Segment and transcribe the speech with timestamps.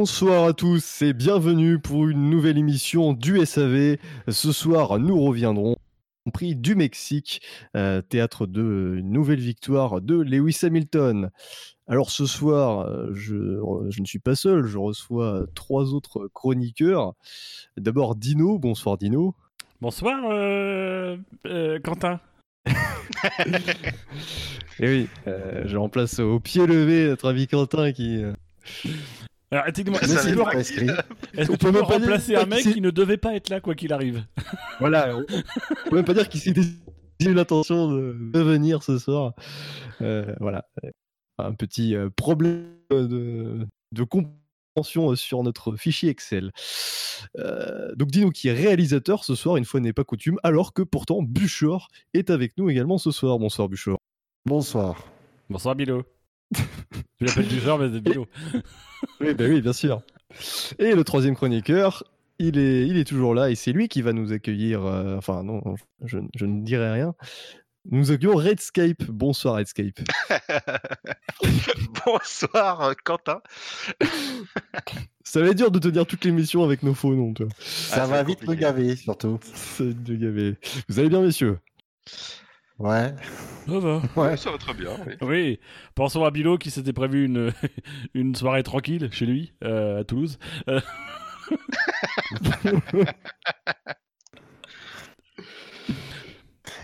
[0.00, 3.96] Bonsoir à tous et bienvenue pour une nouvelle émission du SAV.
[4.28, 5.74] Ce soir, nous reviendrons
[6.24, 7.42] au prix du Mexique,
[7.74, 11.30] euh, théâtre de une nouvelle victoire de Lewis Hamilton.
[11.88, 17.14] Alors ce soir, euh, je, je ne suis pas seul, je reçois trois autres chroniqueurs.
[17.76, 19.34] D'abord Dino, bonsoir Dino.
[19.80, 22.20] Bonsoir euh, euh, Quentin.
[24.78, 28.22] Et oui, euh, je remplace au pied levé notre ami Quentin qui...
[29.50, 33.34] Alors, Ça est-ce tu peut même pas dire remplacer un mec qui ne devait pas
[33.34, 34.24] être là quoi qu'il arrive?
[34.78, 35.24] Voilà, on
[35.90, 36.60] peut même pas dire qu'il s'était
[37.20, 39.34] eu l'intention de de venir ce soir.
[40.02, 40.66] Euh, voilà,
[41.38, 46.52] un petit euh, problème de, de compréhension sur notre fichier Excel.
[47.38, 50.82] Euh, donc Dino qui est réalisateur ce soir, une fois n'est pas coutume, alors que
[50.82, 53.38] pourtant Buchor est avec nous également ce soir.
[53.38, 53.98] Bonsoir Buchor.
[54.44, 55.04] Bonsoir.
[55.48, 56.04] Bonsoir Bilo.
[56.54, 58.26] Tu l'appelles du genre mais c'est Bilo.
[59.20, 60.02] Oui, bah oui, bien sûr.
[60.80, 62.02] Et le troisième chroniqueur,
[62.40, 64.84] il est, il est toujours là et c'est lui qui va nous accueillir.
[64.84, 65.62] euh, enfin, non,
[66.04, 67.14] je, je ne dirai rien.
[67.90, 69.04] Nous accueillons Redscape.
[69.08, 70.00] Bonsoir Redscape.
[72.04, 73.40] Bonsoir euh, Quentin.
[75.24, 77.46] Ça va être dur de tenir toute l'émission avec nos faux noms, toi.
[77.60, 78.62] ça Ça va va vite me compliqué.
[78.62, 79.38] gaver, surtout.
[79.54, 80.56] C'est de gaver.
[80.88, 81.58] Vous allez bien, messieurs?
[82.78, 83.14] Ouais.
[83.66, 84.02] Ça va.
[84.16, 84.36] Ouais.
[84.36, 84.90] Ça va très bien.
[85.06, 85.14] oui.
[85.20, 85.60] Oui,
[85.94, 87.52] pensons à Bilo qui s'était prévu une,
[88.14, 90.38] une soirée tranquille chez lui euh, à Toulouse.
[90.68, 90.80] Euh,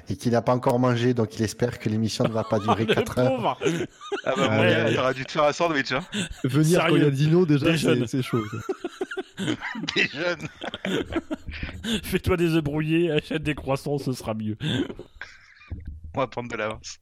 [0.09, 2.85] Et qu'il n'a pas encore mangé, donc il espère que l'émission ne va pas durer
[2.85, 3.59] le 4 heures.
[4.27, 4.95] Ah bah Ouais, gars, ouais.
[4.95, 6.05] t'aurais dû te faire un sandwich, hein.
[6.45, 7.75] Venir quand il y a Sérieux Dino, déjà,
[8.07, 8.43] c'est chaud.
[9.97, 10.49] Des jeunes.
[12.03, 14.57] Fais-toi des œufs brouillés, achète des croissants, ce sera mieux.
[16.15, 16.99] On va prendre de l'avance.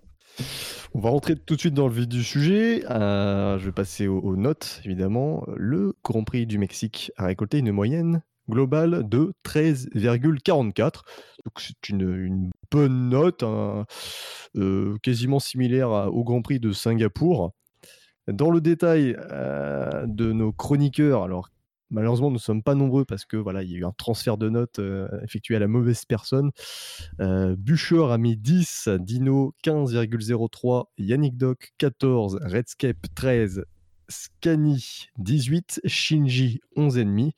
[0.94, 2.84] On va rentrer tout de suite dans le vif du sujet.
[2.90, 5.44] Euh, je vais passer aux, notes, évidemment.
[5.56, 10.76] Le Grand Prix du Mexique a récolté une moyenne globale de 13,44.
[11.44, 13.84] Donc c'est une, bonne note, hein,
[14.56, 17.52] euh, quasiment similaire au Grand Prix de Singapour.
[18.28, 21.48] Dans le détail euh, de nos chroniqueurs, alors
[21.92, 24.36] malheureusement nous ne sommes pas nombreux parce que voilà il y a eu un transfert
[24.36, 26.50] de notes euh, effectué à la mauvaise personne.
[27.20, 27.56] Euh,
[28.10, 33.64] a mis 10, Dino 15,03, Yannick Doc 14, Redscape 13,
[34.08, 37.32] Scani 18, Shinji 11,5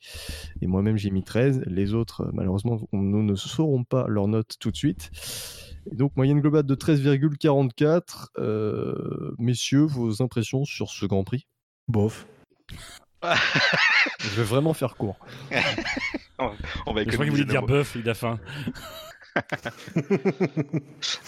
[0.61, 1.63] et moi-même j'ai mis 13.
[1.67, 5.11] Les autres, malheureusement, nous ne saurons pas leur note tout de suite.
[5.91, 8.27] Donc moyenne globale de 13,44.
[8.37, 11.47] Euh, messieurs, vos impressions sur ce Grand Prix?
[11.87, 12.27] Bof.
[14.19, 15.17] Je vais vraiment faire court.
[16.37, 18.39] On va Je crois qu'il voulait dire bœuf, il a faim.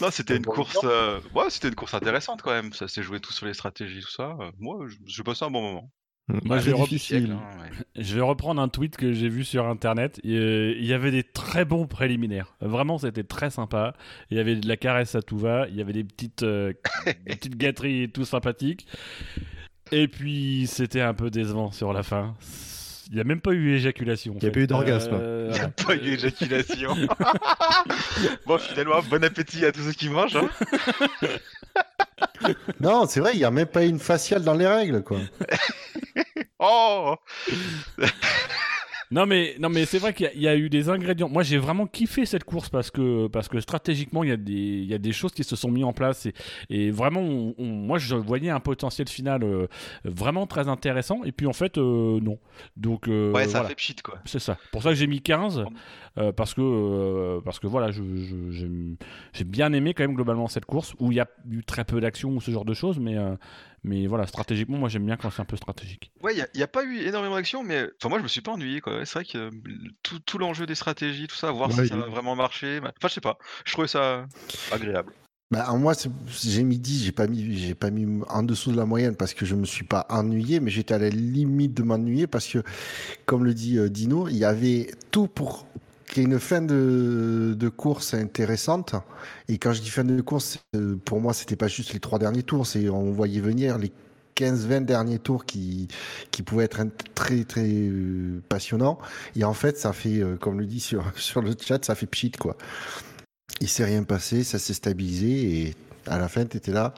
[0.01, 0.77] Non, c'était une course.
[0.83, 2.71] euh, Ouais, c'était une course intéressante quand même.
[2.73, 4.37] Ça s'est joué tout sur les stratégies, tout ça.
[4.39, 5.91] Euh, Moi, je- j'ai passé un bon moment.
[6.29, 7.31] Moi, Très j'ai Siècle, difficile.
[7.31, 7.69] hein, ouais.
[8.03, 10.19] Je vais reprendre un tweet que j'ai vu sur internet.
[10.25, 12.55] Et, euh, Il y avait des très bons préliminaires.
[12.59, 13.93] Vraiment, c'était très sympa.
[14.29, 15.67] Il y avait de la caresse à tout va.
[15.69, 16.73] Il y avait des petites, euh,
[17.05, 18.87] des petites gâteries tout sympathiques.
[19.91, 22.35] Et puis, c'était un peu décevant sur la fin.
[23.09, 24.35] Il n'y a même pas eu éjaculation.
[24.37, 25.11] Il y a pas eu d'orgasme.
[25.13, 25.69] Euh, voilà.
[25.69, 26.93] Pas eu éjaculation.
[28.45, 30.35] bon, finalement, bon appétit à tous ceux qui mangent.
[30.35, 30.49] Hein.
[32.79, 35.19] Non, c'est vrai, il n'y a même pas une faciale dans les règles, quoi.
[36.59, 37.15] Oh
[39.09, 41.29] Non mais non mais c'est vrai qu'il y a- il y, a eu des ingrédients.
[41.29, 44.51] Moi j'ai vraiment kiffé cette course parce que parce que stratégiquement il y a des
[44.51, 46.33] il y a des choses qui se sont mis en place et,
[46.69, 49.67] et vraiment on- on- moi je voyais un potentiel final euh,
[50.03, 52.37] vraiment très intéressant et puis en fait euh, non.
[52.75, 53.69] Donc euh, Ouais, ça voilà.
[53.69, 54.19] fait pchit, quoi.
[54.25, 54.57] C'est ça.
[54.73, 55.63] Pour ça que j'ai mis 15
[56.17, 58.01] euh, parce que parce que voilà, je,
[59.33, 62.01] j'ai bien aimé quand même globalement cette course où il y a eu très peu
[62.01, 63.15] d'action ou ce genre de choses, mais
[63.83, 66.11] mais voilà, stratégiquement, moi j'aime bien quand c'est un peu stratégique.
[66.21, 68.51] Ouais, il n'y a, pas eu énormément d'action, mais enfin, moi je me suis pas
[68.51, 68.81] ennuyé.
[68.81, 69.05] quoi.
[69.05, 69.51] C'est vrai que euh,
[70.03, 72.79] tout, tout l'enjeu des stratégies, tout ça, voir Ouais, si ça va vraiment marcher.
[72.79, 73.37] bah, Enfin, je sais pas.
[73.65, 74.25] Je trouvais ça
[74.71, 75.13] agréable.
[75.49, 76.09] Bah, moi, c'est-
[76.41, 79.33] j'ai mis 10, j'ai pas mis, j'ai pas mis en dessous de la moyenne parce
[79.33, 82.61] que je me suis pas ennuyé, mais j'étais à la limite de m'ennuyer parce que,
[83.25, 85.65] comme le dit euh, Dino, il y avait tout pour
[86.07, 88.95] qu'il y ait une fin de, course intéressante.
[89.47, 92.19] Et quand je dis fin de course, euh, pour moi, c'était pas juste les trois
[92.19, 93.91] derniers tours, c'est, on voyait venir les
[94.35, 95.87] 15-20 derniers tours qui,
[96.31, 96.81] qui pouvaient être
[97.15, 98.99] très, très euh, passionnants.
[99.35, 100.79] Et en fait, ça fait, euh, comme le dit
[101.15, 102.55] sur, le chat, ça fait pchit, quoi.
[103.59, 105.75] Il s'est rien passé, ça s'est stabilisé et
[106.05, 106.93] à la fin, tu étais là.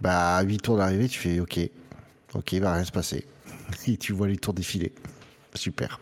[0.00, 1.60] Bah, à 8 tours d'arrivée, tu fais OK.
[2.34, 3.26] OK, va rien se passer.
[3.86, 4.92] Et tu vois les tours défiler.
[5.54, 6.00] Super.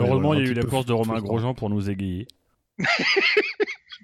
[0.00, 1.20] Heureusement, voilà, il y a eu la course de Romain.
[1.20, 2.26] Grosjean pour nous égayer.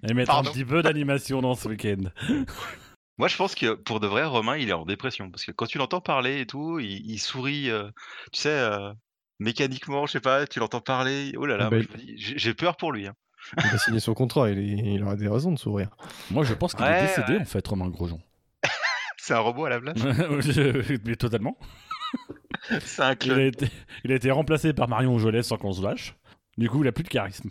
[0.08, 0.48] Et mettre Pardon.
[0.48, 2.10] un petit peu d'animation dans ce week-end.
[3.18, 5.30] Moi, je pense que pour de vrai, Romain, il est en dépression.
[5.30, 7.88] Parce que quand tu l'entends parler et tout, il, il sourit, euh,
[8.32, 8.92] tu sais, euh,
[9.40, 11.32] mécaniquement, je sais pas, tu l'entends parler.
[11.36, 11.76] Oh là là, Ah bah,
[12.16, 13.06] j'ai peur pour lui.
[13.06, 13.14] hein.
[13.58, 15.88] Il a signé son contrat, il, il aura des raisons de sourire.
[16.30, 17.40] Moi, je pense qu'il Ouais, est décédé, ouais.
[17.42, 18.20] en fait, Romain Grosjean.
[19.18, 19.98] C'est un robot à la place.
[21.04, 21.58] Mais totalement.
[22.84, 23.66] C'est un Il a, été,
[24.04, 26.14] il a été remplacé par Marion Jolet sans qu'on se lâche.
[26.58, 27.50] Du coup, il a plus de charisme.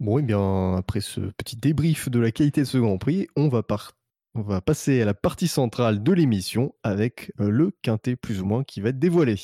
[0.00, 3.48] Bon, et bien, après ce petit débrief de la qualité de ce Grand Prix, on
[3.48, 3.92] va, par-
[4.34, 8.46] on va passer à la partie centrale de l'émission avec euh, le quintet plus ou
[8.46, 9.36] moins qui va être dévoilé.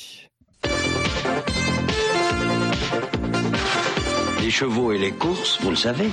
[4.41, 6.09] Les chevaux et les courses, vous le savez,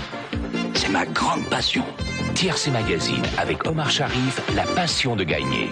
[0.74, 1.84] c'est ma grande passion.
[2.34, 5.70] TRC Magazine avec Omar Sharif, la passion de gagner.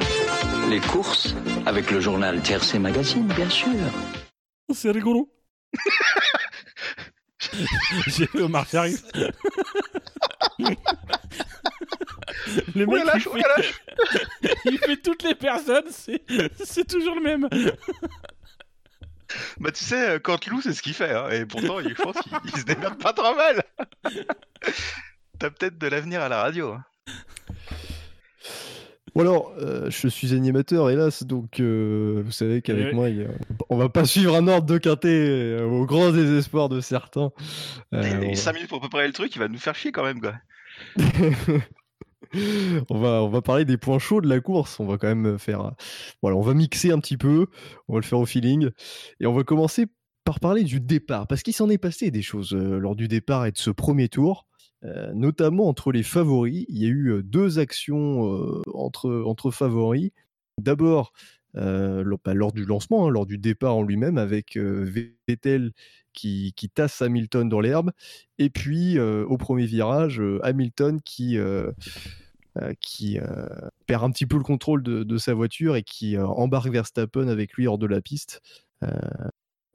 [0.68, 1.34] Les courses,
[1.64, 3.68] avec le journal TRC Magazine, bien sûr.
[4.74, 5.30] C'est rigolo.
[8.06, 9.02] J'ai fait Omar Sharif.
[12.74, 16.22] Le mec, Oulala, il, fait, il fait toutes les personnes, c'est
[16.64, 17.48] c'est toujours le même.
[19.58, 21.10] Bah, tu sais, euh, Canteloup, c'est ce qu'il fait.
[21.12, 23.62] hein, Et pourtant, il- je pense qu'il il se démerde pas trop mal.
[25.38, 26.72] T'as peut-être de l'avenir à la radio.
[26.72, 26.84] hein.
[29.16, 33.26] Bon alors, euh, je suis animateur, hélas, donc euh, vous savez qu'avec moi, il
[33.70, 37.30] on va pas suivre un ordre de quintet euh, au grand désespoir de certains.
[37.94, 39.74] Euh, Il a on- eu 5 minutes pour préparer le truc, il va nous faire
[39.74, 40.34] chier quand même, quoi.
[42.90, 44.80] on, va, on va parler des points chauds de la course.
[44.80, 45.72] On va quand même faire.
[46.20, 47.46] Voilà, on va mixer un petit peu.
[47.88, 48.68] On va le faire au feeling.
[49.20, 49.86] Et on va commencer
[50.24, 51.26] par parler du départ.
[51.26, 54.10] Parce qu'il s'en est passé des choses euh, lors du départ et de ce premier
[54.10, 54.46] tour.
[54.87, 56.65] Euh, notamment entre les favoris.
[56.69, 60.11] Il y a eu euh, deux actions euh, entre, entre favoris.
[60.59, 61.12] D'abord,
[61.56, 65.73] euh, lors, bah, lors du lancement, hein, lors du départ en lui-même, avec Vettel
[66.12, 67.91] qui, qui tasse Hamilton dans l'herbe.
[68.38, 71.37] Et puis, au premier virage, Hamilton qui,
[72.81, 73.19] qui
[73.87, 77.53] perd un petit peu le contrôle de, de sa voiture et qui embarque Verstappen avec
[77.53, 78.41] lui hors de la piste.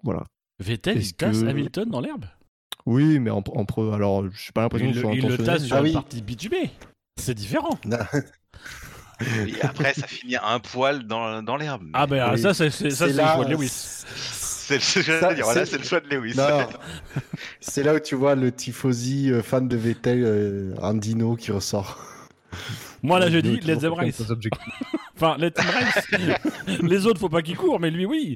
[0.03, 0.23] Voilà.
[0.59, 2.25] Vettel, il tasse que- Hamilton dans l'herbe?
[2.85, 5.17] Oui, mais en, en pre- alors, je suis pas l'impression Il, que ce soit le-
[5.17, 5.57] il le intentionnel.
[5.59, 5.93] tasse sur Ah une oui.
[5.93, 6.71] partie bitumée.
[7.19, 7.77] C'est différent.
[9.47, 11.83] Et après, ça finit un poil dans, dans l'herbe.
[11.93, 12.41] Ah ben ah, Oui.
[12.41, 13.69] ça, c'est c'est- ça, c'est le là- choix de Lewis.
[13.69, 16.33] C'est le, j'allais Ça, dire, voilà, c'est- c'est le choix de Lewis.
[16.35, 16.67] Non,
[17.59, 21.51] c'est là où tu vois le tifosi euh, fan de Vettel euh, en dino qui
[21.51, 21.99] ressort.
[23.03, 24.15] Moi là, je dis, let's them faire race.
[24.15, 24.73] ses objectifs.
[25.15, 26.07] Enfin, let them race.
[26.81, 28.35] Les autres, faut pas qu'ils courent, mais lui, oui.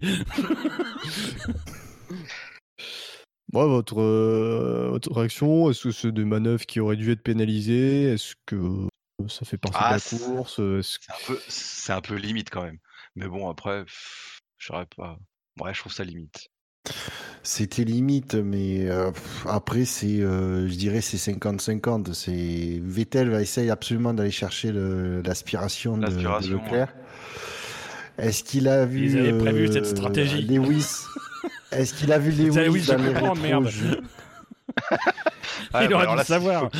[3.55, 8.03] Bon, votre, euh, votre réaction, est-ce que c'est des manœuvres qui auraient dû être pénalisées?
[8.11, 8.57] Est-ce que
[9.29, 10.59] ça fait partie Ah, de la c'est- course?
[10.59, 12.79] Est-ce C'est un, peu, c'est un peu limite quand même.
[13.15, 15.17] Mais bon, après, pff, je pas.
[15.61, 16.49] Ouais, je trouve ça limite.
[17.43, 19.11] C'était limite, mais euh,
[19.45, 22.11] après, c'est, euh, je dirais, c'est 50-50.
[22.11, 26.93] C'est Vettel va essayer absolument d'aller chercher le- l'aspiration de, de L'aspiration, Leclerc.
[28.17, 30.41] Est-ce qu'il a vu Ils avaient prévu cette euh, stratégie.
[30.41, 31.05] Lewis?
[31.71, 32.67] Est-ce qu'il a vu dans les
[33.13, 33.67] comprends, rétros merde.
[33.69, 33.85] je-
[35.73, 36.69] Ouais, il bah aurait alors dû là, le savoir.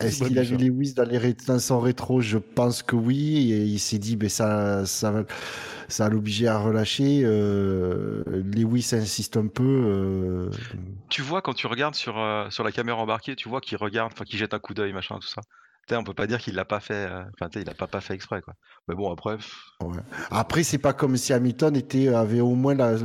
[0.00, 2.20] Est-ce qu'il a vu Lewis dans, les ré- dans son rétro?
[2.20, 3.52] Je pense que oui.
[3.52, 5.22] Et il s'est dit, ben ça, ça va,
[5.88, 7.22] ça l'obliger à relâcher.
[7.24, 9.62] Euh, Lewis insiste un peu.
[9.64, 10.50] euh,
[11.08, 14.12] Tu vois, quand tu regardes sur, euh, sur la caméra embarquée, tu vois qu'il regarde,
[14.12, 15.42] enfin qu'il jette un coup d'œil, machin, tout ça.
[15.92, 18.14] On peut pas dire qu'il l'a pas fait, euh, enfin, il a pas, pas fait
[18.14, 18.54] exprès, quoi.
[18.88, 19.54] Mais bon, après, pff,
[20.30, 22.96] Après, c'est pas comme si Hamilton était, avait au moins la,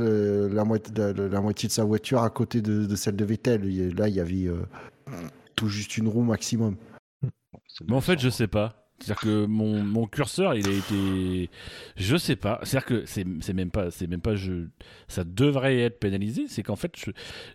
[0.64, 3.94] moitié, la, la moitié de sa voiture à côté de, de celle de Vettel.
[3.94, 4.64] Là, il y avait euh,
[5.54, 6.76] tout juste une roue maximum.
[7.86, 8.81] Mais en fait, je sais pas.
[9.02, 11.50] C'est-à-dire que mon, mon curseur, il a été.
[11.96, 12.60] Je sais pas.
[12.62, 13.90] C'est-à-dire que c'est même pas.
[13.90, 14.34] C'est même pas.
[14.36, 14.66] Je...
[15.08, 16.44] Ça devrait être pénalisé.
[16.48, 17.10] C'est qu'en fait, je-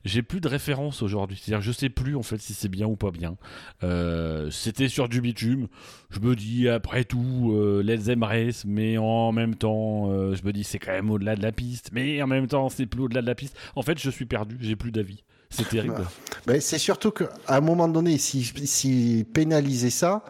[0.06, 1.40] j'ai plus de référence aujourd'hui.
[1.42, 3.36] C'est-à-dire, je sais plus en fait si c'est bien ou pas bien.
[3.84, 5.68] Euh, C'était sur du bitume.
[6.10, 8.66] Je me dis, après tout, euh, let's them race.
[8.66, 11.90] Mais en même temps, euh, je me dis, c'est quand même au-delà de la piste.
[11.94, 13.58] Mais en même temps, c'est plus au-delà de la piste.
[13.76, 14.58] En fait, je suis perdu.
[14.60, 15.24] J'ai plus d'avis.
[15.50, 16.04] C'est terrible.
[16.46, 20.26] Ben, c'est surtout qu'à un moment donné, si, si pénaliser ça,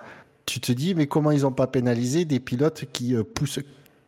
[0.47, 3.59] tu te dis, mais comment ils n'ont pas pénalisé des pilotes qui euh, poussent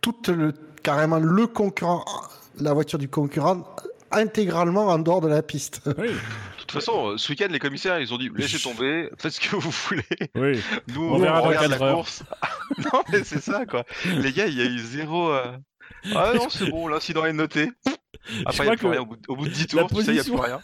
[0.01, 2.03] tout le, carrément le concurrent,
[2.60, 3.63] la voiture du concurrent,
[4.12, 5.81] intégralement en dehors de la piste.
[5.98, 6.08] Oui.
[6.08, 9.39] De toute façon, euh, ce week-end, les commissaires, ils ont dit laissez tomber, faites ce
[9.39, 10.03] que vous voulez.
[10.36, 10.62] Oui.
[10.96, 11.96] Nous, On verra regarde la heures.
[11.96, 12.22] course.
[12.77, 13.86] non, mais c'est ça, quoi.
[14.05, 15.29] Les gars, il y a eu zéro.
[15.31, 15.51] euh,
[16.13, 17.72] Ah non, c'est bon, l'incident est noté.
[18.46, 19.01] Après, il n'y a plus que rien.
[19.27, 20.62] Au bout, de 10 la tours, tu sais, il n'y a plus rien.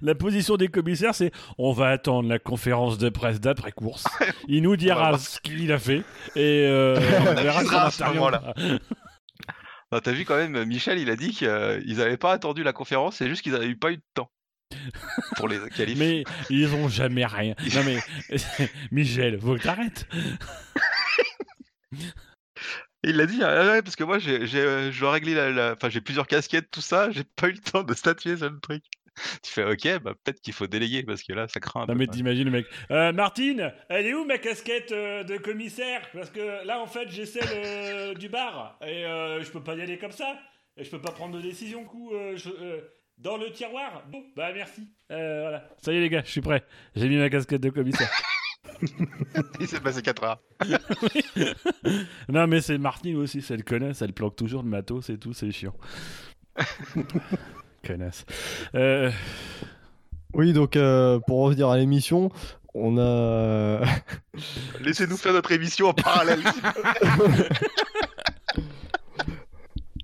[0.00, 4.04] La position des commissaires, c'est on va attendre la conférence de presse d'après course.
[4.48, 6.02] Il nous dira ce qu'il a fait
[6.36, 8.54] et euh, on On verra à ce moment-là.
[10.02, 11.48] T'as vu quand même, Michel, il a dit qu'ils
[11.98, 14.30] n'avaient pas attendu la conférence, c'est juste qu'ils n'avaient pas eu de temps.
[15.36, 15.98] pour les qualifs.
[15.98, 17.54] Mais ils ont jamais rien.
[17.74, 17.98] Non mais
[18.90, 20.06] Michel, faut que t'arrêtes.
[23.04, 25.88] Il l'a dit, ouais, parce que moi, j'ai, euh, je dois régler la, la- Enfin,
[25.90, 28.84] j'ai plusieurs casquettes, tout ça, j'ai pas eu le temps de statuer sur le truc.
[29.42, 31.92] Tu fais, ok, bah peut-être qu'il faut déléguer, parce que là, ça craint un Non
[31.92, 32.66] peu, mais t'imagines le mec.
[32.90, 36.00] Euh, Martine, elle est où ma casquette euh, de commissaire?
[36.14, 39.74] Parce que là en fait j'ai celle euh, du bar et euh, je peux pas
[39.74, 40.38] y aller comme ça.
[40.78, 42.80] Et je peux pas prendre de décision coup je-
[43.18, 44.02] dans le tiroir.
[44.10, 44.88] Bon, bah merci.
[45.10, 45.68] Voilà.
[45.82, 46.64] Ça y est les gars, je suis prêt.
[46.96, 48.10] J'ai mis ma casquette de commissaire.
[49.60, 50.40] Il s'est passé 4 heures.
[52.28, 55.32] non mais c'est Martine aussi, c'est le connasse, elle planque toujours le matos et tout,
[55.34, 55.74] c'est chiant.
[57.86, 58.24] Connasse.
[58.74, 59.10] Euh,
[60.34, 62.30] Oui, donc euh, pour revenir à l'émission,
[62.74, 63.82] on a.
[64.80, 66.40] Laissez-nous faire notre émission en parallèle.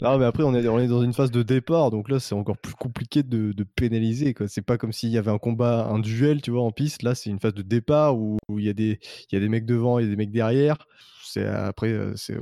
[0.00, 2.36] Non, mais après, on est, on est dans une phase de départ, donc là, c'est
[2.36, 4.32] encore plus compliqué de, de pénaliser.
[4.32, 4.46] quoi.
[4.46, 7.02] C'est pas comme s'il y avait un combat, un duel, tu vois, en piste.
[7.02, 9.48] Là, c'est une phase de départ où il y, a des- il y a des
[9.48, 10.76] mecs devant, il y a des mecs derrière.
[11.24, 12.36] C'est après, euh, c'est.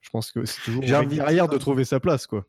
[0.00, 2.44] Je pense que c'est toujours derrière de trouver sa place, quoi.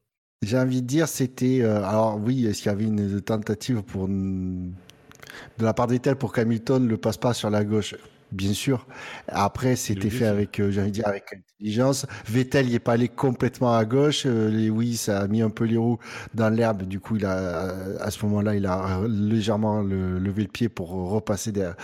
[0.45, 1.61] J'ai envie de dire, c'était.
[1.61, 6.33] euh, alors oui, est-ce qu'il y avait une tentative pour de la part d'Etel pour
[6.33, 7.95] qu'Hamilton le passe pas sur la gauche?
[8.31, 8.85] Bien sûr.
[9.29, 12.05] Après, c'était fait avec, euh, j'ai envie de dire, avec intelligence.
[12.27, 14.23] Vettel, il est pas allé complètement à gauche.
[14.25, 14.49] Euh,
[14.95, 15.99] ça a mis un peu les roues
[16.33, 16.83] dans l'herbe.
[16.83, 20.89] Du coup, il a, à ce moment-là, il a légèrement le- levé le pied pour
[20.89, 21.75] repasser derrière,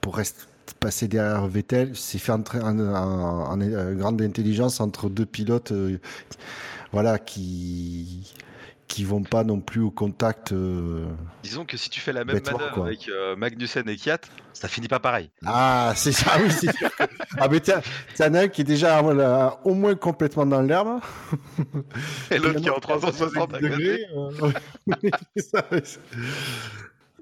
[0.00, 0.44] pour rester
[0.80, 1.92] passer derrière Vettel.
[1.96, 5.72] C'est fait entrer en, en- en- en grande intelligence entre deux pilotes.
[5.72, 5.98] euh,
[6.92, 8.32] voilà, qui
[8.88, 10.52] qui vont pas non plus au contact.
[10.52, 11.04] euh.
[11.42, 12.86] Disons que si tu fais la même Bêtement, manœuvre quoi.
[12.86, 14.20] avec euh, Magnussen et Kiat,
[14.54, 15.28] ça finit pas pareil.
[15.44, 16.88] Ah, c'est ça, oui, c'est sûr.
[17.40, 17.82] Ah, mais tiens,
[18.16, 21.00] t'en as un qui est déjà voilà, au moins complètement dans l'herbe.
[22.30, 23.68] Et l'autre qui est en 360 à côté.
[23.68, 24.00] degrés.
[24.16, 25.82] euh,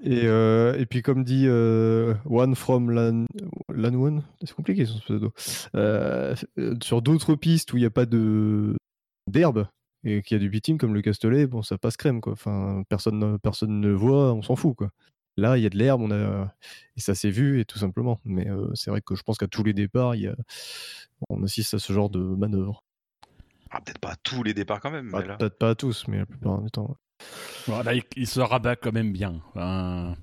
[0.03, 3.25] Et, euh, et puis, comme dit euh, One from Lan,
[3.73, 5.33] Lanwon, c'est compliqué son pseudo,
[5.75, 6.35] euh,
[6.83, 8.75] sur d'autres pistes où il n'y a pas de
[9.27, 9.67] d'herbe
[10.03, 12.33] et qu'il y a du pitting comme le Castellet, bon, ça passe crème, quoi.
[12.33, 14.91] Enfin, personne, ne- personne ne voit, on s'en fout, quoi.
[15.37, 16.51] Là, il y a de l'herbe, on a
[16.95, 18.19] et ça s'est vu et tout simplement.
[18.25, 20.35] Mais euh, c'est vrai que je pense qu'à tous les départs, il y a...
[21.29, 22.83] on assiste à ce genre de manœuvre.
[23.69, 25.11] Ah, peut-être pas à tous les départs quand même.
[25.13, 25.35] Mais là.
[25.37, 26.87] Peut-être pas à tous, mais la plupart du temps.
[26.87, 26.95] ouais.
[27.67, 29.41] voilà, il, il se rabat quand même bien.
[29.49, 30.15] Enfin,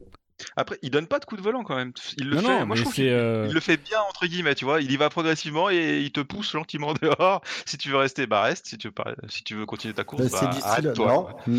[0.57, 1.93] Après, il donne pas de coup de volant quand même.
[2.19, 2.61] Il le non, fait.
[2.61, 4.55] non, Moi, je trouve qu'il euh, il le fait bien entre guillemets.
[4.55, 7.43] Tu vois, il y va progressivement et il te pousse gentiment dehors.
[7.67, 8.67] Si tu veux rester, bah reste.
[8.67, 9.15] Si tu veux, pas...
[9.29, 10.67] si tu veux continuer ta course, bah, c'est du style.
[10.67, 11.37] arrête-toi.
[11.47, 11.59] Non,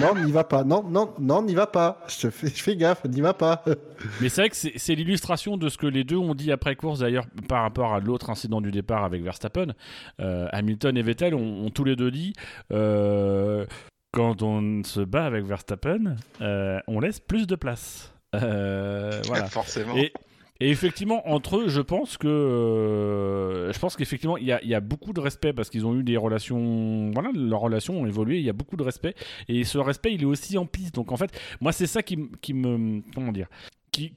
[0.14, 0.64] non, n'y va pas.
[0.64, 2.04] Non, non, non, n'y va pas.
[2.08, 3.64] Je fais, je fais gaffe, n'y va pas.
[4.20, 6.76] Mais c'est vrai que c'est c'est l'illustration de ce que les deux ont dit après
[6.76, 9.74] course d'ailleurs par rapport à l'autre incident du départ avec Verstappen.
[10.20, 12.32] Euh, Hamilton et Vettel ont, ont tous les deux dit
[12.72, 13.64] euh,
[14.12, 18.11] quand on se bat avec Verstappen, euh, on laisse plus de place.
[18.34, 19.46] Euh, voilà.
[19.48, 19.96] Forcément.
[19.96, 20.12] Et,
[20.60, 24.80] et effectivement, entre eux, je pense que euh, je pense qu'effectivement, il y y a
[24.80, 27.10] beaucoup de respect parce qu'ils ont eu des relations.
[27.12, 28.38] Voilà, leurs relations ont évolué.
[28.38, 29.14] Il y a beaucoup de respect
[29.48, 30.94] et ce respect, il est aussi en piste.
[30.94, 33.48] Donc en fait, moi, c'est ça qui, qui me comment dire.
[33.94, 34.08] Qui,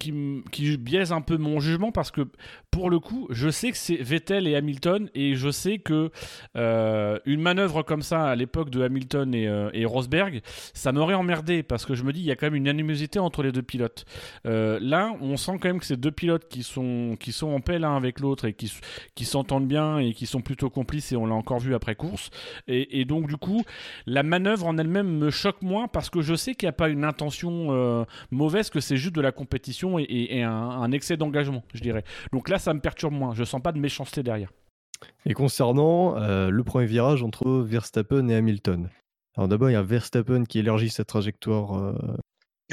[0.77, 2.22] biaise un peu mon jugement parce que
[2.72, 6.12] pour le coup, je sais que c'est Vettel et Hamilton et je sais que
[6.55, 10.41] euh, une manœuvre comme ça à l'époque de Hamilton et, euh, et Rosberg,
[10.74, 13.20] ça m'aurait emmerdé parce que je me dis il y a quand même une animosité
[13.20, 14.05] entre les deux pilotes.
[14.46, 17.60] Euh, là, on sent quand même que c'est deux pilotes qui sont, qui sont en
[17.60, 18.72] paix l'un avec l'autre et qui,
[19.13, 22.29] qui s'entendent bien et qui sont plutôt complices et on l'a encore vu après course.
[22.70, 23.62] Et, et donc, du coup,
[24.05, 26.88] la manœuvre en elle-même me choque moins parce que je sais qu'il n'y a pas
[26.88, 29.65] une intention mauvaise, que c'est juste de la compétition
[30.00, 32.04] et, et- et un, un excès d'engagement, je dirais.
[32.34, 33.34] Donc là, ça me perturbe moins.
[33.34, 34.52] Je sens pas de méchanceté derrière.
[35.26, 38.90] Et concernant euh, le premier virage entre Verstappen et Hamilton.
[39.38, 41.78] Alors d'abord, il y a Verstappen qui élargit sa trajectoire.
[41.78, 41.94] euh,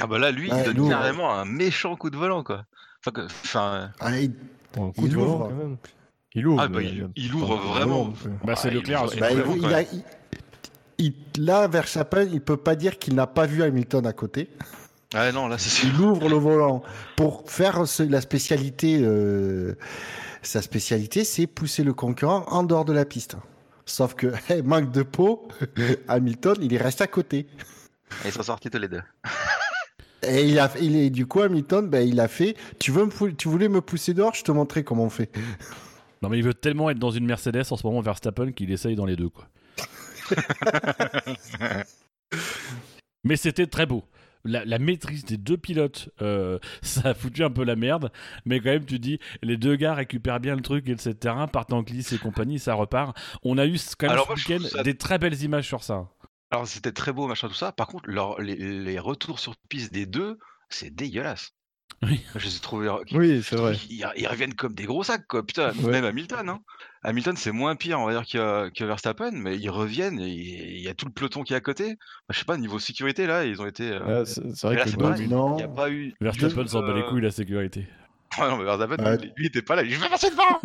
[0.01, 2.63] Ah bah là, lui, Ouais, il donne nous, carrément un méchant coup de volant quoi.
[3.05, 4.33] Enfin, que- enfin, Ah, il-
[4.77, 5.47] un coup Il de volant, ouvre.
[5.49, 5.77] quand même.
[6.35, 6.61] Il ouvre.
[6.63, 8.05] Ah, bah, il- ouvre vraiment.
[8.05, 8.37] volant.
[8.45, 9.05] Bah, c'est Ah, Leclerc.
[9.19, 9.81] bah,
[11.37, 14.49] là, Verstappen, il peut pas dire qu'il n'a pas vu Hamilton à côté.
[15.13, 15.89] Ah non, là, c'est sûr.
[15.93, 16.83] Il ouvre le volant
[17.15, 18.99] pour faire ce- la spécialité.
[19.01, 19.75] euh,
[20.41, 23.37] sa spécialité, c'est pousser le concurrent en dehors de la piste.
[23.85, 25.47] Sauf que, hey, manque de peau,
[26.07, 27.47] Hamilton, il est resté à côté.
[28.25, 29.01] Ils sont sortis tous les deux.
[30.25, 32.55] Et il a, il est, du coup, Hamilton, ben, il a fait.
[32.79, 35.29] Tu veux me, tu voulais me pousser dehors, je te montrais comment on fait.
[36.21, 38.95] Non, mais il veut tellement être dans une Mercedes en ce moment, Verstappen, qu'il essaye
[38.95, 39.47] dans les deux, quoi.
[43.23, 44.03] mais c'était très beau.
[44.45, 48.11] La, la maîtrise des deux pilotes, euh, ça a foutu un peu la merde,
[48.45, 51.81] mais quand même, tu dis, les deux gars récupèrent bien le truc, etc., partent en
[51.81, 53.17] glisse et compagnie, ça repart.
[53.43, 56.09] On a eu quand même Alors ce week-end ça- des très belles images sur ça.
[56.51, 57.71] Alors c'était très beau, machin, tout ça.
[57.71, 60.37] Par contre, leur- les, les retours sur piste des deux,
[60.69, 61.51] c'est dégueulasse.
[62.03, 62.21] Oui.
[62.35, 62.89] Je les ai trouvés.
[63.13, 63.75] Oui, c'est vrai.
[63.89, 65.45] Ils, reviennent comme des gros sacs, quoi.
[65.45, 65.91] Putain, Ouais.
[65.91, 66.59] même Hamilton, hein.
[67.03, 70.81] Hamilton, c'est moins pire, on va dire, que, que Verstappen, mais ils reviennent et il
[70.81, 71.95] y a tout le peloton qui est à côté.
[71.95, 73.91] Bah, je sais pas, niveau sécurité, là, ils ont été.
[73.91, 75.53] euh, Ouais, c'est vrai là, que Non.
[75.53, 76.13] Il n'y a pas eu.
[76.21, 77.87] Verstappen s'en bat les couilles, la sécurité.
[78.39, 79.17] Ah non, mais Verstappen, Ouais.
[79.17, 79.83] lui, lui, il était pas là.
[79.83, 80.59] Il dit, Je vais passer devant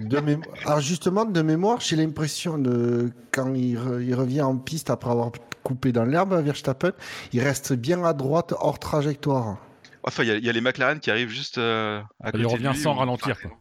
[0.00, 4.56] De mémo- Alors justement, de mémoire, j'ai l'impression de quand il, re- il revient en
[4.56, 5.30] piste après avoir
[5.62, 6.90] coupé dans l'herbe à Verstappen,
[7.32, 9.58] il reste bien à droite hors trajectoire.
[10.04, 12.38] Enfin, il y, a- il y a les McLaren qui arrivent juste euh, à côté
[12.38, 13.58] Il de revient lui, sans ralentir, enfin, quoi.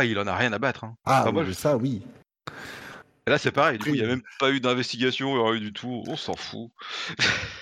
[0.00, 0.84] Ouais, il en a rien à battre.
[0.84, 0.94] hein.
[1.04, 2.02] Ah, Enfin, moi, je- ça oui.
[3.26, 3.78] Et là, c'est pareil.
[3.78, 6.02] Du coup, il n'y a même pas eu d'investigation, rien du tout.
[6.06, 6.70] On s'en fout.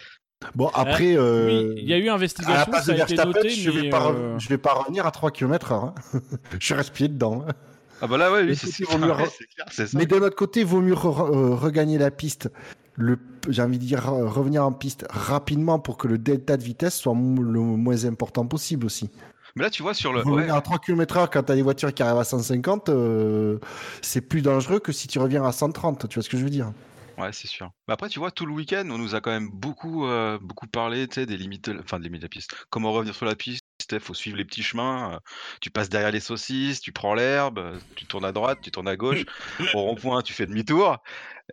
[0.54, 3.02] Bon, après, euh, Oui, il y a eu à la investigation, place ça de a
[3.02, 5.72] été Verstappen, noté, je vais mais, pas, re- euh, vais pas revenir à 3 km
[5.72, 5.84] heure.
[5.84, 5.94] hein.
[6.60, 7.44] je reste pied dedans.
[7.46, 7.52] hein.
[8.00, 8.68] Ah bah là, ouais, oui, Mais c'est
[9.36, 9.98] c'est clair, c'est ça.
[9.98, 12.50] Mais d'un autre côté, vaut mieux re- regagner la piste.
[12.98, 16.62] Le, j'ai envie de dire re- revenir en piste rapidement pour que le delta de
[16.62, 19.08] vitesse soit le moins important possible aussi.
[19.56, 20.18] Mais là, tu vois, sur le.
[20.20, 23.58] ouais, Revenir à 3 km heure quand t'as des voitures qui arrivent à 150, euh,
[24.02, 26.08] c'est plus dangereux que si tu reviens à 130.
[26.08, 26.72] Tu vois ce que je veux dire?
[27.16, 27.72] Ouais, c'est sûr.
[27.88, 30.68] Mais après, tu vois, tout le week-end, on nous a quand même beaucoup, euh, beaucoup
[30.68, 32.54] parlé, tu des limites, enfin, des limites de la piste.
[32.70, 35.14] Comment revenir sur la piste, il faut suivre les petits chemins.
[35.14, 35.18] euh,
[35.60, 38.96] tu passes derrière les saucisses, tu prends l'herbe, tu tournes à droite, tu tournes à
[38.96, 39.24] gauche.
[39.74, 40.98] Au rond-point, tu fais demi-tour.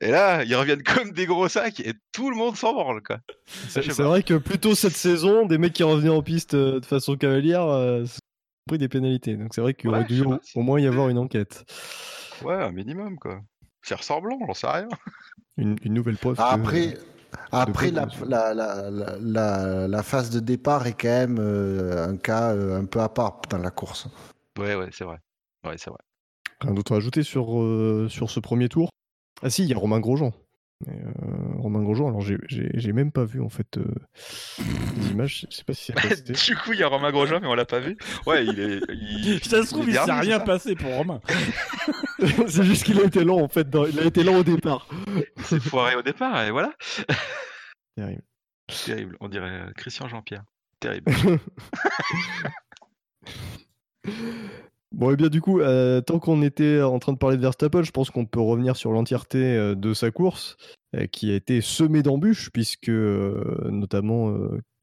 [0.01, 3.17] Et là, ils reviennent comme des gros sacs et tout le monde s'en branle, quoi.
[3.69, 6.85] C'est c'est vrai que plutôt cette saison, des mecs qui revenaient en piste euh, de
[6.85, 8.19] façon cavalière euh, sont
[8.67, 9.35] pris des pénalités.
[9.35, 11.17] Donc c'est vrai qu'il Ouais, aurait dû au, pas si- au moins y avoir une
[11.19, 11.63] enquête.
[12.43, 13.39] Ouais, un minimum, quoi.
[13.83, 14.87] Faire semblant, j'en sais rien.
[15.57, 16.35] Une, une nouvelle preuve.
[16.35, 16.97] que- Après,
[17.51, 22.17] après la, la, la, la, la- la phase de départ est quand même euh, un
[22.17, 24.07] cas euh, un peu à part dans la course.
[24.59, 25.17] Ouais, ouais, c'est vrai.
[25.65, 25.99] Ouais, c'est vrai.
[26.59, 28.89] Rien d'autre à ajouter sur, euh, sur ce premier tour?
[29.43, 30.33] Ah si, il y a Romain Grosjean.
[30.89, 30.91] Euh,
[31.59, 33.85] Romain Grosjean, alors j'ai- même pas vu en fait euh,
[34.97, 37.47] les images, je sais pas si c'est du coup, il y a Romain Grosjean, mais
[37.47, 37.97] on l'a pas vu.
[38.25, 38.81] Ouais, il est.
[38.89, 39.39] Il...
[39.43, 41.21] Ça se trouve, il s'est rien passé pour Romain.
[42.47, 44.87] c'est juste qu'il a été lent en fait, dans- il a été lent au départ.
[45.37, 46.73] Il s'est foiré au départ, et voilà.
[47.95, 48.23] Terrible.
[48.85, 50.43] Terrible, on dirait euh, Christian Jean-Pierre.
[50.81, 51.11] Terrible.
[54.95, 57.83] Bon, et bien du coup, euh, tant qu'on était en train de parler de Verstappen,
[57.83, 60.55] je pense qu'on peut revenir sur l'entièreté euh, de sa course,
[60.95, 64.33] euh, qui a été semée d'embûches, puisque euh, notamment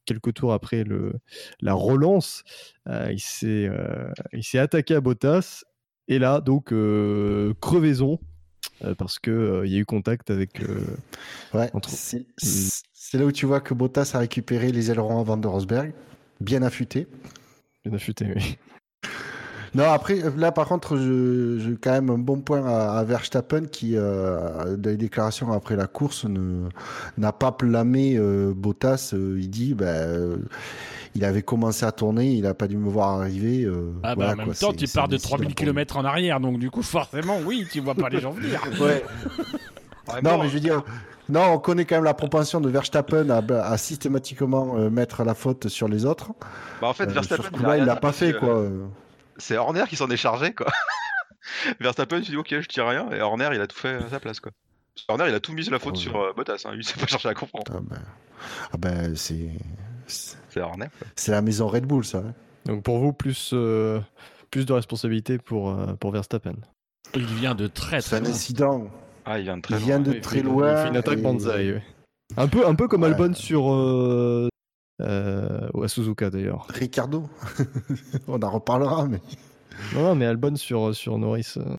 [0.05, 1.15] quelques tours après le,
[1.63, 2.43] la relance,
[2.87, 3.71] il s'est
[4.35, 5.65] il s'est attaqué à Bottas,
[6.09, 6.75] et là, donc,
[7.61, 8.19] crevaison,
[8.99, 10.61] parce qu'il il y a eu contact avec...
[11.55, 15.37] Ouais, Entre- c'est c'est là où tu vois que Bottas a récupéré les ailerons avant
[15.39, 15.93] de Rosberg,
[16.41, 17.07] bien affûté.
[17.85, 18.59] bien affûté, oui.
[19.75, 23.63] Non, après, là, par contre, je- j'ai quand même un bon point à, à Verstappen
[23.65, 26.69] qui, euh, dans les déclarations après la course, ne-
[27.17, 29.13] n'a pas blâmé euh, Bottas.
[29.15, 30.37] Euh, il dit, ben, euh,
[31.15, 33.65] il avait commencé à tourner, il n'a pas dû me voir arriver.
[33.65, 35.97] euh, Ah bah voilà, en même quoi, temps, tu pars de décidé 3000 pour km
[35.97, 38.61] en arrière, donc du coup, forcément, oui, tu vois pas les gens venir.
[38.81, 39.03] Ouais.
[40.23, 40.83] Non, mais je veux dire,
[41.29, 45.35] non, on connaît quand même la propension de Verstappen à, à systématiquement euh, mettre la
[45.35, 46.33] faute sur les autres.
[46.81, 47.49] Bah, en fait, Euh, Verstappen.
[47.57, 48.65] rien il l'a pas fait, que, quoi.
[49.43, 50.69] C'est Horner qui s'en est chargé, quoi.
[51.81, 54.21] Verstappen, tu dis, ok, je tire rien, et Horner, il a tout fait à sa
[54.21, 54.53] place, quoi.
[55.09, 56.73] Horner, il a tout mis la faute Oh, sur euh, Bottas, hein.
[56.77, 57.65] il s'est pas cherché à comprendre.
[57.75, 58.03] Ah ben,
[58.73, 59.51] ah ben, c'est
[60.07, 60.87] c'est C'est Horner.
[61.17, 62.19] c'est la maison Red Bull, ça.
[62.19, 62.35] hein.
[62.67, 64.01] Donc pour vous, plus, euh,
[64.51, 66.55] plus de responsabilité pour, euh, pour Verstappen.
[67.15, 68.31] Il vient de très C'est très un loin.
[68.31, 68.87] incident.
[69.25, 69.87] Ah, il vient de très Il loin.
[69.87, 70.71] vient de Il très fait- loin.
[70.73, 71.83] Il fait une attaque et- banzai, ouais.
[72.37, 73.09] Un peu, un peu comme Ouais.
[73.09, 73.69] Albon sur
[75.03, 76.67] euh, ou à Suzuka d'ailleurs.
[76.71, 77.29] Ricardo,
[78.29, 79.21] on en reparlera, mais
[79.95, 81.77] Non, non, mais Albon sur, sur Norris euh,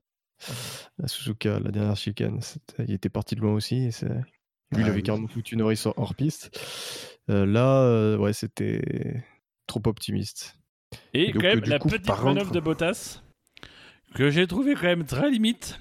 [1.02, 2.40] à Suzuka, la dernière chicane,
[2.80, 3.76] il était parti de loin aussi.
[3.86, 5.04] Lui, il Ah avait oui.
[5.04, 6.58] carrément foutu Norris hors, piste.
[7.30, 9.24] Euh, là, euh, ouais, c'était
[9.68, 10.58] trop optimiste.
[11.14, 13.22] Et Donc, quand même, la coup, petite manœuvre contre- de Bottas,
[14.16, 15.80] que j'ai trouvé quand même très limite,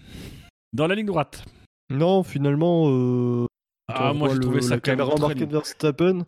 [0.73, 1.45] dans la ligne droite.
[1.91, 3.47] Non, finalement, euh,
[3.89, 5.45] Ah, moi j'ai le- trouvé ça la quand même caméra très.
[5.47, 6.25] Verstappen.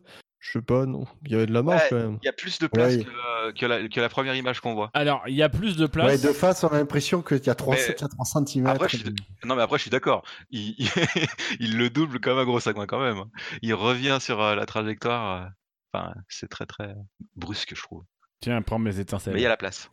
[0.46, 1.06] Je sais pas, non.
[1.24, 1.88] Il y avait de la marge Ouais.
[1.88, 2.18] quand même.
[2.22, 3.04] Il y a plus de place Ouais.
[3.04, 4.90] que, euh, que, la, que la première image qu'on voit.
[4.92, 6.20] Alors, il y a plus de ouais, place.
[6.20, 8.66] de face, on a l'impression qu'il y a 3, Mais- 4 cm.
[8.66, 9.14] Après, je suis-
[9.46, 10.22] Non, mais après, je suis d'accord.
[10.50, 13.24] Il, le double comme un gros sagouin quand même.
[13.62, 15.42] Il revient sur euh, la trajectoire.
[15.42, 15.48] euh,
[15.96, 16.92] Enfin, c'est très très
[17.36, 18.02] brusque, je trouve.
[18.40, 19.32] Tiens, prends mes étincelles.
[19.34, 19.90] Mais il y a la place.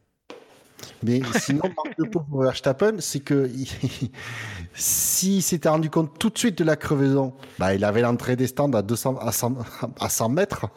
[1.03, 1.61] Mais sinon,
[1.97, 3.67] peau pour Verstappen, c'est que il-
[4.73, 8.47] s'il s'était rendu compte tout de suite de la crevaison, bah, il avait l'entrée des
[8.47, 9.55] stands à, 200, à, 100,
[9.99, 10.67] à 100 mètres.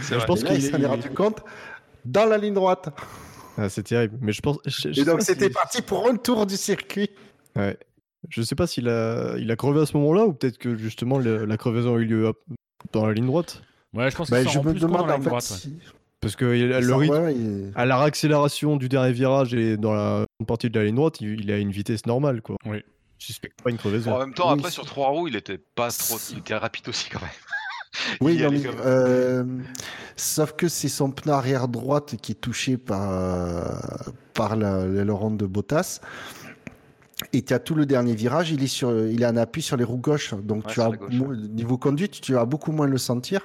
[0.00, 0.26] Je vrai.
[0.26, 1.40] pense qu'il s'en est rendu compte
[2.04, 2.88] dans la ligne droite.
[3.56, 4.18] Ah, c'est terrible.
[4.20, 4.58] Mais je pense.
[4.66, 7.10] je- je sais Et donc, c'était si- parti pour un tour du circuit.
[7.56, 7.76] Ouais.
[8.28, 11.18] Je sais pas s'il a, il a crevé à ce moment-là ou peut-être que justement
[11.18, 12.32] le- la crevaison a eu lieu
[12.92, 13.62] dans la ligne droite.
[13.94, 15.16] Ouais, je pense Bah, qu'il je s'en rend me plus compte dans demande la en
[15.16, 15.62] ligne fait droite.
[15.66, 15.72] ouais.
[16.20, 19.54] Parce que il a- le ça- rythme, ouais, il- à la réaccélération du dernier virage
[19.54, 22.42] et dans la partie de la ligne droite, il, il a une vitesse normale.
[22.42, 22.56] Quoi.
[22.66, 22.82] Oui.
[23.18, 24.12] Je suspecte pas une crevaison.
[24.14, 26.54] En même temps, Oui, après c'est- sur trois roues, il était pas trop, il était
[26.56, 27.30] rapide aussi quand même.
[28.20, 29.44] Oui, non, mais, comme- euh,
[30.14, 33.64] sauf que c'est son pneu arrière droite qui est touché par, euh,
[34.34, 36.00] par la- l'aileron de Bottas.
[37.32, 39.76] Et tu as tout le dernier virage, il est, sur, il est en appui sur
[39.76, 40.34] les roues gauches.
[40.34, 43.40] Donc Ouais, tu as, la gauche, mo- niveau conduite, tu vas beaucoup moins le sentir.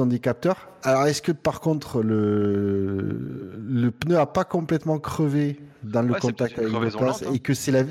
[0.00, 0.68] Ont des capteurs.
[0.82, 6.20] Alors, est-ce que par contre, le, le pneu a pas complètement crevé dans le Ouais,
[6.20, 7.32] contact avec crevaison Bottas lente, hein.
[7.34, 7.82] et que c'est la,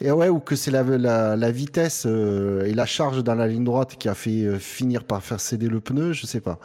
[0.00, 3.46] et ouais, ou que c'est la, la, la vitesse euh, et la charge dans la
[3.46, 6.58] ligne droite qui a fait euh, finir par faire céder le pneu, je sais pas.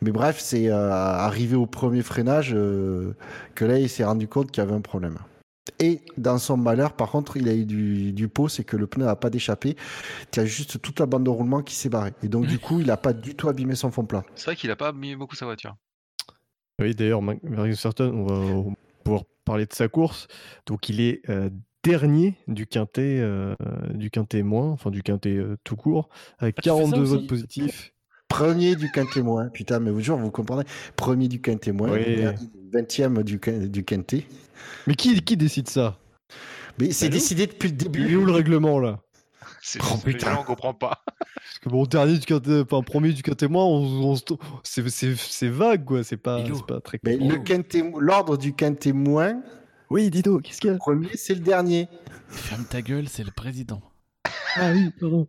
[0.00, 2.52] Mais bref, c'est euh, arrivé au premier freinage
[3.54, 5.16] que là, il s'est rendu compte qu'il y avait un problème.
[5.78, 8.86] Et dans son malheur, par contre, il a eu du, du pot, c'est que le
[8.86, 9.76] pneu n'a pas d'échappée.
[10.32, 12.12] Tu as juste toute la bande de roulement qui s'est barrée.
[12.22, 14.24] Et donc, du coup, il n'a pas du tout abîmé son fond plat.
[14.34, 15.76] C'est vrai qu'il a pas mis beaucoup sa voiture.
[16.80, 17.20] Oui, d'ailleurs,
[17.76, 20.26] Certain, on va pouvoir parler de sa course.
[20.66, 21.48] Donc, il est euh,
[21.84, 23.54] dernier du quintet, euh,
[23.94, 27.00] du quintet moins, enfin du quintet euh, tout court, avec Ah, tu fais ça 42
[27.02, 27.92] aussi votes positifs.
[28.28, 29.48] Premier du quintémoin.
[29.48, 30.64] Putain, mais vous jure, vous comprenez
[30.96, 31.90] Premier du quintémoin.
[31.92, 32.24] Oui.
[32.72, 34.24] 20e du, du quintet.
[34.86, 35.98] Mais qui, qui décide ça?
[36.78, 38.16] Mais c'est Bah, décidé depuis le Il est début.
[38.16, 39.00] où le règlement là?
[39.64, 40.36] C'est Oh, putain.
[40.40, 41.02] on comprend pas.
[41.34, 44.24] Parce que bon, dernier du enfin premier du quintet moins, on, on se-
[44.64, 49.40] c'est- c'est c'est vague quoi, c'est pas, pas très Mais quinté- l'ordre du quintémoin,
[49.90, 50.74] Oui, Dido, qu'est-ce qu'il y a?
[50.74, 51.88] le premier, c'est le dernier.
[52.28, 53.82] Ferme ta gueule, c'est le président.
[54.56, 55.28] Ah oui, pardon.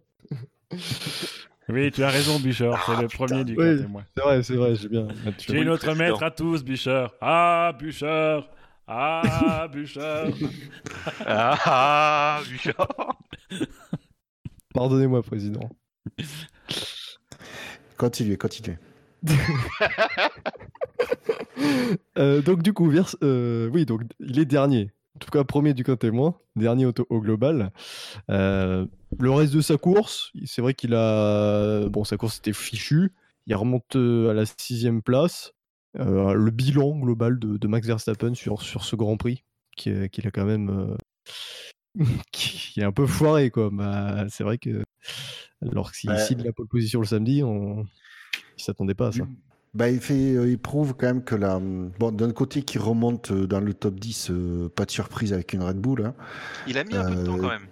[1.69, 3.25] Oui, tu as raison, Bichard, c'est Ah, le putain.
[3.25, 3.77] premier du Ouais.
[3.77, 4.03] témoin.
[4.17, 5.07] C'est vrai, c'est vrai, j'ai bien.
[5.38, 7.13] J'ai Oui, notre maître à tous, Bichard.
[7.21, 8.49] Ah, Bichard
[8.88, 10.28] Ah, Bichard
[11.26, 13.17] Ah, Bouchard.
[14.74, 15.69] Pardonnez-moi, président.
[17.98, 18.78] Continuez, continuez.
[22.17, 24.91] Euh, donc du coup, vers- euh, oui, donc il est dernier.
[25.15, 27.72] En tout cas, premier du quintet moins, dernier au, au global.
[28.30, 28.86] Euh,
[29.19, 33.13] le reste de sa course, c'est vrai qu'il a, bon, sa course était fichue.
[33.48, 35.54] Il remonte à la sixième place.
[35.99, 39.43] Euh, le bilan global de, de Max Verstappen sur, sur ce Grand Prix,
[39.77, 40.97] qui, est- qu'il a quand même, euh,
[42.32, 43.69] qui est un peu foiré quoi.
[43.71, 44.84] Bah, c'est vrai que
[45.62, 46.17] lorsqu'il Ouais.
[46.17, 47.86] signe la pole position le samedi, on,
[48.58, 49.27] s'attendait pas à ça.
[49.75, 53.32] Bah, il, fait, euh, il prouve quand même que la, bon, d'un côté, qui remonte
[53.32, 56.06] euh, dans le top 10, euh, pas de surprise avec une Red Bull.
[56.06, 56.13] hein.
[56.67, 57.67] Il a mis un peu de temps Euh, quand même.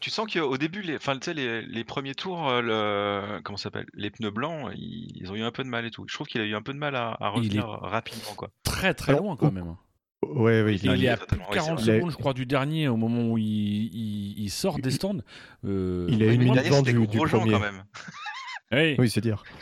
[0.00, 3.56] Tu sens qu'au début, les, enfin, tu sais, les, les premiers tours, euh, le, comment
[3.56, 6.04] s'appelle, les pneus blancs, ils, ils ont eu un peu de mal et tout.
[6.06, 8.34] Je trouve qu'il a eu un peu de mal à, à Il est- revenir rapidement,
[8.36, 8.50] quoi.
[8.62, 9.74] Très très Alors, loin quand même.
[10.24, 11.96] Ouais, ouais, il il est à plus de ouais, 40 c'est vrai.
[11.98, 15.20] secondes, je crois, du dernier au moment où il, il- il sort des stands.
[15.64, 17.52] Euh, Il a une minute c'était du- du premier.
[17.52, 17.84] quand même.
[18.72, 19.42] Oui, c'est dire.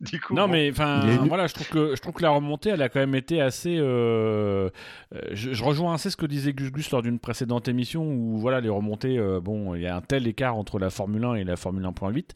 [0.00, 0.52] Du coup, Non bon.
[0.52, 3.00] mais enfin est- voilà je trouve que je trouve que la remontée elle a quand
[3.00, 4.68] même été assez euh,
[5.14, 8.36] euh, je, je rejoins assez ce que disait Gus Gus lors d'une précédente émission où
[8.36, 11.34] voilà les remontées euh, bon il y a un tel écart entre la Formule 1
[11.36, 12.30] et la Formule 1.8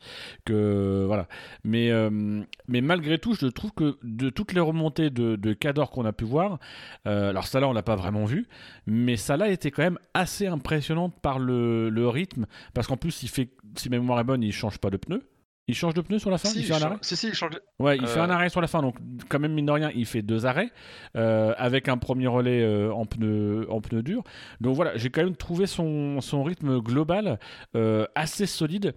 [0.46, 1.28] que voilà
[1.62, 5.90] mais euh, mais malgré tout je trouve que de toutes les remontées de, de Cador
[5.90, 6.58] qu'on a pu voir
[7.06, 8.46] euh, alors ça là on l'a pas vraiment vu
[8.86, 13.22] mais ça là était quand même assez impressionnante par le, le rythme parce qu'en plus
[13.22, 15.22] il fait si ma mémoire est bonne il change pas de pneus
[15.68, 16.48] il change de pneu sur la fin?
[16.48, 16.94] Si, il fait un arrêt?
[16.94, 17.52] change- si, si, il change.
[17.78, 18.96] Ouais, il fait Euh, un arrêt sur la fin, donc
[19.28, 20.70] quand même mine de rien, il fait deux arrêts
[21.16, 24.24] euh, avec un premier relais euh, en pneu en pneu dur.
[24.60, 27.38] Donc voilà, j'ai quand même trouvé son, son rythme global
[27.76, 28.94] euh, assez solide.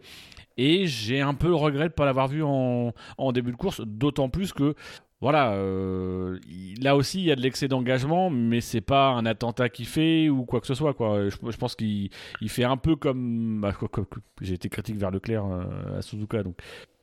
[0.58, 3.58] Et j'ai un peu le regret de ne pas l'avoir vu en, en début de
[3.58, 4.76] course, d'autant plus que
[5.22, 9.26] voilà, euh, il- là aussi il y a de l'excès d'engagement, mais c'est pas un
[9.26, 10.94] attentat qu'il fait ou quoi que ce soit.
[10.94, 11.30] Quoi.
[11.30, 12.10] Je, je pense qu'il
[12.42, 16.00] il fait un peu comme, bah, quoi- quoi- quoi- j'ai été critique vers Leclerc euh,
[16.00, 16.58] à Suzuka, donc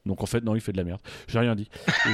[0.06, 1.00] donc en fait non, il fait de la merde.
[1.28, 1.68] J'ai rien dit.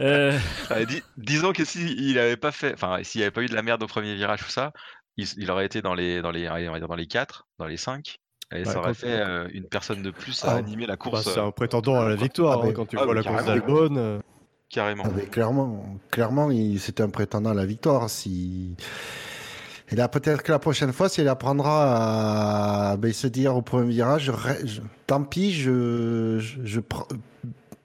[0.00, 0.38] Euh,
[0.86, 3.82] dis- disons que s'il avait pas fait, enfin, s'il avait pas eu de la merde
[3.82, 4.72] au premier virage, tout ça,
[5.16, 7.66] il, il aurait été dans les, dans les, on va dire dans les 4, dans
[7.66, 8.16] les 5.
[8.52, 10.96] Et Ouais, ça aurait fait euh, une personne de plus à Ah, animer la Bah,
[10.98, 13.22] course c'est un prétendant à la victoire Ah, hein, mais- quand tu ah, vois la
[13.22, 13.66] course carrément.
[13.88, 14.20] d'Albon.
[14.70, 15.04] Euh, carrément.
[15.06, 18.08] Ah, mais clairement, clairement, c'était un prétendant à la victoire.
[18.10, 18.74] Si...
[19.92, 23.92] Et là, peut-être que la prochaine fois, s'il apprendra à ben, se dire au premier
[23.92, 24.30] virage,
[24.64, 27.08] je tant pis, je, je, je pr-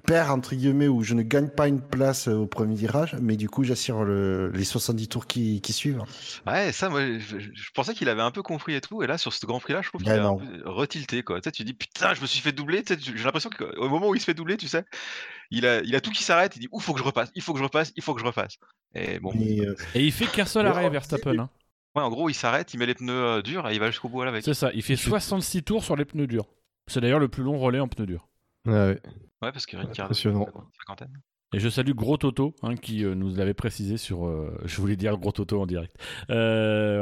[0.06, 3.50] perds, entre guillemets, ou je ne gagne pas une place au premier virage, mais du
[3.50, 6.04] coup, j'assure le- les 70 tours qui, qui suivent.
[6.46, 7.38] Ouais, ça, moi, je,
[7.74, 9.90] pensais qu'il avait un peu compris et tout, et là, sur ce Grand Prix-là, je
[9.90, 11.42] trouve qu'il Ben a un peu retilté, quoi.
[11.42, 13.50] Tu sais, tu dis, putain, je me suis fait doubler, tu sais, tu- j'ai l'impression
[13.50, 14.86] qu'au moment où il se fait doubler, tu sais,
[15.52, 17.42] il a, il a tout qui s'arrête, il dit, ouh, faut que je repasse, il
[17.42, 18.58] faut que je repasse, il faut que je repasse.
[18.94, 21.38] Et bon, euh, et il fait qu'un seul arrêt en- Verstappen.
[21.40, 21.50] Hein.
[21.96, 24.10] Ouais, en gros, il s'arrête, il met les pneus euh, durs et il va jusqu'au
[24.10, 24.44] bout avec.
[24.44, 26.46] C'est ça, il fait 66 tours sur les pneus durs.
[26.88, 28.28] C'est d'ailleurs le plus long relais en pneus durs.
[28.66, 29.02] Ouais, ouais.
[29.42, 30.46] Ouais, parce que Ricciardo, Impressionnant.
[30.46, 31.22] il a une cinquantaine.
[31.54, 34.26] Et je salue Gros Toto, hein, qui euh, nous l'avait précisé sur.
[34.28, 35.96] euh, je voulais dire Gros Toto en direct.
[36.30, 36.98] Euh,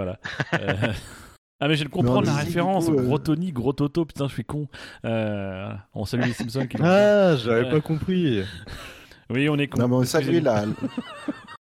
[0.52, 0.92] voilà.
[1.64, 2.88] Ah, mais je de comprendre la référence.
[2.88, 4.68] coup, euh, Gros Tony, Gros Toto, putain, je suis con.
[5.06, 5.72] Euh.
[5.94, 6.76] On salue les Simpsons qui.
[6.82, 7.72] Ah, j'avais Ouais.
[7.72, 8.44] pas compris.
[9.30, 9.80] Oui, on est con.
[9.80, 10.66] Non, mais on saluait la,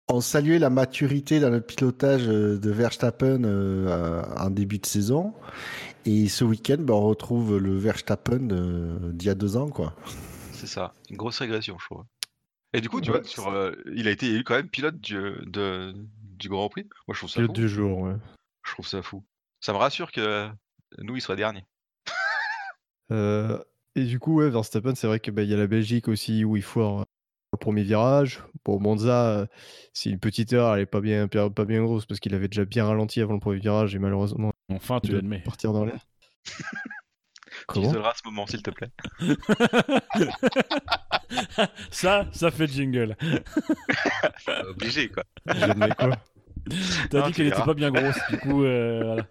[0.10, 5.34] on saluait la maturité dans le pilotage euh, de Verstappen euh, en début de saison.
[6.06, 8.48] Et ce week-end, ben, on retrouve le Verstappen
[9.12, 9.94] d'il y a deux ans, quoi.
[10.54, 12.06] C'est ça, une grosse régression, je trouve.
[12.74, 13.20] Et du coup, tu Ouais.
[13.20, 15.94] vois, sur, euh, il a été élu quand même pilote du, de,
[16.40, 16.88] du Grand Prix.
[17.08, 17.54] Moi, je trouve ça Le fou.
[17.54, 18.14] du jour, ouais.
[18.66, 19.24] Je trouve ça fou.
[19.62, 20.50] Ça me rassure que
[20.98, 21.66] nous, il soit dernier.
[23.12, 23.60] Euh,
[23.96, 26.64] et du coup, ouais, Verstappen, c'est vrai qu'il y a la Belgique aussi où il
[26.64, 27.06] foire
[27.54, 28.42] le premier virage.
[28.66, 29.46] Bon, Monza, euh,
[29.94, 32.66] c'est une petite erreur, elle est pas bien, pas bien grosse parce qu'il avait déjà
[32.66, 35.42] bien ralenti avant le premier virage et malheureusement, Enfin, tu l'admets.
[35.42, 36.06] partir dans l'air.
[37.52, 37.90] Tu Comment?
[37.90, 38.92] isoleras ce moment, s'il te plaît.
[41.92, 43.18] ça, ça fait jingle.
[44.70, 45.24] Obligé, quoi.
[45.46, 46.18] J'admets quoi
[47.10, 49.28] T'as dit qu'elle était pas bien grosse, du coup, euh, voilà.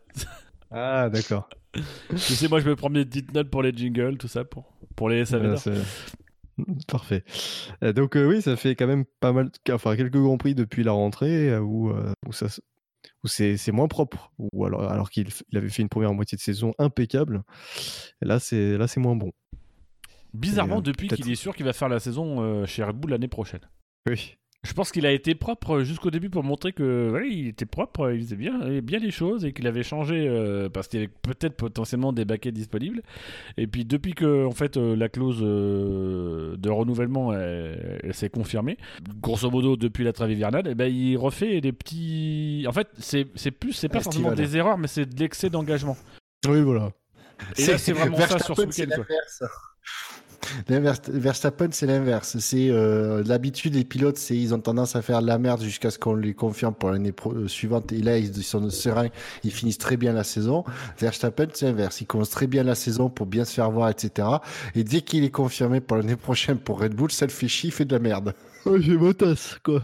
[0.71, 1.49] Ah, d'accord.
[1.73, 4.73] Tu sais, moi, je me prends des petites notes pour les jingles, tout ça, pour,
[4.97, 5.57] pour les SAV.
[5.57, 5.73] C'est-
[6.88, 7.25] Parfait.
[7.83, 10.85] Euh, Donc euh, oui, ça fait quand même pas mal, enfin quelques grands prix depuis
[10.85, 12.49] la rentrée où, euh, où ça,
[13.25, 16.37] où c'est c'est moins propre, ou alors alors qu'il il avait fait une première moitié
[16.37, 17.45] de saison impeccable.
[18.21, 19.33] Et là c'est là c'est moins bon.
[20.35, 22.97] Bizarrement, Et, euh, depuis qu'il est sûr qu'il va faire la saison euh, chez Red
[22.97, 23.61] Bull l'année prochaine.
[24.07, 24.37] Oui.
[24.62, 28.12] Je pense qu'il a été propre jusqu'au début pour montrer que voilà, il était propre,
[28.12, 31.57] il faisait bien, les choses et qu'il avait changé euh, parce qu'il y avait peut-être
[31.57, 33.03] potentiellement des baquets disponibles.
[33.57, 38.29] Et puis depuis que en fait euh, la clause euh, de renouvellement elle, elle s'est
[38.29, 38.77] confirmée,
[39.23, 42.66] grosso modo depuis la trêve hivernale, eh ben, il refait des petits.
[42.68, 45.96] En fait, c'est c'est plus, c'est pas forcément des erreurs, mais c'est de l'excès d'engagement.
[46.46, 46.90] Oui voilà.
[47.57, 49.03] Et là, c'est vraiment ça sur ce week-end.
[50.66, 52.38] Verstappen, c'est l'inverse.
[52.38, 55.90] C'est euh, l'habitude des pilotes, c'est ils ont tendance à faire de la merde jusqu'à
[55.90, 57.92] ce qu'on les confirme pour l'année euh, suivante.
[57.92, 59.09] Et là, ils sont sereins,
[59.44, 60.64] ils finissent très bien la saison.
[60.98, 62.00] Verstappen, c'est l'inverse.
[62.00, 64.29] Il commence très bien la saison pour bien se faire voir, etc.
[64.74, 67.68] Et dès qu'il est confirmé pour l'année prochaine pour Red Bull, ça le fait chier,
[67.68, 68.35] il fait de la merde.
[68.66, 69.83] Oh, j'ai ma tasse quoi.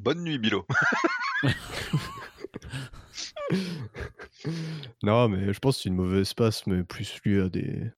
[0.00, 0.66] Bonne nuit, Bilo.
[5.02, 7.90] Non mais je pense que c'est une mauvaise passe, mais plus lui a des.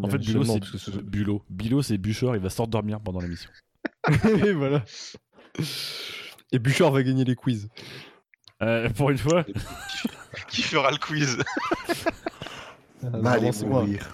[0.00, 1.42] En fait, Bulot, c'est ce- Bulot.
[1.50, 3.50] Bulot, c'est Bûcheur, il va s'endormir pendant l'émission.
[4.44, 4.84] Et voilà.
[6.52, 7.68] Et Bouchard va gagner les quiz.
[8.62, 9.44] Euh, pour une fois,
[10.48, 11.38] Qui fera le quiz?
[13.02, 14.08] Ah, Mal mourir.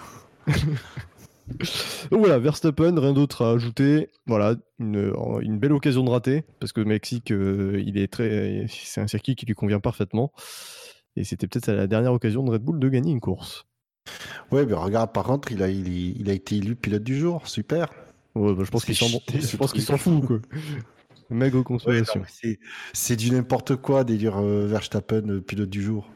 [2.09, 4.09] Donc voilà, Verstappen, rien d'autre à ajouter.
[4.25, 8.65] Voilà, une, une belle occasion de rater, parce que le Mexique, euh, il est très,
[8.67, 10.31] c'est un circuit qui lui convient parfaitement.
[11.15, 13.65] Et c'était peut-être la dernière occasion de Red Bull de gagner une course.
[14.51, 17.47] Ouais, mais regarde, par contre, il a, il, il a été élu pilote du jour.
[17.47, 17.89] Super.
[18.35, 19.07] Ouais, bah, je pense qu'il s'en,
[19.97, 20.39] fout, quoi.
[21.29, 22.23] Maigre Ouais, consolation.
[22.93, 26.07] c'est- du n'importe quoi délire euh, Verstappen euh, pilote du jour.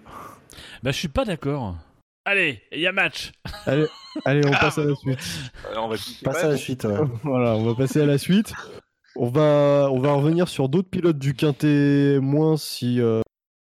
[0.84, 1.78] bah, je suis pas d'accord.
[2.26, 3.32] Allez, il y a match.
[3.66, 3.88] Allez,
[4.26, 5.20] allez, on Ah, passe à la suite.
[5.66, 6.84] Euh, On va Passe à la suite.
[6.84, 6.98] ouais.
[7.24, 8.54] Voilà, on va passer à la suite.
[9.16, 13.22] On va, on va revenir sur d'autres pilotes du quintet moins, si euh,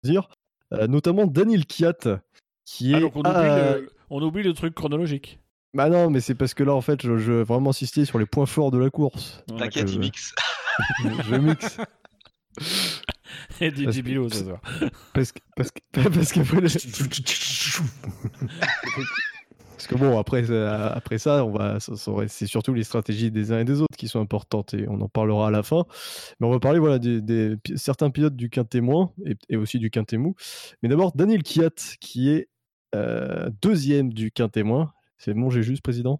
[0.03, 0.29] dire,
[0.73, 2.19] Euh, notamment Daniel Kiat,
[2.65, 2.97] qui est.
[2.97, 5.39] Ah, donc on, oublie à- le, on oublie le truc chronologique.
[5.73, 8.19] Bah non, mais c'est parce que là, en fait, je, je veux vraiment insister sur
[8.19, 9.43] les points forts de la course.
[9.57, 10.33] T'inquiète, il mixe.
[11.27, 11.77] je mixe.
[13.61, 14.59] Et Parce DJ que- Bilo ce soir.
[15.13, 16.39] Parce que, parce que, parce que,
[19.73, 23.31] parce que bon, après, ça- après ça, on va, ça- ça c'est surtout les stratégies
[23.31, 25.85] des uns et des autres qui sont importantes et on en parlera à la fin.
[26.39, 29.89] Mais on va parler voilà, des, certains pilotes du quintet moins et, et aussi du
[29.89, 30.35] quintet mou.
[30.83, 31.69] Mais d'abord, Daniel Kiat,
[31.99, 32.49] qui est
[33.61, 34.93] deuxième du quintet moins.
[35.23, 36.19] C'est bon, j'ai juste président?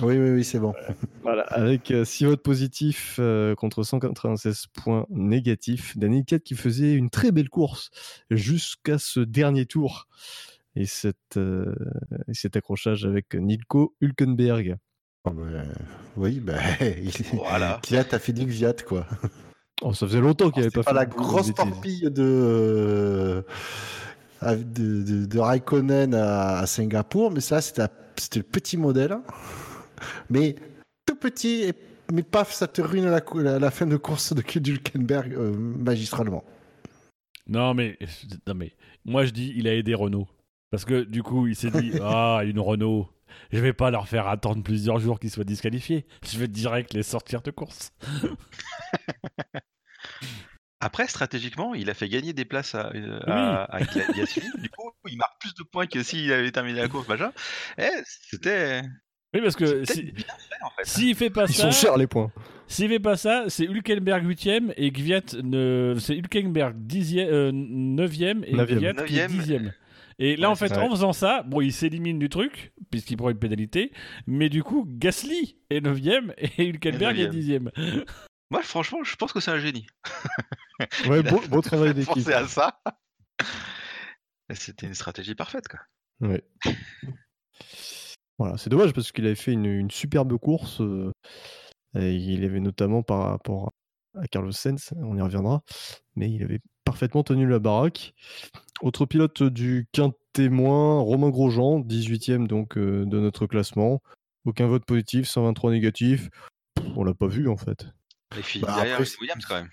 [0.00, 0.74] Oui, oui, oui, c'est bon.
[1.22, 5.96] Voilà, avec 6 votes positifs euh, contre 196 points négatifs.
[5.96, 7.88] Daniel Kiat qui faisait une très belle course
[8.28, 10.06] jusqu'à ce dernier tour.
[10.74, 11.74] Et, cette, euh,
[12.28, 14.76] et cet accrochage avec Nilko Hülkenberg.
[15.24, 15.72] Oh, ben,
[16.18, 17.10] oui, ben, il...
[17.32, 17.80] Voilà.
[17.82, 19.06] Kiat a fait du Viat, quoi.
[19.80, 23.42] Oh, ça faisait longtemps qu'il n'avait C'est pas pas fait la grosse torpille de, euh,
[24.42, 27.88] de, de, de Raikkonen à, à Singapour, mais ça, c'était
[28.36, 29.16] le petit modèle.
[30.30, 30.56] Mais
[31.06, 31.72] tout petit, et,
[32.12, 36.44] mais paf, ça te ruine la, la fin de course de Hülkenberg euh, magistralement.
[37.48, 37.96] Non mais,
[38.46, 38.72] non mais,
[39.04, 40.26] moi je dis, il a aidé Renault.
[40.70, 43.08] Parce que du coup, il s'est dit, ah, une Renault,
[43.52, 46.06] je vais pas leur faire attendre plusieurs jours qu'ils soient disqualifiés.
[46.24, 47.92] Je vais direct les sortir de course.
[50.80, 54.42] Après, stratégiquement, il a fait gagner des places à, euh, à, à Ga- Gasly.
[54.58, 57.32] du coup, il marque plus de points que s'il avait terminé la course, machin.
[57.78, 58.82] Eh, c'était
[59.32, 60.84] Oui, parce que c'était si- bien fait, en fait.
[60.86, 62.30] s'il fait pas Ils ça, sont chers les points.
[62.66, 65.96] s'il fait pas ça, c'est Hülkenberg 8ème et Gviat ne...
[65.98, 68.78] c'est Hülkenberg 10e, euh, 9ème et Neuvième.
[68.96, 69.62] Gviat qui est Neuvième.
[69.68, 69.72] 10ème.
[70.18, 73.28] Et là, Ouais, en fait, en faisant ça, bon, il s'élimine du truc, puisqu'il prend
[73.30, 73.92] une pénalité,
[74.26, 77.70] mais du coup, Gasly est 9ème et Hülkenberg est neuvième.
[77.74, 78.04] 10ème.
[78.50, 79.86] Moi, franchement, je pense que c'est un génie.
[81.08, 82.28] Ouais, beau, beau travail d'équipe.
[82.28, 82.78] À ça.
[84.52, 85.80] C'était une stratégie parfaite, quoi.
[86.20, 86.44] Ouais.
[88.38, 90.82] Voilà, c'est dommage parce qu'il avait fait une, une superbe course.
[90.82, 91.10] euh,
[91.94, 93.72] et il avait notamment par rapport
[94.14, 95.62] à Carlos Sainz, on y reviendra,
[96.14, 98.14] mais il avait parfaitement tenu la baraque.
[98.82, 99.88] Autre pilote du
[100.34, 104.02] témoin, Romain Grosjean, 18e donc euh, de notre classement.
[104.44, 106.28] Aucun vote positif, 123 négatifs.
[106.74, 107.86] Pff, On l'a pas vu en fait.
[108.34, 109.70] Les filles Bah, derrière après, les Williams, quand même.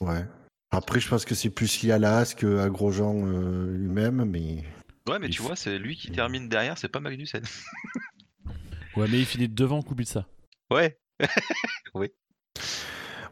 [0.00, 0.26] Ouais.
[0.70, 4.64] Après, je pense que c'est plus lié à l'AS qu'à Grosjean euh, lui-même, mais
[5.08, 7.42] Ouais, mais Il tu vois, c'est lui qui termine derrière, c'est pas Magnussen.
[8.96, 10.24] Ouais, mais il finit devant Kubica.
[10.70, 10.96] Ouais.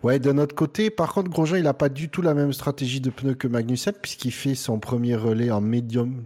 [0.02, 3.00] Ouais, de notre côté, par contre, Grosjean, il n'a pas du tout la même stratégie
[3.00, 6.24] de pneus que Magnussen, puisqu'il fait son premier relais en médium.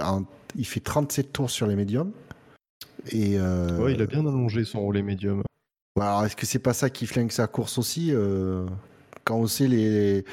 [0.00, 0.24] en-
[0.56, 2.12] Il fait 37 tours sur les médiums.
[3.10, 5.42] Et euh, Ouais, il a bien allongé son relais médium.
[5.96, 8.66] Ouais, alors, est-ce que c'est pas ça qui flingue sa course aussi euh,
[9.24, 10.24] Quand on sait les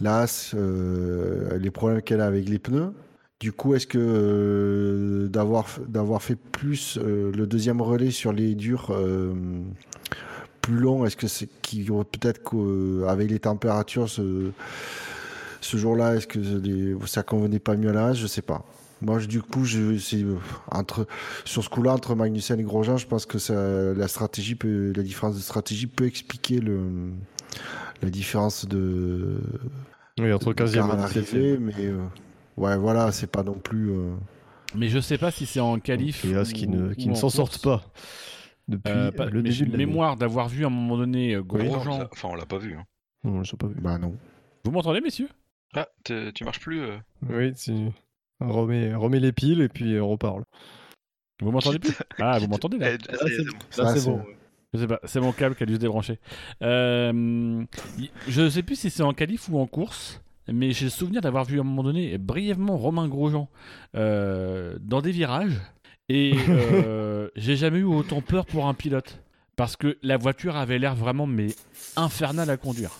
[0.00, 2.92] l'AS, euh, les problèmes qu'elle a avec les pneus,
[3.40, 8.92] du coup, est-ce que euh, d'avoir d'avoir fait plus le deuxième relais sur les durs
[10.60, 14.50] plus longs, est-ce que c'est qui peut-être qu'avec les températures ce,
[15.76, 18.64] jour-là, est-ce que les- ça convenait pas mieux à l'AS Je sais pas.
[19.04, 20.36] Moi, je- du coup, je, c'est, euh,
[20.70, 21.06] entre,
[21.44, 23.54] sur ce coup-là, entre Magnussen et Grosjean, je pense que ça,
[23.94, 27.12] la stratégie peut, la différence de stratégie peut expliquer le,
[28.02, 29.40] la différence de,
[30.18, 31.00] Oui, entre de 15e quart à et 17e.
[31.02, 32.04] l'arrivée, mais euh,
[32.56, 33.90] ouais, voilà, c'est pas non plus.
[33.90, 34.14] euh,
[34.74, 36.24] Mais je sais pas si c'est en qualif.
[36.24, 37.82] Et qui ne, qui ne en s'en sortent pas
[38.68, 41.40] depuis Euh, pas- le début j'ai de mémoire d'avoir vu à un moment donné euh,
[41.50, 42.08] Oui, Grosjean.
[42.10, 42.74] Enfin, on l'a pas vu.
[42.74, 42.84] hein.
[43.22, 43.74] Non, je l'ai pas vu.
[43.80, 44.16] Bah non.
[44.64, 45.28] Vous m'entendez, messieurs?
[45.74, 46.80] Ah, tu marches plus.
[46.80, 46.96] euh.
[47.28, 47.92] Oui, si.
[48.40, 50.44] Remets, remets les piles et puis on reparle.
[51.40, 51.94] Vous m'entendez plus?
[52.18, 52.92] Ah, vous m'entendez là?
[52.92, 54.22] Là, c'est bon.
[54.72, 56.18] Je sais pas, c'est mon câble qui a dû se débrancher.
[56.62, 57.64] Euh,
[58.26, 60.20] je sais plus si c'est en qualif ou en course,
[60.52, 63.48] mais j'ai le souvenir d'avoir vu à un moment donné brièvement Romain Grosjean
[63.94, 65.60] euh, dans des virages.
[66.08, 69.20] Et euh, j'ai jamais eu autant peur pour un pilote.
[69.56, 71.54] Parce que la voiture avait l'air vraiment mais
[71.94, 72.90] infernale à conduire.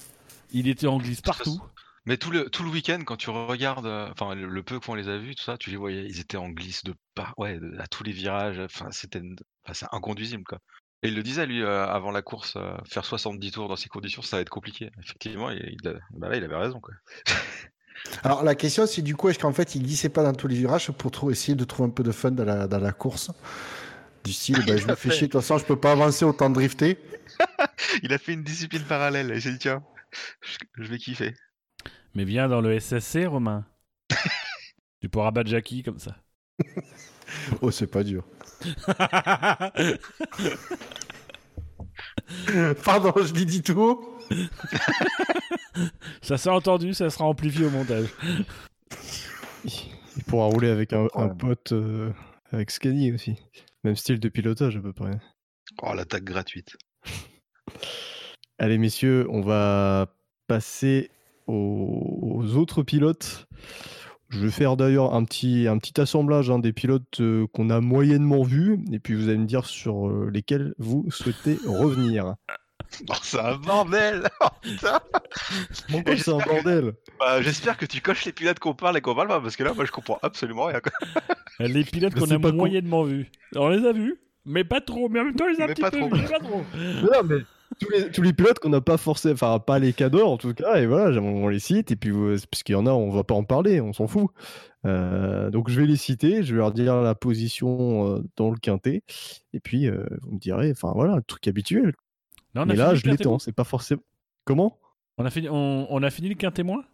[0.53, 1.61] Il était en glisse partout.
[2.07, 4.95] Mais tout le, tout le week-end, quand tu regardes, euh, enfin, le, le peu qu'on
[4.95, 7.59] les a vus, tout ça, tu les voyais, ils étaient en glisse de part, ouais,
[7.59, 9.23] de- à tous les virages, enfin, c'était
[9.73, 10.59] c'est inconduisible, quoi.
[11.03, 13.89] Et il le disait, lui, euh, avant la course, euh, faire 70 tours dans ces
[13.89, 14.91] conditions, ça va être compliqué.
[15.03, 16.95] Effectivement, il, il a- bah là, il avait raison, quoi.
[18.23, 20.57] Alors la question, c'est du coup, est-ce qu'en fait, il glissait pas dans tous les
[20.57, 23.31] virages pour essayer de trouver un peu de fun dans la, dans la course?
[24.25, 25.11] Du style, bah, je me fais fait.
[25.11, 26.99] chier, de toute façon, je peux pas avancer autant drifter.
[28.03, 29.83] Il a fait une discipline parallèle, et j'ai dit, tiens,
[30.79, 31.35] je vais kiffer.
[32.15, 33.65] Mais viens dans le SSC, Romain.
[35.01, 36.17] tu pourras battre Jackie comme ça.
[37.61, 38.25] Oh, c'est pas dur.
[42.85, 44.19] Pardon, je l'ai dit tout haut.
[46.23, 48.09] ça s'est entendu, ça sera amplifié au montage.
[49.65, 52.13] Il pourra rouler avec un, pote euh,
[52.53, 53.37] avec Scani aussi.
[53.83, 55.19] Même style de pilotage à peu près.
[55.83, 56.77] Oh, l'attaque gratuite.
[58.59, 60.15] Allez messieurs, on va
[60.47, 61.11] passer
[61.47, 63.47] aux, aux autres pilotes.
[64.31, 67.81] Je vais faire d'ailleurs un petit, un petit assemblage hein, des pilotes euh, qu'on a
[67.81, 72.35] moyennement vus, et puis vous allez me dire sur euh, lesquels vous souhaitez revenir.
[73.11, 75.01] Oh, c'est un bordel Oh, putain
[75.91, 79.17] Pourquoi c'est un bordel Bah, J'espère que tu coches les pilotes qu'on parle et qu'on
[79.17, 80.93] parle pas, parce que là, moi, je comprends absolument rien, quoi.
[81.59, 83.33] Les pilotes qu'on a moyennement vus.
[83.57, 85.09] On les a vus, mais pas trop.
[85.09, 86.09] Mais en même temps, on les a un Mais petit pas peu trop.
[86.09, 86.63] vus, mais pas trop.
[87.03, 87.37] Non, mais
[87.81, 90.55] tous les, tous les pilotes qu'on n'a pas forcé, enfin pas les cadors en tout
[90.55, 93.11] cas, et voilà, on, les cite, et puis vous- parce qu'il y en a, on
[93.11, 94.31] va pas en parler, on s'en fout.
[94.87, 98.57] Euh, donc je vais les citer, je vais leur dire la position euh, dans le
[98.57, 99.03] quintet,
[99.53, 101.95] et puis euh, vous me direz, enfin voilà, le truc habituel.
[102.55, 104.03] Non, Mais là, je l'étends, c'est pas forcément.
[104.45, 104.79] Comment?
[105.19, 106.85] On a fini, on, on a fini le quintet moins?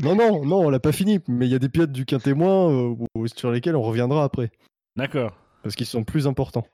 [0.00, 2.34] Non, non, non, on l'a pas fini, mais il y a des pilotes du quintet
[2.34, 2.94] moins euh,
[3.34, 4.50] sur lesquels on reviendra après,
[4.94, 5.32] D'accord.
[5.62, 6.66] parce qu'ils sont plus importants.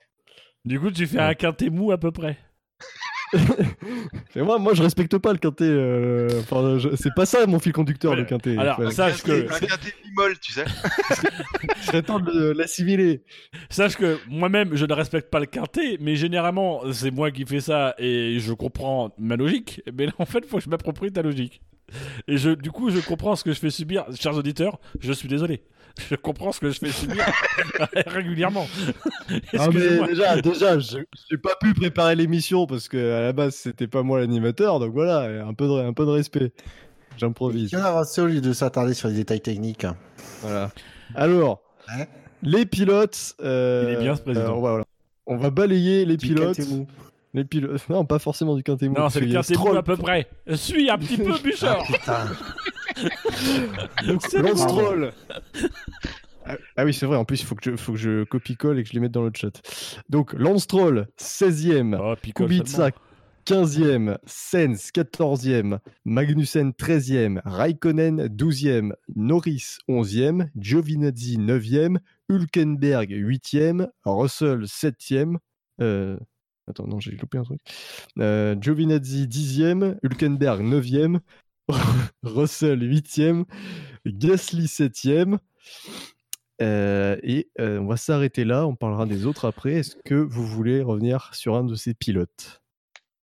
[0.67, 1.23] Du coup, tu fais Ouais.
[1.25, 2.37] un quintet mou à peu près.
[4.35, 5.65] Mais moi, moi, je respecte pas le quintet.
[5.65, 8.57] euh, Enfin, je- c'est pas ça mon fil conducteur, Ouais, le quintet.
[8.59, 10.65] alors, Sache que- Un quintet mi-molle, tu sais.
[11.77, 13.23] il serait temps de l'assimiler.
[13.71, 17.61] Sache que moi-même, je ne respecte pas le quintet, mais généralement, c'est moi qui fais
[17.61, 19.83] ça et je comprends ma logique.
[19.97, 21.61] Mais là, en fait, faut que je m'approprie ta logique.
[22.29, 24.05] Et je, du coup, je comprends ce que je fais subir.
[24.19, 25.63] Chers auditeurs, je suis désolé.
[26.11, 27.25] Je comprends ce que je fais subir
[28.07, 28.67] régulièrement.
[29.57, 30.99] Ah, mais déjà, déjà, je
[31.31, 34.93] j'ai pas pu préparer l'émission parce que à la base c'était pas moi l'animateur, donc
[34.93, 36.53] voilà, un peu de, un peu de respect.
[37.17, 37.71] J'improvise.
[37.71, 39.87] Il y en a avancé au lieu de s'attarder sur les détails techniques.
[40.43, 40.73] Voilà.
[41.15, 42.07] Alors, Hein
[42.43, 43.35] les pilotes.
[43.43, 44.47] euh, Il est bien, ce président.
[44.47, 44.85] euh, on, va, voilà.
[45.27, 46.59] On va balayer les pilotes.
[47.35, 47.85] Les pilotes.
[47.91, 49.77] Non, pas forcément du quintet mou, Non, c'est le qu'il y a quintet mou Stroll.
[49.79, 50.29] à peu près.
[50.55, 51.85] Suis un petit peu, Bouchard.
[51.85, 52.27] Putain.
[54.07, 54.69] Donc, C'est Lance bon.
[54.69, 55.13] Stroll.
[56.47, 57.17] Ah, ah oui, c'est vrai.
[57.17, 59.13] En plus, il faut que je, faut que je copie-colle et que je les mette
[59.13, 59.61] dans le chat.
[60.09, 61.99] Donc, Lance Stroll, 16e.
[62.01, 62.91] Oh, Kubica,
[63.47, 64.19] 15e.
[64.27, 65.79] Sens, 14e.
[66.05, 67.41] Magnussen, 13e.
[67.45, 68.93] Raikkonen, 12e.
[69.17, 70.49] Norris, 11e.
[70.55, 71.99] Giovinazzi, 9e.
[72.29, 73.89] Hülkenberg, 8e.
[74.05, 75.37] Russell, 7e.
[75.81, 76.17] Euh,
[76.69, 77.61] Attends, non, j'ai loupé un truc.
[78.19, 79.99] Euh, Giovinazzi, 10e.
[80.03, 81.21] Hülkenberg, 9e.
[82.23, 83.45] Russell, 8e.
[84.07, 85.39] Gasly, 7e.
[86.63, 89.75] Euh, et euh, on va s'arrêter là, on parlera des autres après.
[89.75, 92.63] Est-ce que vous voulez revenir sur un de ces pilotes?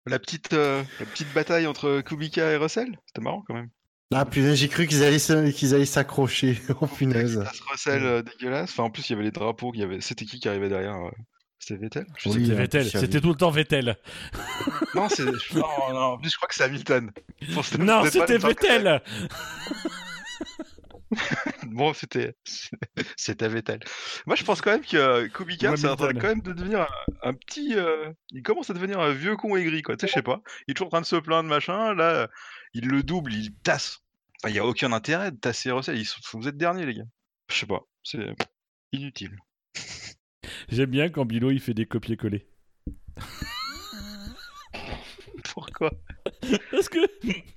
[0.06, 3.70] La petite, euh, la petite bataille entre Kubica et Russell, c'était marrant quand même.
[4.14, 6.60] Ah putain, j'ai cru qu'ils allaient qu'ils allaient s'accrocher.
[6.82, 7.44] Oh punaise.
[7.72, 8.72] Russell euh, dégueulasse.
[8.72, 9.72] Enfin, en plus, il y avait les drapeaux.
[9.74, 10.02] il y avait...
[10.02, 10.96] C'était qui qui arrivait derrière
[11.56, 12.89] euh, C'était Vettel Oui, C'était Vettel.
[12.89, 13.97] C'était tout le temps Vettel.
[14.93, 15.26] Non, c'est...
[15.26, 15.34] non,
[15.91, 17.12] non, en plus, je crois que c'est Hamilton.
[17.80, 19.01] Non, c'était Vettel.
[21.68, 22.36] Bon, c'était
[23.16, 23.80] c'était Vettel.
[24.26, 26.82] Moi, je pense quand même que euh, Kubica, c'est en train quand même de devenir
[26.82, 26.88] un,
[27.30, 27.76] un petit.
[27.76, 29.95] euh, Il commence à devenir un vieux con aigri, quoi.
[29.95, 30.41] Tu sais, je sais pas.
[30.68, 31.93] Il est toujours en train de se plaindre, machin.
[31.93, 32.28] Là,
[32.74, 33.99] il le double, il tasse.
[34.41, 35.97] Enfin, il n'y a aucun intérêt de tasser Russell.
[35.97, 37.03] Ils sont- Vous êtes dernier, les gars.
[37.49, 37.82] Je sais pas.
[38.03, 38.20] C'est
[38.91, 39.38] inutile.
[40.70, 42.45] J'aime bien quand Bilo il fait des copier-coller.
[45.53, 45.91] Pourquoi
[46.72, 46.97] Parce que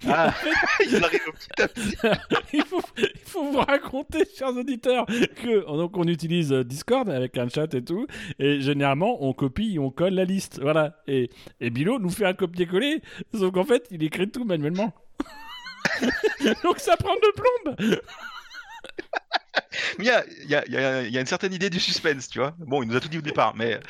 [0.07, 0.33] Ah,
[0.87, 1.97] ils arrivent au petit à petit.
[2.53, 7.37] il, faut, il faut vous raconter, chers auditeurs, que donc on utilise euh, Discord avec
[7.39, 8.07] un chat et tout,
[8.39, 11.03] et généralement on copie et on colle la liste, voilà.
[11.09, 11.31] Et,
[11.61, 13.03] et Bilo nous fait un copier-coller,
[13.35, 14.95] sauf qu'en fait il écrit tout manuellement.
[16.63, 18.01] donc ça prend de plombe.
[19.99, 21.53] Mais il y a, il y, a, il y a- il y a une certaine
[21.53, 22.55] idée du suspense, tu vois.
[22.59, 23.81] Bon, il nous a tout dit au départ, mais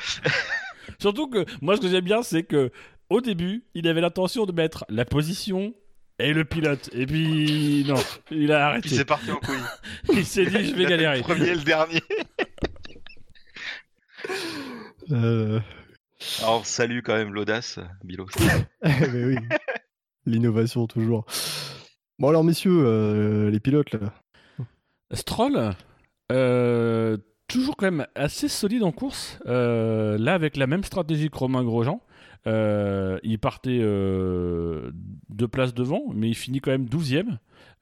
[0.99, 2.71] Surtout que moi ce que j'aime bien c'est que
[3.09, 5.73] au début il avait l'intention de mettre la position
[6.17, 7.95] et le pilote, et puis non,
[8.31, 8.89] il a puis arrêté.
[8.89, 9.55] c'est parti en couille.
[10.13, 11.17] Il s'est dit je vais galérer.
[11.19, 12.01] Le premier et le dernier.
[15.11, 15.59] Euh,
[16.41, 18.27] Alors, salut quand même l'audace, Bilo.
[18.83, 19.35] mais oui,
[20.25, 21.25] l'innovation toujours.
[22.19, 24.13] Bon alors messieurs, euh, les pilotes là.
[25.11, 25.71] Stroll,
[26.31, 29.39] euh, toujours quand même assez solide en course.
[29.47, 32.01] Euh, là, avec la même stratégie que Romain Grosjean.
[32.47, 37.37] Euh, il partait deux places devant, mais il finit quand même 12ème.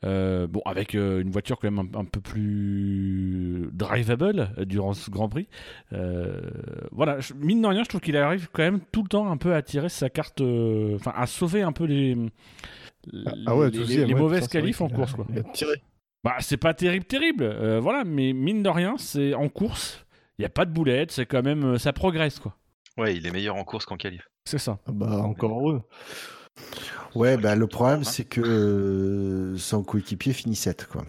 [0.05, 5.29] Euh, bon, avec une voiture quand même un, un peu plus drivable durant ce Grand
[5.29, 5.47] Prix.
[6.91, 9.37] Voilà, je- mine de rien, je trouve qu'il arrive quand même tout le temps un
[9.37, 12.17] peu à tirer sa carte, enfin à sauver un peu les,
[13.45, 15.13] Ah ouais, les, mauvaises qualifs en course.
[15.13, 15.27] Quoi.
[15.29, 15.81] il a tiré.
[16.23, 17.43] Bah, c'est pas terrible, terrible.
[17.43, 20.05] euh, voilà, mais mine de rien, c'est en course.
[20.39, 22.55] Il y a pas de boulette, c'est quand même, euh, ça progresse quoi.
[22.97, 24.27] Ouais, il est meilleur en course qu'en qualif.
[24.45, 24.79] C'est ça.
[24.87, 25.81] Ah bah encore heureux.
[27.15, 31.03] Ouais, bah le problème Hein c'est que euh, son coéquipier finit 7 quoi.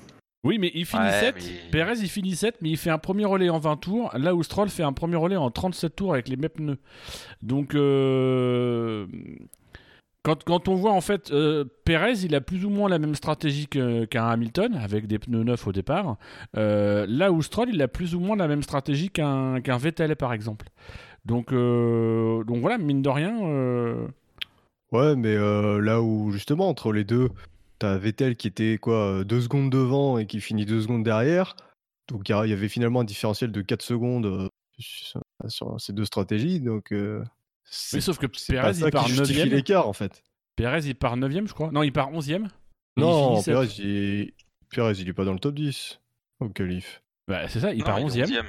[0.45, 1.35] Oui, mais il finit Ouais, 7.
[1.37, 4.11] mais- Perez, il finit 7, mais il fait un premier relais en 20 tours.
[4.17, 6.79] Là où Stroll fait un premier relais en 37 tours avec les mêmes pneus.
[7.43, 9.07] Donc, euh,
[10.45, 13.67] quand, on voit en fait, euh, Perez, il a plus ou moins la même stratégie
[13.67, 16.17] qu'un Hamilton, avec des pneus neufs au départ.
[16.57, 20.33] Euh, là où Stroll, il a plus ou moins la même stratégie qu'un Vettel, par
[20.33, 20.67] exemple.
[21.25, 23.43] Donc, euh, donc voilà, mine de rien.
[23.43, 24.07] euh,
[24.93, 27.29] Ouais, mais là où justement entre les deux,
[27.79, 31.57] t'as Vettel qui était quoi, deux secondes devant et qui finit deux secondes derrière.
[32.09, 34.49] Donc il y avait finalement un différentiel de 4 secondes
[34.79, 36.61] sur, sur ces deux stratégies.
[36.61, 36.95] Donc
[37.93, 39.51] Mais sauf que Perez, il part qui justifie 9ème.
[39.51, 40.23] l'écart en fait.
[40.57, 41.71] Perez, il part 9ème, je crois.
[41.71, 42.47] Non, il part 11ème.
[42.47, 42.49] Et
[42.97, 43.43] il Non.
[43.43, 44.35] Perez il, est...
[44.71, 46.01] Perez, il est pas dans le top 10
[46.41, 47.03] au qualif.
[47.29, 48.27] Bah, c'est ça, il Non, part est 11ème.
[48.27, 48.45] 11e.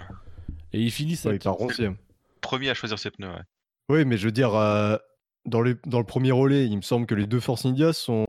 [0.73, 1.33] Et il finit Ouais, 7.
[1.33, 1.95] il part 11e.
[2.41, 3.41] Premier à choisir ses pneus, ouais.
[3.89, 4.95] Oui, mais je veux dire, euh,
[5.45, 8.25] dans, les, dans le premier relais, il me semble que les deux Force India sont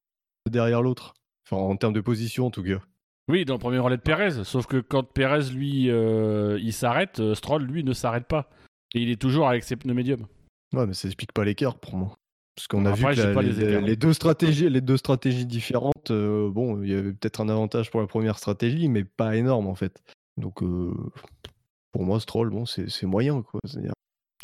[0.51, 1.15] derrière l'autre.
[1.47, 2.81] Enfin, en termes de position en tout cas.
[3.29, 4.45] Oui, dans le premier relais de Perez.
[4.45, 8.51] Sauf que quand Perez, lui, euh, il s'arrête, euh, Stroll, lui, ne s'arrête pas.
[8.95, 10.27] Et il est toujours avec ses pneus médiums.
[10.73, 12.17] Ouais, mais ça explique pas l'écart pour moi.
[12.55, 16.11] Parce qu'on a Après, vu que la- les, les deux stratégies, les deux stratégies différentes,
[16.11, 19.67] euh, bon, il y avait peut-être un avantage pour la première stratégie, mais pas énorme
[19.67, 20.03] en fait.
[20.37, 20.93] Donc, euh,
[21.93, 23.61] pour moi, Stroll, bon, c'est moyen quoi.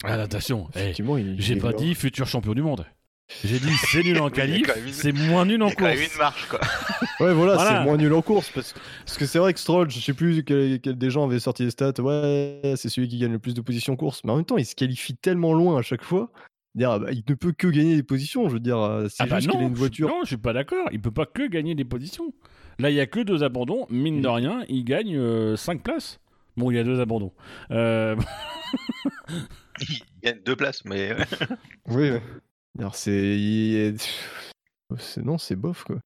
[0.05, 2.87] Ah, attention, effectivement, il- j'ai pas dit futur champion du monde.
[3.45, 5.97] J'ai dit c'est nul en qualif, c'est moins nul en Il y a quand même
[5.99, 6.13] course.
[6.13, 6.61] une marche, quoi.
[7.21, 7.79] Ouais, voilà, Voilà.
[7.79, 8.51] c'est moins nul en course.
[8.51, 8.75] Parce,
[9.05, 11.65] parce que c'est vrai que Stroll, je sais plus quel, quel des gens avaient sorti
[11.65, 12.01] les stats.
[12.01, 14.23] Ouais, c'est celui qui gagne le plus de positions en course.
[14.25, 16.31] Mais en même temps, il se qualifie tellement loin à chaque fois.
[16.85, 18.49] Ah bah, il ne peut que gagner des positions.
[18.49, 20.09] Je veux dire, euh, c'est Ah bah juste qu'il a non, une je- voiture.
[20.09, 20.89] non, je suis pas d'accord.
[20.93, 22.33] Il peut pas que gagner des positions.
[22.79, 23.87] Là, il y a que deux abandons.
[23.89, 26.21] Mine de rien, il gagne 5 places.
[26.59, 27.33] Bon, il y a deux abandons.
[27.71, 28.15] Euh,
[29.81, 31.15] Il gagne deux places, mais.
[31.89, 32.23] Oui, ouais.
[32.79, 33.95] Alors, c'est.
[35.23, 35.97] Non, c'est bof, quoi.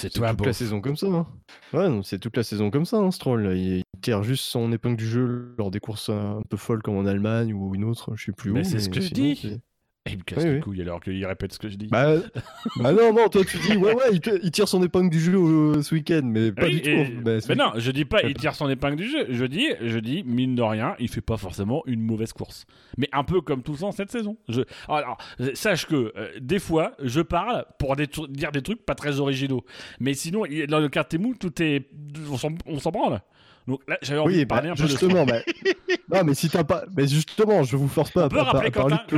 [0.00, 0.46] c'est toute bof.
[0.46, 1.06] la saison comme ça.
[1.06, 1.26] hein.
[1.72, 3.52] Ouais, non, c'est toute la saison comme ça, hein, Stroll.
[3.56, 6.96] Il, il tire juste son épingle du jeu lors des courses un peu folles comme
[6.96, 8.64] en Allemagne ou une autre, je sais plus Mais où.
[8.64, 9.60] c'est ce que je dis.
[10.06, 10.60] Il me casse Oui, les oui.
[10.60, 11.86] couilles alors qu'il répète ce que je dis.
[11.88, 12.14] Bah,
[12.76, 15.20] bah non, non, toi tu dis, ouais, ouais, il, te- il tire son épingle du
[15.20, 16.88] jeu euh, ce week-end, mais pas Oui, du tout.
[16.90, 19.26] et- Bah, Mais non, je dis pas il tire son épingle du jeu.
[19.30, 22.66] Je dis, je dis mine de rien, il fait pas forcément une mauvaise course.
[22.98, 24.36] Mais un peu comme tout ça en cette saison.
[24.48, 25.16] Je, alors,
[25.54, 29.64] sache que euh, des fois, je parle pour des dire des trucs pas très originaux.
[30.00, 31.88] Mais sinon, dans le cas de Temu, tout est,
[32.30, 33.20] on s'en, on s'en branle.
[33.66, 35.38] Donc là, j'avais envie Oui, de bah, parler un peu de justement, bah,
[36.14, 38.70] non, mais si t'as pas, mais justement, je vous force pas à, peut à- à
[38.70, 38.70] parler
[39.08, 39.16] de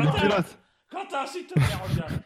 [0.91, 1.27] Quentin.
[1.27, 2.21] S'il te plaît, regarde.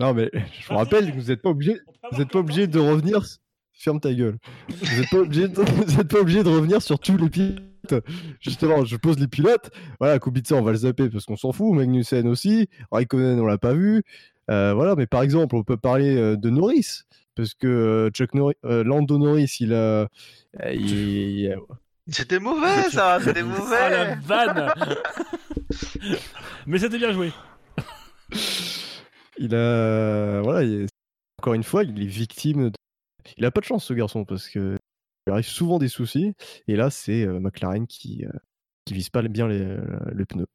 [0.00, 1.76] Non, mais je vous rappelle que vous n'êtes pas obligé,
[2.12, 3.22] vous êtes pas obligé de revenir.
[3.72, 4.38] Ferme ta gueule.
[4.68, 5.60] Vous n'êtes pas obligé, de...
[5.60, 8.04] vous êtes pas obligé de revenir sur tous les pilotes.
[8.40, 9.70] Justement, je pose les pilotes.
[10.00, 11.74] Voilà, Kubica, on va le zapper parce qu'on s'en fout.
[11.74, 12.68] Magnussen aussi.
[12.90, 14.02] Raikkonen, on l'a pas vu.
[14.50, 17.02] Euh, voilà, mais par exemple, on peut parler euh, de Norris
[17.36, 20.08] parce que euh, Chuck Norris, euh, Lando Norris, il a,
[20.72, 21.56] il-
[22.08, 24.72] C'était mauvais, ça C'était Ah la mauvais vanne
[26.66, 27.32] Mais c'était bien joué.
[29.38, 30.88] il a, voilà, il est-
[31.40, 32.70] encore une fois, il est victime.
[32.70, 32.76] de-
[33.36, 34.76] Il a pas de chance ce garçon parce que
[35.26, 36.32] il arrive souvent des soucis.
[36.66, 38.30] Et là, c'est euh, McLaren qui euh,
[38.86, 40.46] qui vise pas bien les, le pneu.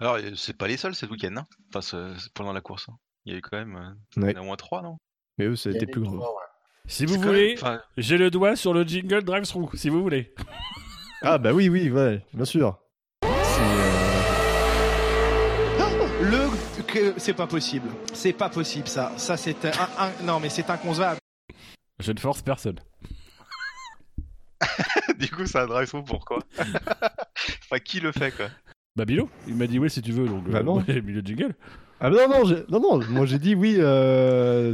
[0.00, 1.44] Alors, euh, c'est pas les seuls ce week-end, hein
[1.74, 2.88] Enfin, pendant la course.
[2.88, 2.96] hein.
[3.26, 3.76] Il y a eu quand même.
[3.76, 4.30] euh, Ouais.
[4.32, 4.96] Il y en a au moins trois, non?
[5.38, 6.42] Mais eux, ça a été plus trois, ouais.
[6.86, 10.34] Si vous voulez, même- j'ai le doigt sur le jingle drive-through, si vous voulez.
[11.22, 12.78] Ah bah oui, oui, ouais, bien sûr.
[16.94, 17.88] Que c'est pas possible.
[18.12, 19.12] C'est pas possible ça.
[19.16, 21.18] Ça c'est un, un- non mais c'est inconcevable.
[22.00, 22.78] Je ne force personne.
[25.18, 28.46] du coup, ça drive through pourquoi Enfin, qui le fait, quoi
[28.96, 30.76] Bah Bilo, il m'a dit oui si tu veux, donc Bah non.
[30.88, 31.54] ouais, le jingle.
[32.00, 33.76] Ah bah non, non, non, non, moi j'ai dit oui.
[33.78, 34.72] Euh...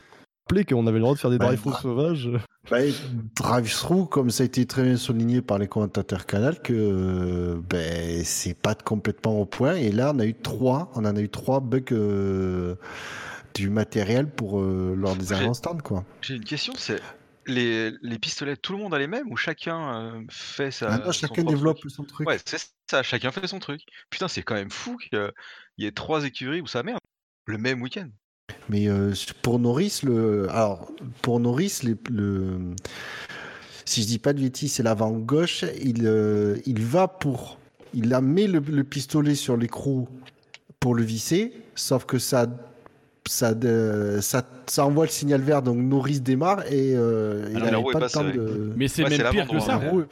[0.51, 1.81] rappelé qu'on avait le droit de faire des Bah, drive-through bah.
[1.81, 2.31] sauvages.
[2.71, 2.91] Ouais,
[3.37, 8.23] drive-through, comme ça a été très bien souligné par les commentateurs canal, que euh, ben,
[8.25, 9.75] c'est pas complètement au point.
[9.77, 12.75] Et là, on a eu trois, on en a eu trois bugs euh,
[13.55, 16.05] du matériel pour euh, lors des avant stands, quoi.
[16.23, 17.01] J'ai une question, c'est
[17.47, 21.05] les, les pistolets, tout le monde a les mêmes ou chacun euh, fait sa.
[21.05, 21.93] Son chacun développe truc?
[21.93, 22.29] son truc.
[22.29, 23.83] Ouais, c'est ça, chacun fait son truc.
[24.11, 25.33] Putain, c'est quand même fou qu'il
[25.79, 27.01] y ait trois écuries où ça merde.
[27.47, 28.09] Le même week-end.
[28.69, 30.91] Mais euh, pour Norris, le, alors
[31.23, 32.59] pour Norris, les- le,
[33.85, 35.65] si je dis pas de bêtises, c'est l'avant gauche.
[35.83, 37.59] Il, euh, il va pour,
[37.95, 40.09] il a mis le, le pistolet sur l'écrou
[40.79, 42.47] pour le visser, sauf que ça,
[43.29, 47.71] ça, euh, ça, ça envoie le signal vert, donc Norris démarre et euh, il la
[47.73, 48.73] n'avait pas le temps de.
[48.77, 49.79] Mais c'est Ouais, même pire que ça.
[49.79, 50.05] ouais.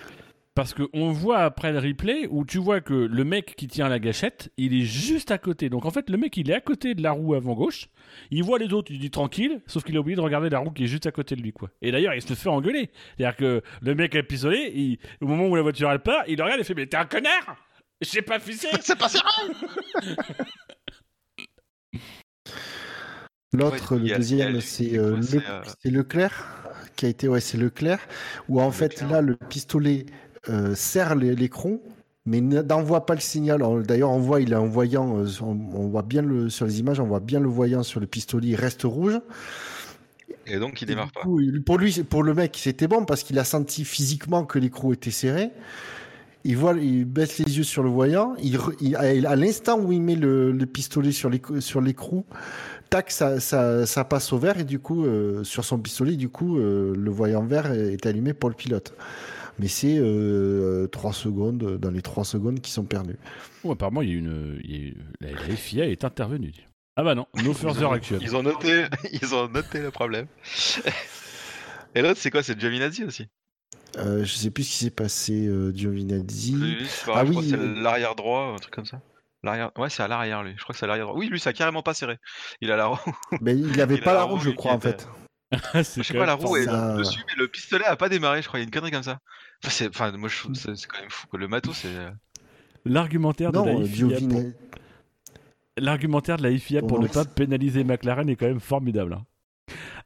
[0.59, 4.00] Parce qu'on voit après le replay où tu vois que le mec qui tient la
[4.00, 5.70] gâchette, il est juste à côté.
[5.70, 7.86] Donc en fait, le mec, il est à côté de la roue avant gauche.
[8.32, 10.72] Il voit les autres, il dit tranquille, sauf qu'il a oublié de regarder la roue
[10.72, 11.70] qui est juste à côté de lui, quoi.
[11.80, 12.90] Et d'ailleurs, il se fait engueuler.
[13.16, 16.36] C'est-à-dire que le mec a pistolet, il- au moment où la voiture elle part, il
[16.38, 17.56] le regarde et fait Mais t'es un connard
[18.00, 19.20] J'ai pas fissé c'est pas ça
[23.52, 26.46] L'autre, Ouais, le deuxième, c'est euh, Le- euh, c'est Leclerc
[26.96, 28.00] qui a été, ouais, c'est Leclerc,
[28.48, 30.04] où en fait là le pistolet
[30.49, 31.78] euh, serre l'écran,
[32.26, 33.62] mais ne- n'envoie pas le signal.
[33.86, 37.01] D'ailleurs, on voit, il est en voyant, euh, on, voit bien le sur les images,
[37.01, 39.18] on voit bien le voyant sur le pistolet, il reste rouge.
[40.46, 41.20] Et donc, il démarre pas.
[41.20, 44.92] coup, pour lui, pour le mec, c'était bon parce qu'il a senti physiquement que l'écrou
[44.92, 45.51] était serré.
[46.44, 48.34] Il voit, il baisse les yeux sur le voyant.
[48.40, 52.24] Il, à l'instant où il met le, le pistolet sur l'écrou, sur l'écrou,
[52.88, 56.28] tac, ça, ça, ça passe au vert et du coup, euh, sur son pistolet, du
[56.28, 58.94] coup, euh, le voyant vert est allumé pour le pilote.
[59.59, 63.18] Mais c'est euh, trois secondes, dans les trois secondes qui sont perdues.
[63.64, 64.61] Oh, apparemment, il y a une.
[64.64, 66.52] il y a eu- la, la FIA est intervenue.
[66.96, 68.18] Ah bah non, no further action.
[68.20, 70.26] Ils ont noté, ils ont noté le problème.
[71.94, 72.42] Et l'autre, c'est quoi?
[72.42, 73.26] C'est Giovinazzi aussi?
[73.96, 76.56] Euh, je sais plus ce qui s'est passé, euh, Giovinazzi.
[77.12, 79.00] Ah je oui, euh, l'arrière droit, un truc comme ça.
[79.42, 80.52] L'arrière, ouais, c'est à l'arrière lui.
[80.56, 81.06] Je crois que c'est à l'arrière.
[81.06, 81.18] droit.
[81.18, 82.18] Oui, lui, ça a carrément pas serré.
[82.61, 83.12] Il a la roue.
[83.40, 85.09] Mais il avait Il a pas la roue, roue, je crois, en était- fait.
[85.82, 88.42] C'est Je sais pas, la roue est ça- dessus, mais le pistolet a pas démarré.
[88.42, 88.59] Je crois.
[88.59, 89.18] Il y a une connerie comme ça.
[89.64, 91.26] Enfin, c'est, enfin, moi, je trouve c'est c'est quand même fou.
[91.28, 91.38] quoi.
[91.38, 91.88] Le matos, c'est.
[91.88, 92.11] euh,
[92.84, 94.42] L'argumentaire de, la euh, FIA pour...
[95.76, 99.14] L'argumentaire de la FIA pour Pour ne pas pénaliser McLaren est quand même formidable.
[99.14, 99.24] hein.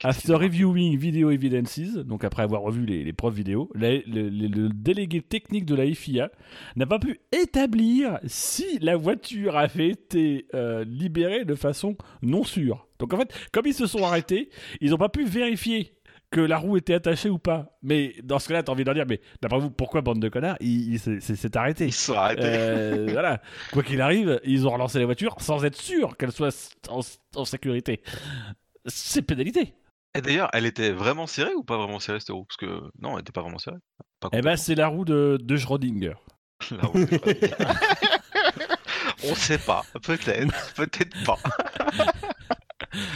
[0.05, 4.48] After reviewing video evidences, donc après avoir revu les, les preuves vidéo, la- le, le-
[4.48, 6.30] le délégué technique de la FIA
[6.76, 12.88] n'a pas pu établir si la voiture avait été euh, libérée de façon non sûre.
[12.98, 14.48] Donc en fait, comme ils se sont arrêtés,
[14.80, 15.92] ils n'ont pas pu vérifier
[16.30, 17.78] que la roue était attachée ou pas.
[17.82, 20.28] Mais dans ce cas-là, t'as envie de leur dire, mais d'après vous, pourquoi bande de
[20.30, 21.86] connards Il, il s'est- arrêté?
[21.86, 22.42] Ils se sont arrêtés.
[22.44, 23.42] Euh, voilà.
[23.72, 27.00] Quoi qu'il arrive, ils ont relancé la voiture sans être sûrs qu'elle soit en,
[27.36, 28.00] en sécurité.
[28.86, 29.74] C'est pénalité.
[30.14, 32.44] Et d'ailleurs, elle était vraiment serrée ou pas vraiment serrée cette roue?
[32.44, 33.78] Parce que non, elle était pas vraiment serrée.
[34.20, 36.14] Pas Eh ben, c'est la roue de, de Schrödinger.
[36.70, 37.32] La roue, je crois.
[39.24, 39.82] On sait pas.
[40.02, 40.74] Peut-être.
[40.74, 41.38] Peut-être pas.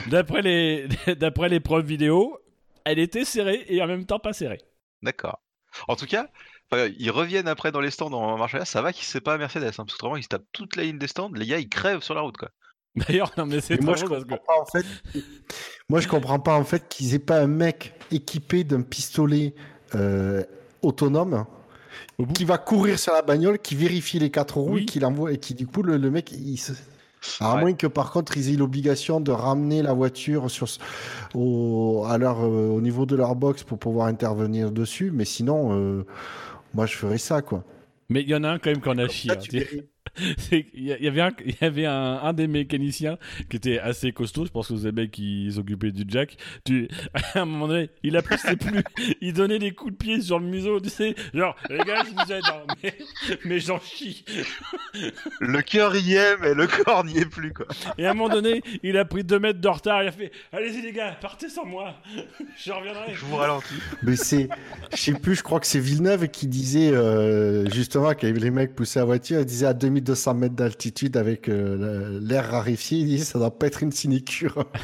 [0.09, 2.39] D'après les, d'après les preuves vidéo,
[2.85, 4.63] elle était serrée et en même temps pas serrée.
[5.03, 5.43] D'accord.
[5.87, 6.29] En tout cas,
[6.99, 8.67] ils reviennent après dans les stands en marche arrière.
[8.67, 10.85] Ça va qu'ils c'est pas Mercedes, hein, parce que autrement ils se tapent toute la
[10.85, 11.31] ligne des stands.
[11.35, 12.51] Les gars, ils crèvent sur la route, quoi.
[12.97, 14.35] D'ailleurs, non, mais c'est moi, je parce que.
[14.35, 14.87] comprends pas, en fait.
[15.89, 19.55] Moi, je comprends pas en fait qu'ils aient pas un mec équipé d'un pistolet
[19.95, 20.43] euh,
[20.83, 21.47] autonome
[22.19, 24.87] Au qui va courir sur la bagnole, qui vérifie les quatre roues Oui.
[24.87, 26.73] qui l'envoie et qui du coup le, le mec, il se...
[27.41, 27.61] à Ouais.
[27.61, 30.79] moins que par contre ils aient l'obligation de ramener la voiture sur ce-
[31.35, 35.79] au, à leur, euh, au niveau de leur box pour pouvoir intervenir dessus, mais sinon,
[35.79, 36.07] euh,
[36.75, 37.65] moi je ferais ça quoi.
[38.09, 39.39] Mais il y en a un quand même qu'on a chié.
[40.53, 44.13] Y il y avait, un, il y avait un, un des mécaniciens qui était assez
[44.13, 44.45] costaud.
[44.45, 46.37] Je pense que c'est le mec qui s'occupait du jack.
[46.65, 46.89] Tu,
[47.35, 48.83] à un moment donné, il applaudissait plus.
[49.21, 50.81] Il donnait des coups de pied sur le museau.
[50.81, 52.95] Tu sais, genre, les gars, je vous aide, hein, mais,
[53.45, 54.25] mais j'en chie.
[55.41, 57.67] Le cœur y est, mais le corps n'y est plus, quoi.
[57.99, 60.03] Et à un moment donné, il a pris deux mètres de retard.
[60.03, 61.95] Il a fait Allez-y, les gars, partez sans moi.
[62.57, 63.15] Je reviendrai.
[63.15, 63.75] Je vous ralentis.
[64.03, 64.49] Mais c'est,
[64.93, 68.75] je sais plus, je crois que c'est Villeneuve qui disait euh, justement quand les mecs
[68.75, 73.25] poussaient la voiture, il disait à 2200 mètres d'altitude avec euh, l'air raréfié, il disait
[73.25, 74.67] ça doit pas être une sinécure.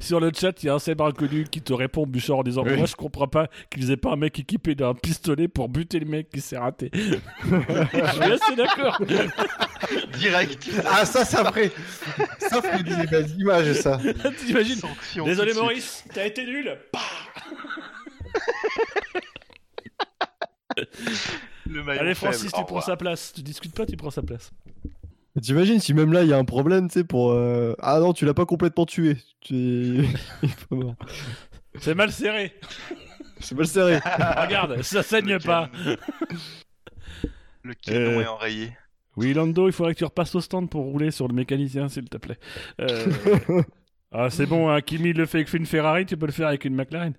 [0.00, 2.62] Sur le chat, il y a un célèbre inconnu qui te répond, Bouchard, en disant
[2.64, 2.76] Oui.
[2.76, 6.06] Moi, je comprends pas qu'ils aient pas un mec équipé d'un pistolet pour buter le
[6.06, 6.90] mec qui s'est raté.
[6.94, 7.08] je
[7.48, 9.00] suis assez d'accord.
[10.18, 10.68] Direct.
[10.86, 11.72] ah ça, ça ferait,
[12.38, 13.98] ça ferait des belles images ça.
[14.38, 14.80] T'imagines
[15.24, 15.54] Désolé.
[15.54, 16.76] Maurice, t'as été nul.
[16.92, 17.00] Pah
[21.68, 22.14] Le Allez.
[22.14, 23.32] Francis, tu prends sa place.
[23.34, 24.50] Tu discutes pas, tu prends sa place.
[25.42, 27.30] T'imagines si même là il y a un problème, tu sais, pour.
[27.32, 29.18] euh, Ah non, tu l'as pas complètement tué.
[29.40, 30.04] Tu...
[31.80, 32.54] C'est mal serré.
[33.40, 33.96] C'est mal serré.
[34.36, 35.70] Regarde, ça saigne Le pas.
[37.62, 38.22] Le canon Euh.
[38.22, 38.76] est enrayé.
[39.16, 42.08] Oui, Lando, il faudrait que tu repasses au stand pour rouler sur le mécanicien, s'il
[42.08, 42.38] te plaît.
[42.80, 43.06] Euh,
[44.12, 46.64] Ah, c'est bon, hein, Kimi le fait avec une Ferrari, tu peux le faire avec
[46.64, 47.12] une McLaren.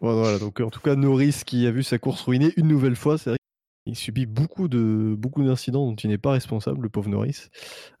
[0.00, 3.18] Voilà, donc en tout cas, Norris qui a vu sa course ruinée une nouvelle fois,
[3.18, 3.38] c'est vrai
[3.86, 7.48] qu'il subit beaucoup de beaucoup d'incidents dont il n'est pas responsable, le pauvre Norris,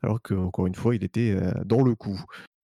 [0.02, 2.20] alors que encore une fois, il était euh, dans le coup.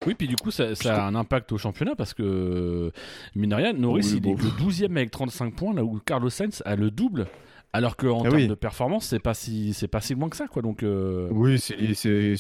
[0.08, 2.90] Oui, puis du coup, ça, ça a un impact au championnat parce que,
[3.36, 4.36] mine de rien, Norris, Oui, il bon.
[4.38, 7.28] est le 12e avec 35 points, là où Carlos Sainz a le double.
[7.74, 8.48] Alors qu'en Ah termes oui.
[8.48, 10.62] de performance, c'est pas si c'est pas si loin que ça, quoi.
[10.64, 11.76] Donc, euh, Oui, c'est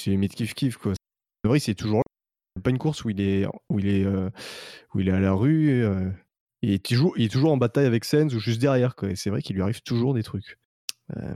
[0.08, 0.94] limite kiff kiff quoi.
[1.44, 2.62] Norris est toujours là.
[2.64, 4.30] Pas une course où il est où il est euh,
[4.96, 5.70] où il est à la rue.
[5.84, 6.10] euh,
[6.62, 9.42] il est toujours il est toujours en bataille avec Sainz ou juste derrière c'est vrai
[9.42, 10.58] qu'il lui arrive toujours des trucs.
[11.18, 11.34] Euh.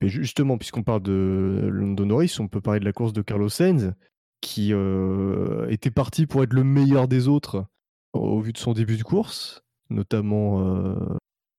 [0.00, 3.48] Mais justement, puisqu'on parle de Lando Norris, on peut parler de la course de Carlos
[3.48, 3.92] Sainz
[4.40, 7.66] qui euh, était parti pour être le meilleur des autres
[8.12, 10.94] au vu de son début de course, notamment euh,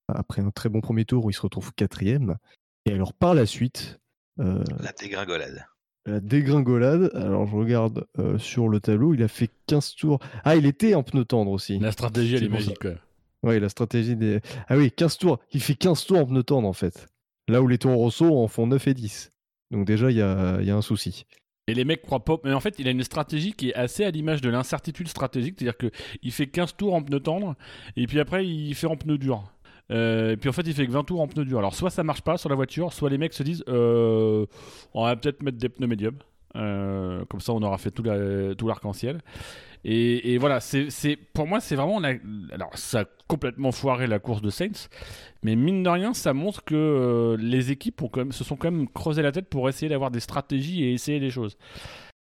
[0.08, 2.38] après un très bon premier tour où il se retrouve quatrième.
[2.86, 4.00] Et alors par la suite,
[4.38, 5.66] La dégringolade.
[6.10, 7.12] La dégringolade.
[7.16, 10.20] Alors je regarde euh, sur le tableau, il a fait 15 tours.
[10.44, 11.80] Ah, il était en pneu tendre aussi.
[11.80, 12.92] la stratégie, elle est magique, quoi.
[13.44, 14.42] Oui, la stratégie des.
[14.68, 15.40] Ah oui, 15 tours.
[15.54, 17.08] Il fait 15 tours en pneu tendre en fait.
[17.48, 19.32] Là où les tours Rosso en font 9 et 10.
[19.72, 21.26] Donc déjà, il y a, il y a un souci.
[21.68, 22.38] Et les mecs croient pas.
[22.44, 25.56] Mais en fait, il a une stratégie qui est assez à l'image de l'incertitude stratégique.
[25.58, 27.56] C'est-à-dire qu'il fait 15 tours en pneu tendre,
[27.96, 29.44] et puis après, il fait en pneu dur.
[29.92, 31.60] Euh, et puis en fait, il fait que 20 tours en pneu dur.
[31.60, 34.46] Alors, soit ça marche pas sur la voiture, soit les mecs se disent euh,
[34.94, 36.18] on va peut-être mettre des pneus médiums.
[36.56, 39.22] Euh, comme ça, on aura fait tout la- tout l'arc-en-ciel.
[39.86, 40.60] Et, voilà,
[41.34, 42.02] pour moi, c'est vraiment.
[42.52, 44.90] alors, ça a complètement foiré la course de Saints,
[45.44, 49.32] mais mine de rien, ça montre que les équipes se sont quand même creusé la
[49.32, 51.58] tête pour essayer d'avoir des stratégies et essayer des choses.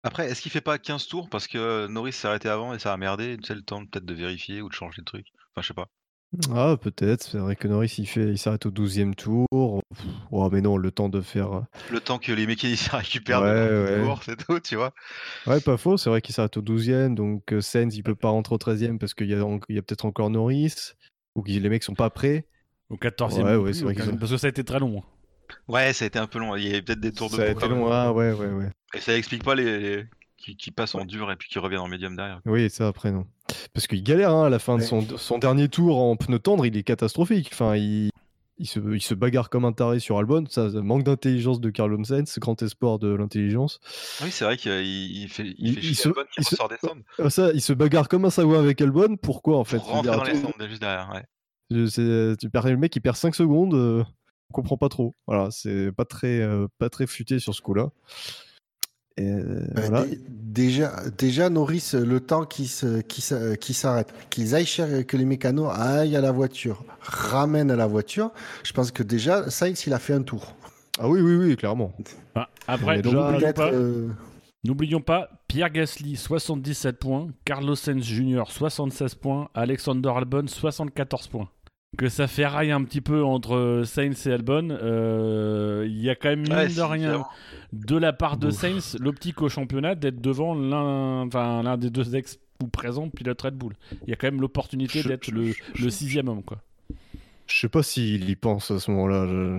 [0.02, 2.92] Après, est-ce qu'il fait pas 15 tours parce que Norris s'est arrêté avant et ça
[2.92, 5.26] a merdé Tu sais, le temps peut-être de vérifier ou de changer de truc?
[5.54, 5.88] Enfin, je sais pas.
[6.54, 7.22] Ah, peut-être.
[7.22, 9.46] C'est vrai que Norris, il, fait, il s'arrête au 12e tour.
[9.94, 11.52] Pff, Oh, mais non, le temps de faire.
[11.52, 11.60] euh,
[11.90, 14.14] Le temps que les mécaniciens récupèrent Ouais, de ouais.
[14.22, 14.92] c'est tout, tu vois.
[15.46, 15.96] Ouais, pas faux.
[15.96, 17.14] C'est vrai qu'il s'arrête au 12e.
[17.14, 19.76] Donc, euh, Sainz, il peut pas rentrer au 13e parce qu'il y a, en- il
[19.76, 20.74] y a peut-être encore Norris.
[21.34, 22.46] Ou que les mecs sont pas prêts.
[22.90, 23.44] Au 14e.
[23.44, 24.98] Ouais, ouais, c'est vrai au qu'ils 15e, ont- Parce que ça a été très long.
[24.98, 25.04] hein.
[25.66, 26.56] Ouais, ça a été un peu long.
[26.56, 27.90] Il y avait peut-être des tours de Ça a été long.
[27.90, 28.70] Ah, ouais, ouais, ouais.
[28.94, 30.04] Et ça explique pas les, les-
[30.36, 32.40] qui, qui passent en dur et puis qui reviennent en médium derrière.
[32.44, 33.26] Oui, ça après, non.
[33.74, 36.66] Parce qu'il galère hein, à la fin de son, son dernier tour en pneu tendre,
[36.66, 37.50] il est catastrophique.
[37.52, 38.10] Enfin, il,
[38.58, 40.44] il, se, il se bagarre comme un taré sur Albon.
[40.48, 43.80] Ça, ça manque d'intelligence de Carlos Sainz, grand espoir de l'intelligence.
[44.22, 47.30] Oui, c'est vrai qu'il il fait, il fait il se- Albon qui ressort descendre Ah,
[47.30, 49.16] Ça, il se bagarre comme un sagouin avec Albon.
[49.16, 49.78] Pourquoi en fait?
[49.78, 51.10] Pour rentrer dans les cendres juste derrière.
[51.14, 51.24] Ouais.
[52.38, 53.74] tu perds, Le mec, il perd 5 secondes.
[53.74, 54.04] euh,
[54.50, 55.14] on comprend pas trop.
[55.26, 57.90] Voilà, c'est pas très, euh, pas très futé sur ce coup-là.
[59.18, 60.04] Euh, Bah, voilà.
[60.30, 65.16] déjà, déjà, Norris, le temps qu'il se- qu'il s'a- qu'il s'arrête, qu'ils aillent cher- que
[65.16, 68.30] les mécanos aillent à la voiture, ramènent à la voiture,
[68.64, 70.54] je pense que déjà, Sainz, il a fait un tour.
[71.00, 71.92] Ah oui, oui, oui, clairement.
[72.34, 73.54] Enfin, après, n'oublions Peut-être.
[73.56, 74.08] pas, euh,
[74.64, 77.28] n'oublions pas, Pierre Gasly, 77 points.
[77.44, 79.48] Carlos Sainz Jr., 76 points.
[79.54, 81.48] Alexander Albon, 74 points.
[81.96, 84.68] Que ça ferraille un petit peu entre Sainz et Albon.
[84.70, 87.24] euh, Il y a quand même, mine Ouais, de rien,
[87.72, 88.54] de la part de Ouf.
[88.54, 93.40] Sainz, l'optique au championnat d'être devant l'un enfin, l'un des deux ex ou présents pilotes
[93.40, 93.72] Red Bull.
[94.06, 95.54] Il y a quand même l'opportunité d'être le,
[95.90, 96.42] sixième homme.
[96.42, 96.58] Quoi.
[97.46, 99.26] Je sais pas s'il y pense à ce moment-là.
[99.26, 99.58] je-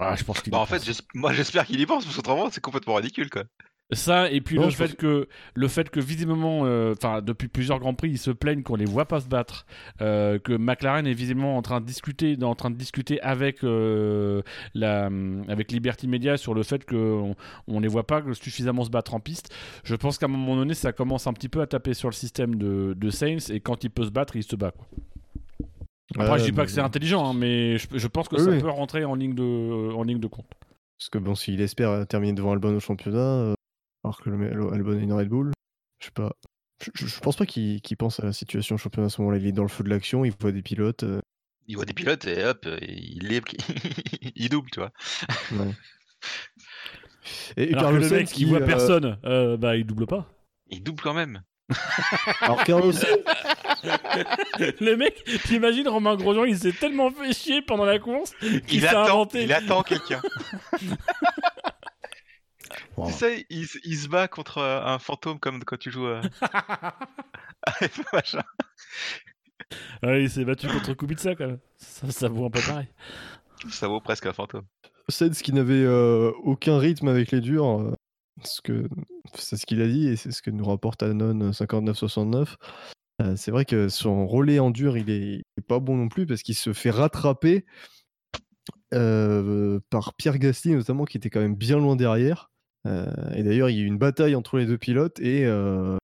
[0.00, 1.02] Ah, je pense qu'il Bah, en fait, pense.
[1.14, 3.44] moi j'espère qu'il y pense, parce qu'autrement c'est complètement ridicule quoi.
[3.90, 7.48] Ça et puis Non, le fait pense- que le fait que visiblement, euh, enfin depuis
[7.48, 9.64] plusieurs grands prix, ils se plaignent qu'on les voit pas se battre,
[10.02, 14.42] euh, que McLaren est visiblement en train de discuter, en train de discuter avec euh,
[14.74, 15.08] la,
[15.48, 17.34] avec Liberty Media sur le fait qu'on
[17.66, 19.54] on les voit pas suffisamment se battre en piste.
[19.84, 22.14] Je pense qu'à un moment donné, ça commence un petit peu à taper sur le
[22.14, 23.08] système de, de
[23.52, 24.70] et quand il peut se battre, il se bat.
[24.70, 24.86] Quoi.
[26.14, 28.42] Après, Ouais, je dis pas que c'est intelligent, hein, mais je, je pense que Oui,
[28.44, 28.60] ça oui.
[28.60, 30.46] peut rentrer en ligne de, en ligne de compte.
[30.98, 33.54] Parce que bon, s'il espère terminer devant Albon au championnat, euh,
[34.08, 34.30] alors que
[34.74, 35.52] Albon est une Red Bull,
[36.00, 36.32] je sais pas.
[36.94, 39.38] Je, je- pense pas qu'il qu'il pense à la situation au championnat à ce moment-là.
[39.38, 41.02] Il est dans le feu de l'action, il voit des pilotes.
[41.02, 41.20] euh,
[41.66, 43.40] Il voit des pilotes et hop, il les...
[44.36, 44.92] il double, tu vois.
[45.52, 45.72] ouais.
[47.56, 50.28] Et, Alors Carlos que le mec qui voit euh, personne, euh, bah il double pas.
[50.68, 51.42] Il double quand même.
[52.40, 52.92] Alors Carlos
[54.80, 58.80] le mec, t'imagines Romain Grosjean, il s'est tellement fait chier pendant la course qu'il Il
[58.80, 59.44] s'est attend, inventé.
[59.44, 60.22] il attend quelqu'un.
[62.98, 63.06] wow.
[63.08, 66.06] Tu sais, il, se- il se bat contre euh, un fantôme comme quand tu joues
[66.06, 66.22] euh,
[67.66, 67.72] à
[68.12, 68.42] machin.
[70.02, 71.58] Ouais, il s'est battu contre Kubica quand même.
[71.76, 72.88] Ça, ça vaut un peu pareil.
[73.70, 74.64] Ça vaut presque un fantôme.
[75.08, 77.94] Sainz qui n'avait euh, aucun rythme avec les durs, euh,
[78.44, 78.88] ce que
[79.34, 82.56] c'est ce qu'il a dit et c'est ce que nous rapporte Anon 5969.
[83.20, 86.08] Euh, c'est vrai que son relais en dur, il est, il est pas bon non
[86.08, 87.66] plus parce qu'il se fait rattraper
[88.94, 92.50] euh, par Pierre Gasly notamment qui était quand même bien loin derrière.
[92.88, 95.96] Euh, et d'ailleurs, il y a eu une bataille entre les deux pilotes et euh,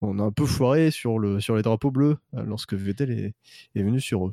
[0.00, 3.34] on a un peu foiré sur, le, sur les drapeaux bleus euh, lorsque Vettel est,
[3.78, 4.32] est venu sur eux.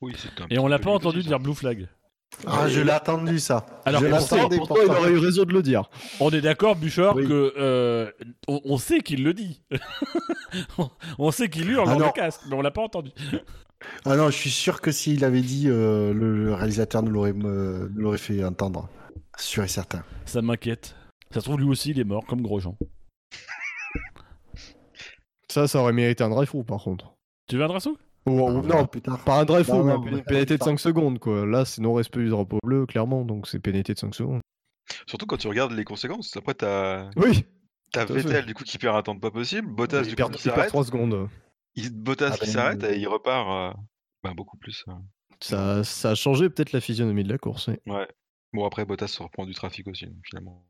[0.00, 1.88] Oui, c'est un Et on l'a pas entendu dire Blue Flag.
[2.46, 3.64] Ah, je l'ai attendu ça.
[3.84, 5.88] Alors, je l'attendais Pourtant, il aurait eu raison de le dire.
[6.20, 7.26] On est d'accord, Bouchard, Oui.
[7.26, 8.10] que euh,
[8.48, 9.62] on, on sait qu'il le dit.
[11.18, 13.10] On- sait qu'il hurle Ah dans le casque, mais on l'a pas entendu.
[14.04, 17.34] Ah non, je suis sûr que s'il avait dit, euh, le, le réalisateur nous l'aurait
[17.94, 18.88] l'aurait fait entendre.
[19.38, 20.04] Sûr et certain.
[20.26, 20.94] Ça m'inquiète.
[21.30, 22.76] Ça se trouve, lui aussi, il est mort, comme Grosjean.
[25.50, 27.14] Ça, ça aurait mérité un drive-through par contre.
[27.48, 27.68] Tu veux un
[28.26, 29.24] Ou- ou- non, tard.
[29.24, 31.46] pas un drive-through, mais non, une pénalité de 5 secondes quoi.
[31.46, 34.40] Là, c'est non-respect du drapeau bleu, clairement, donc c'est pénalité de 5 secondes.
[35.06, 36.36] Surtout quand tu regardes les conséquences.
[36.36, 37.44] Après, t'as Oui,
[37.92, 38.04] t'as.
[38.04, 39.68] Vettel du coup qui perd un temps de pas possible.
[39.68, 40.68] Bottas il du perd, coup qui s'arrête.
[40.68, 41.28] 3 secondes.
[41.74, 43.80] Il- Bottas Ah qui ben, s'arrête euh, et il repart euh,
[44.22, 44.84] bah, beaucoup plus.
[44.88, 44.92] euh.
[45.40, 47.68] Ça, ça a changé peut-être la physionomie de la course.
[47.68, 47.76] oui.
[47.94, 48.08] Ouais.
[48.52, 50.64] Bon, après, Bottas se reprend du trafic aussi, donc, finalement.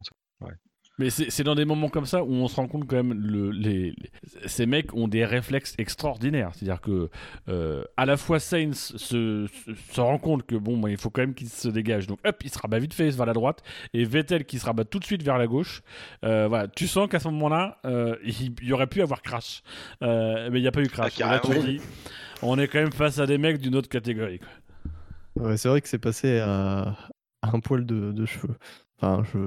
[1.01, 3.53] Mais c'est dans des moments comme ça où on se rend compte quand même le,
[3.53, 6.51] les, les- ces mecs ont des réflexes extraordinaires.
[6.55, 7.09] C'est-à-dire que
[7.49, 11.09] euh, à la fois Sainz se, se, se rend compte que bon, bah, il faut
[11.09, 12.09] quand même qu'il se dégage.
[12.09, 13.63] Donc hop, il se rabat vite fait vers la droite
[13.95, 15.83] et Vettel qui se rabat tout de suite vers la gauche.
[16.25, 19.63] Euh, voilà, tu sens qu'à ce moment-là, euh, il y aurait pu avoir crash,
[20.03, 21.13] Euh, mais il n'y a pas eu crash.
[21.23, 21.81] Ah, là, tu dis,
[22.43, 24.41] on est quand même face à des mecs d'une autre catégorie.
[24.41, 25.45] quoi.
[25.51, 26.97] Ouais, c'est vrai que c'est passé à
[27.55, 28.57] un poil de, de cheveux.
[29.01, 29.39] Enfin, je...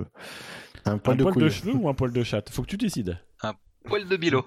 [0.86, 1.52] Un Un poil de poil de couille.
[1.52, 2.50] cheveux ou un poil de chatte?
[2.50, 3.20] Faut que tu décides.
[3.84, 4.46] Poil de Bilo.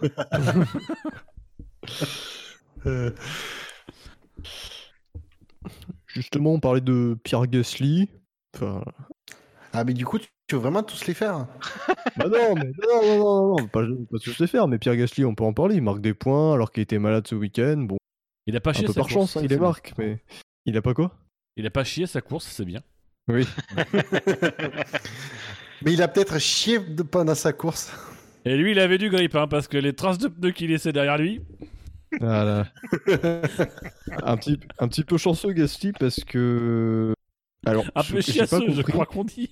[2.87, 3.11] Euh,
[6.07, 8.09] Justement, on parlait de Pierre Gasly.
[8.55, 8.85] Enfin,
[9.73, 11.47] Ah, mais du coup, tu veux vraiment tous les faire?
[12.17, 14.69] Bah non, mais non, non, non, non, non, pas, pas tous les faire.
[14.69, 15.75] Mais Pierre Gasly, on peut en parler.
[15.77, 17.79] Il marque des points alors qu'il était malade ce week-end.
[17.79, 17.97] Bon,
[18.47, 20.23] Il a pas Un chié peu sa par course, chance, hein, il marque, mais
[20.67, 21.17] il a pas quoi?
[21.57, 22.83] Il a pas chié sa course, c'est bien.
[23.29, 23.47] Oui.
[25.83, 27.93] Mais il a peut-être chié de- pendant sa course.
[28.45, 30.93] Et lui, il avait du grip, hein, parce que les traces de pneus qu'il laissait
[30.93, 31.41] derrière lui.
[32.21, 32.67] Voilà.
[34.23, 37.13] un, petit, un petit peu chanceux Gasly parce que.
[37.67, 38.93] Alors, Un je- peu chiasseux, je compris.
[38.93, 39.51] crois qu'on dit.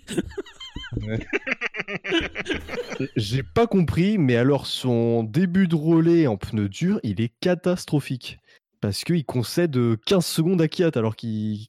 [3.16, 8.38] J'ai pas compris, mais alors son début de relais en pneu dur, il est catastrophique.
[8.82, 11.68] Parce qu'il concède euh, 15 secondes à Kiat alors qu'il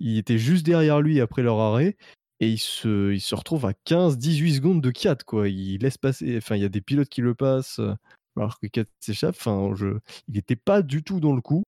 [0.00, 1.96] il était juste derrière lui après leur arrêt.
[2.40, 5.48] Et il se, retrouve à 15-18 secondes de Kiat, quoi.
[5.48, 6.36] Il laisse passer.
[6.36, 7.94] Enfin, il y a des pilotes qui le passent euh,
[8.36, 9.36] alors que Kiat s'échappe.
[9.38, 11.62] Enfin, je, il n'était pas du tout dans le coup.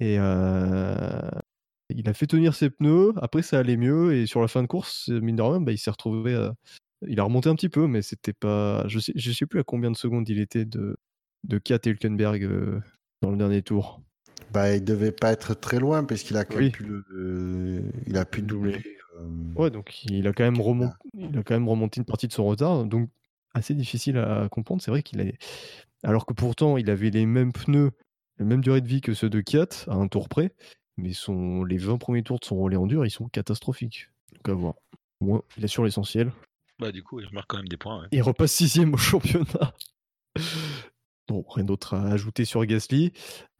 [0.00, 1.30] Et euh,
[1.90, 3.12] il a fait tenir ses pneus.
[3.22, 4.14] Après, ça allait mieux.
[4.14, 6.50] Et sur la fin de course, mine de rien, bah, il s'est retrouvé
[7.08, 8.86] il a remonté un petit peu, mais c'était pas.
[8.88, 10.96] Je sais, sais plus à combien de secondes il était de,
[11.44, 12.80] de Kat et Hülkenberg euh,
[13.22, 14.02] dans le dernier tour.
[14.52, 16.64] Bah, il devait pas être très loin parce qu'il a quand Oui.
[16.64, 18.82] même pu le, il a pu Doubler.
[19.18, 19.26] euh,
[19.56, 22.32] Ouais, donc il a quand même remonté, il a quand même remonté une partie de
[22.32, 23.08] son retard, donc
[23.54, 24.82] assez difficile à comprendre.
[24.82, 25.24] C'est vrai qu'il a,
[26.02, 27.92] alors que pourtant il avait les mêmes pneus,
[28.38, 30.52] la même durée de vie que ceux de Kiat à un tour près,
[30.98, 34.08] mais son, les 20 premiers tours de son relais en dur, ils sont catastrophiques.
[34.34, 34.74] Donc à voir.
[35.20, 36.30] Au moins, il assure l'essentiel.
[36.78, 38.00] Bah, du coup, il remarque quand même des points.
[38.02, 38.08] ouais.
[38.10, 39.72] Il repasse sixième au championnat.
[41.32, 43.12] Bon, rien d'autre à ajouter sur Gasly.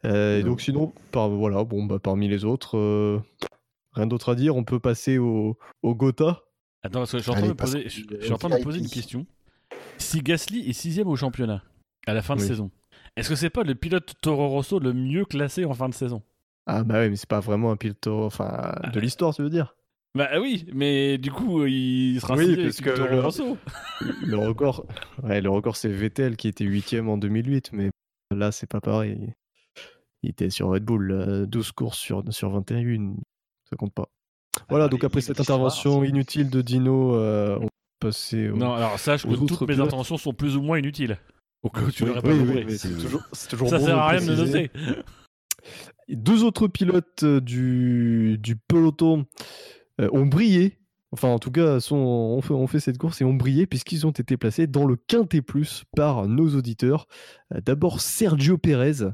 [0.05, 3.19] Euh, et donc sinon, par, voilà, bon, bah, parmi les autres, euh,
[3.93, 4.57] rien d'autre à dire.
[4.57, 6.43] On peut passer au, au Gotha.
[6.83, 8.33] Attends, parce que je suis en train Allez, de me poser, passe- je, je suis
[8.33, 9.27] en train de me poser une question.
[9.99, 11.63] Si Gasly est sixième au championnat
[12.07, 12.47] à la fin de Oui.
[12.47, 12.71] saison,
[13.17, 16.23] est-ce que c'est pas le pilote Toro Rosso le mieux classé en fin de saison?
[16.67, 19.75] Ah bah ouais, mais c'est pas vraiment un pilote enfin, de l'histoire, tu veux dire?
[20.15, 24.27] Bah oui, mais du coup, il sera Oui, parce que le-.
[24.27, 24.87] Le record,
[25.23, 27.91] ouais, le record c'est Vettel qui était huitième en 2008, mais
[28.31, 29.33] là c'est pas pareil.
[30.23, 33.15] Il était sur Red Bull, là, 12 courses sur, sur 21,
[33.69, 34.09] ça compte pas.
[34.69, 38.57] Voilà, dans donc après cette intervention inutile de Dino, euh, on peut passer au...
[38.57, 41.19] Non, alors sache que aux toutes mes interventions sont plus ou moins inutiles.
[41.63, 43.87] Au cas où tu Oui, l'aurais pas oui, oui, c'est toujours, c'est toujours Ça bon
[43.87, 44.71] sert à rien de noter.
[46.09, 49.25] Deux autres pilotes euh, du, du peloton euh,
[50.13, 50.79] ont brillé.
[51.13, 54.67] Enfin, en tout cas, ont, fait, cette course et ont brillé puisqu'ils ont été placés
[54.67, 57.07] dans le Quintet Plus par nos auditeurs.
[57.55, 59.11] Euh, D'abord, Sergio Pérez,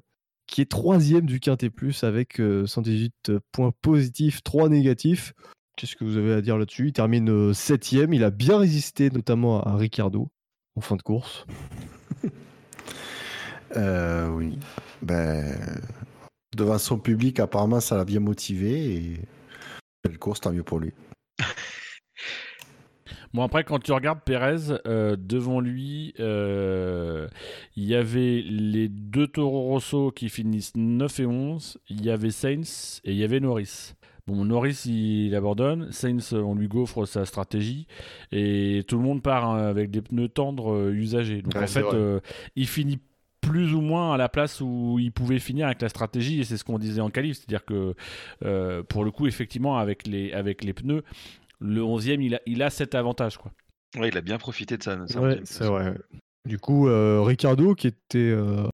[0.47, 5.35] qui est troisième du Quintet Plus avec euh, 118 points positifs, 3 négatifs.
[5.77, 6.89] Qu'est-ce que vous avez à dire là-dessus?
[6.89, 8.13] Il termine euh, septième.
[8.13, 10.29] Il a bien résisté, notamment à, Ricardo
[10.77, 11.47] en fin de course.
[13.77, 14.59] euh, oui.
[15.03, 15.57] Ben,
[16.57, 19.21] devant son public, apparemment, ça l'a bien motivé
[20.05, 20.93] belle course, tant mieux pour lui.
[23.35, 27.29] Bon, après, quand tu regardes Pérez, euh, devant lui, euh,
[27.77, 31.79] il y avait les deux Toro Rosso qui finissent 9 et 11.
[31.91, 33.93] Il y avait Sainz et il y avait Norris.
[34.27, 35.91] Bon, Norris, il abandonne.
[35.91, 37.87] Sainz, on lui gaufre sa stratégie.
[38.31, 41.41] Et tout le monde part hein, avec des pneus tendres euh, usagés.
[41.41, 42.21] Donc, Ouais, en fait, euh,
[42.55, 42.99] il finit
[43.49, 46.41] plus ou moins à la place où il pouvait finir avec la stratégie.
[46.41, 47.37] Et c'est ce qu'on disait en qualif.
[47.39, 47.95] C'est-à-dire que,
[48.45, 51.03] euh, pour le coup, effectivement, avec les, avec les pneus,
[51.61, 53.39] le 11e, il a, il a cet avantage.
[53.39, 53.53] quoi.
[53.97, 55.95] Ouais, il a bien profité de Ouais, c'est vrai.
[56.45, 58.69] Du coup, euh, Ricardo, qui était, euh,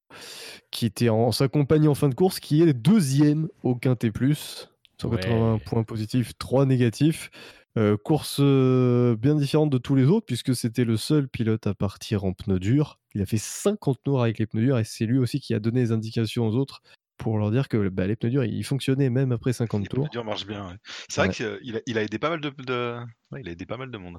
[0.70, 4.70] qui était en sa compagnie en fin de course, qui est deuxième au Quintet Plus.
[5.00, 5.60] 180 Ouais.
[5.66, 7.30] points positifs, 3 négatifs.
[7.76, 11.74] Euh, course euh, bien différente de tous les autres, puisque c'était le seul pilote à
[11.74, 13.00] partir en pneus durs.
[13.14, 15.58] Il a fait 50 tours avec les pneus durs, et c'est lui aussi qui a
[15.58, 16.82] donné les indications aux autres
[17.16, 20.04] pour leur dire que bah, les pneus durs, ils fonctionnaient même après 50 Les tours.
[20.04, 20.68] pneus durs marchent bien.
[20.68, 20.74] ouais.
[21.08, 22.96] C'est vrai qu'il a, il a aidé pas mal de, de-
[23.32, 24.18] ouais, il a aidé pas mal de monde.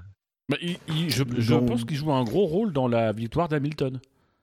[0.49, 3.47] Bah, il- il- je je Donc- pense qu'il joue un gros rôle dans la victoire
[3.47, 3.99] d'Hamilton.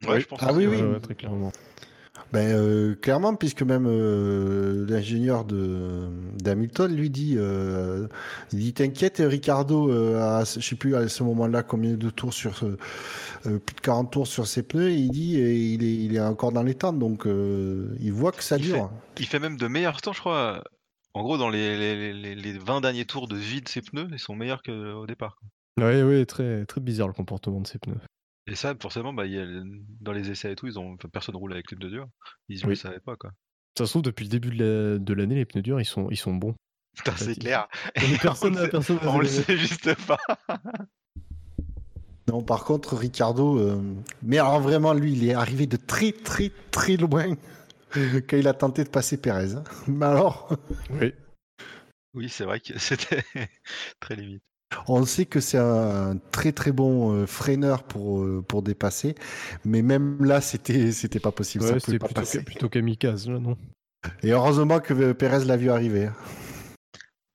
[0.08, 0.38] Ouais, je pense.
[0.42, 0.78] Ah oui, oui.
[1.02, 1.52] très clairement.
[2.32, 6.08] Ben, euh, clairement, puisque même euh, l'ingénieur de
[6.38, 8.06] d'Hamilton lui dit, euh,
[8.52, 12.32] il dit t'inquiète, Ricardo, euh, à, je sais plus à ce moment-là combien de tours
[12.34, 12.76] sur ce-
[13.46, 16.14] euh, plus de 40 tours sur ses pneus, et il dit et il est il
[16.16, 18.90] est encore dans les temps, donc euh, il voit que ça Il dure.
[19.18, 20.62] Il fait même de meilleurs temps, je crois.
[21.14, 24.06] En gros, dans les, les, les, les 20 derniers tours de vie de ses pneus,
[24.12, 25.38] ils sont meilleurs qu'au départ.
[25.78, 27.96] Oui, oui, très, très bizarre le comportement de ces pneus.
[28.48, 29.46] Et ça, forcément, bah, il y a-
[30.00, 32.08] dans les essais et tout, ils ont, enfin, personne roule avec les pneus durs.
[32.48, 32.68] Ils ne Oui.
[32.70, 33.30] le savaient pas, quoi.
[33.78, 36.10] Ça se trouve, depuis le début de la- de l'année, les pneus durs, ils sont,
[36.10, 36.54] ils sont bons.
[36.96, 37.68] Putain, c'est clair.
[38.22, 40.18] Personne on le n'a sait- personne n'a on le sait juste pas.
[42.28, 43.80] Non, par contre, Ricardo, euh,
[44.22, 47.34] mais alors vraiment, lui, il est arrivé de très très très loin
[48.28, 49.54] quand il a tenté de passer Pérez.
[49.54, 49.64] hein.
[49.88, 50.48] Mais alors,
[50.90, 51.12] Oui.
[52.14, 53.24] Oui, c'est vrai que c'était
[54.00, 54.42] très limite.
[54.88, 59.14] On sait que c'est un très très bon euh, freineur pour euh, pour dépasser,
[59.64, 61.64] mais même là, c'était c'était pas possible.
[61.64, 62.42] ça Ouais, pouvait c'était pas plutôt, passer.
[62.44, 63.56] plutôt kamikaze, là, non?
[64.22, 66.06] Et heureusement que Pérez l'a vu arriver.
[66.06, 66.14] hein.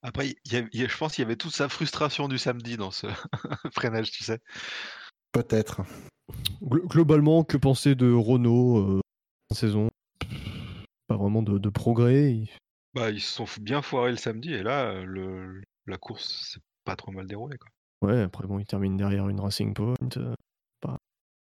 [0.04, 2.28] Après, il y a- il y a- je pense qu'il y avait toute sa frustration
[2.28, 3.08] du samedi dans ce
[3.74, 4.40] freinage, tu sais.
[5.32, 5.82] Peut-être.
[6.62, 9.02] Glo- globalement, que penser de Renault euh,
[9.50, 9.90] en saison?
[11.08, 12.32] Pas vraiment de, de progrès.
[12.34, 12.50] Il-
[12.94, 16.58] Bah, ils se sont bien foirés le samedi et là, euh, le, la course
[16.88, 17.58] pas trop mal déroulée.
[17.58, 17.70] Quoi.
[18.10, 19.96] Ouais, après, bon, il termine derrière une Racing Point.
[20.18, 20.34] euh,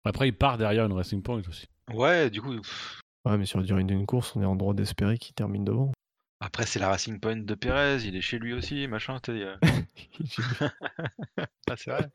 [0.04, 1.68] Après, il part derrière une Racing Point aussi.
[1.94, 4.74] Ouais, du coup, pff, Ouais, mais sur la durée d'une course, on est en droit
[4.74, 5.92] d'espérer qu'il termine devant.
[6.40, 9.20] après, c'est la Racing Point de Pérez, il est chez lui aussi, machin.
[9.30, 9.56] euh.
[11.70, 12.10] Ah, c'est vrai.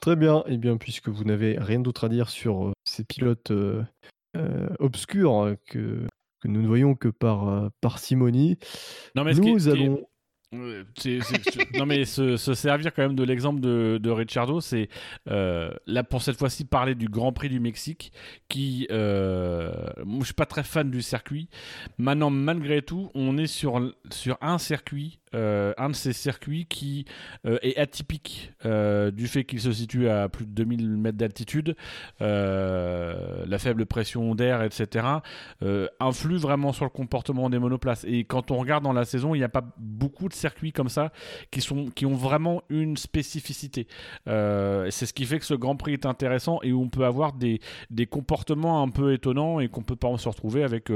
[0.00, 0.42] Très bien.
[0.46, 3.82] Et bien, puisque vous n'avez rien d'autre à dire sur euh, ces pilotes euh,
[4.36, 6.06] euh, obscurs euh, que,
[6.40, 8.58] que nous ne voyons que par euh, parcimonie,
[9.14, 10.06] Non, mais nous ce qui est- allons.
[10.52, 14.88] Non mais se, se servir quand même de l'exemple de, de Ricciardo, c'est
[15.30, 18.12] euh, là pour cette fois-ci parler du Grand Prix du Mexique,
[18.48, 19.72] qui euh,
[20.04, 21.48] moi je suis pas très fan du circuit.
[21.96, 23.80] Maintenant malgré tout, on est sur
[24.10, 27.06] sur un circuit, euh, un de ces circuits qui
[27.46, 31.76] euh, est atypique euh, du fait qu'il se situe à plus de 2000 mètres d'altitude,
[32.20, 35.06] la faible pression d'air, etc.
[36.00, 38.04] influe vraiment sur le comportement des monoplaces.
[38.04, 40.88] Et quand on regarde dans la saison, il n'y a pas beaucoup de circuits comme
[40.88, 41.12] ça
[41.50, 43.86] qui, sont, qui ont vraiment une spécificité.
[44.26, 47.32] C'est ce qui fait que ce Grand Prix est intéressant et où on peut avoir
[47.32, 47.60] des,
[47.90, 50.90] des comportements un peu étonnants et qu'on peut pas se retrouver avec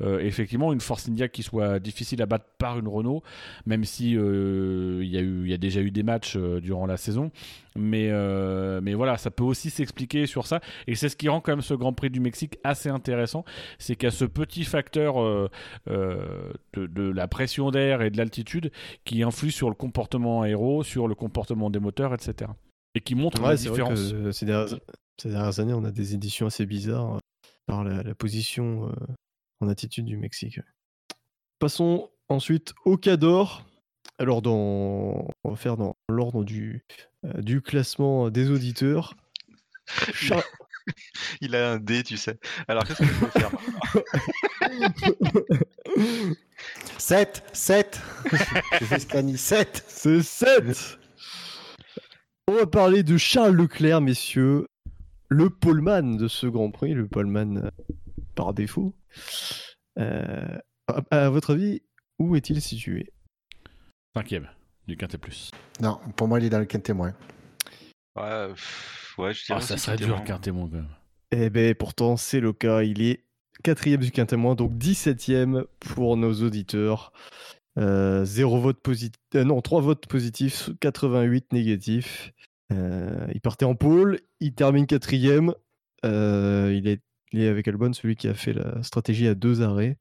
[0.00, 3.22] effectivement une Force India qui soit difficile à battre par une Renault,
[3.66, 6.60] même si euh, il y, a eu- il y a déjà eu des matchs euh,
[6.60, 7.30] durant la saison.
[7.74, 10.60] Mais, euh, mais voilà, ça peut aussi s'expliquer sur ça.
[10.86, 13.44] Et c'est ce qui rend quand même ce Grand Prix du Mexique assez intéressant.
[13.78, 15.48] C'est qu'il y a ce petit facteur euh,
[15.88, 18.70] euh, de, de la pression d'air et de l'altitude
[19.04, 22.50] qui influe sur le comportement aéro, sur le comportement des moteurs, etc.
[22.94, 24.12] Et qui montre la vrai différence.
[24.12, 24.78] que ces dernières,
[25.20, 27.18] ces dernières années, on a des éditions assez bizarres
[27.66, 28.92] par la, la position
[29.60, 30.60] en attitude du Mexique.
[31.58, 33.64] Passons ensuite au Cador.
[34.18, 36.84] Alors, dans, on va faire dans l'ordre du,
[37.24, 39.14] euh, du classement des auditeurs.
[39.86, 40.42] Char-
[41.40, 42.38] Il a un dé, tu sais.
[42.68, 45.22] Alors, qu'est-ce que je peux faire maintenant
[46.98, 48.00] 7 7
[48.78, 50.98] J'ai fait Scani 7 C'est 7
[52.48, 54.66] On va parler de Charles Leclerc, messieurs.
[55.28, 57.70] Le poleman de ce Grand Prix, le poleman euh,
[58.34, 58.94] par défaut.
[59.98, 60.58] Euh,
[60.88, 61.82] à, à votre avis,
[62.18, 63.12] où est-il situé?
[64.14, 64.48] Cinquième
[64.86, 65.50] du Quintet Plus.
[65.80, 67.14] Non, pour moi, il est dans le quintémoin.
[68.16, 70.88] Ouais, pff, ouais, je dirais Ah, ça serait dur le Quintet moins quand même.
[71.30, 72.82] Eh ben pourtant, c'est le cas.
[72.82, 73.24] Il est
[73.62, 77.12] quatrième du quintémoin, donc 17ème pour nos auditeurs.
[77.78, 79.18] Euh, zéro vote positif.
[79.34, 82.32] non, 3 votes positifs, 88 négatifs.
[82.70, 85.54] Euh, il partait en pôle, il termine quatrième.
[86.04, 87.00] Euh, il, est,
[87.32, 89.96] il est avec Albon, celui qui a fait la stratégie à deux arrêts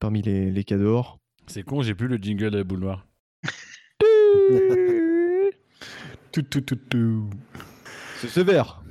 [0.00, 1.20] parmi les, les cadors.
[1.46, 3.06] C'est con, j'ai plus le jingle de la boule noire.
[6.32, 7.30] Tout, tout, tout, tout.
[8.20, 8.82] C'est sévère.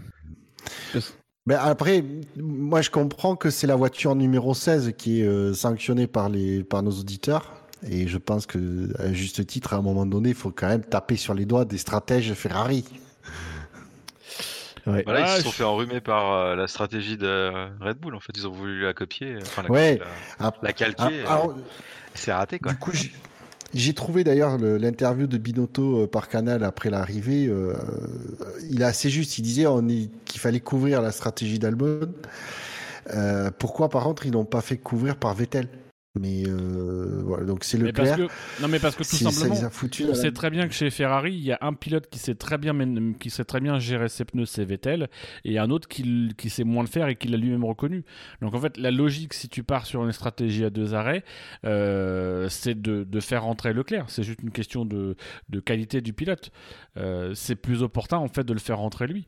[1.48, 2.04] Mais après,
[2.38, 6.64] moi, je comprends que c'est la voiture numéro 16 qui est euh, sanctionnée par, les,
[6.64, 7.52] par nos auditeurs.
[7.88, 10.84] Et je pense que, à juste titre, à un moment donné, il faut quand même
[10.84, 12.86] taper sur les doigts des stratèges Ferrari.
[14.86, 15.02] Ouais.
[15.04, 17.52] Voilà, Ah, ils se sont je- fait enrhumer par euh, la stratégie de
[17.84, 18.14] Red Bull.
[18.16, 19.98] En fait, ils ont voulu la copier, enfin la, Ouais.
[19.98, 20.06] la,
[20.48, 21.02] Ah, la calquer.
[21.04, 21.56] ah, euh, alors,
[22.14, 22.74] c'est raté, quoi.
[22.74, 22.92] Du coup,
[23.74, 27.48] j'ai- trouvé d'ailleurs le- l'interview de Binotto euh, par Canal après l'arrivée.
[27.48, 27.74] euh,
[28.70, 29.38] il est assez juste.
[29.38, 29.66] Il disait
[30.26, 32.02] qu'il fallait couvrir la stratégie d'Albon.
[33.14, 35.68] Euh, pourquoi, par contre, ils n'ont pas fait couvrir par Vettel?
[36.20, 38.24] Mais euh, voilà, donc c'est Mais parce que,
[38.62, 40.68] non, mais parce que tout Si ça simplement, les a foutus on sait très bien
[40.68, 42.74] que chez Ferrari, il y a un pilote qui sait très bien,
[43.18, 45.10] qui sait très bien gérer ses pneus, c'est Vettel,
[45.46, 48.04] et un autre qui, qui sait moins le faire et qui l'a lui-même reconnu.
[48.42, 51.24] Donc en fait, la logique, si tu pars sur une stratégie à deux arrêts,
[51.66, 54.10] euh, c'est de, de faire rentrer Leclerc.
[54.10, 55.16] C'est juste une question de,
[55.48, 56.52] de qualité du pilote.
[56.98, 59.28] Euh, c'est plus opportun en fait de le faire rentrer lui.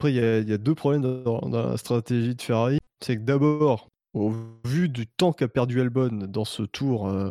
[0.00, 2.78] Après, il y, a- il y a deux problèmes dans, dans la stratégie de Ferrari.
[3.04, 4.32] C'est que d'abord, au
[4.64, 7.30] vu du temps qu'a perdu Albon dans ce tour euh,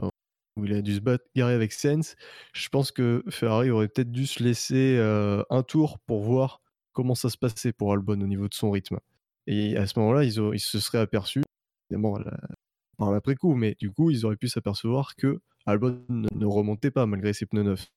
[0.55, 2.15] où il a dû se battre garer avec Sainz,
[2.53, 6.61] je pense que Ferrari aurait peut-être dû se laisser euh, un tour pour voir
[6.93, 8.99] comment ça se passait pour Albon au niveau de son rythme.
[9.47, 11.43] Et à ce moment-là, ils, se seraient aperçus,
[11.89, 12.39] évidemment la-
[12.97, 17.05] par l'après-coup, mais du coup, ils auraient pu s'apercevoir que Albon ne, ne remontait pas
[17.05, 17.87] malgré ses pneus neufs.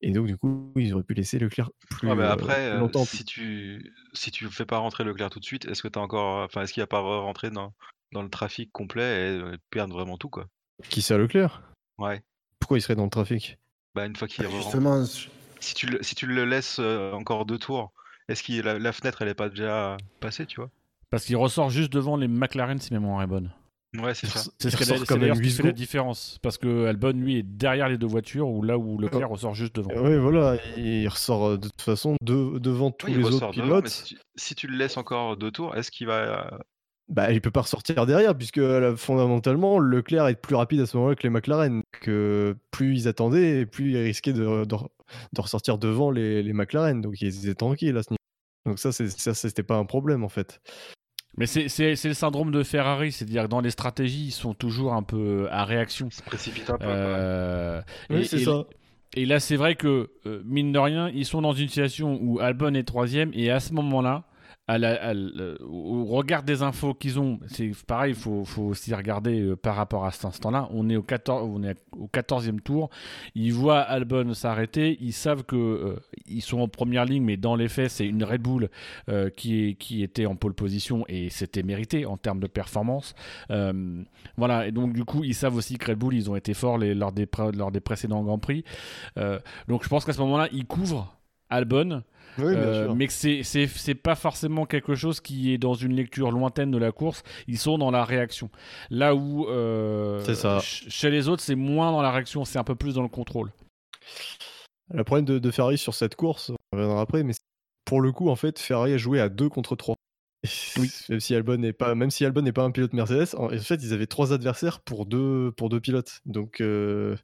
[0.00, 2.78] Et donc, du coup, ils auraient pu laisser Leclerc plus, Ouais, mais euh, après, euh,
[2.80, 3.04] longtemps.
[3.04, 6.42] si tu si tu fais pas rentrer Leclerc tout de suite, est-ce que t'as encore,
[6.44, 7.74] enfin, est-ce qu'il va pas rentré dans
[8.12, 10.46] dans le trafic complet et euh, perdre vraiment tout, quoi
[10.88, 11.62] Qui c'est Leclerc?
[11.98, 12.22] Ouais.
[12.58, 13.58] Pourquoi il serait dans le trafic?
[13.94, 15.04] Bah une fois qu'il rentre, Justement,
[15.60, 17.92] si tu le si tu le laisses euh, encore deux tours,
[18.28, 20.70] est-ce que la, la fenêtre elle est pas déjà passée, tu vois?
[21.10, 23.50] Parce qu'il ressort juste devant les McLaren si ma mémoire est bonne.
[23.98, 24.44] Ouais, c'est ça.
[24.60, 26.38] C'est ce qui ressort c'est quand d'ailleurs même ce qui 8 fait la différence.
[26.42, 29.74] Parce que Albon, lui, est derrière les deux voitures, ou là où Leclerc ressort juste
[29.74, 29.90] devant.
[29.96, 33.82] Oui, voilà, il ressort euh, de toute façon de- devant tous les autres devant, pilotes.
[33.82, 36.60] mais si tu, si tu le laisses encore deux tours, est-ce qu'il va.
[37.10, 40.86] Euh, Bah, il peut pas ressortir derrière, puisque euh, fondamentalement, Leclerc est plus rapide à
[40.86, 41.82] ce moment-là que les McLaren.
[42.00, 44.76] Que plus ils attendaient, plus ils risquaient de, de,
[45.32, 47.00] de ressortir devant les, les McLaren.
[47.00, 48.16] Donc ils étaient tranquilles à ce niveau.
[48.66, 50.60] Donc ça, c'était pas un problème en fait.
[51.36, 51.68] Mais c'est
[52.08, 55.64] le syndrome de Ferrari, c'est-à-dire que dans les stratégies, ils sont toujours un peu à
[55.64, 56.10] réaction.
[56.10, 56.84] se précipite un peu.
[56.86, 57.80] Euh,
[58.10, 58.64] Oui, et- c'est ça.
[59.16, 62.38] Et là, c'est vrai que, euh, mine de rien, ils sont dans une situation où
[62.40, 64.24] Albon est troisième, et à ce moment-là,
[64.78, 70.04] au regard des infos qu'ils ont, c'est pareil, il faut, aussi regarder euh, par rapport
[70.04, 70.68] à cet instant-là.
[70.70, 72.90] On est au 14, on est au 14e tour.
[73.34, 74.96] Ils voient Albon s'arrêter.
[75.00, 75.96] Ils savent que euh,
[76.26, 78.70] ils sont en première ligne, mais dans les faits, c'est une Red Bull
[79.08, 83.14] euh, qui, était en pole position et c'était mérité en termes de performance.
[83.50, 84.02] Euh,
[84.36, 86.78] voilà, et donc du coup, ils savent aussi que Red Bull, ils ont été forts
[86.78, 88.64] lors, des, lors des précédents Grands Prix.
[89.68, 91.19] Donc je pense qu'à ce moment-là, ils couvrent
[91.50, 92.02] Albon.
[92.38, 96.30] Oui, Euh, mais que c'est c'est pas forcément quelque chose qui est dans une lecture
[96.30, 97.22] lointaine de la course.
[97.48, 98.50] Ils sont dans la réaction.
[98.88, 100.60] Là où euh, ça.
[100.60, 103.08] ch- chez les autres, c'est moins dans la réaction, c'est un peu plus dans le
[103.08, 103.50] contrôle.
[104.92, 107.34] Le problème de, de Ferrari sur cette course, on reviendra après, mais
[107.84, 109.96] pour le coup, en fait, Ferrari a joué à 2 contre 3.
[110.78, 110.90] Oui.
[111.10, 113.58] Même si Albon n'est pas, même si Albon n'est pas un pilote Mercedes, en en
[113.58, 116.20] fait, ils avaient trois adversaires pour deux, pour deux pilotes.
[116.24, 117.14] Donc, euh,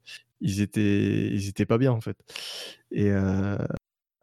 [0.40, 2.16] ils étaient, ils étaient pas bien, en fait.
[2.90, 3.56] Et euh,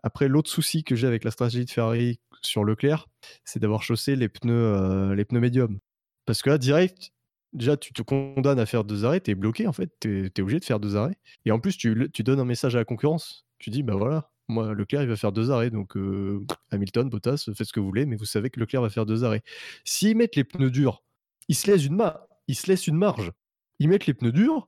[0.03, 3.07] après, l'autre souci que j'ai avec la stratégie de Ferrari sur Leclerc,
[3.45, 5.79] c'est d'avoir chaussé les pneus, euh, les pneus médiums.
[6.25, 7.11] Parce que là, direct,
[7.53, 10.59] déjà, tu te condamnes à faire deux arrêts, t'es bloqué, en fait, t'es es obligé
[10.59, 11.15] de faire deux arrêts.
[11.45, 13.45] Et en plus, tu, tu donnes un message à la concurrence.
[13.59, 15.69] Tu dis, bah voilà, moi, Leclerc, il va faire deux arrêts.
[15.69, 18.89] Donc, euh, Hamilton, Bottas, faites ce que vous voulez, mais vous savez que Leclerc va
[18.89, 19.41] faire deux arrêts.
[19.85, 21.03] S'ils mettent les pneus durs,
[21.47, 23.31] ils se laissent une, ma- ils se laissent une marge.
[23.79, 24.67] Ils mettent les pneus durs.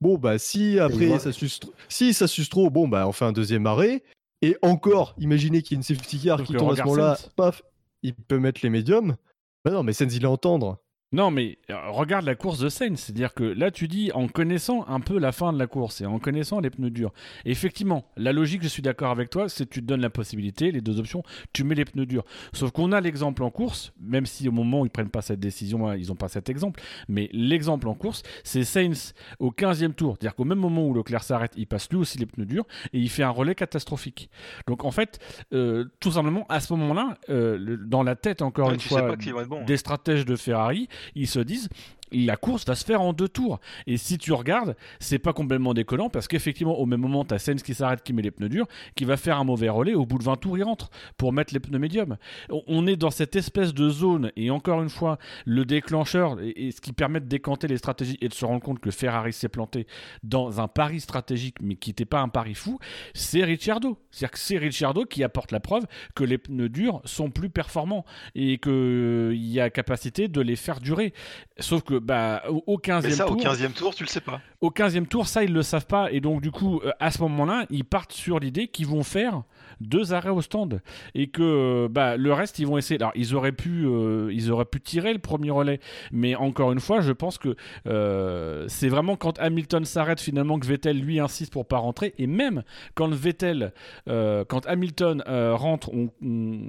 [0.00, 3.32] Bon, bah, si après ça suce, si ça suce trop, bon, bah, on fait un
[3.32, 4.02] deuxième arrêt.
[4.42, 7.62] Et encore, imaginez qu'il y ait une safety car qui tombe à ce moment-là, paf,
[8.02, 9.16] il peut mettre les médiums.
[9.64, 10.78] Bah non, mais Sainz, il est entendre.
[11.12, 12.98] Non, mais euh, regarde la course de Sainz.
[12.98, 16.06] C'est-à-dire que là, tu dis, en connaissant un peu la fin de la course et
[16.06, 17.12] en connaissant les pneus durs,
[17.44, 20.72] effectivement, la logique, je suis d'accord avec toi, c'est que tu te donnes la possibilité,
[20.72, 22.24] les deux options, tu mets les pneus durs.
[22.52, 25.38] Sauf qu'on a l'exemple en course, même si au moment où ils prennent pas cette
[25.38, 29.92] décision, hein, ils n'ont pas cet exemple, mais l'exemple en course, c'est Sainz au 15e
[29.94, 30.16] tour.
[30.18, 32.98] C'est-à-dire qu'au même moment où Leclerc s'arrête, il passe lui aussi les pneus durs et
[32.98, 34.28] il fait un relais catastrophique.
[34.66, 35.20] Donc en fait,
[35.52, 39.14] euh, tout simplement, à ce moment-là, euh, dans la tête, encore Ouais, une fois,
[39.46, 39.60] bon.
[39.60, 39.64] hein.
[39.64, 41.68] des stratèges de Ferrari, ils se disent
[42.12, 43.60] la course va se faire en deux tours.
[43.86, 47.38] Et si tu regardes, c'est pas complètement décollant parce qu'effectivement, au même moment, tu as
[47.38, 49.94] Sainz qui s'arrête, qui met les pneus durs, qui va faire un mauvais relais.
[49.94, 52.16] Au bout de 20 tours, il rentre pour mettre les pneus médiums.
[52.50, 54.30] On- est dans cette espèce de zone.
[54.36, 58.28] Et encore une fois, le déclencheur et, ce qui permet de décanter les stratégies et
[58.28, 59.88] de se rendre compte que Ferrari s'est planté
[60.22, 62.78] dans un pari stratégique, mais qui n'était pas un pari fou,
[63.12, 63.98] c'est Ricciardo.
[64.12, 65.84] C'est-à-dire que c'est Ricciardo qui apporte la preuve
[66.14, 68.04] que les pneus durs sont plus performants
[68.36, 71.12] et qu'il y a capacité de les faire durer.
[71.58, 74.20] Sauf que bah, au, au 15e Mais ça, tour, au 15e tour, tu le sais
[74.20, 74.40] pas.
[74.60, 76.10] au 15e tour, ça, ils le savent pas.
[76.12, 79.42] Et donc, du coup, euh, à ce moment-là, ils partent sur l'idée qu'ils vont faire
[79.80, 80.80] deux arrêts au stand.
[81.14, 83.00] Et que euh, bah, le reste, ils vont essayer.
[83.00, 85.80] Alors, ils auraient, pu, euh, ils auraient pu tirer le premier relais.
[86.12, 90.66] Mais encore une fois, je pense que euh, c'est vraiment quand Hamilton s'arrête, finalement, que
[90.66, 92.14] Vettel, lui, insiste pour pas rentrer.
[92.18, 92.62] Et même
[92.94, 93.72] quand Vettel,
[94.06, 96.10] quand Hamilton rentre, on-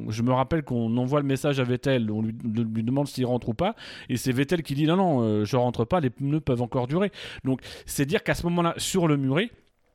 [0.09, 3.49] je me rappelle qu'on envoie le message à Vettel, on lui, lui demande s'il rentre
[3.49, 3.75] ou pas.
[4.09, 7.11] Et c'est Vettel qui dit non, non, je rentre pas, les pneus peuvent encore durer.
[7.43, 9.49] Donc, c'est dire qu'à ce moment-là, sur le muret,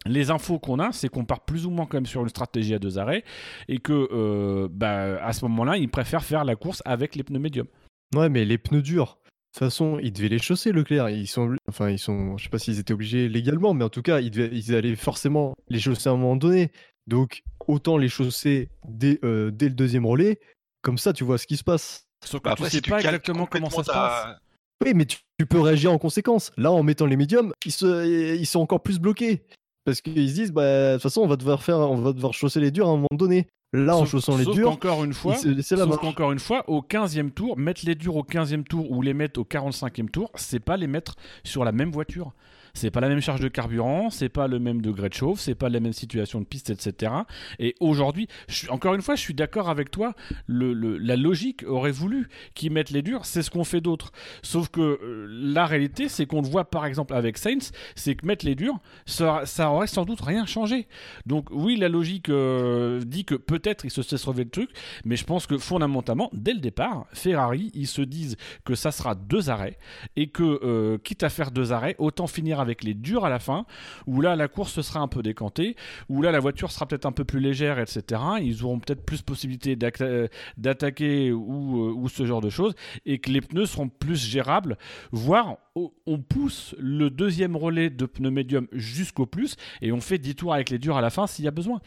[0.06, 2.74] les infos qu'on a, c'est qu'on part plus ou moins quand même sur une stratégie
[2.74, 3.24] à deux arrêts
[3.68, 7.38] et que euh, bah, à ce moment-là, ils préfèrent faire la course avec les pneus
[7.38, 7.68] médiums.
[8.14, 9.18] Ouais, mais les pneus durs.
[9.24, 11.10] De toute façon, ils devaient les chausser, Leclerc.
[11.10, 14.02] Ils sont, enfin, ils sont, je sais pas s'ils étaient obligés légalement, mais en tout
[14.02, 16.72] cas, ils, devaient- ils allaient forcément les chausser à un moment donné.
[17.06, 20.40] Donc, autant les chausser dès, euh, dès le deuxième relais.
[20.82, 22.06] Comme ça, tu vois ce qui se passe.
[22.24, 24.36] Sauf que Bah, tu après, sais si pas exactement comment ça se passe.
[24.84, 26.50] Oui, mais tu, tu peux réagir en conséquence.
[26.56, 29.44] Là, en mettant les médiums, ils, se, ils sont encore plus bloqués.
[29.84, 32.32] Parce qu'ils se disent, bah, de toute façon, on va devoir faire, on va devoir
[32.32, 33.48] chausser les durs à un moment donné.
[33.74, 37.56] Là, en chaussant les durs, qu'encore une fois, Sauf qu'encore une fois, au 15e tour,
[37.56, 40.86] mettre les durs au 15e tour ou les mettre au 45e tour, c'est pas les
[40.86, 42.32] mettre sur la même voiture.
[42.74, 45.54] C'est pas la même charge de carburant, c'est pas le même degré de chauffe, c'est
[45.54, 47.12] pas la même situation de piste, etc.
[47.58, 48.28] Et aujourd'hui,
[48.68, 50.14] encore une fois, je suis d'accord avec toi.
[50.48, 54.12] La logique aurait voulu qu'ils mettent les durs, c'est ce qu'on fait d'autres.
[54.42, 58.26] Sauf que euh, la réalité, c'est qu'on le voit par exemple avec Saints, c'est que
[58.26, 60.86] mettre les durs, ça, ça aurait sans doute rien changé.
[61.26, 64.70] Donc oui, la logique euh, dit que peut-être ils se cessent relever le truc,
[65.04, 69.14] mais je pense que fondamentalement, dès le départ, Ferrari, ils se disent que ça sera
[69.14, 69.78] deux arrêts
[70.16, 73.38] et que euh, quitte à faire deux arrêts, autant finir avec les durs à la
[73.38, 73.66] fin,
[74.06, 75.76] où là la course sera un peu décantée,
[76.08, 78.20] où là la voiture sera peut-être un peu plus légère, etc.
[78.40, 82.74] Ils auront peut-être plus possibilité euh, d'attaquer ou, euh, ou ce genre de choses,
[83.04, 84.78] et que les pneus seront plus gérables,
[85.10, 90.34] voire on pousse le deuxième relais de pneus médium jusqu'au plus, et on fait 10
[90.34, 91.80] tours avec les durs à la fin s'il y a besoin.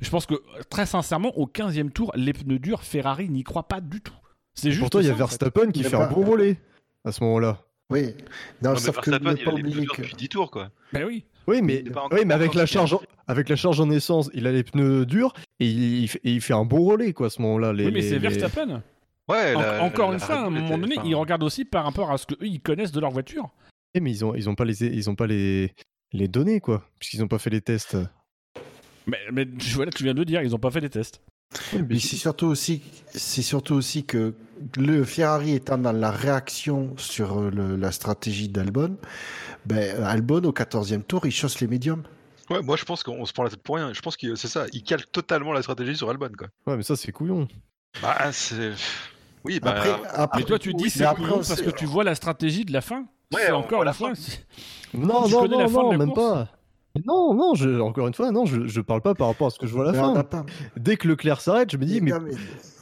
[0.00, 0.34] Je pense que
[0.70, 4.14] très sincèrement, au 15e tour, les pneus durs, Ferrari n'y croit pas du tout.
[4.54, 5.38] C'est juste Pourtant, il y a ça, en fait.
[5.40, 6.58] Verstappen qui fait un bon relais
[7.04, 7.64] à ce moment-là.
[7.90, 8.14] Oui.
[8.62, 10.02] Non, Non, mais sauf que Verstappen, ne il pas les oublier que.
[10.02, 10.70] depuis 10 tours, quoi.
[10.92, 11.24] Ben oui.
[11.48, 11.82] Oui, mais,
[12.12, 15.04] oui, mais avec la charge, en, avec la charge en essence, il a les pneus
[15.04, 17.72] durs et il, il fait, et il fait un bon relais quoi à ce moment-là.
[17.72, 18.82] Les, oui, mais les- c'est les- Verstappen.
[19.28, 21.64] Ouais, En- la- encore la une fois, à un moment donné, enfin, ils regardent aussi
[21.64, 23.50] par rapport à ce que eux ils connaissent de leur voiture.
[23.94, 25.72] Eh, mais ils ont, ils ont pas les, ils ont pas les,
[26.12, 27.96] les données quoi, puisqu'ils ont pas fait les tests.
[29.06, 31.20] Mais, mais tu- voilà, tu viens de dire, ils n'ont pas fait des tests.
[31.88, 32.82] Mais c'est surtout aussi,
[33.14, 34.34] c'est surtout aussi que
[34.76, 38.96] le Ferrari étant dans la réaction sur euh, le- la stratégie d'Albon,
[39.66, 42.02] ben, Albon au 14e tour, il chausse les médiums.
[42.50, 43.92] Ouais, moi je pense qu'on se prend la tête pour rien.
[43.92, 44.66] Je pense que c'est ça.
[44.72, 46.48] Il calque totalement la stratégie sur Albon, quoi.
[46.66, 47.48] Ouais, mais ça c'est couillon.
[48.00, 48.72] Bah, c'est.
[49.44, 49.70] Oui, bah.
[49.72, 52.14] Après, après, Mais toi, tu dis oui, c'est couillon on parce que tu vois la
[52.14, 53.06] stratégie de la fin.
[53.32, 54.12] Ouais, C'est on encore la fin.
[54.94, 56.48] Non, non, connais la non, non, même course pas.
[57.06, 59.58] Non, non, je, encore une fois, non, je, je parle pas par rapport à ce
[59.58, 60.22] que je vois à la mais fin.
[60.24, 60.44] pas.
[60.76, 62.12] Dès que Leclerc s'arrête, je me dis, mais-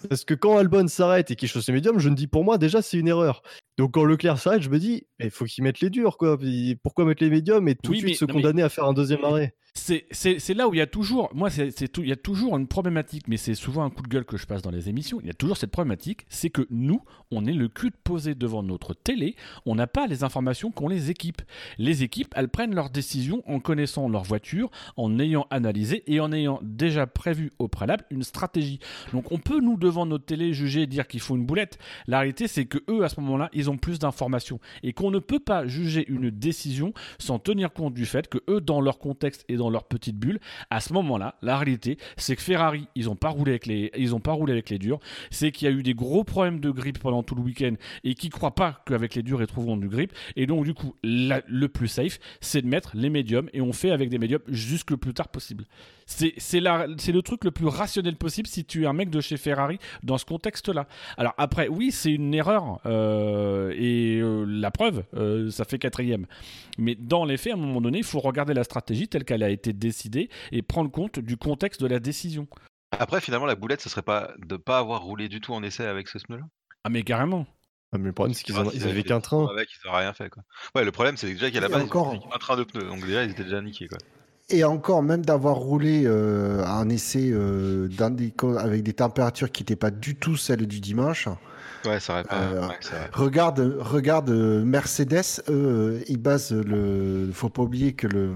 [0.09, 2.59] Parce que quand Albon s'arrête et qu'il chausse les médiums, je me dis pour moi
[2.59, 3.43] déjà c'est une erreur.
[3.79, 6.39] Donc quand Leclerc s'arrête, je me dis il faut qu'il mette les durs quoi.
[6.83, 8.85] Pourquoi mettre les médiums et tout Oui, de mais- suite se mais- condamner à faire
[8.85, 9.55] un deuxième arrêt?
[9.73, 13.29] C'est là où il y a toujours, moi, c'est il y a toujours une problématique,
[13.29, 15.21] mais c'est souvent un coup de gueule que je passe dans les émissions.
[15.21, 18.35] Il y a toujours cette problématique, c'est que nous, on est le cul de posé
[18.35, 19.37] devant notre télé,
[19.67, 21.41] on n'a pas les informations qu'ont les équipes.
[21.79, 26.33] Les équipes, elles prennent leurs décisions en connaissant leur voiture, en ayant analysé et en
[26.33, 28.81] ayant déjà prévu au préalable une stratégie.
[29.13, 31.79] Donc on peut nous devant notre télé juger et dire qu'il faut une boulette.
[32.07, 35.19] La réalité, c'est que eux, à ce moment-là, ils ont plus d'informations et qu'on ne
[35.19, 39.45] peut pas juger une décision sans tenir compte du fait que eux, dans leur contexte
[39.49, 40.41] et dans leur petite bulle,
[40.71, 44.15] à ce moment-là, la réalité, c'est que Ferrari, ils ont pas roulé avec les, ils
[44.15, 45.01] ont pas roulé avec les durs.
[45.31, 48.15] C'est qu'il y a eu des gros problèmes de grippe pendant tout le week-end et
[48.15, 50.12] qui croient pas qu'avec les durs ils trouveront du grip.
[50.37, 53.91] Et donc du coup, le plus safe, c'est de mettre les médiums et on fait
[53.91, 55.65] avec des médiums jusque le plus tard possible.
[56.07, 59.79] C'est le truc le plus rationnel possible si tu es un mec de chez Ferrari
[60.02, 60.86] dans ce contexte-là.
[61.16, 66.27] Alors après, oui, c'est une erreur euh, et euh, la preuve, euh, ça fait quatrième.
[66.78, 69.43] Mais dans les faits, à un moment donné, il faut regarder la stratégie telle qu'elle
[69.43, 72.47] a été décidée et prendre compte du contexte de la décision.
[72.98, 75.86] Après, finalement, la boulette, ce serait pas de pas avoir roulé du tout en essai
[75.86, 76.44] avec ce pneu-là?
[76.85, 77.47] Ah mais carrément.
[77.93, 79.47] Ah, mais le problème c'est qu'ils ils avaient qu'un train.
[79.48, 80.43] Avec, ils auraient rien fait, quoi.
[80.74, 82.85] Ouais, le problème, c'est déjà qu'à la base, ils un train de pneus.
[82.85, 83.98] Donc déjà, ils étaient déjà niqués, quoi.
[84.53, 89.63] Et encore, même d'avoir roulé euh, un essai euh, dans des avec des températures qui
[89.63, 91.29] n'étaient pas du tout celles du dimanche.
[91.87, 92.37] Ouais, ça aurait pas.
[92.41, 97.31] Euh, ouais, ça aurait- Regarde, regarde euh, Mercedes, eux, euh, ils basent le.
[97.33, 98.31] Faut pas oublier que le.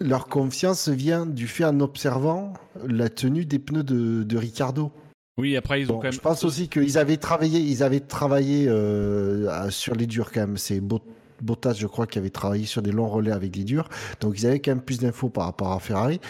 [0.00, 2.54] Leur confiance vient du fait en observant
[2.86, 4.90] la tenue des pneus de, de Ricardo.
[5.36, 6.12] Oui, après ils ont Bon, quand même.
[6.12, 10.56] je pense aussi qu'ils avaient travaillé, ils avaient travaillé euh, sur les durs quand même.
[10.56, 11.02] C'est Bot-
[11.42, 13.88] Bottas, je crois, qui avait travaillé sur des longs relais avec des durs.
[14.20, 16.20] Donc ils avaient quand même plus d'infos par rapport à Ferrari.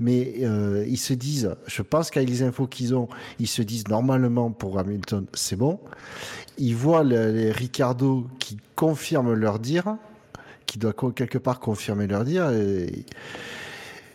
[0.00, 3.08] Mais euh, ils se disent, je pense qu'avec les infos qu'ils ont,
[3.38, 5.78] ils se disent normalement pour Hamilton, c'est bon.
[6.58, 9.96] Ils voient le- les Ricardo qui confirment leur dire,
[10.66, 12.50] qui doit quelque part confirmer leur dire.
[12.50, 13.04] Et,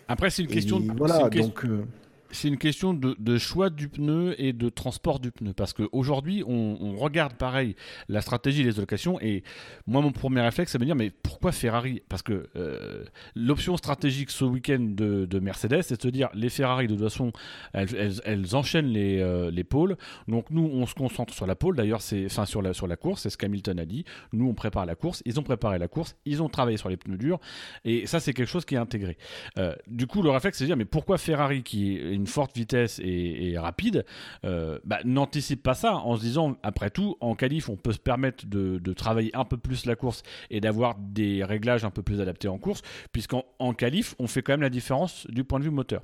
[0.08, 0.80] Après c'est une et question.
[0.80, 1.66] de- voilà, une question- donc.
[1.66, 1.84] euh,
[2.34, 5.54] C'est une question de, choix du pneu et de transport du pneu.
[5.54, 7.76] Parce qu'aujourd'hui, on, regarde pareil
[8.10, 9.20] la stratégie des allocations.
[9.22, 9.44] Et
[9.88, 12.02] moi, mon premier réflexe, c'est de me dire mais pourquoi Ferrari?
[12.10, 13.04] Parce que euh,
[13.36, 17.04] l'option stratégique ce week-end de, de Mercedes, c'est de se dire les Ferrari, de toute
[17.04, 17.32] façon,
[17.74, 19.98] elles, elles- enchaînent les, euh, les pôles.
[20.28, 21.76] Donc nous, on se concentre sur la pôle.
[21.76, 24.06] D'ailleurs, c'est enfin sur la, sur la course, c'est ce qu'Hamilton a dit.
[24.32, 25.22] Nous, on prépare la course.
[25.26, 26.16] Ils ont préparé la course.
[26.26, 27.40] Ils ont travaillé sur les pneus durs.
[27.86, 29.18] Et ça, c'est quelque chose qui est intégré.
[29.58, 32.56] Euh, du coup, le réflexe, c'est de dire, mais pourquoi Ferrari, qui est une forte
[32.56, 34.06] vitesse et, rapide,
[34.46, 38.00] euh, bah, n'anticipe pas ça en se disant, après tout, en qualif, on peut se
[38.00, 42.22] permettre de, travailler un peu plus la course et d'avoir des réglages un peu plus
[42.22, 42.82] adaptés en course,
[43.12, 46.02] puisqu'en en qualif, on fait quand même la différence du point de vue moteur.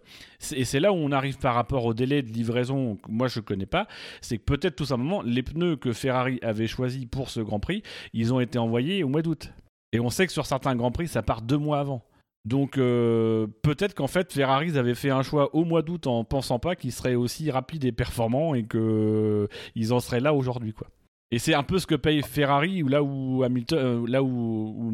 [0.56, 3.66] Et c'est là où on arrive par rapport au délai de livraison, moi je connais
[3.66, 3.88] pas,
[4.22, 7.84] c'est que peut-être tout simplement, les pneus que Ferrari avait choisis pour ce Grand Prix,
[8.14, 9.52] ils ont été envoyés au mois d'août.
[9.92, 12.04] Et on sait que sur certains Grands Prix, ça part deux mois avant.
[12.46, 16.58] Donc euh, peut-être qu'en fait Ferrari avait fait un choix au mois d'août en pensant
[16.58, 20.88] pas qu'ils seraient aussi rapides et performants et qu'ils en seraient là aujourd'hui quoi.
[21.32, 24.92] Et c'est un peu ce que paye Ferrari, ou là où Hamilton, euh, là où,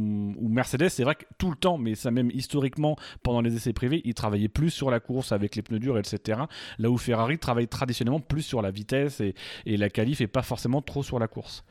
[0.50, 4.02] Mercedes, c'est vrai que tout le temps, mais ça même historiquement pendant les essais privés,
[4.06, 6.42] ils travaillaient plus sur la course avec les pneus durs, etc.
[6.78, 9.34] Là où Ferrari travaille traditionnellement plus sur la vitesse et,
[9.66, 11.66] la qualif et pas forcément trop sur la course.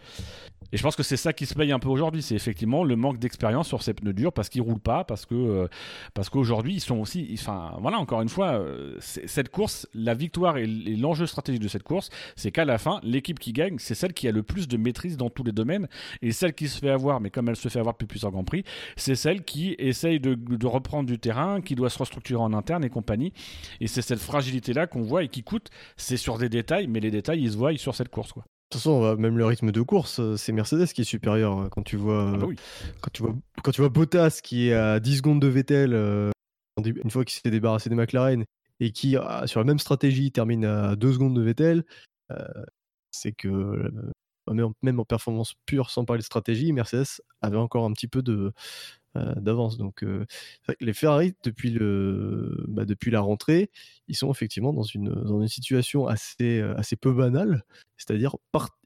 [0.72, 2.96] Et je pense que c'est ça qui se paye un peu aujourd'hui, c'est effectivement le
[2.96, 5.68] manque d'expérience sur ces pneus durs parce qu'ils roulent pas, parce que euh,
[6.14, 10.56] parce qu'aujourd'hui ils sont aussi, enfin voilà encore une fois, euh, cette course, la victoire
[10.56, 14.14] et l'enjeu stratégique de cette course, c'est qu'à la fin, l'équipe qui gagne, c'est celle
[14.14, 15.88] qui a le plus de maîtrise dans tous les domaines,
[16.22, 18.44] et celle qui se fait avoir, mais comme elle se fait avoir depuis plusieurs Grands
[18.44, 18.64] Prix,
[18.96, 22.84] c'est celle qui essaye de, de reprendre du terrain, qui doit se restructurer en interne
[22.84, 23.32] et compagnie,
[23.80, 27.10] et c'est cette fragilité-là qu'on voit et qui coûte, c'est sur des détails, mais les
[27.10, 28.32] détails, ils se voient sur cette course.
[28.32, 28.42] Quoi.
[28.42, 31.58] De toute façon, même le rythme de course, euh, c'est Mercedes qui est supérieur.
[31.60, 32.56] euh, Quand tu vois, Ah bah oui.
[33.02, 36.30] quand tu vois, quand tu vois Bottas qui est à 10 secondes de Vettel, euh,
[36.84, 38.44] une fois qu'il s'est débarrassé des McLaren,
[38.80, 39.16] et qui,
[39.46, 41.84] sur la même stratégie, termine à 2 secondes de Vettel,
[42.32, 42.36] euh,
[43.12, 43.90] c'est que euh,
[44.52, 48.22] même, en, performance pure, sans parler de stratégie, Mercedes avait encore un petit peu
[49.16, 49.78] euh, d'avance.
[49.78, 50.26] Donc, euh,
[50.80, 53.70] les Ferrari, depuis, le, bah, depuis la rentrée,
[54.08, 57.64] ils sont effectivement dans une, dans une situation assez, euh, assez peu banale.
[57.96, 58.36] C'est-à-dire,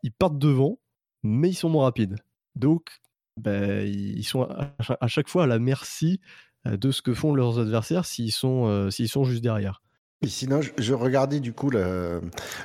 [0.03, 0.79] ils partent devant,
[1.23, 2.17] mais ils sont moins rapides.
[2.57, 3.01] Donc,
[3.39, 6.21] bah, ils sont à, chaque fois à la merci
[6.67, 9.81] de ce que font leurs adversaires s'ils sont, s'ils sont juste derrière.
[10.21, 12.21] Et sinon, je, je regardais du coup la,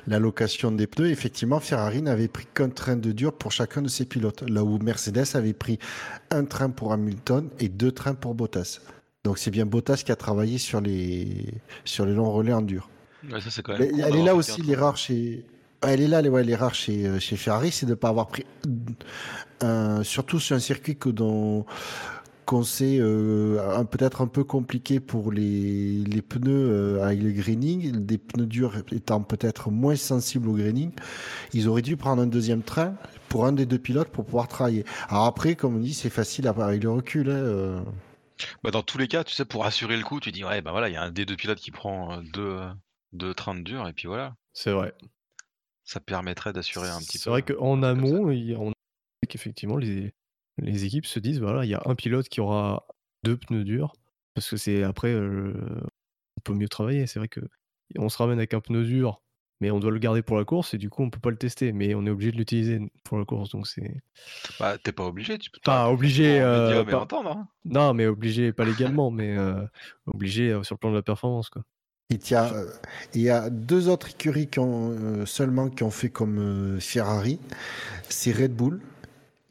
[0.07, 1.11] la location des pneus.
[1.11, 4.79] Effectivement, Ferrari n'avait pris qu'un train de dur pour chacun de ses pilotes, là où
[4.79, 5.77] Mercedes avait pris
[6.31, 8.79] un train pour Hamilton et deux trains pour Bottas.
[9.23, 11.53] Donc c'est bien Bottas qui a travaillé sur les,
[11.85, 12.89] sur les longs relais en dur.
[13.31, 15.45] Ouais, ça, c'est quand même Mais cool elle est là aussi l'erreur chez.
[15.85, 18.45] Elle est là, ouais, l'erreur chez, euh, chez Ferrari, c'est de ne pas avoir pris,
[20.03, 21.65] surtout sur un circuit que dont
[22.45, 27.91] qu'on sait euh, peut-être un peu compliqué pour les, les pneus euh, avec le graining,
[28.05, 30.91] des pneus durs étant peut-être moins sensibles au graining.
[31.53, 32.95] Ils auraient dû prendre un deuxième train
[33.29, 34.85] pour un des deux pilotes pour pouvoir travailler.
[35.09, 37.29] Alors après, comme on dit, c'est facile avec le recul.
[37.29, 37.81] hein, euh.
[38.63, 40.71] Bah, dans tous les cas, tu sais, pour assurer le coup, tu dis ouais, bah
[40.71, 42.59] voilà, il y a un des deux pilotes qui prend euh, deux,
[43.13, 44.93] deux trains de dur, et puis voilà, C'est vrai.
[45.83, 47.23] ça permettrait d'assurer un petit peu.
[47.23, 48.73] C'est vrai qu'en amont, il y a- on
[49.29, 50.13] qu'effectivement, les,
[50.57, 52.85] les équipes se disent voilà, il y a un pilote qui aura
[53.23, 53.93] deux pneus durs.
[54.35, 55.53] Parce que c'est après, euh,
[56.37, 57.05] on peut mieux travailler.
[57.07, 57.41] C'est vrai que
[57.97, 59.21] on se ramène avec un pneu dur,
[59.61, 61.37] mais on doit le garder pour la course et du coup, on peut pas le
[61.37, 61.71] tester.
[61.71, 63.49] Mais on est obligé de l'utiliser pour la course.
[63.51, 64.01] Donc c'est.
[64.59, 67.29] Bah, t'es pas obligé, tu peux Pas obligé, euh, pas- entendre.
[67.31, 67.47] hein.
[67.65, 69.61] Non, mais obligé, pas légalement, mais euh,
[70.07, 71.49] obligé euh, sur le plan de la performance.
[71.49, 71.63] Quoi.
[72.09, 72.51] Il y, a,
[73.13, 76.79] il y a deux autres écuries qui ont, euh, seulement qui ont fait comme euh,
[76.79, 77.39] Ferrari,
[78.09, 78.81] c'est Red Bull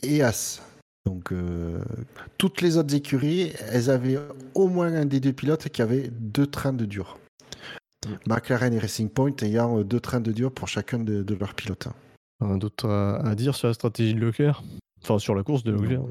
[0.03, 0.61] et As.
[1.05, 1.81] Donc euh,
[2.39, 4.19] toutes les autres écuries, elles avaient
[4.55, 7.19] au moins un des deux pilotes qui avait deux trains de dur.
[8.27, 11.89] McLaren et Racing Point ayant deux trains de dur pour chacun de, de leurs pilotes.
[12.41, 14.63] Un d'autre à, à dire sur la stratégie de Leclerc?
[15.03, 16.03] Enfin, sur la course de Leclerc.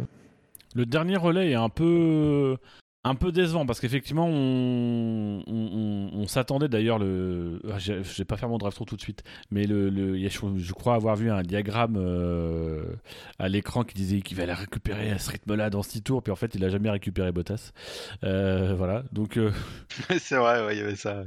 [0.75, 2.57] Le dernier relais est un peu
[3.03, 8.17] un peu décevant parce qu'effectivement on, on, on- on s'attendait d'ailleurs le ah, j'ai- je
[8.17, 9.89] vais pas faire mon drive through tout de suite mais le,
[10.29, 12.83] je, je crois avoir vu un diagramme euh,
[13.39, 16.31] à l'écran qui disait qu'il allait récupérer à ce rythme là dans 6 tours puis
[16.31, 17.71] en fait il a jamais récupéré Bottas
[18.23, 19.51] Euh, voilà donc euh,
[20.19, 21.23] c'est vrai, ouais, il y avait ça.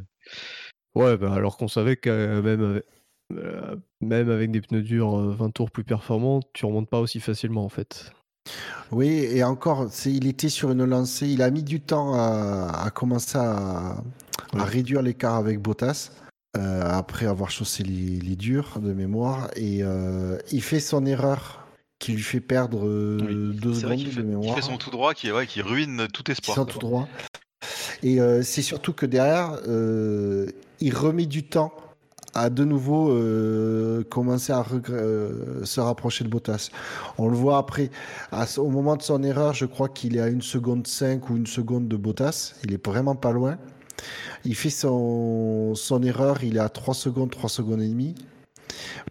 [0.95, 2.85] Ouais, bah, alors qu'on savait que même, avec,
[3.33, 7.21] euh, même avec des pneus durs euh, 20 tours plus performants, tu remontes pas aussi
[7.21, 8.13] facilement en fait.
[8.91, 12.91] Oui, et encore, il était sur une lancée, il a mis du temps à, à
[12.91, 13.97] commencer à,
[14.53, 16.11] réduire l'écart avec Bottas,
[16.57, 21.67] euh, après avoir chaussé les, les durs de mémoire, et euh, il fait son erreur
[21.99, 24.55] qui lui fait perdre euh, deux secondes de fait, il mémoire.
[24.55, 26.57] fait son tout droit qui, ouais, qui ruine tout espoir.
[26.57, 26.67] quoi.
[26.67, 27.09] tout droit.
[28.03, 29.59] Et c'est surtout que derrière,
[30.81, 31.73] il remet du temps
[32.35, 36.71] à de nouveau euh, commencer à euh, se rapprocher de Bottas.
[37.19, 37.91] On le voit après,
[38.33, 41.37] à au moment de son erreur, je crois qu'il est à une seconde 5 ou
[41.37, 42.55] une seconde de Bottas.
[42.65, 43.57] Il est vraiment pas loin.
[44.45, 48.15] Il fait son, son erreur, il est à 3 secondes, 3 secondes et demie.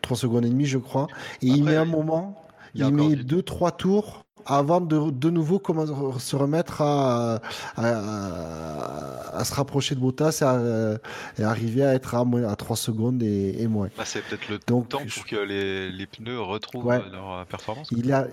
[0.02, 1.08] 3 secondes et demie, je crois.
[1.42, 2.42] Et il met un moment,
[2.76, 5.86] il a met du- 2-3 tours avant de, de nouveau comment,
[6.20, 7.40] se remettre à,
[7.78, 11.00] à, à se rapprocher de Bottas et, à-
[11.40, 13.90] et arriver à être à, moins- à 3 secondes et, et moins.
[13.98, 16.98] Bah, c'est peut-être le Donc, temps je- pour que les, les pneus retrouvent Ouais.
[17.06, 17.88] euh, leur euh, performance.
[17.92, 18.28] Il a,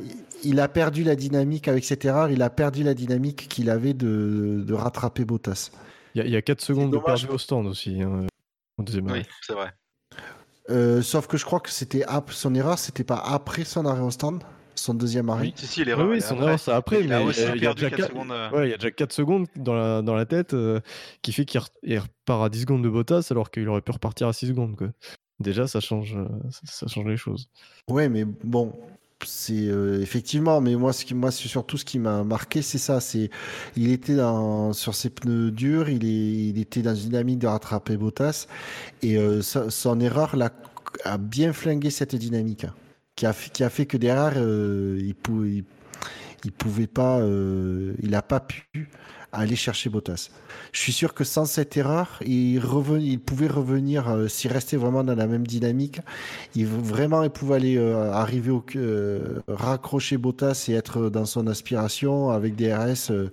[0.44, 3.94] il a perdu la dynamique avec cette erreur, il a perdu la dynamique qu'il avait
[3.94, 5.70] de, de rattraper Bottas.
[6.14, 8.02] Il y, a- il y a 4 secondes de perdu au stand aussi.
[8.02, 8.26] hein,
[8.78, 9.72] en deuxième Oui, c'est vrai.
[10.68, 14.10] Euh, sauf que je crois que c'était son erreur, c'était pas après son arrêt au
[14.10, 14.42] stand.
[14.74, 15.52] Son deuxième arrêt.
[15.56, 16.08] Si, si, Oui, l'erreur.
[16.08, 16.44] oui, son après.
[16.46, 18.08] erreur, c'est après, Il mais a aussi euh, il y a perdu déjà 4 quatre-
[18.10, 18.30] secondes.
[18.32, 20.80] euh, Ouais, il y a déjà 4 secondes dans la, dans la tête euh,
[21.22, 23.92] qui fait qu'il re- il repart à 10 secondes de Bottas alors qu'il aurait pu
[23.92, 24.76] repartir à 6 secondes.
[24.76, 24.88] Quoi.
[25.40, 27.48] Déjà, ça change, euh, ça, ça change les choses.
[27.88, 28.72] Ouais, mais bon,
[29.24, 30.60] c'est euh, effectivement.
[30.60, 33.00] Mais moi, ce qui, moi, c'est surtout ce qui m'a marqué, c'est ça.
[33.00, 33.30] C'est,
[33.76, 37.46] il était dans, sur ses pneus durs, il, est, il était dans une dynamique de
[37.46, 38.46] rattraper Bottas,
[39.02, 40.50] et euh, sa- son erreur l'a,
[41.04, 42.74] a bien flingué cette dynamique, hein,
[43.20, 45.64] qui a, fait- que derrière, euh, il, pou- il,
[46.44, 48.88] il pouvait pas, euh, il a pas pu
[49.32, 50.30] aller chercher Bottas.
[50.72, 52.58] Je suis sûr que sans cette erreur, il,
[53.24, 56.00] pouvait revenir, euh, s'il restait vraiment dans la même dynamique,
[56.56, 58.64] il vraiment il pouvait aller arriver au
[59.48, 63.30] raccrocher Bottas et être dans son aspiration avec des RS euh,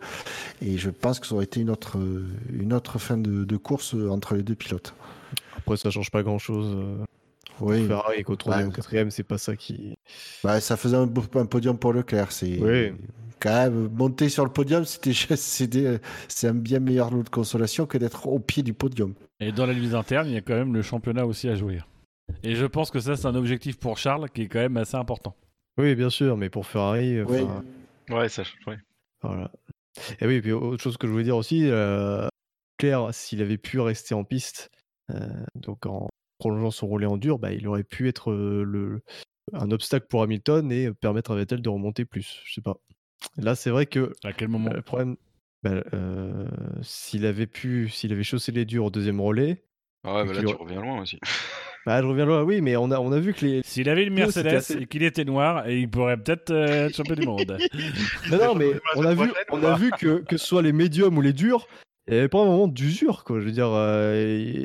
[0.62, 4.44] et je pense que ça aurait été une autre fin de, de course entre les
[4.44, 4.94] deux pilotes.
[5.58, 6.40] Après, ça change pas grand
[7.62, 9.96] Oui, Ferrari qu'au 3 Bah, 4 c'est pas ça qui.
[10.44, 11.04] bah, ça faisait un,
[11.36, 12.32] un podium pour Leclerc.
[12.32, 12.94] C'est Oui.
[13.40, 15.14] quand même monter sur le podium, c'était
[16.28, 19.14] c'est un bien meilleur lot de consolation que d'être au pied du podium.
[19.40, 21.80] Et dans la limite interne, il y a quand même le championnat aussi à jouer.
[22.44, 24.98] Et je pense que ça, c'est un objectif pour Charles qui est quand même assez
[24.98, 25.36] important.
[25.78, 27.42] Oui, bien sûr, mais pour Ferrari, Oui.
[27.42, 27.64] enfin,
[28.10, 28.44] Ouais, ça.
[28.66, 28.78] Ouais.
[29.22, 29.52] voilà.
[30.22, 32.28] Et oui, et puis autre chose que je voulais dire aussi, euh,
[32.78, 34.70] Claire, s'il avait pu rester en piste,
[35.12, 36.08] euh, donc en
[36.38, 39.02] prolongeant son relais en dur, bah, il aurait pu être le,
[39.54, 42.42] un obstacle pour Hamilton et permettre à Vettel de remonter plus.
[42.46, 42.78] Je sais pas.
[43.38, 44.72] Là, c'est vrai que À quel moment?
[44.72, 45.16] Le problème,
[45.64, 46.48] bah, euh,
[46.84, 49.64] s'il avait pu, s'il avait chaussé les durs au deuxième relais,
[50.04, 51.20] Ah ouais, bah là, tu aurait- reviens loin aussi.
[51.88, 53.62] bah, je reviens là, oui, mais on a, on a vu que les.
[53.64, 56.96] S'il avait une Mercedes assez- et qu'il était noir, et il pourrait peut-être euh, être
[56.96, 57.58] champion du monde.
[58.30, 61.18] Non, non, mais on a vu, on a vu que, que ce soit les médiums
[61.18, 61.68] ou les durs,
[62.08, 63.40] il n'y avait pas un moment d'usure, quoi.
[63.40, 64.62] Je veux dire, euh,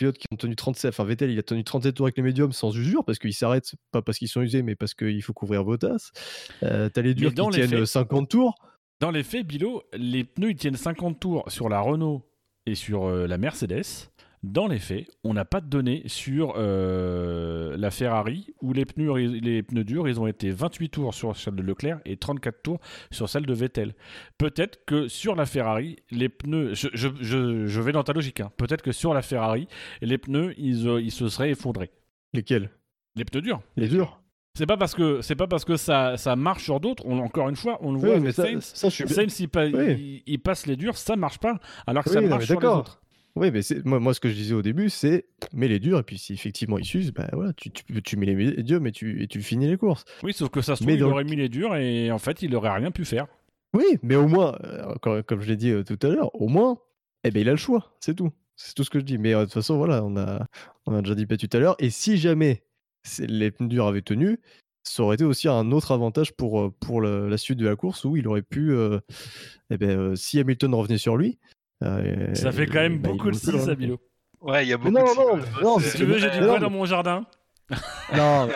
[0.00, 2.52] pilotes qui ont tenu 37, enfin Vettel, il a tenu 37 tours avec les médiums
[2.52, 5.62] sans usure, parce qu'ils s'arrêtent, pas parce qu'ils sont usés, mais parce qu'il faut couvrir
[5.64, 6.10] Bottas.
[6.62, 8.54] Euh, T'as les durs qui dans les tiennent faits- 50 tours.
[9.00, 12.26] Dans les faits, Bilo, les pneus ils tiennent 50 tours sur la Renault
[12.66, 14.09] et sur euh, la Mercedes.
[14.42, 19.12] Dans les faits, on n'a pas de données sur euh, la Ferrari où les pneus,
[19.38, 22.78] les pneus durs, ils ont été 28 tours sur celle de Leclerc et 34 tours
[23.10, 23.94] sur celle de Vettel.
[24.38, 28.40] Peut-être que sur la Ferrari, les pneus, je, je- je- je vais dans ta logique,
[28.40, 28.50] hein.
[28.56, 29.68] peut-être que sur la Ferrari,
[30.00, 31.90] les pneus, ils, euh, ils se seraient effondrés.
[32.32, 32.70] Lesquels?
[33.16, 33.60] Les pneus durs.
[33.76, 34.22] Les durs?
[34.56, 37.04] C'est pas parce que c'est pas parce que ça, ça marche sur d'autres.
[37.06, 38.14] on- Encore une fois, on le voit.
[38.14, 38.72] Oui, mais ça, Sainz.
[38.74, 39.92] ça, je suis bien- Sainz, il, pa- Oui.
[39.92, 42.66] il- il passe les durs, ça marche pas, alors que Oui, ça marche sur les
[42.66, 43.00] autres.
[43.36, 45.98] Oui, mais c'est- moi, moi, ce que je disais au début, c'est mets les durs,
[45.98, 48.92] et puis si effectivement ils s'usent, bah voilà, tu, tu, tu mets les médiums et
[48.92, 50.04] tu, et tu finis les courses.
[50.22, 52.10] Oui, sauf que ça se Mais trouve, il dans le- aurait mis les durs et
[52.10, 53.26] en fait, il aurait rien pu faire.
[53.72, 56.78] Oui, mais au moins, euh, comme je l'ai dit euh, tout à l'heure, au moins,
[57.24, 58.30] eh ben, il a le choix, c'est tout.
[58.56, 59.16] C'est tout ce que je dis.
[59.16, 60.46] Mais euh, de toute façon, voilà, on a,
[60.86, 61.76] on a déjà dit pas tout à l'heure.
[61.78, 62.64] Et si jamais
[63.04, 64.40] c'est- les pneus durs avaient tenu,
[64.82, 68.04] ça aurait été aussi un autre avantage pour, pour le- la suite de la course
[68.04, 68.98] où il aurait pu, euh,
[69.70, 71.38] eh ben, euh, si Hamilton revenait sur lui.
[71.82, 73.98] Euh, Ça fait quand même bah, beaucoup de aurait pu le 6 à.
[74.40, 76.30] Ouais, il y a Mais beaucoup non, de non, non, C'est- Si tu veux, j'ai
[76.30, 77.24] du Non, bois dans mon jardin.
[78.16, 78.48] Non,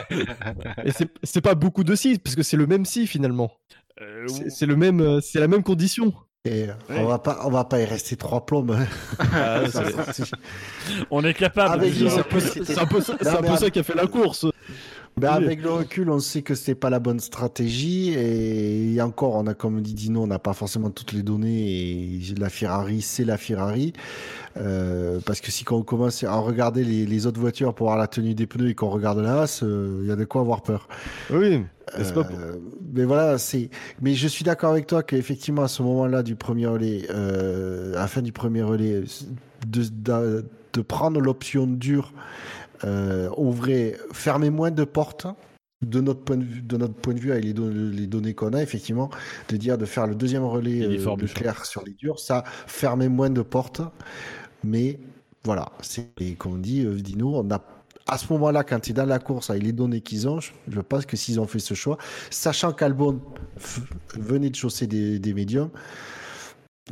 [0.84, 0.90] et
[1.22, 3.52] c'est pas beaucoup de si, parce que c'est le même si finalement.
[4.00, 6.12] Euh, C'est le même, euh, c'est la même condition.
[6.46, 6.98] Et Ouais.
[6.98, 8.72] on va pas on va pas y rester trois plombes.
[8.72, 8.86] hein.
[9.32, 9.82] Ah, Ça,
[11.10, 11.74] on est capable.
[11.74, 12.86] Avec c'est un peu, Non, un
[13.56, 14.46] ça qui a fait la course.
[15.16, 19.46] Ben, avec le recul, on sait que c'était pas la bonne stratégie et, encore, on
[19.46, 23.24] a comme dit Dino, on n'a pas forcément toutes les données et la Ferrari, c'est
[23.24, 23.92] la Ferrari.
[24.56, 28.06] Euh, parce que si on commence à regarder les, les autres voitures pour voir la
[28.06, 30.62] tenue des pneus et qu'on regarde la Haas, euh, il y a de quoi avoir
[30.62, 30.88] peur.
[31.30, 31.62] Oui,
[32.12, 32.56] pas Euh,
[32.92, 33.70] mais voilà, c'est.
[34.00, 38.00] Mais je suis d'accord avec toi qu'effectivement à ce moment-là du premier relais, euh, à
[38.00, 39.02] la fin du premier relais,
[39.66, 42.12] de, de, de prendre l'option dure,
[42.82, 45.26] euh, ouvrir, fermer moins de portes.
[45.82, 48.32] De notre point de vue, de notre point de vue avec les, don- les données
[48.32, 49.10] qu'on a, effectivement,
[49.48, 53.10] de dire de faire le deuxième relais euh, de clair sur les durs, ça fermait
[53.10, 53.82] moins de portes.
[54.62, 54.98] Mais
[55.44, 57.62] voilà, c'est et comme on dit, euh, Dino, on a
[58.06, 60.52] à ce moment-là, quand tu es dans la course avec les données qu'ils ont, je,
[60.68, 61.98] je pense que s'ils ont fait ce choix,
[62.30, 63.20] sachant qu'Albon
[64.14, 65.70] venait de chausser des, des médiums,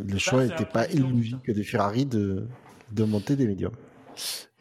[0.06, 2.46] le choix n'était pas illogique de Ferrari de,
[2.90, 3.76] de monter des médiums.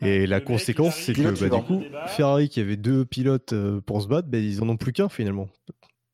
[0.02, 1.84] Et Le la conséquence, c'est que bah, du coup.
[2.08, 5.10] Ferrari qui avait deux pilotes euh, pour se battre, bah, ils en ont plus qu'un
[5.10, 5.48] finalement.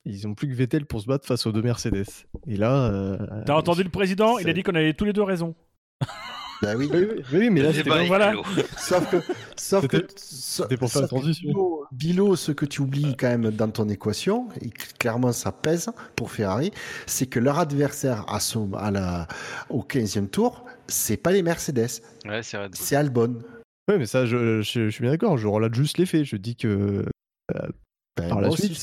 [0.05, 2.05] Ils ont plus que Vettel pour se battre face aux deux Mercedes.
[2.47, 2.85] Et là.
[2.91, 4.37] euh, T'as entendu le président?
[4.39, 5.53] Il a dit qu'on avait tous les deux raison.
[6.61, 6.89] Bah oui,
[7.33, 8.33] Oui, mais là, c'était est voilà.
[8.77, 9.17] sauf que,
[9.55, 11.49] sauf que, C'était- pour faire la transition.
[11.49, 15.89] Bilo, Bilo, ce que tu oublies quand même dans ton équation, et clairement ça pèse
[16.15, 16.71] pour Ferrari,
[17.05, 19.27] c'est que leur adversaire à son, à la,
[19.69, 23.37] au 15e tour, c'est pas les Mercedes, Ouais, c'est Albon.
[23.89, 25.37] Oui, mais ça, je, je- je suis bien d'accord.
[25.37, 26.23] Je relate juste les faits.
[26.25, 27.05] Je dis que
[27.55, 27.67] euh,
[28.17, 28.77] Ben, Par la aussi, suite.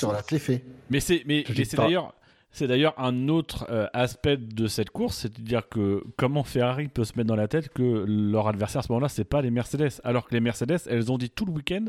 [0.90, 1.85] Mais c'est mais, Je mais dis c'est pas.
[1.85, 2.14] d'ailleurs
[2.56, 7.14] c'est d'ailleurs un autre euh, aspect de cette course, c'est-à-dire que comment Ferrari peut se
[7.16, 10.24] mettre dans la tête que leur adversaire à ce moment-là, c'est pas les Mercedes, alors
[10.28, 11.86] que les Mercedes, elles ont dit tout le week-end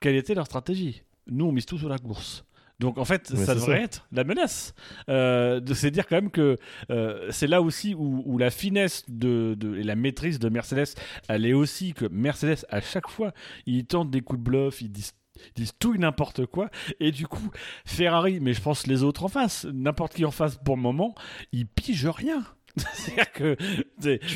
[0.00, 1.04] quelle était leur stratégie.
[1.30, 2.44] Nous, on mise tout sur la course.
[2.80, 3.82] Donc en fait, ça devrait ça.
[3.82, 4.72] être la menace.
[5.08, 6.56] Euh, de- c'est dire quand même que
[6.90, 10.94] euh, c'est là aussi où, où la finesse de, de- et la maîtrise de Mercedes,
[11.28, 13.32] elle est aussi que Mercedes, à chaque fois,
[13.66, 15.14] ils tentent des coups de bluff, disent,
[15.56, 16.70] ils disent tout et n'importe quoi.
[17.00, 17.50] Et du coup,
[17.84, 21.14] Ferrari, mais je pense les autres en face, n'importe qui en face pour le moment,
[21.52, 22.44] ils pigent rien.
[22.94, 23.56] C'est-à-dire que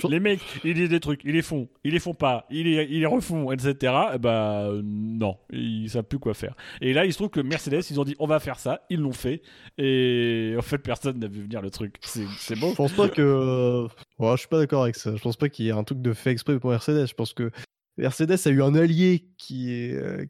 [0.09, 2.85] les mecs, ils disent des trucs, ils les font, ils les font pas, ils les,
[2.91, 3.95] ils les refont, etc.
[4.15, 6.55] Et bah euh, non, ils savent plus quoi faire.
[6.81, 9.01] Et là, il se trouve que Mercedes, ils ont dit on va faire ça, ils
[9.01, 9.43] l'ont fait.
[9.79, 11.97] Et en fait, personne n'a vu venir le truc.
[12.03, 12.71] C'est beau.
[12.71, 13.87] Je pense pas que.
[14.19, 15.15] ouais, je suis pas d'accord avec ça.
[15.15, 17.07] Je pense pas qu'il y ait un truc de fait exprès pour Mercedes.
[17.07, 17.51] Je pense que
[17.97, 19.95] Mercedes a eu un allié qui est.
[19.95, 20.27] euh,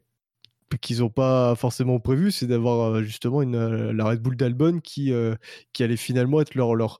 [0.81, 5.11] qu'ils ont pas forcément prévu, c'est d'avoir euh, justement une, la Red Bull d'Albon qui,
[5.11, 5.35] euh,
[5.71, 6.99] qui allait finalement être leur, leur,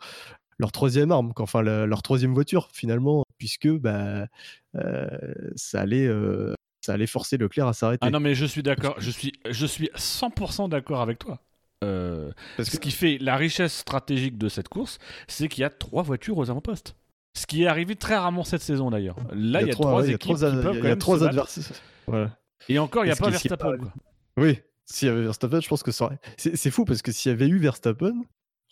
[0.60, 4.28] leur troisième arme, enfin leur troisième voiture finalement, puisque bah,
[4.76, 5.08] euh,
[5.56, 8.06] ça, allait, euh, ça allait forcer Leclerc à s'arrêter.
[8.06, 11.40] Ah non, mais je suis d'accord, je suis, je suis 100% d'accord avec toi.
[11.84, 15.70] Euh, Parce Ce qui fait la richesse stratégique de cette course, c'est qu'il y a
[15.70, 16.96] trois voitures aux avant-postes.
[17.38, 19.18] Ce qui est arrivé très rarement cette saison d'ailleurs.
[19.34, 21.66] Là, il y a, trois ouais, il y a équipes il y a- trois adversaires.
[22.08, 22.38] Voilà.
[22.70, 23.78] Et encore, il n'y a pas Verstappen.
[23.78, 23.94] pas-.
[24.38, 26.20] Oui, s'il y avait Verstappen, je pense que ça aurait.
[26.38, 28.14] C'est fou parce que s'il y avait eu Verstappen,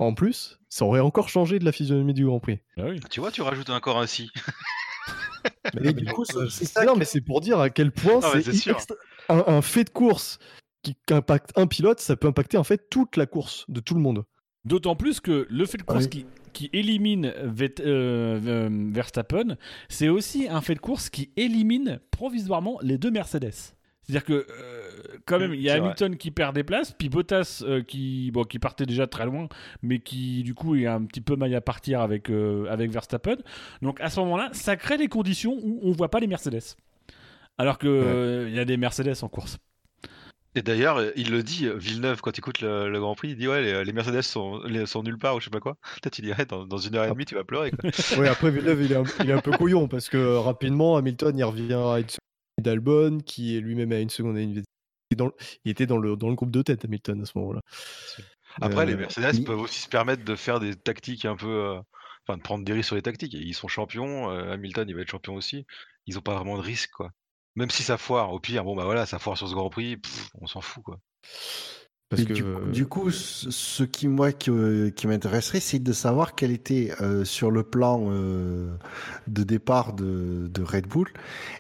[0.01, 2.59] en plus, ça aurait encore changé de la physionomie du Grand Prix.
[2.77, 2.99] Oui.
[3.09, 4.29] Tu vois, tu rajoutes encore un si.
[5.79, 8.31] Mais du coup, c'est- ça Non, que- mais c'est pour dire à quel point Ah
[8.33, 8.75] ouais, c'est c'est sûr.
[8.75, 8.95] extra-
[9.29, 10.39] un, un fait de course
[10.83, 14.01] qui impacte un pilote, ça peut impacter en fait toute la course de tout le
[14.01, 14.23] monde.
[14.65, 16.09] D'autant plus que le fait de course Oui.
[16.09, 19.55] qui, qui élimine Vett- euh, euh, Verstappen,
[19.89, 23.53] c'est aussi un fait de course qui élimine provisoirement les deux Mercedes.
[24.11, 25.85] C'est-à-dire que euh, quand même, il y a vrai.
[25.85, 29.47] Hamilton qui perd des places, puis Bottas euh, qui, bon, qui partait déjà très loin,
[29.81, 33.38] mais qui du coup est un petit peu maille à partir avec, euh, avec Verstappen.
[33.81, 36.75] Donc à ce moment-là, ça crée des conditions où on voit pas les Mercedes.
[37.57, 39.57] Alors que euh, il y a des Mercedes en course.
[40.55, 43.47] Et d'ailleurs, il le dit, Villeneuve, quand il écoute le, le Grand Prix, il dit
[43.47, 45.77] Ouais, les, les Mercedes sont, les- sont nulle part ou je sais pas quoi.
[46.01, 47.71] Peut-être il dirait dans, dans une heure et demie, tu vas pleurer.
[47.71, 47.89] Quoi.
[48.17, 51.38] Oui, après Villeneuve, il est un, il est un peu couillon parce que rapidement, Hamilton,
[51.38, 52.17] il revient à seconde
[52.61, 54.38] d'Albon, qui est lui-même à une seconde.
[54.38, 54.63] et une-
[55.17, 55.33] dans le-
[55.65, 57.61] il était dans le, dans le groupe de tête, Hamilton, à ce moment-là.
[58.61, 59.43] Après, les Euh, Mercedes oui.
[59.43, 61.47] peuvent aussi se permettre de faire des tactiques un peu.
[61.49, 61.79] euh,
[62.27, 63.33] Enfin, de prendre des risques sur les tactiques.
[63.33, 65.65] Ils sont champions, euh, Hamilton, il va être champion aussi.
[66.05, 67.09] Ils ont pas vraiment de risque, quoi.
[67.55, 69.97] Même si ça foire, au pire, bon bah voilà, ça foire sur ce Grand Prix,
[69.97, 70.99] pff, on s'en fout, quoi.
[72.11, 72.43] Parce Et que, du,
[72.73, 76.93] du coup, ce ce qui moi qui, euh, qui m'intéresserait, c'est de savoir quel était
[76.99, 78.69] euh, sur le plan euh,
[79.27, 81.07] de départ de, de Red Bull,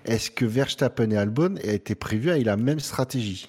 [0.03, 3.47] est-ce que Verstappen et Albon étaient prévus avec la même stratégie?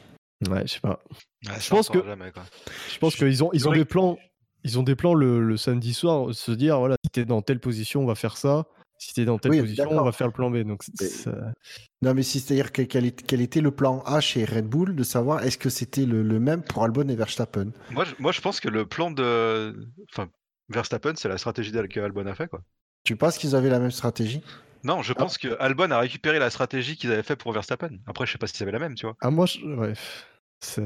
[0.48, 1.00] Ouais, je sais pas.
[1.46, 2.44] Ouais, Je pense que- jamais, quoi.
[2.92, 4.16] Je pense qu'ils ont, ils ont des plans.
[4.62, 7.58] Ils ont des plans le, le samedi soir, se dire voilà, si t'es dans telle
[7.58, 8.64] position, on va faire ça.
[9.02, 10.58] Si t'es dans telle Oui, position, on va faire le plan B.
[10.58, 11.52] Donc, Mais- ça-
[12.02, 15.42] Non, mais si c'est-à-dire que- quel, était le plan A chez Red Bull, de savoir
[15.42, 17.72] est-ce que c'était le, le même pour Albon et Verstappen?
[17.90, 19.88] Moi, je, moi, je pense que le plan de.
[20.12, 20.28] Enfin,
[20.68, 22.62] Verstappen, c'est la stratégie d'Al- que Albon a fait, quoi.
[23.02, 24.40] Tu penses qu'ils avaient la même stratégie?
[24.84, 27.90] Non, je pense que Albon a récupéré la stratégie qu'ils avaient fait pour Verstappen.
[28.06, 29.16] Après, je sais pas si ça avait la même, tu vois.
[29.20, 29.58] Ah, moi, je...
[29.64, 29.94] ouais.
[30.64, 30.82] Je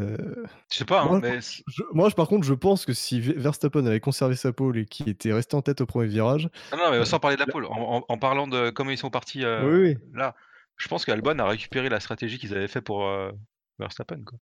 [0.71, 1.39] sais pas, hein, Moi, mais.
[1.41, 4.79] je- moi, je- par contre, je pense que si Ve- Verstappen avait conservé sa pole
[4.79, 7.41] et qu'il était resté en tête au premier virage, Ah non, mais sans parler de
[7.43, 9.97] la poule, en, en- en parlant de comment ils sont partis euh, oui, oui.
[10.15, 10.35] là,
[10.79, 13.31] je pense qu'Albon a récupéré la stratégie qu'ils avaient fait pour euh,
[13.79, 14.23] Verstappen.
[14.25, 14.39] Quoi.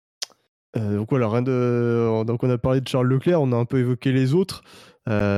[0.77, 2.25] Euh, donc voilà, rien de...
[2.25, 4.63] donc on a parlé de Charles Leclerc, on a un peu évoqué les autres.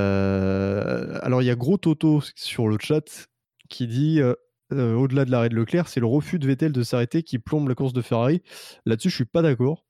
[0.06, 3.28] Euh, Alors il y a Gros Toto sur le chat
[3.68, 4.34] qui dit euh,
[4.72, 7.68] euh, au-delà de l'arrêt de Leclerc, c'est le refus de Vettel de s'arrêter qui plombe
[7.68, 8.42] la course de Ferrari.
[8.84, 9.84] Là-dessus, je suis pas d'accord.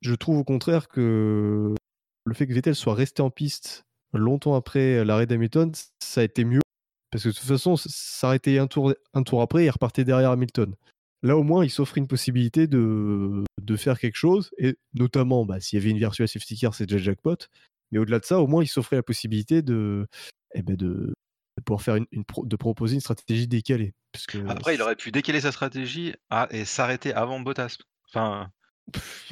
[0.00, 1.74] Je trouve au contraire que
[2.24, 5.72] le fait que Vettel soit resté en piste longtemps après l'arrêt d'Hamilton,
[6.02, 6.60] ça a été mieux.
[7.10, 10.74] Parce que de toute façon, s'arrêter un tour, un tour après, il repartait derrière Hamilton.
[11.22, 15.58] Là, au moins, il s'offre une possibilité de, de faire quelque chose, et notamment, bah,
[15.58, 17.36] s'il y avait une virtual safety car, c'est déjà jackpot.
[17.90, 20.06] Mais au-delà de ça, au moins, il s'offrait la possibilité de,
[20.54, 20.86] eh ben, de,
[21.56, 23.94] de pouvoir faire une, une pro- de proposer une stratégie décalée.
[24.12, 27.78] Parce que, Après, il aurait pu décaler sa stratégie à- et s'arrêter avant Bottas.
[28.08, 28.50] Enfin,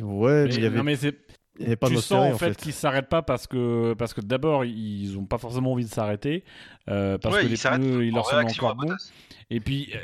[0.00, 1.16] Ouais, mais Mais- il y avait, non, mais c'est
[1.58, 2.56] il y avait pas tu de sens en en fait, fait.
[2.56, 6.44] qu'ils s'arrêtent pas parce que parce que d'abord ils ont pas forcément envie de s'arrêter
[6.90, 8.94] euh, parce ouais, que les pneus ils leur à encore bons.
[9.48, 9.98] Et puis euh,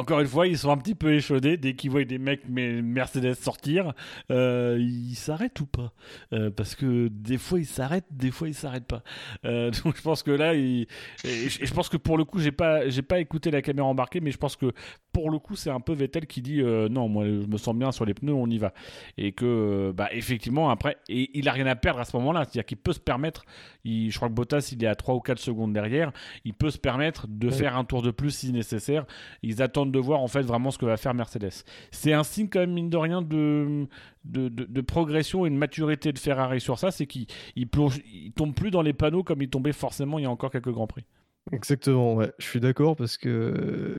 [0.00, 2.82] encore une fois ils sont un petit peu échaudés dès qu'ils voient des mecs mais
[2.82, 3.92] Mercedes sortir.
[4.32, 5.92] Euh, ils s'arrêtent ou pas?
[6.32, 9.04] Euh, parce que des fois ils s'arrêtent des fois ils s'arrêtent pas.
[9.44, 10.88] Euh, donc je pense que là ils-
[11.22, 13.62] et je et je pense que pour le coup j'ai pas j'ai pas écouté la
[13.62, 14.72] caméra embarquée mais je pense que
[15.18, 17.74] pour le coup, c'est un peu Vettel qui dit euh, non, moi je me sens
[17.74, 18.72] bien sur les pneus, on y va.
[19.16, 22.44] Et que, bah, effectivement, après, et il a rien à perdre à ce moment-là.
[22.44, 23.44] C'est-à-dire qu'il peut se permettre,
[23.82, 26.12] il, je crois que Bottas, il est à 3 ou 4 secondes derrière,
[26.44, 29.06] il peut se permettre de faire un tour de plus si nécessaire.
[29.42, 31.50] Ils attendent de voir en fait vraiment ce que va faire Mercedes.
[31.90, 33.88] C'est un signe quand même, mine de rien, de,
[34.24, 36.92] de, de- de progression et de maturité de Ferrari sur ça.
[36.92, 37.26] C'est qu'il
[37.56, 40.30] il plonge, il tombe plus dans les panneaux comme il tombait forcément il y a
[40.30, 41.04] encore quelques Grands Prix.
[41.50, 42.30] Exactement, ouais.
[42.38, 43.96] Je suis d'accord parce que,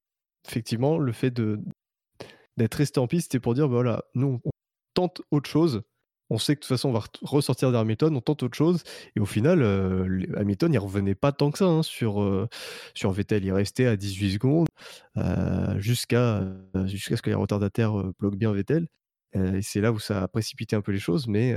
[0.48, 1.32] effectivement, le fait
[2.58, 4.50] d'être resté en piste, c'était pour dire, bah voilà, nous, on
[4.94, 5.82] tente autre chose.
[6.32, 8.84] On sait que de toute façon, on va re- ressortir d'Hamilton, on tente autre chose.
[9.16, 12.48] Et au final, euh, Hamilton, il revenait pas tant que ça hein, sur, euh,
[12.94, 13.44] sur Vettel.
[13.46, 14.68] Il restait à 18 secondes
[15.18, 18.88] euh, jusqu'à euh, jusqu'à ce que les retardataires bloquent bien Vettel.
[19.34, 21.28] Et c'est là où ça a précipité un peu les choses.
[21.28, 21.56] Mais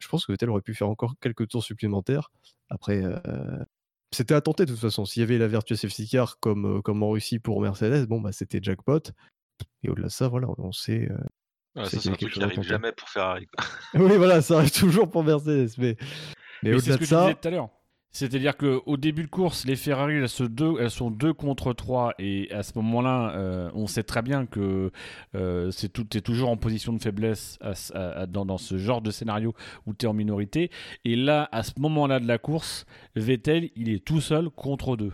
[0.00, 2.30] je pense que Vettel aurait pu faire encore quelques tours supplémentaires.
[2.70, 3.02] Après,
[4.12, 5.04] c'était à tenter de toute façon.
[5.04, 8.20] S'il y avait la Virtual Safety Car comme, euh, comme en Russie pour Mercedes, bon,
[8.20, 9.00] bah, c'était jackpot.
[9.82, 11.08] Et au-delà de ça, voilà, on sait.
[11.10, 11.16] euh,
[11.74, 12.68] Ouais, ça, c'est un quelque truc chose qui à arrive tenter.
[12.68, 13.46] jamais pour Ferrari.
[13.94, 15.70] oui, voilà, ça arrive toujours pour Mercedes.
[15.78, 15.96] Mais,
[16.62, 17.68] mais, Mais c'est au-delà ce que de je ça, disais tout à l'heure.
[18.12, 22.14] C'est-à-dire qu'au début de course, les Ferrari, elles, se deux, sont 2 contre 3.
[22.18, 24.92] Et à ce moment-là, euh, on sait très bien que
[25.34, 27.58] euh, c'est tu es toujours en position de faiblesse
[28.28, 29.54] dans, dans ce genre de scénario
[29.86, 30.70] où tu es en minorité.
[31.06, 32.84] Et là, à ce moment-là de la course,
[33.16, 35.12] Vettel, il est tout seul contre 2.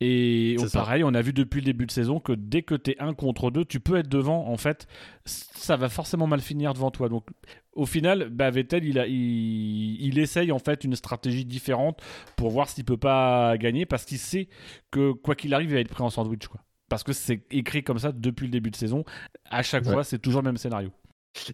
[0.00, 2.90] Et on- pareil, on a vu depuis le début de saison que dès que tu
[2.90, 4.48] es 1 contre 2, tu peux être devant.
[4.48, 4.86] En fait,
[5.24, 7.08] ça va forcément mal finir devant toi.
[7.08, 7.28] Donc,
[7.72, 12.00] au final, bah, Vettel, il, a, il, il essaye en fait une stratégie différente
[12.36, 14.48] pour voir s'il peut pas gagner parce qu'il sait
[14.90, 16.48] que quoi qu'il arrive, il va être pris en sandwich.
[16.48, 16.60] Quoi.
[16.90, 19.04] Parce que c'est écrit comme ça depuis le début de saison.
[19.48, 19.92] À chaque Ouais.
[19.92, 20.90] fois, c'est toujours le même scénario.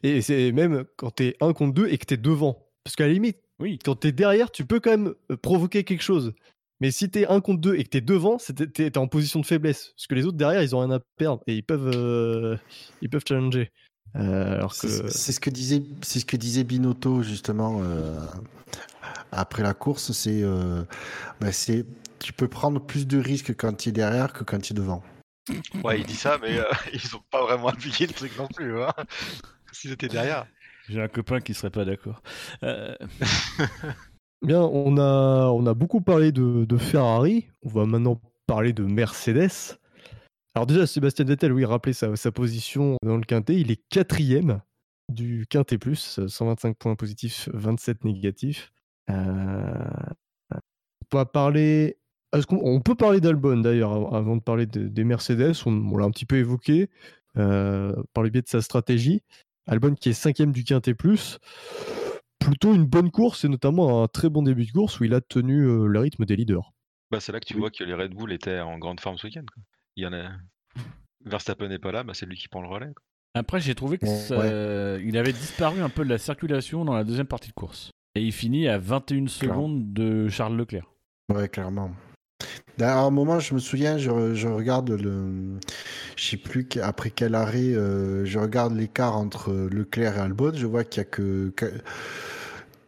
[0.02, 2.66] et c'est même quand t'es 1 contre 2 et que t'es devant.
[2.84, 3.78] Parce qu'à la limite, Oui.
[3.84, 6.34] quand t'es derrière, tu peux quand même euh, provoquer quelque chose.
[6.81, 9.93] Mais si t'es 1 contre 2 et que t'es devant, t'es en position de faiblesse.
[9.97, 12.57] Parce que les autres derrière, ils ont rien à perdre et ils peuvent, euh,
[13.02, 13.70] ils peuvent challenger.
[14.16, 15.09] Euh, alors que.
[15.09, 18.19] C'est ce que disait, c'est ce que disait Binotto justement euh,
[19.31, 20.12] après la course.
[20.12, 20.82] C'est, euh,
[21.40, 21.85] bah, c'est,
[22.19, 25.02] tu peux prendre plus de risques quand tu es derrière que quand tu es devant.
[25.82, 28.81] Ouais, il dit ça, mais euh, ils ont pas vraiment appliqué le truc non plus.
[28.81, 28.93] Hein.
[29.73, 30.47] S'ils étaient derrière.
[30.89, 32.23] J'ai un copain qui serait pas d'accord.
[34.42, 37.48] Bien, on a, on a beaucoup parlé de, Ferrari.
[37.62, 39.78] On va maintenant parler de Mercedes.
[40.54, 43.60] Alors déjà, Sébastien Vettel, oui, rappelez sa, position dans le quintet.
[43.60, 44.62] Il est quatrième
[45.10, 48.72] du quintet plus, 125 points positifs, 27 négatifs.
[49.10, 49.74] Euh,
[50.52, 51.96] on va parler...
[52.48, 55.52] Qu'on on peut parler d'Albon d'ailleurs av- avant de parler de- des Mercedes.
[55.66, 56.88] On, on l'a un petit peu évoqué
[57.36, 59.20] euh, par le biais de sa stratégie.
[59.66, 61.38] Albon qui est cinquième du quintet plus
[62.40, 65.20] plutôt une bonne course et notamment un très bon début de course où il a
[65.20, 66.72] tenu euh, le rythme des leaders.
[67.12, 67.60] Bah, c'est là que tu Oui.
[67.60, 69.44] vois que les Red Bull étaient en grande forme ce week-end.
[69.52, 69.62] quoi.
[69.96, 70.30] Il y en a.
[71.24, 72.86] Verstappen n'est pas là, bah, c'est lui qui prend le relais.
[72.94, 73.02] quoi.
[73.34, 74.16] Après, j'ai trouvé que Ouais.
[74.16, 77.90] ça- il avait disparu un peu de la circulation dans la deuxième partie de course.
[78.16, 80.86] Et il finit à 21 secondes de Charles Leclerc.
[81.32, 81.92] Ouais, clairement.
[82.82, 84.11] À un moment, je me souviens, je,
[84.47, 85.59] regarde le,
[86.16, 90.52] je sais plus après quel arrêt, euh, je regarde l'écart entre Leclerc et Albon.
[90.55, 91.52] Je vois qu'il y a que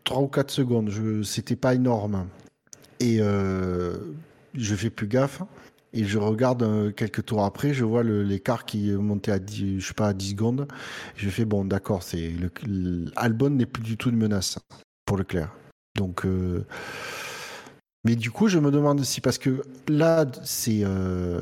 [0.04, 0.90] 3 ou 4 secondes.
[0.90, 2.26] Je, c'était pas énorme.
[3.00, 3.96] Et euh,
[4.54, 5.42] je fais plus gaffe.
[5.94, 9.78] Et je regarde euh, quelques tours après, je vois l'écart qui est monté à 10,
[9.78, 10.66] je sais pas, à 10 secondes.
[11.16, 12.32] Je fais bon, d'accord, c'est
[13.16, 14.58] Albon n'est plus du tout une menace
[15.04, 15.54] pour Leclerc.
[15.94, 16.24] Donc,
[18.04, 21.40] mais du coup, je me demande si parce que là, c'est euh,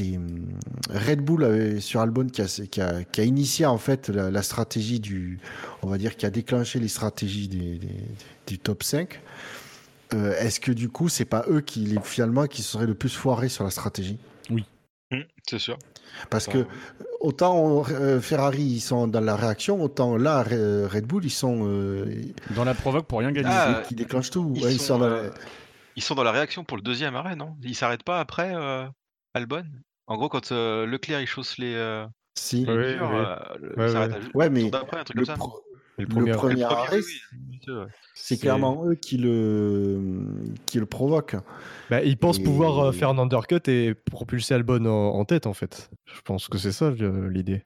[0.00, 0.46] hum,
[0.94, 4.42] Red Bull sur Albon qui a, qui, a, qui a initié en fait la, la
[4.42, 5.38] stratégie du,
[5.82, 7.88] on va dire, qui a déclenché les stratégies des, des-
[8.46, 9.20] du top 5.
[10.14, 13.48] Euh, Est-ce que du coup, c'est pas eux qui finalement qui seraient le plus foirés
[13.50, 14.18] sur la stratégie?
[15.48, 15.76] C'est sûr.
[16.30, 16.66] Parce Ça- que
[17.20, 21.30] autant on- euh, Ferrari ils sont dans la réaction, autant là Re- Red Bull ils
[21.30, 22.04] sont euh,
[22.54, 23.48] Dans la provoque pour rien gagner.
[23.50, 24.52] Ah, qui déclenchent tout.
[24.56, 25.30] Ils, Ouais, sont, dans la- euh,
[26.00, 27.56] ils sont dans la réaction pour le deuxième arrêt, non?
[27.62, 28.86] Ils s'arrêtent pas après euh,
[29.34, 29.64] Albon?
[30.06, 32.06] En gros, quand euh, Leclerc il chausse les, euh,
[32.38, 32.64] Si.
[32.64, 33.16] les Ouais, murs, ouais.
[33.18, 33.96] euh, le- Ouais, ouais.
[33.96, 35.34] à- Ouais, au mais un truc Le, comme ça.
[35.34, 35.62] pro-
[35.98, 37.00] Et le premier- Le premier, arrêt,
[38.14, 38.40] c'est ouais.
[38.40, 40.24] clairement eux qui le
[40.64, 41.36] qui le provoquent.
[41.90, 45.46] Bah, il pense Et- pouvoir euh, faire un undercut et propulser Albon en, en tête
[45.46, 45.90] en fait.
[46.06, 47.62] Je pense que c'est ça l'idée.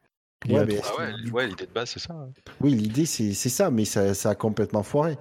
[0.48, 2.12] Ouais, a mais- Ah ouais, ouais, l'idée de base, c'est ça.
[2.15, 2.32] ouais.
[2.61, 5.16] Oui, l'idée c'est c'est ça, mais ça, ça a complètement foiré.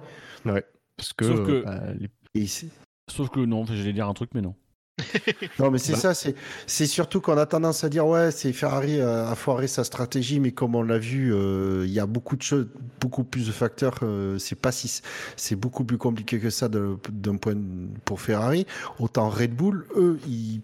[0.96, 2.66] Parce que, Sauf que- bah, les- Et c'est-
[3.10, 4.54] Sauf que non, j'allais dire un truc, mais non.
[5.58, 9.28] non, mais c'est ça, c'est surtout qu'on a tendance à dire ouais, c'est Ferrari a,
[9.28, 12.42] a foiré sa stratégie, mais comme on l'a vu, euh, il y a beaucoup de
[12.42, 12.68] choses,
[13.00, 13.98] beaucoup plus de facteurs.
[14.02, 15.02] euh, c'est pas si
[15.36, 17.56] c'est beaucoup plus compliqué que ça d'un point
[18.04, 18.66] pour Ferrari.
[19.00, 20.60] Autant Red Bull, eux, ils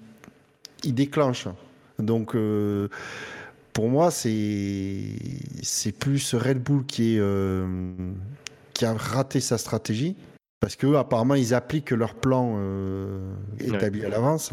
[0.85, 1.49] ils déclenchent
[1.99, 2.89] Donc, euh,
[3.73, 5.05] pour moi, c'est
[5.63, 8.13] c'est plus Red Bull qui, est, euh,
[8.75, 10.17] qui a raté sa stratégie.
[10.61, 14.53] Parce que apparemment, ils appliquent leur plan euh, établi à l'avance.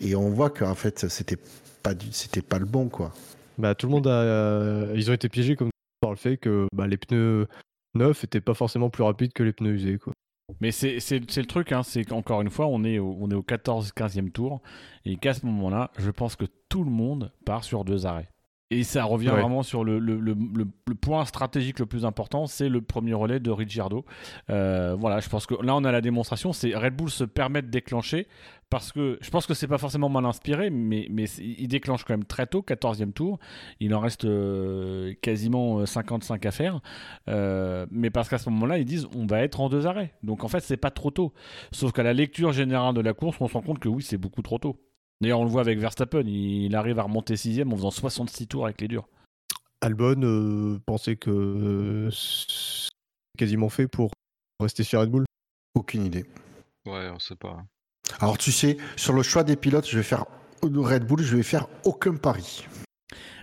[0.00, 1.38] Et on voit qu'en fait, c'était
[1.82, 3.12] pas, du- c'était pas le bon, quoi.
[3.58, 4.10] Bah, tout le monde a.
[4.10, 5.70] euh, ils ont été piégés comme
[6.00, 7.46] par le fait que bah, les pneus
[7.94, 9.96] neufs étaient pas forcément plus rapides que les pneus usés.
[9.98, 10.12] Quoi.
[10.60, 13.30] Mais c'est c'est- c'est le truc, hein, c'est qu'encore une fois, on est au, on
[13.30, 14.60] est au 14-15e tour,
[15.06, 18.28] et qu'à ce moment-là, je pense que tout le monde part sur deux arrêts.
[18.72, 19.40] Et ça revient Ouais.
[19.40, 23.14] vraiment sur le, le- le- le- le point stratégique le plus important, c'est le premier
[23.14, 24.04] relais de Ricciardo.
[24.50, 27.62] Euh, voilà, je pense que là on a la démonstration, c'est Red Bull se permet
[27.62, 28.26] de déclencher,
[28.68, 31.06] parce que je pense que c'est pas forcément mal inspiré, mais,
[31.38, 33.38] il déclenche quand même très tôt, 14e tour.
[33.78, 36.80] Il en reste euh, quasiment euh, 55 à faire.
[37.28, 40.12] Euh, mais parce qu'à ce moment-là, ils disent on va être en deux arrêts.
[40.24, 41.32] Donc en fait, c'est pas trop tôt.
[41.70, 44.18] Sauf qu'à la lecture générale de la course, on se rend compte que oui, c'est
[44.18, 44.76] beaucoup trop tôt.
[45.20, 48.64] D'ailleurs, on le voit avec Verstappen, il arrive à remonter sixième en faisant 66 tours
[48.66, 49.08] avec les durs.
[49.80, 52.90] Albon euh, pensait que euh, c'est
[53.38, 54.10] quasiment fait pour
[54.60, 55.24] rester chez Red Bull?
[55.74, 56.24] Aucune idée.
[56.86, 57.64] Ouais, on sait pas.
[58.20, 60.26] Alors, tu sais, sur le choix des pilotes, je vais faire
[60.62, 62.66] Red Bull, je vais faire aucun pari.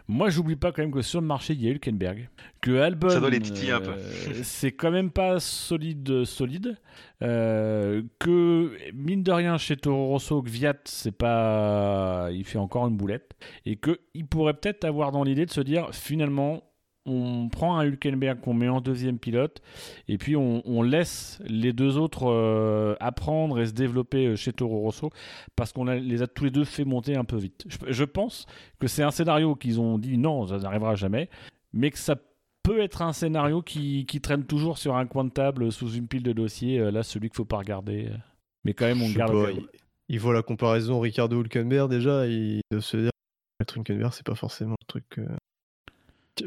[0.08, 2.30] Moi, j'oublie pas quand même que sur le marché, il y a Hülkenberg.
[2.62, 3.92] Que Albon, Ça doit les titiller un peu.
[3.92, 6.78] euh, c'est quand même pas solide, solide.
[7.22, 12.30] Euh, que, mine de rien, chez Toro Rosso, Gviat, c'est pas.
[12.32, 13.32] Il fait encore une boulette.
[13.66, 16.64] Et qu'il pourrait peut-être avoir dans l'idée de se dire, finalement,
[17.06, 19.62] on prend un Hülkenberg qu'on met en deuxième pilote,
[20.08, 24.54] et puis on, on laisse les deux autres euh, apprendre et se développer euh, chez
[24.54, 25.10] Toro Rosso,
[25.56, 27.66] parce qu'on les a tous les deux fait monter un peu vite.
[27.68, 28.46] Je, je pense
[28.80, 31.30] que c'est un scénario qu'ils ont dit non, ça n'arrivera jamais,
[31.74, 32.16] mais que ça
[32.64, 36.08] peut être un scénario qui, qui traîne toujours sur un coin de table sous une
[36.08, 36.80] pile de dossiers.
[36.80, 38.10] euh, Là, celui qu'il faut pas regarder.
[38.64, 39.34] Mais quand même, on Je garde.
[39.34, 39.68] pas, il,
[40.08, 43.10] il voit la comparaison Ricardo Hülkenberg déjà, il doit se dire
[43.62, 45.04] être Hülkenberg, c'est pas forcément le truc.
[45.18, 45.28] euh,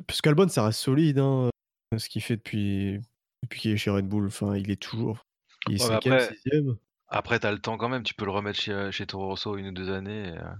[0.07, 1.51] Parce qu'Albon, ça reste solide, hein,
[1.97, 3.01] ce qu'il fait depuis,
[3.43, 4.27] depuis qu'il est chez Red Bull.
[4.27, 5.25] Enfin, il est toujours.
[5.69, 6.77] Il est Ouais, cinquième, après- sixième.
[7.09, 9.69] Après, t'as le temps quand même, tu peux le remettre chez, chez Toro Rosso une
[9.69, 10.29] ou deux années.
[10.29, 10.51] et, euh,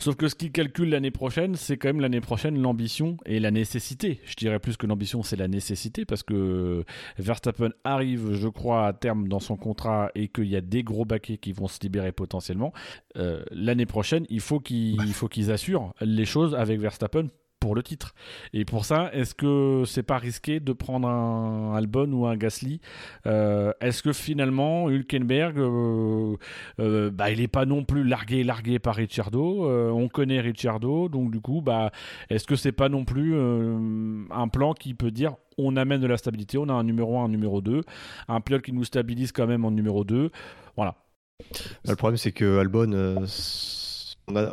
[0.00, 3.50] Sauf que ce qu'il calcule l'année prochaine, c'est quand même l'année prochaine l'ambition et la
[3.50, 4.20] nécessité.
[4.24, 6.84] Je dirais plus que l'ambition, c'est la nécessité parce que
[7.18, 11.06] Verstappen arrive, je crois, à terme dans son contrat et qu'il y a des gros
[11.06, 12.74] baquets qui vont se libérer potentiellement.
[13.16, 17.28] Euh, l'année prochaine, il faut qu'ils il faut qu'ils assurent les choses avec Verstappen
[17.60, 18.14] pour le titre.
[18.52, 22.80] Et pour ça, est-ce que c'est pas risqué de prendre un Albon ou un Gasly
[23.26, 26.36] Euh, Est-ce que finalement Hülkenberg, euh,
[26.80, 31.30] euh, bah, il n'est pas non plus largué largué par Ricciardo On connaît Ricciardo, donc
[31.30, 31.90] du coup, bah,
[32.30, 36.18] est-ce que c'est pas non plus un plan qui peut dire on amène de la
[36.18, 37.80] stabilité, on a un numéro 1, un numéro 2,
[38.28, 40.30] un pilote qui nous stabilise quand même en numéro 2
[40.76, 40.96] Voilà.
[41.40, 43.24] Bah, le problème, c'est que Albon,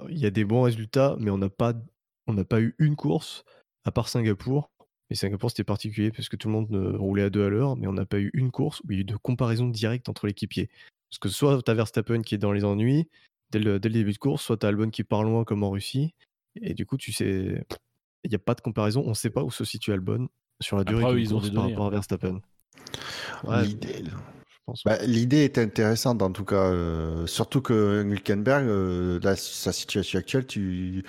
[0.09, 1.73] il y a des bons résultats, mais on n'a pas,
[2.27, 3.43] on n'a pas eu une course,
[3.85, 4.69] à part Singapour.
[5.09, 7.75] Et Singapour, c'était particulier parce que tout le monde euh, roulait à deux à l'heure,
[7.75, 10.09] mais on n'a pas eu une course où il y a eu de comparaison directe
[10.09, 10.69] entre l'équipier.
[11.09, 13.07] Parce que soit tu as Verstappen qui est dans les ennuis
[13.51, 15.63] dès le, dès le début de course, soit tu as Albon qui part loin comme
[15.63, 16.13] en Russie.
[16.61, 17.63] Et du coup, tu sais,
[18.23, 19.03] il n'y a pas de comparaison.
[19.05, 20.29] On ne sait pas où se situe Albon
[20.61, 21.91] sur la durée Après, ils ont course par rapport à hein.
[21.91, 22.41] Verstappen.
[23.43, 24.03] Ouais, L'idée-.
[24.85, 30.19] Bah, L'idée est intéressante en tout cas, euh, surtout que Hülkenberg, euh, là, sa situation
[30.19, 31.03] actuelle, tu,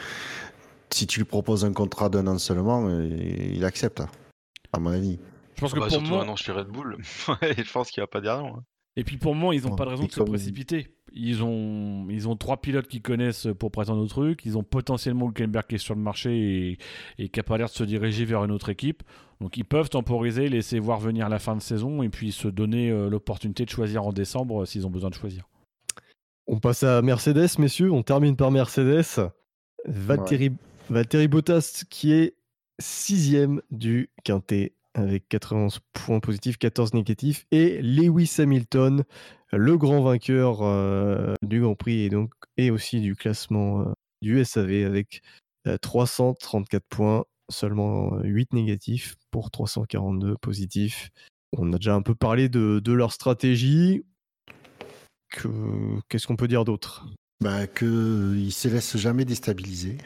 [0.94, 3.08] si tu lui proposes un contrat d'un an seulement, euh,
[3.52, 4.08] il accepte, hein,
[4.72, 5.18] à mon avis.
[5.56, 6.96] Je pense ah que bah, pour moi, chez Red Bull.
[7.02, 8.56] Je pense qu'il va pas dire non.
[8.56, 8.64] hein.
[8.96, 9.76] Et puis pour moi, ils n'ont Ouais.
[9.76, 10.86] pas de raison de se précipiter.
[11.12, 14.44] Ils ont, ils ont trois pilotes qui connaissent pour présenter nos trucs.
[14.46, 16.30] Ils ont potentiellement Hülkenberg qui est sur le marché
[16.70, 16.78] et,
[17.18, 19.02] et qui a pas l'air de se diriger vers une autre équipe.
[19.40, 22.90] Donc ils peuvent temporiser, laisser voir venir la fin de saison et puis se donner
[22.90, 25.44] euh, l'opportunité de choisir en décembre euh, s'ils ont besoin de choisir.
[26.46, 27.90] On passe à Mercedes, messieurs.
[27.92, 29.02] On termine par Mercedes.
[29.86, 30.52] Valtteri,
[30.90, 32.36] Valtteri Bottas qui est
[32.78, 37.47] sixième du quintet avec 91 points positifs, 14 négatifs.
[37.51, 39.05] Et Lewis Hamilton,
[39.52, 42.32] le grand vainqueur euh, du Grand Prix et, donc,
[42.70, 43.93] aussi du classement euh,
[44.23, 45.23] du SAV avec
[45.66, 51.11] euh, 334 points, seulement 8 négatifs pour 342 positifs.
[51.56, 54.05] On a déjà un peu parlé de, leur stratégie.
[55.31, 57.06] Que- Qu'est-ce qu'on peut dire d'autre?
[57.40, 59.98] Bah, euh, il se laisse jamais déstabiliser.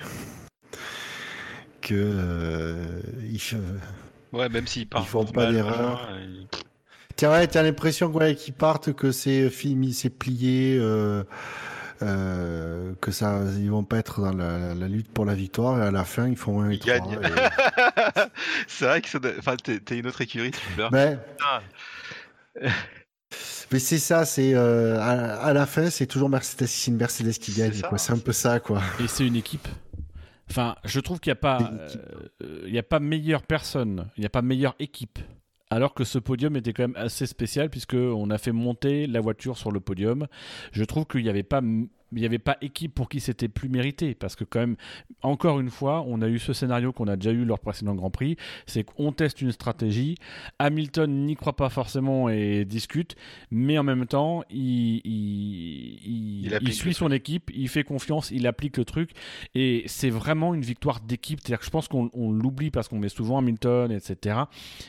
[1.89, 3.01] Que euh,
[3.31, 3.56] il fait-
[4.32, 5.09] Ouais, même s'il part.
[5.09, 6.06] font pas d'erreur.
[7.16, 11.24] Tiens, ouais, t'as l'impression ouais, qu'ils partent, que c'est fini, c'est plié, euh,
[12.02, 15.86] euh, que ça, ils vont pas être dans la, la lutte pour la victoire, et
[15.86, 17.12] à la fin, ils font un Ils trois, gagnent.
[17.24, 18.20] et-
[18.69, 20.93] c'est vrai que ça doit- enfin, t'es t'es une autre écurie, tu pleures.
[20.93, 21.19] Mais,
[23.78, 27.52] c'est ça, c'est euh, à, à la fin, c'est toujours Mercedes, c'est une Mercedes qui
[27.52, 27.73] gagne.
[27.73, 27.97] C'est quoi.
[27.98, 28.81] C'est un peu ça, quoi.
[29.01, 29.66] Et c'est une équipe.
[30.51, 31.59] Enfin, je trouve qu'il n'y a pas,
[32.43, 35.19] euh, il y a pas meilleure personne, il n'y a pas meilleure équipe.
[35.70, 39.20] Alors que ce podium était quand même assez spécial puisque on a fait monter la
[39.20, 40.27] voiture sur le podium.
[40.73, 41.61] Je trouve qu'il n'y avait pas
[42.12, 44.14] il n'y avait pas équipe pour qui c'était plus mérité.
[44.14, 44.76] Parce que quand même,
[45.22, 48.10] encore une fois, on a eu ce scénario qu'on a déjà eu lors précédent Grand
[48.10, 48.36] Prix,
[48.66, 50.16] c'est qu'on teste une stratégie,
[50.59, 53.16] Hamilton n'y croit pas forcément et discute,
[53.51, 58.85] mais en même temps, il, il, suit son équipe, il fait confiance, il applique le
[58.85, 59.10] truc,
[59.55, 61.40] et c'est vraiment une victoire d'équipe.
[61.40, 64.40] C'est-à-dire que je pense qu'on l'oublie parce qu'on met souvent Hamilton, etc.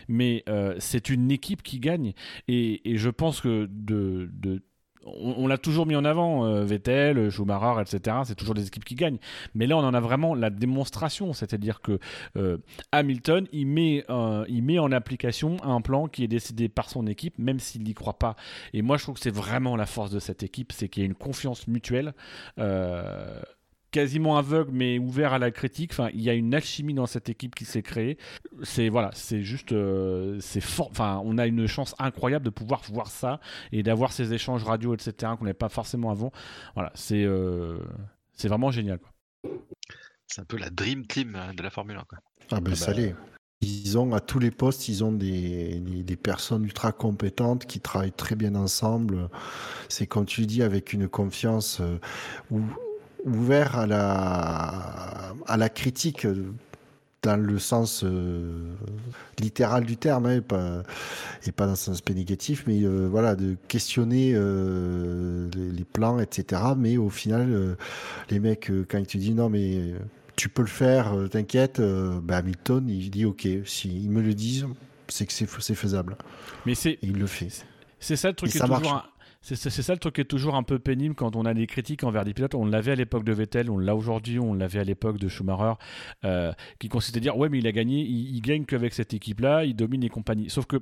[0.07, 2.13] Mais euh, c'est une équipe qui gagne,
[2.47, 4.61] et, et je pense que de, de
[5.05, 8.17] on, l'a toujours mis en avant, euh, Vettel, Schumacher, etc.
[8.26, 9.19] C'est toujours des équipes qui gagnent.
[9.55, 11.99] Mais là, on en a vraiment la démonstration, c'est-à-dire que
[12.38, 12.57] euh,
[12.91, 14.05] Hamilton, il met,
[14.47, 17.93] il met en application un plan qui est décidé par son équipe, même s'il n'y
[17.93, 18.35] croit pas.
[18.73, 21.05] Et moi, je trouve que c'est vraiment la force de cette équipe, c'est qu'il y
[21.05, 22.13] a une confiance mutuelle.
[23.91, 25.91] Quasiment aveugle mais ouvert à la critique.
[25.91, 28.18] Enfin, il y a une alchimie dans cette équipe qui s'est créée.
[28.64, 30.90] C'est voilà, c'est juste, euh, c'est fort.
[30.91, 33.40] Enfin, on a une chance incroyable de pouvoir voir ça
[33.72, 35.34] et d'avoir ces échanges radio, etc.
[35.38, 36.32] qu'on n'avait pas forcément avant.
[36.76, 37.80] Voilà, c'est euh,
[38.34, 38.99] c'est vraiment génial.
[40.28, 42.03] C'est un peu la dream team de la Formule 1.
[42.07, 42.20] Quoi.
[42.52, 43.16] Ah ben, ça l'est.
[43.61, 48.14] Ils ont à tous les postes, ils ont des, des, personnes ultra compétentes qui travaillent
[48.14, 49.30] très bien ensemble.
[49.90, 51.99] C'est comme tu dis, avec une confiance euh,
[52.52, 52.61] où
[53.25, 56.25] ouvert à la, à la critique
[57.21, 58.73] dans le sens euh,
[59.39, 60.83] littéral du terme hein, et, pas,
[61.45, 66.61] et pas dans le sens négatif mais euh, voilà de questionner euh, les, plans etc
[66.77, 67.75] mais au final
[68.29, 69.93] les mecs quand ils te disent non mais
[70.37, 74.65] tu peux le faire t'inquiète ben Hamilton il dit ok si ils me le disent
[75.09, 76.15] c'est que c'est faisable.
[76.65, 77.49] Mais c'est il le fait.
[77.99, 79.09] C'est ça le truc qui est toujours
[79.41, 82.03] c'est ça le truc qui est toujours un peu pénible quand on a des critiques
[82.03, 82.56] envers des pilotes.
[82.56, 85.74] On l'avait à l'époque de Vettel, on l'a aujourd'hui, on l'avait à l'époque de Schumacher,
[86.26, 89.64] euh, qui consistait à dire ouais mais il a gagné, il, gagne qu'avec cette équipe-là,
[89.64, 90.49] il domine les compagnies.
[90.49, 90.78] Sauf que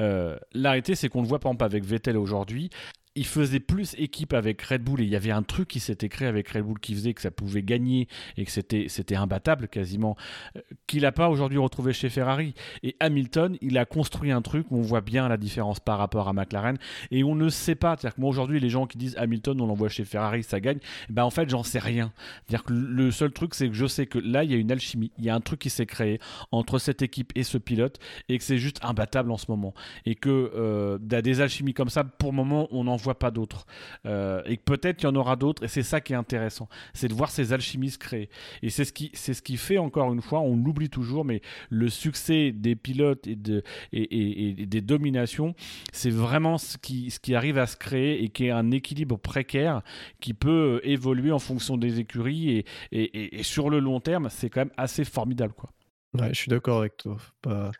[0.00, 2.70] euh, l'arrêté c'est qu'on le voit par exemple avec Vettel aujourd'hui
[3.14, 6.08] il faisait plus équipe avec Red Bull et il y avait un truc qui s'était
[6.08, 8.08] créé avec Red Bull qui faisait que ça pouvait gagner
[8.38, 10.16] et que c'était c'était imbattable quasiment
[10.56, 12.54] euh, qu'il n'a pas aujourd'hui retrouvé chez Ferrari.
[12.82, 16.28] Et Hamilton il a construit un truc où on voit bien la différence par rapport
[16.28, 16.78] à McLaren
[17.10, 17.96] et on ne sait pas.
[17.98, 20.78] C'est-à-dire que moi aujourd'hui les gens qui disent Hamilton on l'envoie chez Ferrari ça gagne.
[21.10, 22.12] Ben en fait j'en sais rien.
[22.46, 24.72] C'est-à-dire que le seul truc c'est que je sais que là il y a une
[24.72, 25.12] alchimie.
[25.18, 26.18] Il y a un truc qui s'est créé
[26.50, 27.98] entre cette équipe et ce pilote
[28.30, 29.74] et que c'est juste imbattable en ce moment.
[30.06, 32.04] Et que euh, des alchimies comme ça.
[32.04, 33.66] Pour le moment on en vois pas d'autres.
[34.06, 35.62] Euh, et peut-être il y en aura d'autres.
[35.64, 36.68] Et c'est ça qui est intéressant.
[36.94, 38.28] C'est de voir ces alchimies se créer.
[38.62, 41.42] Et c'est ce qui, c'est ce qui fait, encore une fois, on l'oublie toujours, mais
[41.70, 43.62] le succès des pilotes et, de,
[43.92, 45.54] et, des dominations,
[45.92, 49.18] c'est vraiment ce qui, ce qui arrive à se créer et qui est un équilibre
[49.18, 49.82] précaire
[50.20, 52.64] qui peut évoluer en fonction des écuries.
[52.92, 55.54] Et, et sur le long terme, c'est quand même assez formidable.
[55.54, 55.70] Quoi.
[56.14, 57.16] Ouais, je suis d'accord avec toi.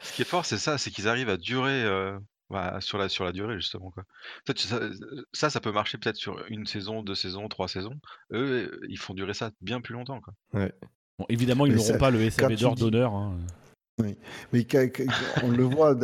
[0.01, 2.19] Ce qui est fort, c'est ça, c'est qu'ils arrivent à durer euh,
[2.52, 4.04] bah, sur la sur la durée justement, quoi.
[5.32, 7.98] ça, ça peut marcher peut-être sur une saison, deux saisons, trois saisons.
[8.32, 10.34] Eux, ils font durer ça bien plus longtemps, quoi.
[10.54, 10.72] Ouais.
[11.18, 13.38] Bon, évidemment, ils n'auront pas le SAV d'or d'honneur, hein.
[14.00, 14.16] Oui,
[14.52, 14.66] mais
[15.42, 15.94] on le voit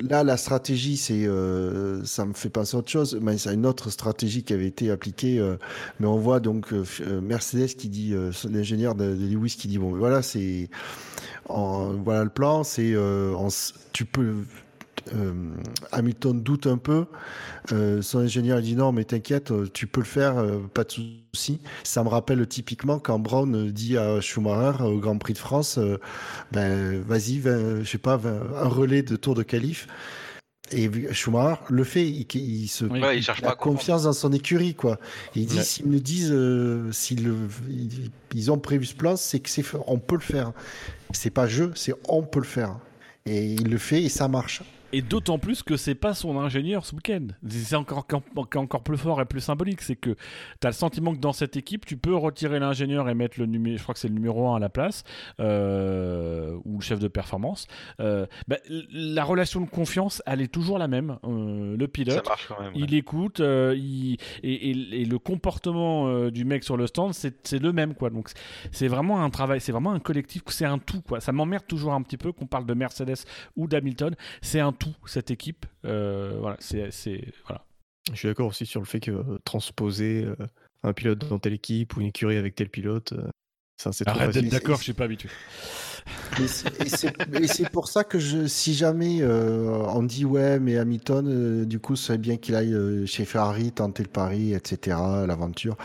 [0.00, 3.66] là, la stratégie, c'est, euh, ça me fait penser à autre chose, mais c'est une
[3.66, 5.38] autre stratégie qui avait été appliquée.
[5.38, 5.56] euh,
[6.00, 6.84] mais on voit donc euh,
[7.20, 10.70] Mercedes qui dit, euh, l'ingénieur de, de Lewis qui dit bon, voilà, c'est,
[11.48, 14.44] en- voilà le plan, c'est, euh, on s- tu peux
[15.14, 15.32] euh,
[15.92, 17.06] Hamilton doute un peu.
[17.72, 21.60] Euh, son ingénieur dit non, mais t'inquiète, tu peux le faire, euh, pas de souci.
[21.84, 25.98] Ça me rappelle typiquement quand Brown dit à Schumacher au Grand Prix de France, euh,
[26.52, 28.20] ben vas-y, je sais pas,
[28.56, 29.86] un relais de Tour de qualif.
[30.70, 34.32] Et Schumacher le fait, il, il se ouais, il, cherche a pas confiance dans son
[34.32, 34.98] écurie, quoi.
[35.34, 35.62] Il dit ouais.
[35.62, 37.32] s'ils me disent, euh, s'ils
[38.34, 40.52] ils ont prévu ce plan, c'est que c'est on peut le faire.
[41.12, 42.78] C'est pas je, c'est on peut le faire.
[43.24, 44.62] Et il le fait et ça marche.
[44.92, 47.26] Et d'autant plus que c'est pas son ingénieur ce week-end.
[47.48, 48.06] C'est encore,
[48.36, 49.82] encore plus fort et plus symbolique.
[49.82, 50.16] C'est que
[50.60, 53.46] tu as le sentiment que dans cette équipe, tu peux retirer l'ingénieur et mettre le
[53.46, 55.04] numéro, je crois que c'est le numéro 1 à la place,
[55.40, 57.66] euh, ou le chef de performance.
[58.00, 58.56] Euh, bah,
[58.90, 61.18] la relation de confiance, elle est toujours la même.
[61.24, 62.26] Euh, le pilote,
[62.58, 62.72] même, ouais.
[62.74, 67.72] il écoute, il, et, et, et, le comportement du mec sur le stand, c'est le
[67.72, 67.94] même.
[67.94, 68.10] quoi.
[68.10, 68.30] Donc
[68.72, 71.02] c'est vraiment un travail, c'est vraiment un collectif, c'est un tout.
[71.02, 71.20] quoi.
[71.20, 73.24] Ça m'emmerde toujours un petit peu qu'on parle de Mercedes
[73.56, 74.14] ou d'Hamilton.
[74.40, 75.66] C'est un tout cette équipe.
[75.84, 76.90] Euh, voilà, c'est
[77.46, 77.64] voilà.
[78.12, 80.36] Je suis d'accord aussi sur le fait que euh, transposer euh,
[80.82, 83.28] un pilote dans telle équipe ou une écurie avec tel pilote, euh,
[83.76, 85.28] ça c'est Arrête d'être d'accord, je suis pas habitué.
[86.40, 91.64] Et c'est pour ça que je, si jamais euh, on dit ouais, mais Hamilton, euh,
[91.64, 94.96] du coup, c'est bien qu'il aille chez Ferrari tenter le pari, etc.,
[95.26, 95.76] l'aventure.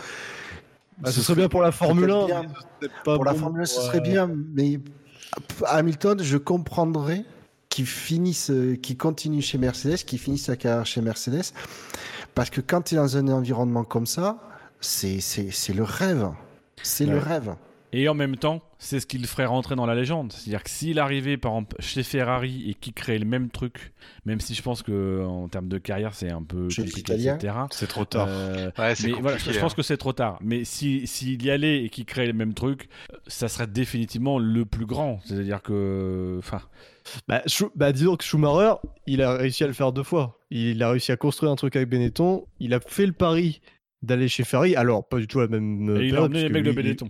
[0.99, 2.25] Bah, ce serait bien pour la Formule 1.
[2.25, 2.43] bien.
[2.43, 4.79] mais ce serait pas pour la Formule 1, ce serait bien, mais
[5.65, 7.25] Hamilton, je comprendrais
[7.73, 11.53] qu'il finisse, euh, qu'il continue chez Mercedes, qu'il finisse sa carrière chez Mercedes,
[12.35, 14.37] parce que quand tu es dans un environnement comme ça,
[14.79, 15.17] c'est
[15.73, 16.29] le rêve,
[16.83, 17.55] c'est le rêve.
[17.93, 20.33] Et en même temps, c'est ce qui le ferait rentrer dans la légende.
[20.33, 23.93] C'est-à-dire que s'il arrivait, par exemple, chez Ferrari et qu'il créait le même truc,
[24.25, 27.53] même si je pense que en termes de carrière, c'est un peu Chez compliqué, etc.
[27.71, 28.27] C'est trop tard.
[28.29, 29.75] Euh, Ouais, mais voilà, je pense hein.
[29.75, 30.39] que c'est trop tard.
[30.41, 32.89] Mais si s'il y allait et qu'il créait le même truc,
[33.27, 35.19] ça serait définitivement le plus grand.
[35.25, 36.61] C'est-à-dire que, enfin,
[37.27, 37.43] Bah,
[37.75, 38.75] bah, disons que Schumacher,
[39.05, 40.39] il a réussi à le faire deux fois.
[40.49, 42.45] Il a réussi à construire un truc avec Benetton.
[42.59, 43.61] Il a fait le pari
[44.03, 44.75] d'aller chez Ferrari.
[44.75, 45.89] Alors, pas du tout la même.
[45.89, 47.07] euh, et il a emmené les mecs de Benetton.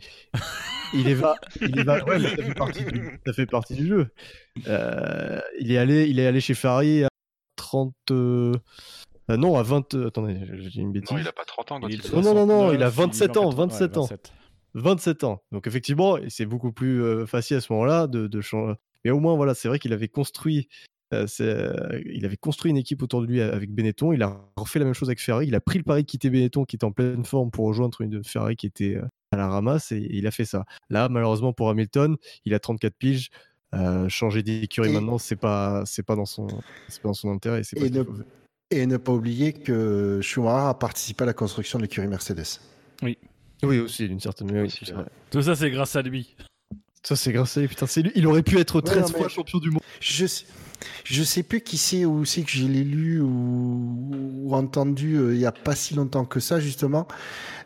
[0.93, 3.45] Il, il est va, il est va- ouais, mais ça fait partie du, ça fait
[3.45, 4.07] partie du jeu.
[4.67, 7.09] Euh, il est allé, il est allé chez Ferrari à
[7.57, 7.93] 30.
[8.11, 8.53] euh,
[9.31, 9.93] euh, non, à 20.
[9.95, 11.11] euh, attendez, j'ai dit une bêtise.
[11.11, 12.95] Non, il a pas 30 ans quand Il Non, non, non, non, il a 69,
[12.95, 14.01] 27 ans, en 80, 27 ans.
[14.01, 14.33] 27.
[14.75, 15.43] 27 ans.
[15.51, 18.73] Donc effectivement, et c'est beaucoup plus euh, facile à ce moment-là de, de changer.
[19.05, 20.67] Mais au moins, voilà, c'est vrai qu'il avait construit,
[21.13, 24.11] euh, euh, il avait construit une équipe autour de lui avec Benetton.
[24.13, 25.47] Il a refait la même chose avec Ferrari.
[25.47, 28.01] Il a pris le pari de quitter Benetton, qui était en pleine forme, pour rejoindre
[28.01, 30.65] une Ferrari qui était euh, à la ramasse, et, et il a fait ça.
[30.89, 33.29] Là, malheureusement pour Hamilton, il a 34 piges.
[33.73, 36.47] Euh, changer d'écurie Et- maintenant, c'est pas, c'est pas dans son,
[36.89, 37.63] c'est pas dans son intérêt.
[37.63, 41.83] C'est pas Et ne, et pas oublier que Schumacher a participé à la construction de
[41.83, 42.59] l'écurie Mercedes.
[43.01, 44.63] Oui, aussi d'une certaine manière.
[44.63, 45.03] oui.
[45.31, 46.35] Tout ça, c'est grâce à lui.
[47.03, 47.67] Ça, c'est grâce à lui.
[47.67, 48.11] Putain, c'est lui.
[48.15, 49.81] Il aurait pu être 13 non, mais fois je- champion du monde.
[49.99, 50.45] Je sais,
[51.03, 54.09] je sais plus qui c'est ou c'est que je l'ai lu ou,
[54.45, 57.07] ou entendu euh, il y a pas si longtemps que ça justement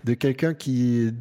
[0.03, 1.11] de quelqu'un qui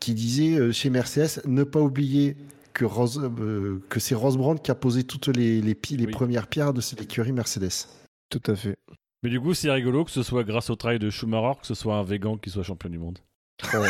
[0.00, 2.36] qui disait euh, chez Mercedes ne pas oublier
[2.72, 6.06] que Rose, euh, que c'est Rose Brown qui a posé toutes les les, pi- les
[6.06, 6.12] Oui.
[6.12, 7.86] premières pierres de cette écurie Mercedes.
[8.30, 8.76] Tout à fait.
[9.22, 11.74] Mais du coup, c'est rigolo que ce soit grâce au travail de Schumacher que ce
[11.74, 13.18] soit un végan qui soit champion du monde.
[13.60, 13.82] Putain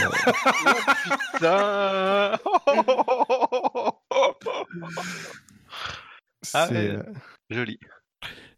[6.54, 6.88] Ah C'est, ouais.
[6.96, 7.02] euh,
[7.50, 7.78] Joli.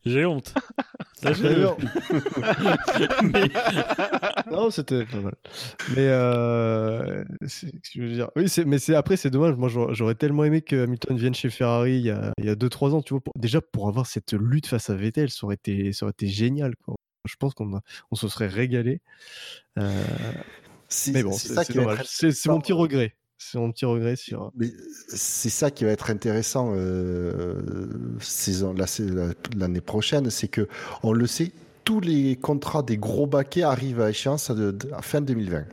[0.05, 0.55] J'ai honte.
[1.23, 1.77] D'ailleurs-
[4.51, 5.35] non, c'était pas mal.
[5.91, 8.29] Mais euh, je veux dire?
[8.35, 9.55] Oui, c'est- mais c'est après c'est dommage.
[9.57, 12.57] Moi, j'aurais tellement aimé que Hamilton vienne chez Ferrari il y a, il y a
[12.57, 13.03] 2-3 ans.
[13.03, 16.07] Tu vois, pour- déjà pour avoir cette lutte face à Vettel, ça aurait été, ça
[16.07, 16.75] aurait été génial.
[16.85, 16.97] Quoi.
[17.25, 19.01] Je pense qu'on a- on se serait régalé.
[19.79, 20.03] Euh,
[20.89, 21.61] C'est mais bon, c'est c'est ça
[22.51, 22.77] mon petit intéressant.
[22.77, 23.17] regret.
[23.45, 24.53] C'est mon petit regret sur.
[24.57, 24.69] Mais
[25.09, 27.89] c'est ça qui va être intéressant euh,
[28.21, 30.69] saison la- la- l'année prochaine, c'est que
[31.03, 31.53] on le sait,
[31.85, 35.65] tous les contrats des gros baquets arrivent à échéance à, de- de- à fin 2020.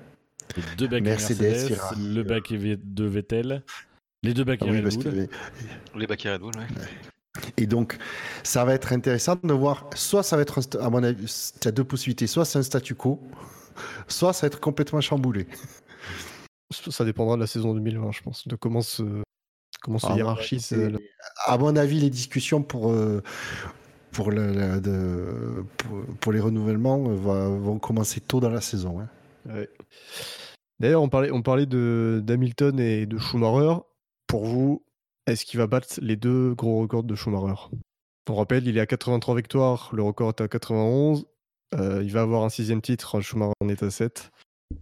[0.58, 2.24] Les deux bacs Mercedes, Mercedes, Ferrari, le euh.
[2.24, 3.64] bac de Vettel,
[4.24, 5.04] les deux bacs Ah oui, Red Bull.
[5.04, 7.44] que- Les baquets Red Bull, ouais.
[7.58, 7.98] Et donc,
[8.44, 11.66] ça va être intéressant de voir, soit ça va être, un à mon avis, il
[11.66, 13.22] y a deux possibilités, soit c'est un statu quo,
[14.08, 15.48] soit ça va être complètement chamboulé.
[16.72, 19.04] Ça dépendra de la saison 2020, je pense, de comment se,
[19.82, 20.72] comment se Ah, hiérarchise.
[20.74, 20.98] Euh,
[21.48, 23.24] À mon avis, les discussions pour, euh,
[24.12, 28.62] pour, le- le- de- pour, pour les renouvellements euh, va- vont commencer tôt dans la
[28.62, 29.00] saison.
[29.00, 29.10] hein.
[29.48, 29.70] Ouais.
[30.80, 33.80] D'ailleurs, on parlait, on parlait de d'Hamilton et de Schumacher.
[34.28, 34.84] Pour vous,
[35.26, 37.60] est-ce qu'il va battre les deux gros records de Schumacher?
[38.30, 41.26] On rappelle, il est à 83 victoires, le record est à 91.
[41.74, 44.30] Euh, il va avoir un sixième titre, Schumacher en est à 7.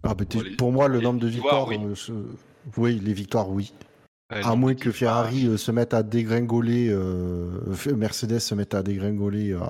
[0.02, 3.12] Ah, bah, les- pour moi, le les nombre de victoires, victoires, euh, ce- oui, les
[3.12, 3.72] victoires, oui.
[4.30, 7.50] Ouais, À moins que Ferrari euh, se mette à dégringoler, euh,
[7.96, 9.60] Mercedes se mette à dégringoler euh,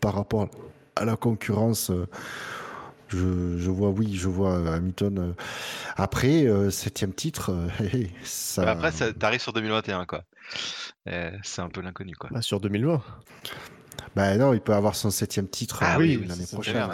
[0.00, 0.48] par rapport
[0.96, 1.90] à la concurrence.
[1.90, 2.06] euh,
[3.08, 5.18] je, je vois, oui, je vois Hamilton.
[5.18, 5.32] euh.
[5.96, 7.68] Après, euh, septième titre, euh,
[8.24, 8.64] ça.
[8.64, 10.24] Bah, Après, ça- t'arrives sur 2021, quoi.
[11.08, 12.28] Euh, c'est un peu l'inconnu, quoi.
[12.32, 13.02] Bah, sur 2020.
[14.14, 16.88] Bah non, il peut avoir son septième titre Ah euh, oui, l'année prochaine.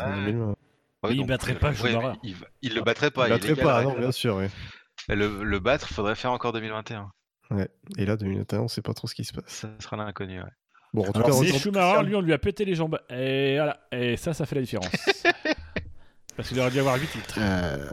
[1.09, 1.09] Clair, sur ouais.
[1.09, 1.09] 2020.
[1.09, 2.18] Ouais, il donc, battrait euh, pas ouais, Schumacher.
[2.22, 3.28] il, il le battrait pas.
[3.28, 4.36] il il est battrait pas, non, bien sûr.
[4.36, 4.51] ouais.
[5.09, 7.10] Le, le battre, faudrait faire encore 2021.
[7.98, 9.44] Et là, 2021, on sait pas trop ce qui se passe.
[9.48, 10.48] Ça sera l'inconnu, ouais.
[10.93, 12.98] Bon, en tout Alors, cas, c'est Schumacher, lui, on lui a pété les jambes.
[13.10, 13.81] Et voilà.
[13.93, 14.89] Et ça, ça fait la différence.
[16.36, 17.35] Parce qu'il aurait dû avoir 8 titres.
[17.39, 17.90] Euh,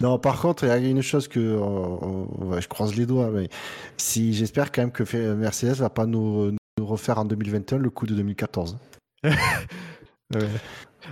[0.00, 3.06] Non, par contre, il y a une chose que euh, euh, ouais, je croise les
[3.06, 3.48] doigts, mais
[3.96, 8.06] si j'espère quand même que Mercedes va pas nous, nous refaire en 2021 le coup
[8.06, 8.76] de 2014.
[10.34, 10.48] Ouais.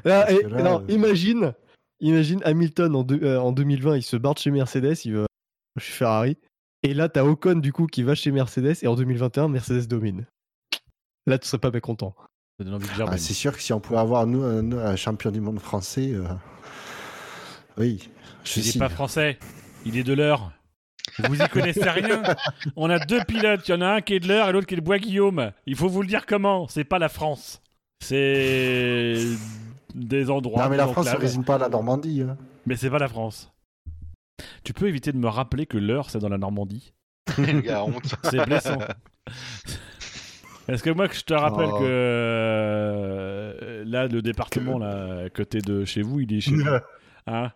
[0.04, 1.52] Et- que là, non, euh, imagine,
[2.00, 5.26] imagine Hamilton en, deux- euh, en 2020, il se barre de chez Mercedes, il va
[5.78, 6.36] chez Ferrari.
[6.82, 10.26] Et là, t'as Ocon du coup qui va chez Mercedes et en 2021, Mercedes domine.
[11.26, 12.14] Là, tu serais pas mécontent.
[12.58, 12.70] De
[13.06, 16.10] Ah, c'est sûr que si on pouvait avoir nous un, un champion du monde français,
[16.12, 16.24] euh,
[17.76, 18.08] oui,
[18.44, 19.38] je il n'est pas français.
[19.84, 20.52] Il est de l'heure.
[21.18, 22.22] Vous y connaissez rien.
[22.76, 23.66] On a deux pilotes.
[23.68, 25.52] Il y en a un qui est de l'heure et l'autre qui est de Bois-Guillaume.
[25.66, 26.68] Il faut vous le dire comment.
[26.68, 27.60] C'est pas la France.
[28.02, 29.16] C'est
[29.94, 30.64] des endroits.
[30.64, 32.22] Non, mais la France ne résume pas à la Normandie.
[32.22, 32.36] hein.
[32.66, 33.52] Mais c'est pas la France.
[34.64, 36.92] Tu peux éviter de me rappeler que l'heure, c'est dans la Normandie
[37.38, 38.14] Le gars a honte.
[38.24, 38.78] C'est blessant.
[40.68, 41.78] Est-ce que moi que je te rappelle Oh.
[41.78, 46.64] que euh, là le département là à côté de chez vous il est chez vous
[47.26, 47.50] hein?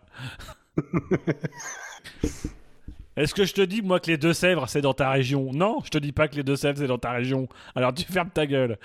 [3.15, 5.51] Est-ce que je te dis moi que les Deux-Sèvres c'est dans ta région?
[5.53, 7.47] Non, je te dis pas que les Deux-Sèvres c'est dans ta région.
[7.75, 8.77] Alors tu fermes ta gueule.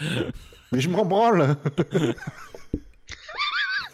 [0.73, 1.57] Mais je m'en branle.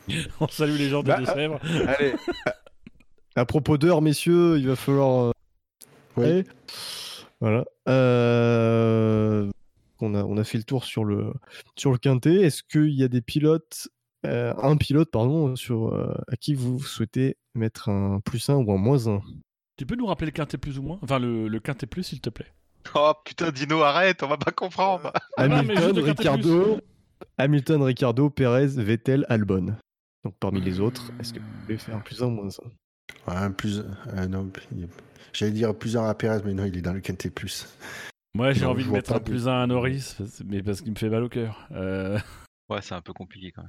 [0.40, 1.60] On salue les gens des Bah, Deux-Sèvres.
[1.86, 2.14] Allez.
[3.36, 5.26] à propos d'heure, messieurs, il va falloir.
[5.26, 5.32] euh,
[6.16, 6.44] Oui.
[7.40, 7.64] Voilà.
[7.88, 9.48] Euh,
[10.00, 11.32] On, a, on a fait le tour sur le,
[11.76, 12.34] sur le quintet.
[12.42, 13.88] Est-ce qu'il y a des pilotes,
[14.26, 18.72] euh, un pilote, pardon, sur, euh, à qui vous souhaitez mettre un plus 1 ou
[18.72, 19.20] un moins 1
[19.76, 20.98] Tu peux nous rappeler le quintet plus ou moins?
[21.02, 22.52] Enfin le, le quintet plus s'il te plaît.
[22.94, 25.12] Oh putain, Dino, arrête, on va pas comprendre.
[25.36, 26.80] Ah non, Hamilton, Ricardo,
[27.36, 29.74] Hamilton, Ricardo, Perez, Vettel, Albon.
[30.28, 33.30] Donc parmi les autres, est-ce que vous voulez faire un plus 1 ou moins 1
[33.32, 33.78] Ouais, un plus.
[34.08, 34.50] euh, non,
[35.32, 37.66] J'allais dire plus un à Perez, mais non, il est dans le quintet plus.
[38.34, 41.08] Moi j'ai envie de mettre un plus 1 à Norris, mais parce qu'il me fait
[41.08, 41.66] mal au cœur.
[41.72, 42.18] Euh,
[42.68, 43.62] Ouais, c'est un peu compliqué quand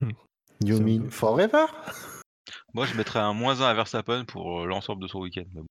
[0.00, 0.12] même.
[0.64, 1.66] Yomin peu- Forever?
[2.74, 5.42] Moi, je mettrais un moins 1 à Verstappen pour euh, l'ensemble de son week-end.
[5.52, 5.66] bon.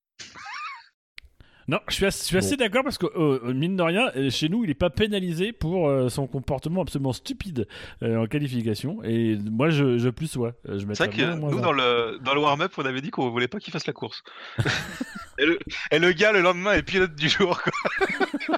[1.70, 4.32] Non, je suis assez, je suis assez d'accord parce que, euh, mine de rien, euh,
[4.32, 7.68] chez nous, il n'est pas pénalisé pour euh, son comportement absolument stupide
[8.02, 9.04] euh, en qualification.
[9.04, 10.52] Et moi, je, je plus ouais.
[10.68, 13.48] Je C'est vrai que nous, dans le, dans le warm-up, on avait dit qu'on voulait
[13.48, 14.24] pas qu'il fasse la course.
[15.38, 15.60] et, le,
[15.91, 17.62] et le gars, le lendemain, est pilote du jour.
[17.62, 18.58] Quoi.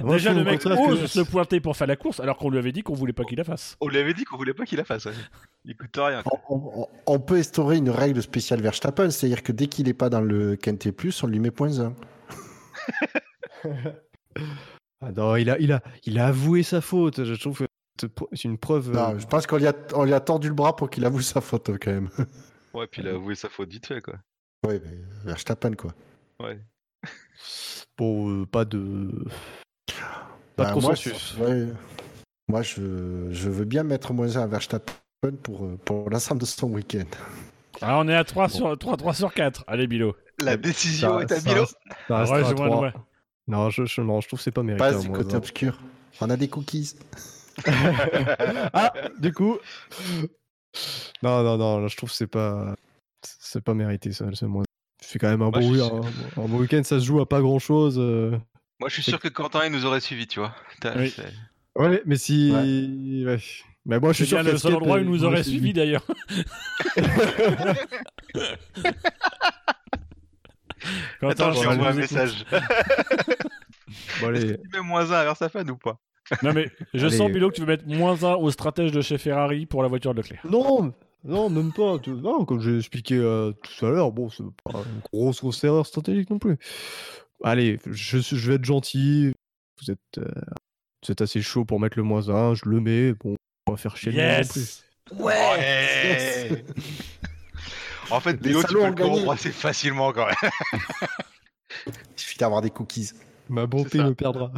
[0.00, 2.72] Moi, Déjà, le mec ose se pointer pour faire la course alors qu'on lui avait
[2.72, 3.76] dit qu'on voulait pas qu'il la fasse.
[3.80, 5.06] On lui avait dit qu'on voulait pas qu'il la fasse.
[5.06, 5.12] ouais.
[5.64, 6.22] Il coûte rien.
[6.48, 10.08] on, on- on peut instaurer une règle spéciale Verstappen, c'est-à-dire que dès qu'il n'est pas
[10.10, 11.94] dans le quintet plus, on lui met point 1.
[15.02, 17.24] Ah non, il a, il, a, il a avoué sa faute.
[17.24, 18.92] Je trouve que c'est une preuve.
[18.92, 21.04] Non, euh, je pense qu'on lui, a, on lui a tordu le bras pour qu'il
[21.06, 22.10] avoue sa faute quand même.
[22.72, 24.14] Ouais, puis il a avoué sa faute vite fait, quoi.
[24.64, 25.92] ouais, mais Verstappen quoi.
[26.38, 26.60] Ouais.
[27.98, 29.10] Bon, euh, pas de.
[30.54, 31.34] Pas de Bah, moi, consensus.
[31.36, 31.66] je, ouais,
[32.48, 34.92] moi je, je veux bien mettre moins 1 à Verstappen
[35.42, 37.04] pour, euh, pour l'ensemble de son week-end.
[37.82, 39.64] Ah, on est à 3 sur, 3, 3 sur 4.
[39.66, 40.16] Allez, Bilo.
[40.40, 41.76] La décision est à reste-
[42.08, 42.80] ça à Rejoins-nous, trois.
[42.82, 42.92] ouais.
[43.48, 44.78] Non, je, je, non, je trouve que c'est pas mérité.
[44.84, 45.78] Pas du côté obscur.
[46.20, 46.94] On a des cookies.
[48.72, 49.58] Ah, du coup.
[51.22, 52.74] Non, non, non, là, je trouve que c'est pas.
[53.22, 54.64] C'est pas mérité ça, c'est moins.
[55.02, 57.28] C'est quand même un Bah, bon, suis un, un bon week-end, ça se joue à
[57.28, 57.98] pas grand chose.
[57.98, 60.54] Moi, je suis sûr que Quentin, il nous aurait suivi, tu vois.
[60.96, 61.14] Oui.
[61.76, 62.50] Ouais, mais si.
[63.26, 63.38] Ouais.
[63.86, 66.04] Mais moi, je suis sûr que le seul endroit où il nous aurait suivi d'ailleurs.
[71.22, 72.44] Attends, je lui tu envoie un message.
[74.20, 74.56] Bon, allez.
[74.72, 75.98] Met moins 1 à Verstappen ou pas?
[76.44, 77.16] Non, mais je Allez.
[77.16, 79.88] sens, Bilo, que tu veux mettre moins 1 au stratège de chez Ferrari pour la
[79.88, 80.40] voiture de Leclerc.
[80.48, 80.92] Non,
[81.24, 81.98] non, même pas.
[81.98, 85.64] tu- Non, comme j'ai expliqué euh, tout à l'heure, bon, c'est pas une grosse, grosse
[85.64, 86.56] erreur stratégique non plus.
[87.42, 89.32] Allez, je vais être gentil.
[89.80, 90.24] Vous êtes, euh,
[91.02, 93.12] vous êtes assez chaud pour mettre le moins 1, je le mets.
[93.14, 93.34] Bon,
[93.70, 94.60] on va faire chier non plus.
[94.60, 94.84] Yes
[95.18, 96.64] Ouais
[98.10, 100.50] En fait, Les Milo, tu peux le corrompre assez facilement quand même.
[101.86, 103.10] Il suffit d'avoir des cookies.
[103.48, 104.52] Ma bonté me perdra.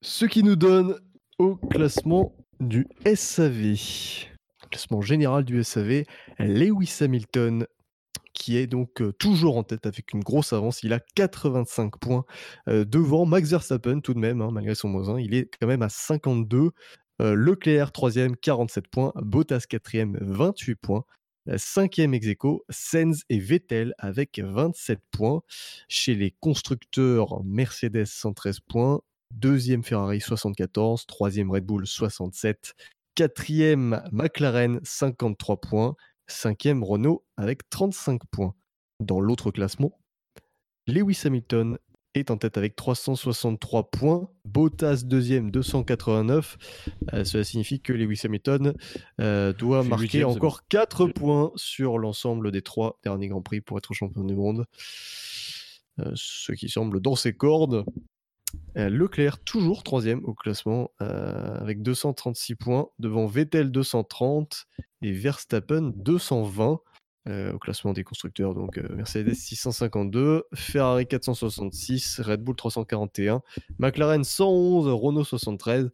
[0.00, 0.98] Ce qui nous donne
[1.38, 3.76] au classement du SAV.
[4.70, 6.04] Classement général du SAV,
[6.38, 7.66] Lewis Hamilton,
[8.38, 10.82] qui est donc euh, toujours en tête avec une grosse avance.
[10.82, 12.24] Il a 85 points
[12.68, 15.20] euh, devant Max Verstappen, tout de même, hein, malgré son moins 1.
[15.20, 16.70] Il est quand même à 52.
[17.20, 19.12] Euh, Leclerc, 3 47 points.
[19.16, 19.90] Bottas, 4
[20.20, 21.04] 28 points.
[21.56, 25.40] Cinquième ex aequo, Sainz et Vettel avec 27 points.
[25.88, 29.00] Chez les constructeurs, Mercedes 113 points.
[29.34, 31.06] Deuxième Ferrari 74.
[31.06, 32.74] Troisième Red Bull 67.
[33.14, 35.96] Quatrième McLaren 53 points.
[36.28, 38.54] Cinquième Renault avec 35 points.
[39.00, 39.98] Dans l'autre classement,
[40.86, 41.78] Lewis Hamilton
[42.14, 44.30] est en tête avec 363 points.
[44.44, 46.58] Bottas deuxième 289.
[47.12, 48.74] Euh, cela signifie que Lewis Hamilton
[49.20, 53.78] euh, doit marquer huitième, encore 4 points sur l'ensemble des trois derniers Grands Prix pour
[53.78, 54.64] être champion du monde.
[56.00, 57.84] Euh, ce qui semble dans ses cordes.
[58.76, 64.66] Euh, Leclerc, toujours troisième au classement, euh, avec 236 points, devant Vettel 230
[65.02, 66.80] et Verstappen 220
[67.28, 68.54] euh, au classement des constructeurs.
[68.54, 73.42] Donc euh, Mercedes 652, Ferrari 466, Red Bull 341,
[73.78, 75.90] McLaren 111, Renault 73.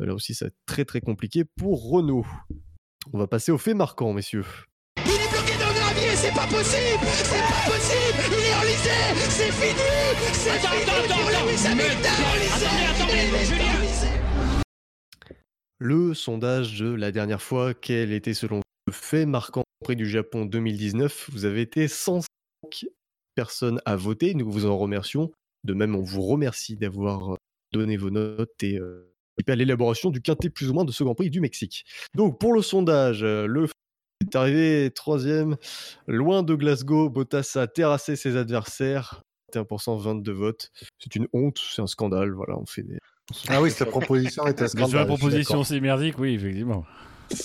[0.00, 2.26] Euh, Là aussi, ça va être très très compliqué pour Renault.
[3.12, 4.44] On va passer aux faits marquants, messieurs.
[4.96, 8.90] Il est bloqué dans le gravier, c'est pas possible C'est pas possible Il est enlisé
[9.28, 9.86] C'est fini
[10.32, 11.23] C'est fini
[15.78, 21.30] Le sondage de la dernière fois, quel était selon fait marquant près du Japon 2019,
[21.32, 22.26] vous avez été 105
[23.34, 24.34] personnes à voter.
[24.34, 25.30] Nous vous en remercions.
[25.64, 27.36] De même, on vous remercie d'avoir euh,
[27.72, 29.12] donné vos notes et euh,
[29.46, 31.84] à l'élaboration du quintet plus ou moins de ce Grand Prix du Mexique.
[32.14, 33.68] Donc, pour le sondage, euh, le
[34.22, 35.56] est arrivé troisième,
[36.06, 37.10] loin de Glasgow.
[37.10, 39.22] Bottas a terrassé ses adversaires.
[39.62, 40.70] 21%, 22 votes.
[40.98, 42.32] C'est une honte, c'est un scandale.
[42.32, 42.98] Voilà, on fait des.
[43.48, 44.88] Ah oui, cette proposition est un Mais scandale.
[44.90, 46.84] sur la proposition c'est merdique, oui, effectivement.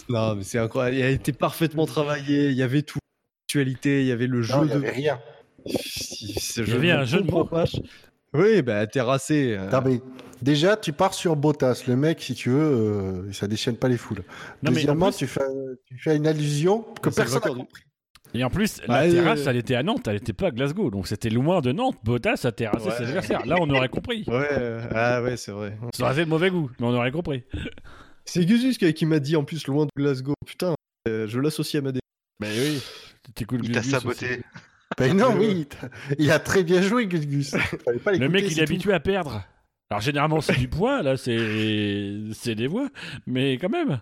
[0.09, 0.97] Non, mais c'est incroyable.
[0.97, 2.49] Il a été parfaitement travaillé.
[2.49, 2.99] Il y avait tout.
[3.47, 4.75] L'actualité, il y avait le jeu Non, il de.
[4.75, 5.19] avait rien.
[5.65, 7.63] Ce Il y jeu avait ne un jeu de pas.
[8.33, 9.55] Oui, bah terrassé.
[9.57, 10.01] euh, Non, mais
[10.41, 11.83] déjà, tu pars sur Bottas.
[11.87, 14.23] Le mec, si tu veux, euh, ça déchaîne pas les foules.
[14.61, 15.41] Non, mais plus- tu, fais,
[15.85, 17.83] tu fais une allusion que personne n'a compris.
[18.33, 20.91] Et en plus, Bah, la terrasse, elle était à Nantes, elle était pas à Glasgow,
[20.91, 21.97] donc c'était loin de Nantes.
[22.03, 22.95] Bottas a terrassé Ouais.
[22.97, 23.45] ses adversaires.
[23.45, 24.23] Là, on aurait compris.
[24.27, 25.75] Ouais, euh, ah ouais, c'est vrai.
[25.95, 27.43] Ça aurait fait de mauvais goût, mais on aurait compris.
[28.25, 30.33] C'est Guzus qui, m'a dit en plus loin de Glasgow.
[30.45, 30.75] Putain,
[31.07, 31.99] euh, je l'associe à ma dé-
[32.39, 32.81] Mais oui.
[33.25, 33.61] C'était cool.
[33.63, 34.41] Il t'a saboté.
[34.97, 35.67] Ben non, oui,
[36.17, 37.49] il a très bien joué, Gus Gus.
[37.85, 38.19] Fallait pas aussi.
[38.19, 38.71] Le mec, il est tout.
[38.71, 39.43] habitué à perdre.
[39.91, 42.89] Alors généralement, c'est du poids, là, c'est c'est des voix,
[43.25, 44.01] mais quand même.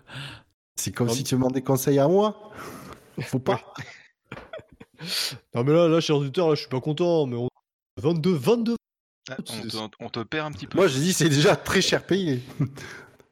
[0.76, 2.52] C'est comme si tu me demandais conseil à moi.
[3.22, 3.60] Faut pas.
[5.54, 7.26] Non, mais là, là, cher auditeur, là, je suis pas content.
[7.26, 7.48] Mais on...
[7.98, 8.76] 22, 22.
[9.30, 10.76] Ah, on, te, on te perd un petit peu.
[10.76, 12.40] Moi, je dis, c'est déjà très cher payé.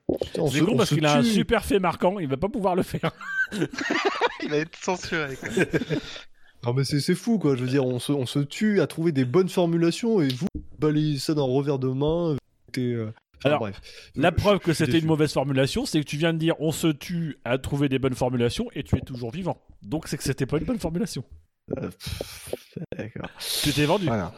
[0.09, 2.83] C'est con on parce qu'il a un super fait marquant, il va pas pouvoir le
[2.83, 3.11] faire.
[4.43, 5.37] Il va être censuré.
[5.37, 5.49] quoi.
[6.65, 7.57] Non, mais c'est c'est fou, quoi.
[7.57, 10.49] Je veux dire, on se, on se tue à trouver des bonnes formulations et vous
[10.79, 12.37] balayez ça d'un revers de main.
[12.73, 13.81] t'es, euh, enfin, Alors, bref.
[14.15, 15.03] La Je- preuve que c'était déçu.
[15.03, 17.99] une mauvaise formulation, c'est que tu viens de dire on se tue à trouver des
[17.99, 19.61] bonnes formulations et tu es toujours vivant.
[19.83, 21.25] Donc c'est que c'était pas une bonne formulation.
[21.79, 21.91] Euh,
[22.97, 23.29] D'accord.
[23.63, 24.07] Tu t'es vendu.
[24.07, 24.33] Voilà.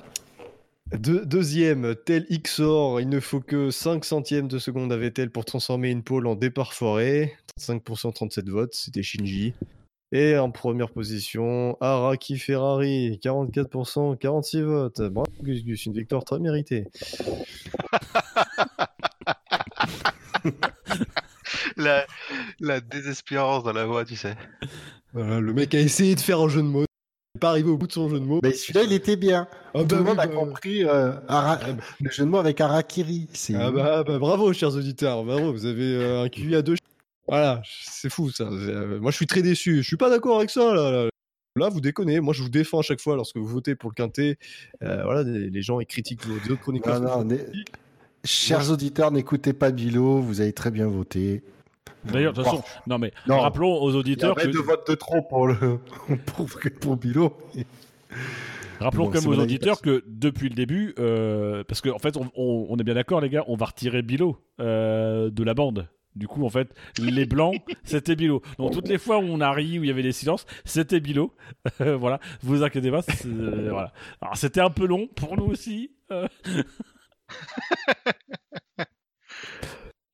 [0.98, 5.44] Deux- deuxième, tel XOR, il ne faut que 5 centièmes de seconde à Vettel pour
[5.44, 7.34] transformer une pole en départ forêt.
[7.60, 9.52] 35%, 37 votes, c'était Shinji.
[10.10, 15.02] Et en première position, Araki Ferrari, 44%, 46 votes.
[15.02, 16.86] Bravo Gus Gus, une victoire très méritée.
[21.76, 22.06] La,
[22.60, 24.36] la désespérance dans la voix, tu sais.
[25.14, 26.84] Voilà, le mec a essayé de faire un jeu de mots.
[26.84, 28.40] Il n'est pas arrivé au bout de son jeu de mots.
[28.42, 29.48] Mais celui-là, il était bien.
[29.74, 32.24] Ah Tout bah le monde oui, a bah- compris euh, Ara- Ah bah- le jeu
[32.24, 33.28] de mots avec Arakiri.
[33.54, 35.24] Ah bah, bah, bravo, chers auditeurs.
[35.24, 36.74] Bravo, vous avez euh, un QI à deux.
[37.26, 38.44] Voilà, c'est fou ça.
[38.44, 39.78] Euh, moi, je suis très déçu.
[39.78, 40.74] Je suis pas d'accord avec ça.
[40.74, 41.08] Là, là.
[41.56, 42.20] Là, vous déconnez.
[42.20, 44.38] Moi, je vous défends à chaque fois lorsque vous votez pour le quintet.
[44.82, 47.00] Euh, voilà, les, les gens ils critiquent vos autres chroniqueurs.
[47.00, 47.36] Non, non,
[48.24, 51.42] Chers auditeurs, n'écoutez pas Bilo, vous avez très bien voté.
[52.04, 53.40] D'ailleurs, de toute façon, non mais Non.
[53.40, 55.56] rappelons aux Il y a auditeurs que 22 votes de trop pour, le...
[56.26, 56.48] pour,
[56.80, 57.36] pour Bilo.
[58.80, 62.30] Rappelons Bon, même aux auditeurs que depuis le début, euh, parce qu'en en fait, on,
[62.36, 65.88] on- on est bien d'accord, les gars, on va retirer Bilo euh, de la bande.
[66.14, 66.68] Du coup, en fait,
[67.00, 68.42] les blancs, c'était Bilo.
[68.58, 71.00] Donc, toutes les fois où on a ri, où il y avait des silences, c'était
[71.00, 71.34] Bilo.
[71.80, 73.02] voilà, vous inquiétez pas.
[73.26, 73.92] euh, voilà.
[74.20, 75.90] Alors, c'était un peu long pour nous aussi.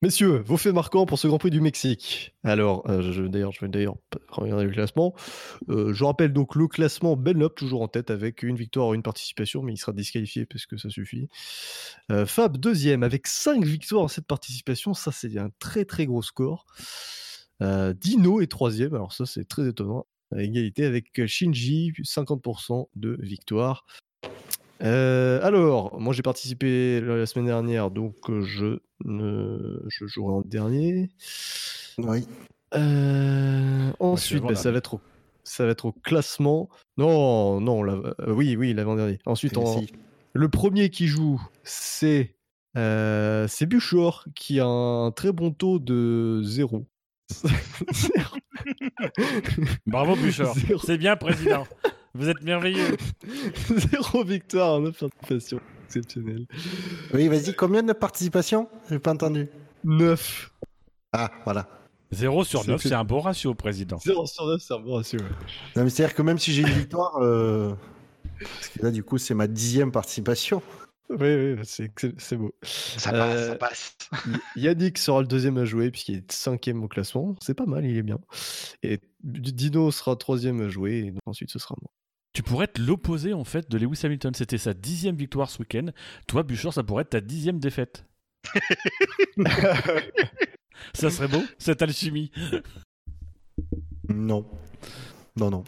[0.04, 2.34] Messieurs, vos faits marquants pour ce Grand Prix du Mexique.
[2.44, 3.96] Alors, euh, je, d'ailleurs, je vais d'ailleurs
[4.28, 5.14] regarder le classement.
[5.70, 9.62] Euh, je rappelle donc le classement Benlop toujours en tête avec une victoire, une participation,
[9.62, 11.30] mais il sera disqualifié parce que ça suffit.
[12.12, 16.20] Euh, Fab deuxième avec cinq victoires en cette participation, ça c'est un très très gros
[16.20, 16.66] score.
[17.60, 20.06] Dino est troisième, alors ça c'est très étonnant.
[20.36, 23.86] À égalité avec Shinji, 50% de victoire.
[24.84, 29.82] Euh, alors, moi j'ai participé la semaine dernière, donc euh, je, ne...
[29.88, 31.08] je jouerai en dernier.
[31.98, 32.26] Oui.
[32.74, 35.00] Euh, ensuite, bah, ça, va être au...
[35.44, 36.68] ça va être au classement.
[36.98, 39.18] Non, non, la- euh, oui, oui, l'avant-dernier.
[39.26, 39.92] Ensuite, en- Si.
[40.32, 42.34] le premier qui joue, c'est
[42.76, 46.84] euh, c'est Buchor qui a un très bon taux de 0.
[49.86, 50.54] Bravo, Bouchard.
[50.54, 50.80] Zéro.
[50.84, 51.66] C'est bien, président.
[52.14, 52.96] Vous êtes merveilleux.
[53.90, 55.60] Zéro victoire en 9 participations.
[55.86, 56.46] Exceptionnel.
[57.12, 59.48] Oui, vas-y, combien de participations J'ai pas entendu.
[59.84, 60.50] 9.
[61.12, 61.68] Ah, voilà.
[62.12, 63.98] 0 sur C'est 9, fait- c'est un beau ratio, président.
[63.98, 65.18] 0 sur 9, c'est un bon ratio.
[65.20, 65.26] ouais.
[65.76, 67.74] Non, mais c'est-à-dire que même si j'ai une victoire, euh,
[68.40, 70.62] parce que là, du coup, c'est ma dixième participation.
[71.10, 72.54] Oui, oui, c'est c'est- c'est beau.
[72.62, 73.96] Ça passe, Euh, ça passe.
[74.56, 77.34] Yannick sera le deuxième à jouer puisqu'il est cinquième au classement.
[77.42, 78.18] C'est pas mal, il est bien.
[78.82, 81.90] Et Dino sera troisième à jouer et donc ensuite ce sera moi.
[82.34, 84.34] Tu pourrais être l'opposé en fait de Lewis Hamilton.
[84.34, 85.86] C'était sa dixième victoire ce week-end.
[86.26, 88.04] Toi, Bouchard, ça pourrait être ta dixième défaite.
[90.92, 92.32] ça serait beau, cette alchimie.
[94.08, 94.44] Non.
[95.36, 95.62] Non, non.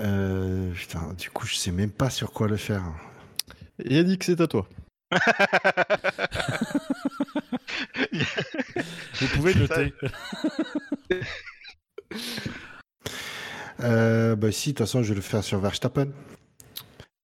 [0.00, 2.82] Euh, putain, du coup, je sais même pas sur quoi le faire.
[3.84, 4.66] Yannick, c'est à toi.
[9.20, 9.92] Vous pouvez noter.
[13.84, 16.08] Euh, bah si, de toute façon, je vais le faire sur Verstappen.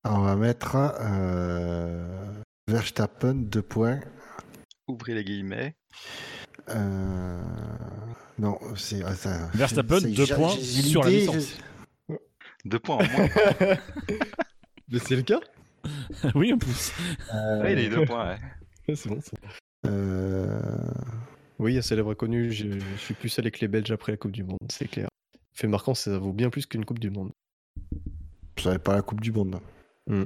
[0.05, 4.01] On va mettre euh, Verstappen, deux points.
[4.89, 5.75] Ouvrez les guillemets.
[6.69, 7.43] Euh,
[8.39, 9.03] non, c'est...
[9.05, 11.59] attends, Verstappen, deux points sur la licence.
[12.65, 13.29] Deux points en moins.
[14.89, 15.41] Mais c'est le cas?
[16.35, 16.93] Oui, en plus.
[17.35, 18.39] euh, Ouais, il a eu deux points, ouais.
[18.89, 19.33] Ouais, C'est bon, ça.
[19.87, 20.61] euh,
[21.59, 24.43] Oui, un célèbre connu, je, je suis plus avec les Belges après la Coupe du
[24.43, 25.09] Monde, c'est clair.
[25.53, 27.33] Fait marquant, ça vaut bien plus qu'une Coupe du Monde.
[28.57, 29.61] Vous savez pas la Coupe du Monde.
[30.07, 30.25] Hmm.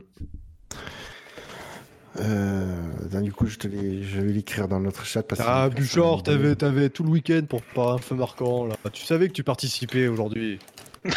[2.20, 5.22] Euh, du coup, je, te l'ai- je vais l'écrire dans notre chat.
[5.22, 8.76] Parce que Ah, Bouchard, t'avais tout le week-end pour pas un feu marquant, là.
[8.92, 10.59] Tu savais que tu participais aujourd'hui.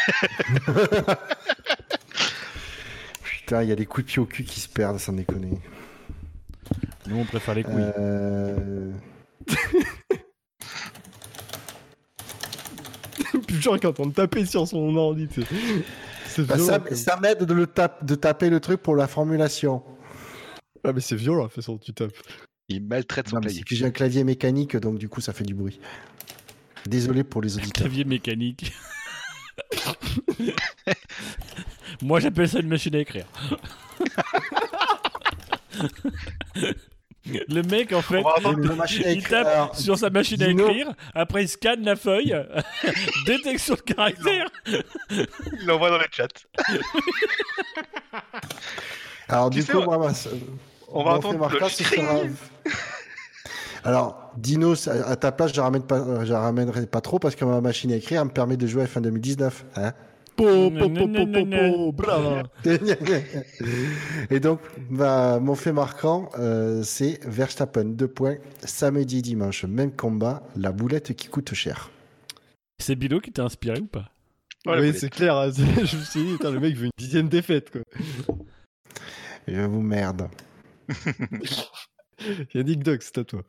[3.24, 5.60] Putain, il y a des coups de pied au cul qui se perdent, sans déconner.
[7.08, 7.76] Nous, on préfère les couilles.
[7.98, 8.92] Euh,
[13.50, 15.48] Est en train de taper sur son ordi, tu sais.
[16.28, 19.08] C'est bah, ça quand ça m'aide de, le tap- de taper le truc pour la
[19.08, 19.84] formulation.
[20.84, 22.12] Ah, mais c'est violent, la façon dont tu tapes.
[22.70, 23.64] Il maltraite son Non, clavier.
[23.70, 25.80] j'ai un clavier mécanique, donc du coup, ça fait du bruit.
[26.86, 27.84] Désolé pour les auditeurs.
[27.84, 28.72] Clavier mécanique.
[32.02, 33.26] Moi, j'appelle ça une machine à écrire.
[37.50, 40.92] Le mec, en fait, On va attendre il tape Alors, sur sa machine à écrire,
[41.14, 42.36] après il scanne la feuille,
[43.26, 44.48] détection de caractère.
[44.70, 46.28] Il l'envoie dans le chat.
[49.30, 50.14] Alors, Tu du sais, coup, on- moi, ma-
[50.90, 52.22] On va le ce sera-
[53.84, 57.46] Alors, Dino, ça- à ta place, je ramène pas, je ramènerai pas trop parce que
[57.46, 59.66] ma machine à écrire me permet de jouer à fin 2019.
[59.76, 59.94] Hein
[60.38, 62.44] Po, po, po, po, po, po, bravo.
[64.30, 64.60] Et donc,
[64.90, 70.72] bah, mon fait marquant, euh, c'est Verstappen, deux points, samedi et dimanche, même combat, la
[70.72, 71.90] boulette qui coûte cher.
[72.80, 74.12] C'est Bilo qui t'a inspiré ou pas?
[74.68, 75.36] Oui, c'est clair.
[75.36, 77.82] hein, Je me suis dit, le mec veut une dixième défaite, quoi.
[79.48, 80.30] Je vous merde.
[82.54, 83.42] Yannick Doc, c'est à toi.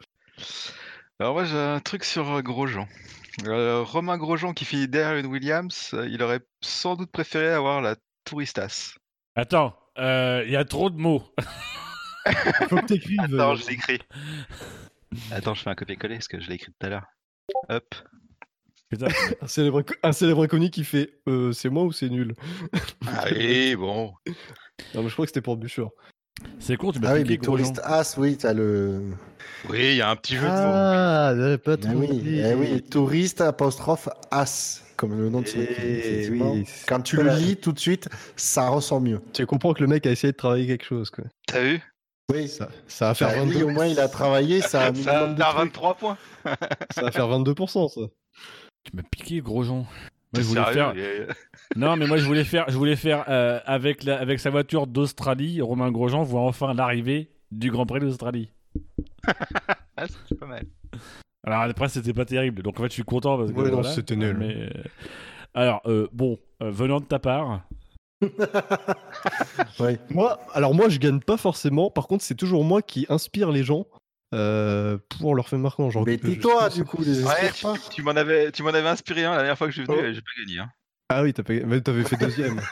[1.20, 2.86] Alors moi j'ai un truc sur euh, Grosjean.
[3.46, 7.80] Euh, Romain Grosjean qui finit derrière une Williams, euh, il aurait sans doute préféré avoir
[7.80, 8.94] la Touristas.
[9.36, 11.22] Attends, euh, il y a trop de mots.
[12.68, 13.20] Faut que t'écrives.
[13.20, 14.00] Attends, euh, je l'ai écrit.
[15.30, 17.06] Attends, je fais un copier-coller parce que je l'ai écrit tout à l'heure.
[17.68, 17.94] Hop.
[18.90, 19.08] Putain,
[19.40, 22.34] un, célèbre, un célèbre inconnu qui fait euh, C'est moi ou c'est nul?
[23.06, 24.14] Allez, bon.
[24.94, 25.90] Non, mais je crois que c'était pour Bouchard.
[26.58, 27.64] C'est con, tu m'as Ah oui, piqué mais Grosjean.
[27.72, 29.00] touriste As, oui, t'as le.
[29.68, 30.52] Oui, il y a un petit jeu de mots.
[30.54, 31.32] Ah,
[31.64, 35.76] pas Eh trop oui, eh oui, touriste apostrophe As, comme le nom de son équipe.
[35.80, 39.20] Eh oui, Quand tu le pas- lis tout de suite, ça ressent mieux.
[39.32, 41.24] Tu comprends que le mec a essayé de travailler quelque chose, quoi.
[41.46, 41.80] T'as vu?
[42.30, 44.90] Oui, Ça, ça va faire Bah oui, 22, au moins il a travaillé, ça a
[44.90, 45.38] un Ça trucs.
[45.38, 46.18] 23 points.
[46.90, 48.00] ça va faire 22%, ça.
[48.84, 49.86] Tu m'as piqué Grosjean.
[50.32, 51.34] Moi, je voulais sérieux faire...
[51.76, 54.86] Non, mais moi je voulais faire, je voulais faire euh, avec, la, avec sa voiture
[54.86, 58.50] d'Australie, Romain Grosjean voit enfin l'arrivée du Grand Prix d'Australie.
[60.00, 60.64] Ah, c'est pas mal.
[61.44, 63.80] Alors après c'était pas terrible, donc en fait je suis content parce que Ouais, non,
[63.80, 63.90] voilà.
[63.90, 64.36] c'était nul.
[64.38, 64.82] Mais euh,
[65.54, 67.62] alors euh, bon, euh, venant de ta part,
[69.80, 69.98] Ouais.
[70.10, 71.90] Moi, alors moi, je gagne pas forcément.
[71.90, 73.86] Par contre, c'est toujours moi qui inspire les gens
[74.34, 75.90] euh, pour leur faire marquant.
[75.90, 77.50] Genre, Mais tais-toi, du coup, les Ouais,
[77.92, 79.98] tu, m'en avais, tu m'en avais inspiré un la dernière fois que je suis venu,
[80.00, 80.12] Oh.
[80.12, 80.58] j'ai pas gagné.
[80.60, 80.70] Hein.
[81.10, 82.60] Ah oui, t'as pas- mais t'avais fait deuxième.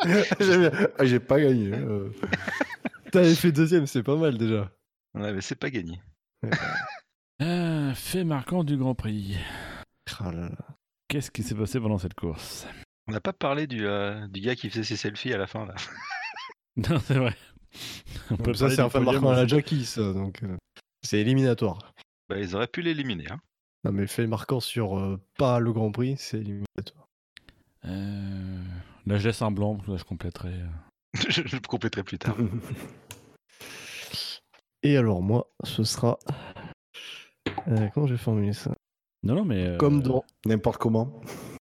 [1.02, 1.72] J'ai pas gagné.
[1.74, 2.08] euh.
[3.12, 4.70] t'avais fait deuxième, c'est pas mal déjà.
[5.14, 6.00] Ouais, mais c'est pas gagné.
[7.42, 9.36] euh, fait marquant du Grand Prix.
[10.20, 10.30] Ah.
[11.08, 12.66] Qu'est-ce qui s'est passé pendant cette course?
[13.08, 15.66] On n'a pas parlé du, euh, du gars qui faisait ses selfies à la fin
[15.66, 15.74] là.
[16.76, 17.34] Non, c'est vrai.
[18.30, 19.46] On peut ça, c'est un fait marquant à la.
[19.46, 20.12] Jackie, ça.
[20.12, 20.56] Donc, euh,
[21.02, 21.78] c'est éliminatoire.
[22.28, 23.26] Bah, ils auraient pu l'éliminer.
[23.30, 23.40] Hein.
[23.84, 27.06] Non, mais fait marquant sur euh, pas le Grand Prix, c'est éliminatoire.
[27.84, 28.62] Euh,
[29.06, 30.52] Là, je laisse un blanc, là, je compléterai.
[30.52, 30.66] euh.
[31.28, 32.36] je, compléterai plus tard.
[34.82, 36.18] Et alors, moi, ce sera.
[37.68, 38.74] Euh, comment je vais formuler ça?
[39.22, 39.64] Non, non, mais.
[39.66, 41.20] euh, Comme dans, N'importe comment.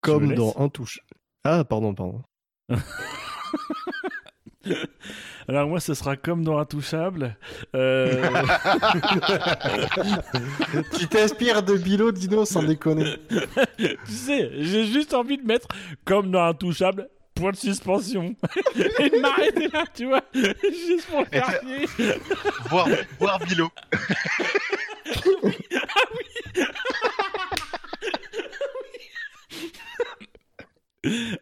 [0.02, 1.00] comme dans un touche.
[1.44, 2.24] Ah, pardon, pardon.
[5.48, 7.38] Alors, moi, ce sera comme dans Intouchable.
[7.76, 8.30] Euh...
[10.98, 13.16] tu t'inspires de Bilo, Dino, sans déconner.
[13.78, 15.68] tu sais, j'ai juste envie de mettre
[16.06, 17.10] comme dans Intouchable.
[17.36, 18.36] Point de suspension.
[19.00, 20.22] Et de m'arrêter là, tu vois.
[20.34, 21.88] Juste pour le chier.
[22.70, 23.70] voir, voir Bilo.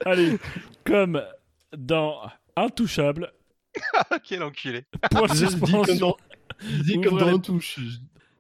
[0.06, 0.38] Allez,
[0.85, 1.19] comme
[1.76, 3.31] dans Intouchable.
[3.93, 4.85] Ah, Quel enculé.
[5.11, 5.49] Point de Je dis comme
[5.85, 6.17] suspension.
[6.84, 7.79] dis comme dans les- touche.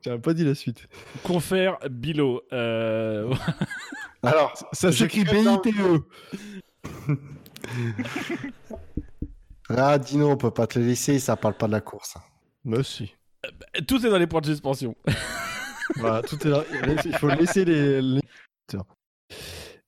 [0.03, 0.87] J'avais pas dit la suite.
[1.23, 2.41] Confère Bilo.
[2.53, 3.33] Euh...
[4.23, 5.45] Alors, Ça s'écrit BITE.
[9.69, 12.15] là, Dino, on peut pas te le laisser, ça parle pas de la course.
[12.63, 13.13] Moi aussi.
[13.87, 14.95] Tout est dans les points de suspension.
[15.97, 16.63] Voilà, tout est là.
[17.05, 18.01] Il faut laisser les.
[18.01, 18.21] les-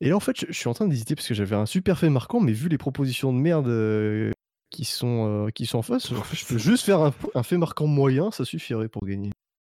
[0.02, 1.98] Et là, en fait, je, je suis en train d'hésiter parce que j'avais un super
[1.98, 4.32] fait marquant, mais vu les propositions de merde euh,
[4.70, 7.44] qui, sont, euh, qui sont en face, en fait, je peux juste faire un, un
[7.44, 9.32] fait marquant moyen, ça suffirait pour gagner.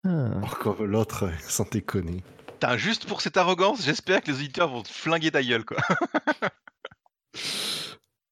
[0.07, 0.31] Ah.
[0.43, 2.23] Encore l'autre, sans déconner.
[2.47, 5.79] Putain, juste pour cette arrogance, j'espère que les auditeurs vont te flinguer ta gueule, quoi.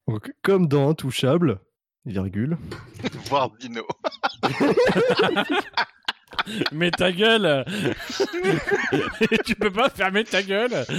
[0.09, 1.61] Donc, comme dans Intouchable,
[2.05, 2.59] virgule.
[3.29, 3.87] Voir Dino.
[6.73, 7.65] Mais ta gueule
[9.45, 10.85] Tu peux pas fermer ta gueule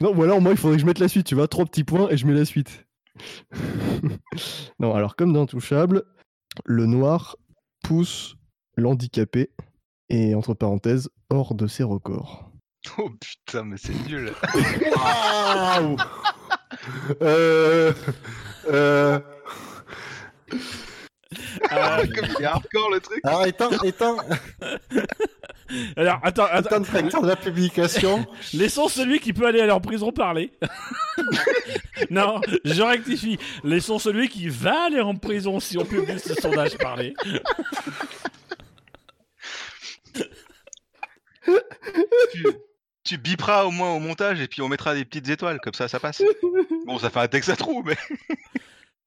[0.00, 1.82] Non, ou alors moi, il faudrait que je mette la suite, tu vois, trois petits
[1.82, 2.86] points et je mets la suite.
[4.78, 6.04] non, alors comme dans Intouchable,
[6.64, 7.36] le noir
[7.82, 8.36] pousse
[8.76, 9.50] l'handicapé
[10.08, 12.52] et, entre parenthèses, hors de ses records.
[12.96, 14.32] Oh putain, mais c'est nul.
[14.96, 15.96] Waouh
[17.22, 17.92] euh,
[18.70, 19.20] euh,
[21.72, 23.20] Euh, Comme il est hardcore le truc.
[23.24, 24.16] alors, étant, étant,
[25.96, 26.76] Alors, attends, attends.
[26.76, 30.52] étant directeur de la publication, Laissons celui qui peut aller à en prison parler.
[32.10, 33.38] non, je rectifie.
[33.64, 37.14] Laissons celui qui va aller en prison si on publie ce sondage parler.
[42.32, 42.46] tu,
[43.04, 45.88] tu biperas au moins au montage et puis on mettra des petites étoiles, comme ça
[45.88, 46.22] ça passe.
[46.86, 47.96] Bon, ça fait un texte à trous, mais.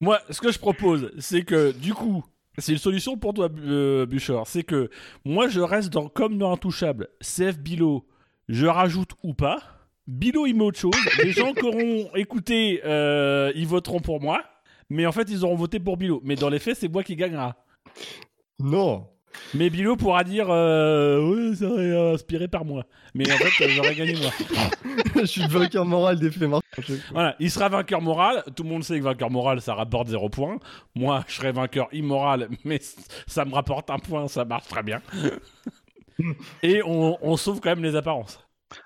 [0.02, 2.24] Moi, ce que je propose, c'est que du coup,
[2.58, 4.48] c'est une solution pour toi, euh, Bouchard.
[4.48, 4.90] C'est que
[5.24, 7.08] moi, je reste dans comme dans Intouchable.
[7.20, 8.04] CF Bilo,
[8.48, 9.62] je rajoute ou pas.
[10.08, 10.92] Bilo, il met autre chose.
[11.22, 14.42] Les gens qui auront écouté, euh, ils voteront pour moi.
[14.90, 16.20] Mais en fait, ils auront voté pour Bilo.
[16.24, 17.54] Mais dans les faits, c'est moi qui gagnera.
[18.58, 19.06] Non
[19.54, 22.84] Mais Bilo pourra dire euh, Ouais, ça euh, inspiré par moi.
[23.14, 24.30] Mais en fait, euh, j'aurais gagné moi.
[25.16, 26.48] Je suis le vainqueur moral des faits.
[27.10, 28.42] Voilà, il sera vainqueur moral.
[28.56, 30.58] Tout le monde sait que vainqueur moral, ça rapporte 0 points.
[30.94, 32.80] Moi, je serai vainqueur immoral, mais
[33.26, 35.00] ça me rapporte un point, ça marche très bien.
[36.62, 38.38] Et on, on sauve quand même les apparences.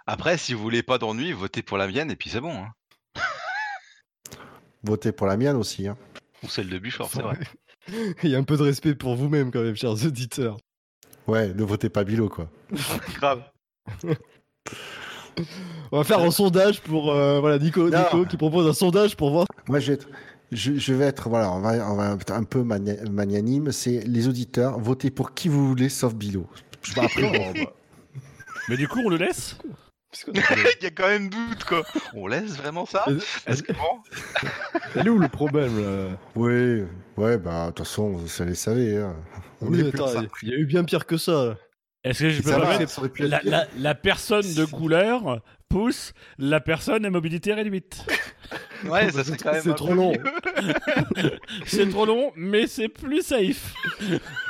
[0.06, 2.54] Après, si vous voulez pas d'ennui, votez pour la mienne et puis c'est bon.
[2.56, 2.72] Hein.
[4.82, 5.86] votez pour la mienne aussi.
[5.86, 5.96] Hein.
[6.42, 7.38] Ou celle de Bouchard, c'est vrai.
[8.22, 10.56] Il y a un peu de respect pour vous-même quand même, chers auditeurs.
[11.26, 12.48] Ouais, ne votez pas Bilo, quoi.
[13.16, 13.42] Grave.
[15.92, 17.88] On va faire un sondage pour euh, voilà Nico.
[17.90, 19.46] Nico qui propose un sondage pour voir.
[19.68, 20.08] Moi, je vais être,
[20.50, 23.70] je, je vais être voilà, on va, on va être un peu magna- magnanime.
[23.70, 26.46] C'est les auditeurs, votez pour qui vous voulez, sauf Bilo.
[26.82, 27.70] Je vais après, bah,
[28.68, 29.58] Mais du coup, on le laisse?
[30.80, 31.82] Il y a quand même doute, quoi.
[32.14, 33.04] On laisse vraiment ça
[33.46, 34.00] Est-ce que bon
[34.94, 36.82] Elle est où le problème là Oui,
[37.16, 38.96] ouais, bah, de toute façon, vous savez, savez.
[38.98, 39.16] Hein.
[39.60, 40.22] On Oui, est plus attends, ça.
[40.42, 41.56] Il y a eu bien pire que ça.
[42.04, 42.78] Est-ce que je peux pas
[43.18, 48.04] la, la- la personne de couleur pousse la personne à mobilité réduite
[48.84, 49.62] Ouais, ça c'est quand même.
[49.62, 50.12] C'est trop long.
[51.66, 53.74] C'est trop long, mais c'est plus safe.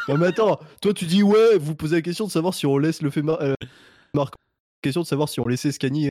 [0.08, 2.76] Non mais attends, toi tu dis ouais, vous posez la question de savoir si on
[2.76, 3.38] laisse le fait mar...
[3.40, 3.54] euh.
[4.82, 6.08] Question de savoir si on laissait Scani.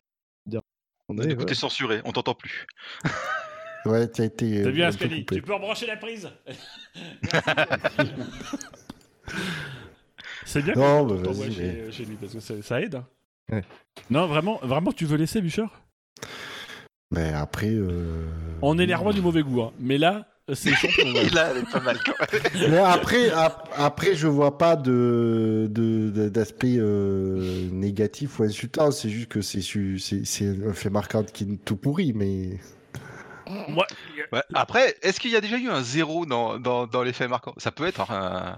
[1.07, 1.45] On est, Du coup, ouais.
[1.45, 2.65] t'es censuré, on t'entend plus.
[3.85, 4.63] Ouais, t'as été.
[4.63, 5.35] T'as euh, bien, peu Scali coupé.
[5.35, 6.27] Tu peux rebrancher la prise
[10.45, 12.95] C'est bien Non, que bah, vas-y, chez, mais- chez lui, parce que ça, ça aide.
[12.95, 13.05] hein.
[13.51, 13.63] Ouais.
[14.09, 15.65] Non, vraiment, vraiment, tu veux laisser Bûcher
[17.11, 17.69] Mais après.
[17.73, 18.27] euh,
[18.63, 19.71] On est les rois du mauvais goût, hein.
[19.79, 21.11] mais là, c'est champion.
[21.13, 21.30] ouais.
[21.34, 22.41] Là, elle est pas mal quand même.
[22.72, 28.91] Mais après, ap- après, je vois pas de de- de- d'aspect euh, négatif ou insultant.
[28.91, 32.59] C'est juste que c'est c'est c'est un fait marquant qui est tout pourri, mais
[34.31, 34.41] Ouais.
[34.55, 37.53] Après, est-ce qu'il y a déjà eu un zéro dans, dans, dans les faits marquants?
[37.57, 38.57] Ça peut être un,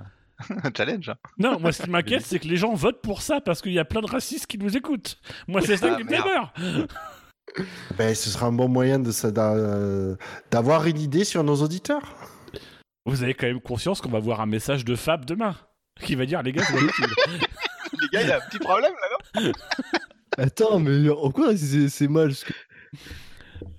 [0.49, 1.09] un challenge.
[1.09, 1.15] hein.
[1.38, 3.80] non, moi, ce qui m'inquiète, c'est que les gens votent pour ça parce qu'il y
[3.80, 5.18] a plein de racistes qui nous écoutent.
[5.49, 6.27] Moi, c'est ça Ah, qui me fait merde.
[6.27, 6.53] peur.
[7.97, 10.15] Ben, ce sera un bon moyen de ça- d'a-
[10.51, 12.15] d'avoir une idée sur nos auditeurs.
[13.05, 15.55] Vous avez quand même conscience qu'on va voir un message de Fab demain
[16.01, 16.73] qui va dire les gars, c'est.
[18.01, 18.91] Les gars, il y a un petit problème
[19.34, 19.51] là, non?
[20.38, 22.53] Attends, mais en quoi c'est c'est mal ce que-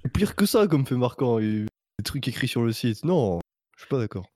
[0.03, 1.39] C'est Pire que ça comme fait marquant.
[1.39, 1.67] et
[1.99, 3.05] Des trucs écrits sur le site.
[3.05, 3.39] Non,
[3.77, 4.27] je suis pas d'accord.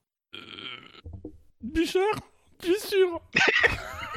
[1.63, 2.01] Bûcher
[2.61, 3.21] Tu es sûr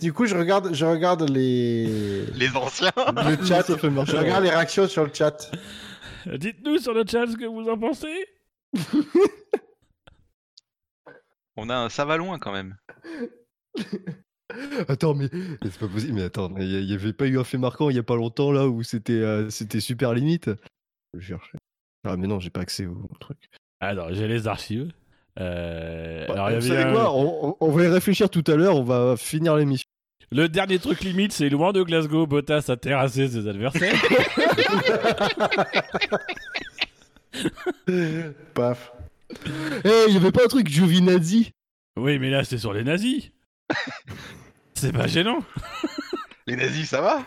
[0.00, 2.92] Du coup, je regarde, je regarde les Les anciens.
[2.96, 3.62] le chat.
[3.62, 4.12] Ça fait marcher.
[4.12, 5.50] Je regarde les réactions sur le chat.
[6.26, 8.26] Dites-nous sur le chat ce que vous en pensez.
[11.56, 12.76] On a un ça va loin quand même.
[14.88, 15.28] Attends, mais
[15.62, 16.12] c'est pas possible.
[16.14, 17.98] Mais attends, il y, a- il y avait pas eu un fait marquant il y
[17.98, 20.50] a pas longtemps là où c'était euh, c'était super limite?
[21.14, 21.58] Je cherchais.
[22.06, 23.38] Ah mais non, j'ai pas accès au truc.
[23.80, 24.92] Alors, j'ai les archives.
[25.40, 28.30] Euh, Bah, alors, il y vous savez un- quoi on, on- on va y réfléchir
[28.30, 29.88] tout à l'heure, on va finir l'émission.
[30.30, 33.94] Le dernier truc limite, c'est loin de Glasgow, Bottas a terrassé ses adversaires.
[38.54, 38.92] Paf.
[39.84, 41.52] Eh, il y avait pas un truc Giovinazzi?
[41.96, 43.30] Oui, mais là, c'est sur les nazis.
[44.74, 45.38] c'est pas gênant.
[46.46, 47.22] Les nazis, ça va?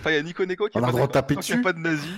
[0.00, 1.60] Enfin, il y a Nico Neko qui On a a pas droit de- taper dessus
[1.60, 2.10] pas de nazis.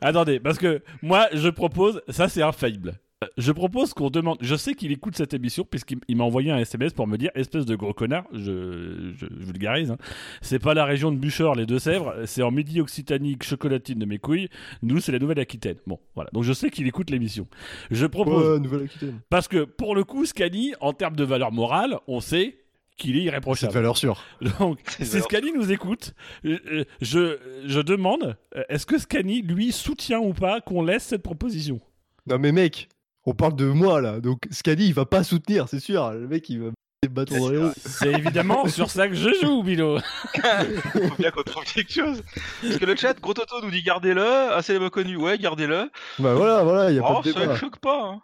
[0.00, 2.94] Attendez, parce que moi, je propose, ça c'est infaillible.
[3.36, 4.38] Je propose qu'on demande.
[4.40, 7.30] Je sais qu'il écoute cette émission puisqu'il il m'a envoyé un SMS pour me dire
[7.34, 8.24] espèce de gros connard.
[8.32, 9.90] Je, je, je vulgarise.
[9.90, 9.98] hein.
[10.40, 12.14] C'est pas la région de Buchor, les Deux-Sèvres.
[12.26, 14.48] C'est en midi occitanique chocolatine de mes couilles.
[14.82, 15.76] Nous, c'est la Nouvelle-Aquitaine.
[15.86, 16.30] Bon, voilà.
[16.32, 17.46] Donc je sais qu'il écoute l'émission.
[17.90, 19.20] Je propose Ouais, Nouvelle-Aquitaine.
[19.30, 22.58] parce que pour le coup, Scani, en termes de valeur morale, on sait
[22.98, 23.72] qu'il est C'est irréprochable.
[23.72, 24.22] valeur sûre.
[24.60, 29.42] Donc, C'est si Scani nous écoute, euh, euh, je, je demande, euh, est-ce que Scani,
[29.42, 31.80] lui, soutient ou pas qu'on laisse cette proposition?
[32.26, 32.88] Non mais mec,
[33.26, 36.10] on parle de moi là, donc Scadi il va pas soutenir, c'est sûr.
[36.12, 37.72] Le mec il va mettre des bâtons dans les roues.
[37.84, 39.98] C'est évidemment sur ça que je joue, Bilo.
[40.92, 42.22] Faut bien qu'on trouve quelque chose.
[42.62, 44.52] Parce que le chat, Gros Toto nous dit gardez-le.
[44.52, 45.90] Assez les connu, ouais, gardez-le.
[46.18, 47.56] Bah voilà, voilà, il y a Oh, pas de ça ne débat.
[47.56, 48.02] choque pas.
[48.04, 48.20] hein.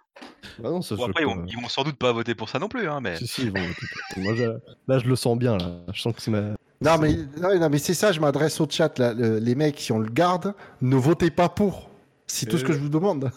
[0.60, 1.34] Bah non, ça Bon, choque après, ils pas.
[1.34, 3.16] vont, ils vont sans doute pas voter pour ça non plus, hein, mais.
[3.18, 4.58] Si, si, moi, je-
[4.88, 5.70] là je le sens bien là.
[5.92, 6.40] Je sens que c'est ma.
[6.80, 8.98] Non, mais, non, non, mais c'est ça, je m'adresse au chat.
[9.00, 9.12] Là.
[9.14, 11.88] Les mecs, si on le garde, ne votez pas pour.
[12.28, 13.30] C'est tout ce que je vous demande.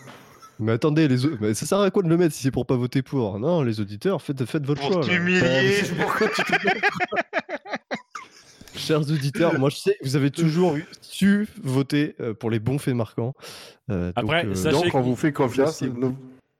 [0.61, 2.75] Mais attendez, les mais ça sert à quoi de le mettre si c'est pour pas
[2.75, 3.39] voter pour?
[3.39, 5.03] Non, les auditeurs, faites, faites votre Pour choix.
[5.03, 5.81] t'humilier.
[5.99, 6.51] Pourquoi tu te-
[8.77, 12.95] Chers auditeurs, moi je sais, vous avez toujours su voter euh, pour les bons faits
[12.95, 13.33] marquants.
[13.89, 15.83] Euh, Après, donc, euh, sachez Donc, on que- vous fait confiance.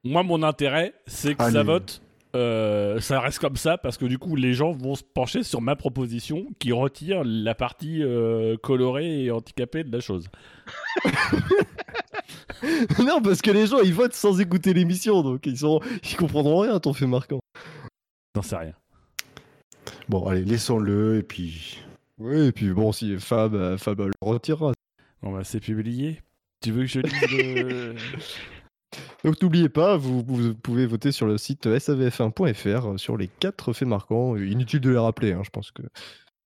[0.04, 1.54] Moi, mon intérêt, c'est que Allez.
[1.54, 2.02] ça vote.
[2.36, 5.62] Euh, ça reste comme ça parce que du coup les gens vont se pencher sur
[5.62, 10.28] ma proposition qui retire la partie euh, colorée et handicapée de la chose.
[13.00, 16.60] non, parce que les gens ils votent sans écouter l'émission, donc ils sont, ils comprendront
[16.60, 17.42] rien à ton fait marquant.
[18.36, 18.74] J'en sais rien.
[20.08, 21.20] Bon, allez, laissons-le.
[21.20, 21.80] Et puis.
[22.18, 24.74] Oui, et puis bon, si Fab, euh, Fab le retirera.
[25.22, 26.22] On va c'est publié.
[26.62, 27.96] Tu veux que je lise le...
[29.24, 33.88] Donc n'oubliez pas, vous, vous pouvez voter sur le site savf1.fr sur les quatre faits
[33.88, 34.36] marquants.
[34.36, 35.84] Inutile de les rappeler, hein, je pense que.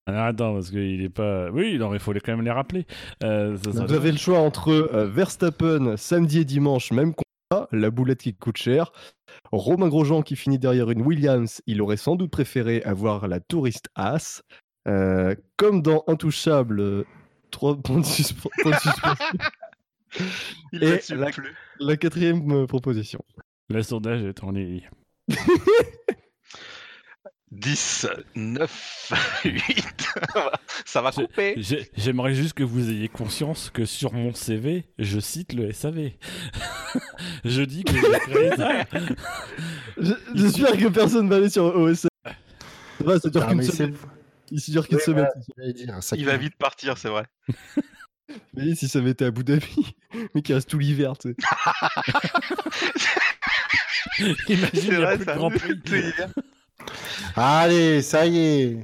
[0.07, 1.49] Alors attends, parce qu'il est pas.
[1.51, 2.85] Oui, non, mais il faut quand même les rappeler.
[3.23, 7.67] Euh, ça- ça- Vous avez le choix entre euh, Verstappen samedi et dimanche, même combat,
[7.71, 8.91] la boulette qui coûte cher.
[9.51, 13.89] Romain Grosjean qui finit derrière une Williams, il aurait sans doute préféré avoir la touriste
[13.95, 14.43] As.
[14.87, 17.03] Euh, comme dans Intouchable, euh,
[17.49, 19.25] trois points de, suspe- points de suspension.
[20.73, 21.55] Il Et la- plus?
[21.79, 23.23] La quatrième euh, proposition.
[23.69, 24.89] Le sondage est en ligne.
[27.51, 29.13] 10, 9,
[29.45, 29.85] 8.
[30.85, 31.53] ça va couper.
[31.57, 36.11] J'ai- J'aimerais juste que vous ayez conscience que sur mon CV, je cite le SAV.
[37.45, 38.71] je dis que j'ai créé ça.
[39.97, 42.09] Je- J'espère que personne va aller sur OSM.
[42.25, 42.33] Ça
[43.03, 43.95] va, ça dure qu'une semaine.
[44.51, 45.27] Il se dure qu'une semaine.
[46.17, 47.23] Il va vite partir, c'est vrai.
[48.53, 49.95] Mais si ça avait été à Abu Dhabi,
[50.35, 51.35] mais qui reste tout l'hiver, tu sais.
[54.47, 55.35] Imagine, il C'est n'y a vrai, plus de ça.
[55.35, 55.81] Grand Prix.
[57.35, 58.77] Allez, ça y est.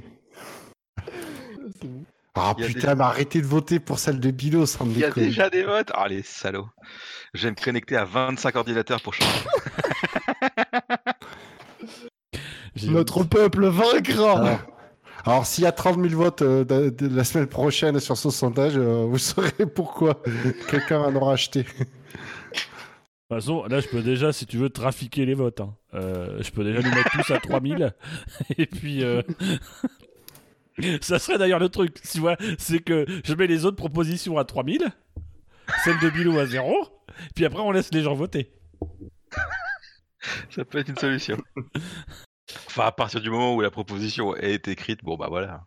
[2.36, 5.00] Ah Il y putain, mais arrêtez de voter pour celle de Bilo, sans me Il
[5.00, 5.28] y a déconner.
[5.28, 5.92] déjà des votes.
[5.94, 6.70] Ah, les salauds.
[7.34, 9.32] Je vais me connecter à 25 ordinateurs pour changer.
[12.84, 14.60] Notre peuple vaincra Alors,
[15.26, 18.30] alors, s'il y a 30 000 votes euh, de, de la semaine prochaine sur ce
[18.30, 20.22] sondage, euh, vous saurez pourquoi
[20.70, 21.64] quelqu'un en aura acheté.
[21.64, 21.68] De
[23.38, 25.62] toute façon, là, je peux déjà, si tu veux, trafiquer les votes.
[25.62, 25.76] hein.
[25.94, 27.94] Euh, je peux déjà nous mettre tous à 3000.
[28.58, 29.04] Et puis.
[29.04, 29.22] euh,
[31.02, 34.46] Ça serait d'ailleurs le truc, tu vois, c'est que je mets les autres propositions à
[34.46, 34.90] 3000,
[35.84, 36.74] celle de Bilou à 0,
[37.36, 38.52] puis après on laisse les gens voter.
[40.50, 41.38] Ça peut être une solution.
[42.68, 45.64] Enfin, à partir du moment où la proposition est écrite, bon bah voilà.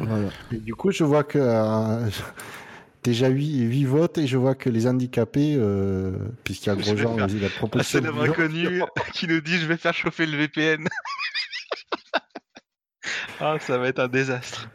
[0.00, 0.28] Voilà.
[0.52, 2.08] Et du coup, je vois que euh,
[3.02, 6.12] déjà 8, 8 votes et je vois que les handicapés, euh,
[6.44, 7.98] puisqu'il y a Grosjean, faire- il a Ah, proposition.
[8.00, 8.82] c'est l'homme inconnu
[9.12, 10.86] qui nous dit je vais faire chauffer le VPN.
[13.40, 14.68] ah, ça va être un désastre.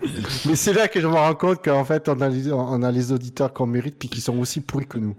[0.46, 2.92] Mais c'est là que je me rends compte qu'en fait, on a, les, on a
[2.92, 5.16] les auditeurs qu'on mérite puis qui sont aussi pourris que nous.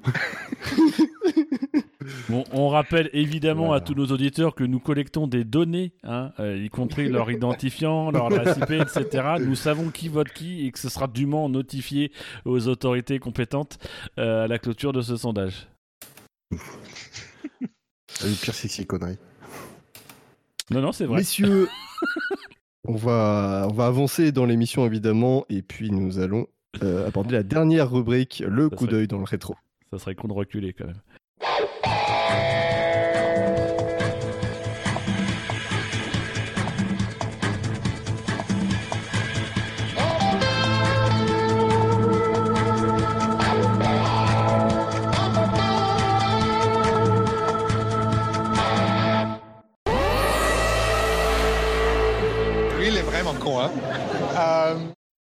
[2.29, 3.83] Bon, on rappelle évidemment Voilà.
[3.83, 8.11] à tous nos auditeurs que nous collectons des données, hein, euh, y compris leur identifiant,
[8.11, 9.35] leur IP, etc.
[9.41, 12.13] Nous savons qui vote qui et que ce sera dûment notifié
[12.45, 13.79] aux autorités compétentes
[14.19, 15.69] euh, à la clôture de ce sondage.
[16.51, 19.19] Le pire, c'est c'est conneries.
[20.71, 21.19] Non, non, c'est vrai.
[21.19, 21.69] Messieurs,
[22.85, 26.47] on va, on va avancer dans l'émission évidemment, et puis nous allons
[26.83, 29.57] euh, aborder la dernière rubrique, le Ça coup serait- d'œil dans le rétro.
[29.91, 31.01] Ça serait con de reculer quand même.
[53.59, 53.71] Moi.
[54.39, 54.75] Euh,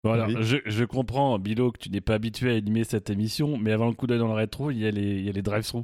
[0.04, 0.36] Voilà, Oui.
[0.40, 3.86] je, je comprends, Bilo, que tu n'es pas habitué à animer cette émission, mais avant
[3.86, 5.82] le coup d'œil dans le rétro, il y a les, il y a les drive-thru.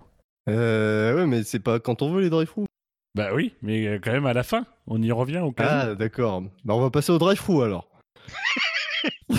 [0.48, 2.64] Euh, ouais, mais c'est pas quand on veut les drive-thru.
[3.14, 5.68] Bah oui, mais quand même à la fin, on y revient au cas où.
[5.90, 6.42] Ah, d'accord.
[6.64, 7.88] Bah, on va passer au drive-thru alors.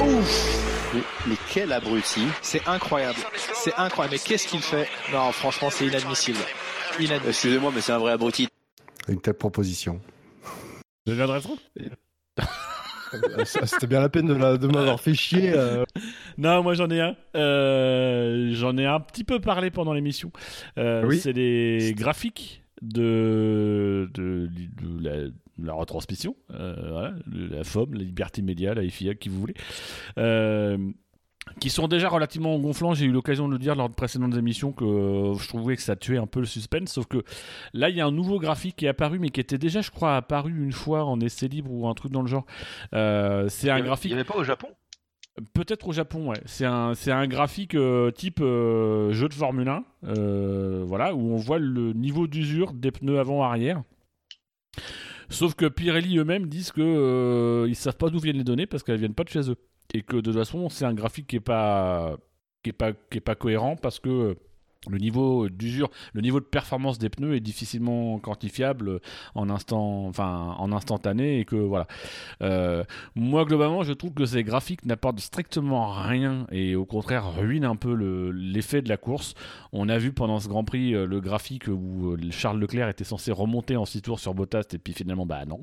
[0.00, 3.18] ouf, Mais, mais quel abruti c'est incroyable.
[3.54, 4.14] C'est incroyable.
[4.14, 4.88] Mais qu'est-ce qu'il fait?
[5.12, 6.38] Non, franchement, c'est inadmissible.
[6.98, 7.28] Inadmissible.
[7.28, 8.48] Excusez-moi, mais c'est un vrai abruti.
[9.08, 10.00] Une telle proposition.
[11.06, 11.54] Drive-thru
[12.38, 15.52] Ah, ça- C'était bien la peine de, la- de m'avoir fait chier.
[15.54, 15.84] euh.
[16.38, 17.16] Non, moi j'en ai un.
[17.36, 20.30] Euh, j'en ai un petit peu parlé pendant l'émission.
[20.78, 21.18] Euh, Oui.
[21.18, 25.32] C'est les graphiques de, de, de la, de
[25.66, 26.36] la retransmission.
[26.52, 29.54] Euh, voilà, la FOM, la Liberté Média, la FIA, qui vous voulez.
[31.58, 32.94] Qui sont déjà relativement gonflants.
[32.94, 35.82] J'ai eu l'occasion de le dire lors de précédentes émissions que euh, je trouvais que
[35.82, 36.92] ça tuait un peu le suspense.
[36.92, 37.24] Sauf que
[37.72, 39.90] là, il y a un nouveau graphique qui est apparu, mais qui était déjà, je
[39.90, 42.46] crois, apparu une fois en essai libre ou un truc dans le genre.
[42.94, 44.10] Euh, c'est un graphique.
[44.10, 44.68] Il n'y avait pas au Japon?
[45.54, 46.40] Peut-être au Japon, ouais.
[46.44, 51.36] C'est un, c'est un graphique euh, type jeu de Formule 1, euh, voilà, où on
[51.36, 53.82] voit le niveau d'usure des pneus avant-arrière.
[55.30, 58.82] Sauf que Pirelli eux-mêmes disent que euh, ils savent pas d'où viennent les données parce
[58.82, 59.56] qu'elles viennent pas de chez eux
[59.94, 62.16] et que de toute façon c'est un graphique qui est pas
[62.62, 64.36] qui est pas qui est pas cohérent parce que
[64.88, 69.00] le niveau d'usure, le niveau de performance des pneus est difficilement quantifiable
[69.34, 71.86] en instant, enfin en instantané et que voilà.
[72.42, 72.82] Euh,
[73.14, 77.76] moi, globalement, je trouve que ces graphiques n'apportent strictement rien et au contraire ruinent un
[77.76, 79.34] peu le- l'effet de la course.
[79.72, 83.04] On a vu pendant ce Grand Prix euh, le graphique où euh, Charles Leclerc était
[83.04, 85.60] censé remonter en 6 tours sur Bottas et puis finalement, bah non.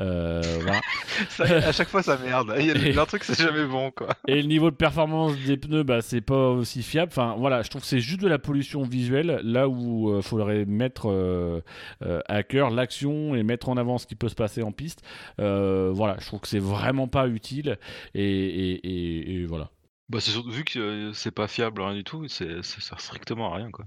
[0.00, 0.80] Euh, voilà.
[1.30, 2.54] Ça, À chaque fois, ça merde.
[2.58, 4.08] Il y a de trucs, c'est jamais bon, quoi.
[4.28, 7.10] Et le niveau de performance des pneus, bah, c'est pas aussi fiable.
[7.10, 10.64] Enfin, voilà, je trouve que c'est juste de la pollution visuelle, là où il faudrait
[10.64, 11.60] mettre euh,
[12.02, 15.02] euh, à cœur l'action et mettre en avant ce qui peut se passer en piste.
[15.38, 17.78] Euh, voilà, je trouve que c'est vraiment pas utile.
[18.14, 19.70] Et, et- et- et voilà.
[20.08, 23.00] Bah, c'est surtout vu que euh, c'est pas fiable, rien du tout, c'est, ça sert
[23.00, 23.84] strictement à rien, quoi.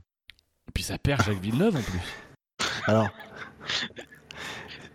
[0.69, 1.99] Et puis ça perd Jacques Villeneuve en plus.
[2.87, 3.09] Alors,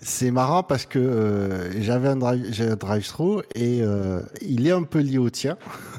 [0.01, 4.71] c'est marrant parce que euh, j'avais un drive, j'ai un drive-thru et euh, il est
[4.73, 5.59] un peu lié au tien,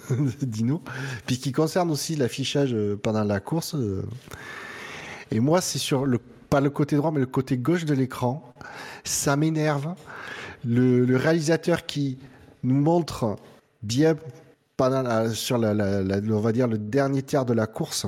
[0.42, 0.82] Dino,
[1.26, 3.76] puisqu'il concerne aussi l'affichage euh, pendant la course.
[3.76, 4.04] euh.
[5.32, 8.54] et moi, c'est sur le pas le côté droit, mais le côté gauche de l'écran.
[9.04, 9.94] Ça m'énerve.
[10.66, 12.18] Le, réalisateur qui
[12.64, 13.36] nous montre
[13.84, 14.16] bien
[14.76, 18.08] pendant sur la, on va dire le dernier tiers de la course.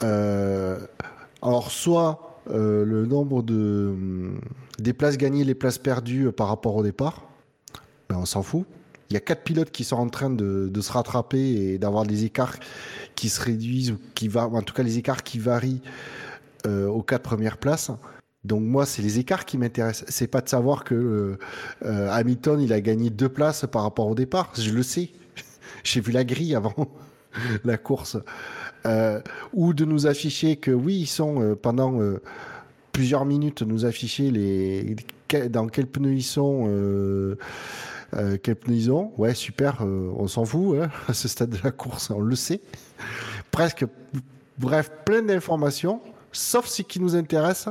[0.00, 3.94] Alors soit euh, le nombre de
[4.78, 7.22] des places gagnées, les places perdues par rapport au départ,
[8.08, 8.64] ben, on s'en fout.
[9.10, 12.24] Il y a quatre pilotes qui sont en train de, se rattraper et d'avoir des
[12.24, 12.56] écarts
[13.14, 15.80] qui se réduisent ou qui va, en tout cas les écarts qui varient
[16.66, 17.90] euh, aux quatre premières places.
[18.44, 20.08] Donc moi, c'est les écarts qui m'intéressent.
[20.08, 21.38] C'est pas de savoir que euh,
[21.84, 24.52] euh, Hamilton il a gagné deux places par rapport au départ.
[24.56, 25.10] Je le sais.
[25.84, 26.74] J'ai vu la grille avant
[27.64, 28.18] la course.
[29.52, 32.00] Ou de nous afficher que oui, ils sont pendant
[32.92, 34.96] plusieurs minutes, nous afficher les
[35.50, 37.36] dans quels pneus ils sont,
[38.14, 38.38] euh,
[38.90, 39.12] ont.
[39.16, 42.36] Ouais, super, euh, on s'en fout hein, à ce stade de la course, on le
[42.36, 42.60] sait.
[43.50, 43.84] Presque,
[44.58, 46.00] bref, plein d'informations,
[46.32, 47.68] sauf ce qui nous intéresse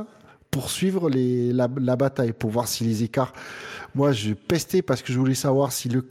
[0.50, 3.32] pour suivre la, bataille, pour voir si les écarts.
[3.94, 6.04] Moi, je pestais parce que je voulais savoir si, le,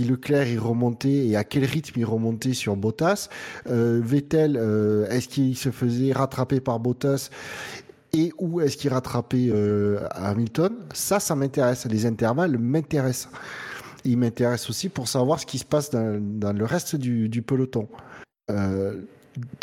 [0.00, 3.28] Leclerc remontait et à quel rythme il remontait sur Bottas.
[3.66, 7.30] Euh, Vettel, euh, est-ce qu'il se faisait rattraper par Bottas?
[8.12, 10.72] Et où est-ce qu'il rattrapait euh, Hamilton?
[10.92, 11.86] Ça, ça m'intéresse.
[11.86, 13.30] Les intervalles m'intéressent.
[14.04, 17.42] Il m'intéresse aussi pour savoir ce qui se passe dans, dans le reste du, du
[17.42, 17.88] peloton.
[18.50, 19.00] Euh,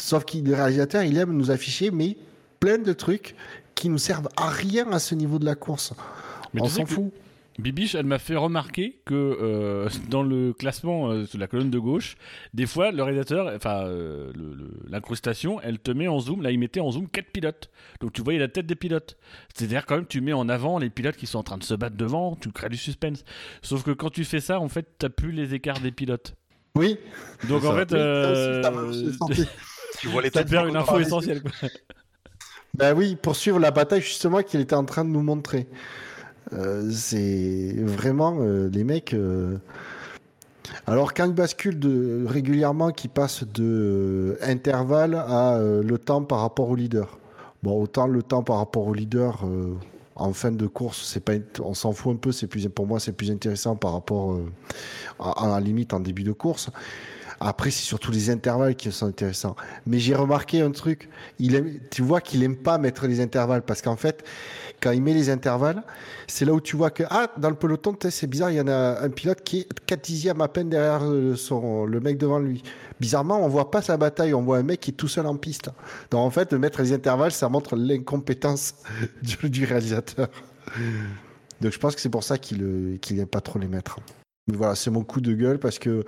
[0.01, 2.17] sauf que le réalisateur, il aime nous afficher, mais
[2.59, 3.35] plein de trucs
[3.75, 5.93] qui nous servent à rien à ce niveau de la course.
[6.53, 7.11] Mais On s'en que fout.
[7.59, 11.79] Bibiche, elle m'a fait remarquer que euh, dans le classement euh, sur la colonne de
[11.79, 12.15] gauche,
[12.53, 14.31] des fois le réalisateur, enfin euh,
[14.87, 16.41] l'incrustation, elle te met en zoom.
[16.41, 17.69] Là, il mettait en zoom quatre pilotes.
[17.99, 19.17] Donc tu voyais la tête des pilotes.
[19.53, 21.73] C'est-à-dire quand même, tu mets en avant les pilotes qui sont en train de se
[21.73, 23.23] battre devant, tu crées du suspense.
[23.61, 26.35] Sauf que quand tu fais ça, en fait, t'as plus les écarts des pilotes.
[26.75, 26.97] Oui.
[27.47, 27.85] Donc en ça.
[27.85, 29.45] fait, Oui, ça euh, aussi.
[29.99, 31.41] Tu vois les tu perds une info essentielle.
[31.41, 31.51] quoi.
[32.75, 35.67] Ben oui, pour suivre la bataille justement qu'il était en train de nous montrer.
[36.53, 39.13] Euh, c'est vraiment euh, les mecs.
[39.13, 39.57] euh,
[40.87, 46.69] Alors quand ils basculent de, régulièrement, qui passent de intervalle à le temps par rapport
[46.69, 47.17] au leader.
[47.63, 49.43] Bon, autant le temps par rapport au leader
[50.15, 52.31] en fin de course, c'est pas, on s'en fout un peu.
[52.31, 54.37] C'est plus pour moi, c'est plus intéressant par rapport
[55.19, 56.69] à la limite en début de course.
[57.39, 59.55] Après, c'est surtout les intervalles qui sont intéressants.
[59.85, 61.09] Mais j'ai remarqué un truc.
[61.39, 64.23] Il tu vois qu'il aime pas mettre les intervalles parce qu'en fait,
[64.81, 65.83] quand il met les intervalles,
[66.27, 68.67] c'est là où tu vois que ah dans le peloton, c'est bizarre, il y en
[68.67, 71.01] a un pilote qui est 4 dixièmes à peine derrière
[71.37, 72.63] son, le mec devant lui.
[72.99, 75.37] Bizarrement, on voit pas sa bataille, on voit un mec qui est tout seul en
[75.37, 75.69] piste.
[76.11, 78.75] Donc en fait, de mettre les intervalles, ça montre l'incompétence
[79.43, 80.27] du, réalisateur.
[81.61, 83.99] Donc je pense que c'est pour ça qu'il euh, n'aime pas trop les mettre.
[84.47, 86.03] Mais voilà, c'est mon coup de gueule parce que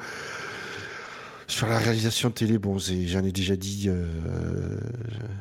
[1.51, 4.79] sur la réalisation télé, bon, c'est- j'en ai déjà dit euh,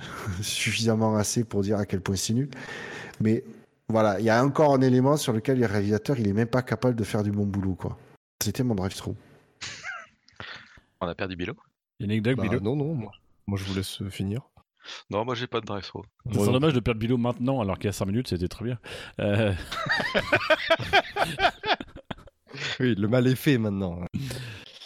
[0.43, 2.51] suffisamment assez pour dire à quel point c'est nul.
[3.21, 3.45] Mais
[3.89, 6.63] voilà, il y a encore un élément sur lequel le réalisateur, il est même pas
[6.63, 7.97] capable de faire du bon boulot, quoi.
[8.43, 9.15] C'était mon drive-through.
[11.01, 11.55] On a perdu Bilo?
[11.99, 12.61] Yannick Bah, Bilo.
[12.61, 13.13] non, non, moi,
[13.47, 14.43] moi je vous laisse finir.
[15.11, 16.05] Non, moi j'ai pas de drive through.
[16.05, 18.29] Ça Moi serait non dommage de perdre Bilo maintenant alors qu'il y a 5 minutes,
[18.29, 18.79] c'était très bien.
[19.21, 19.53] Euh,
[22.81, 24.01] Oui, le mal est fait maintenant.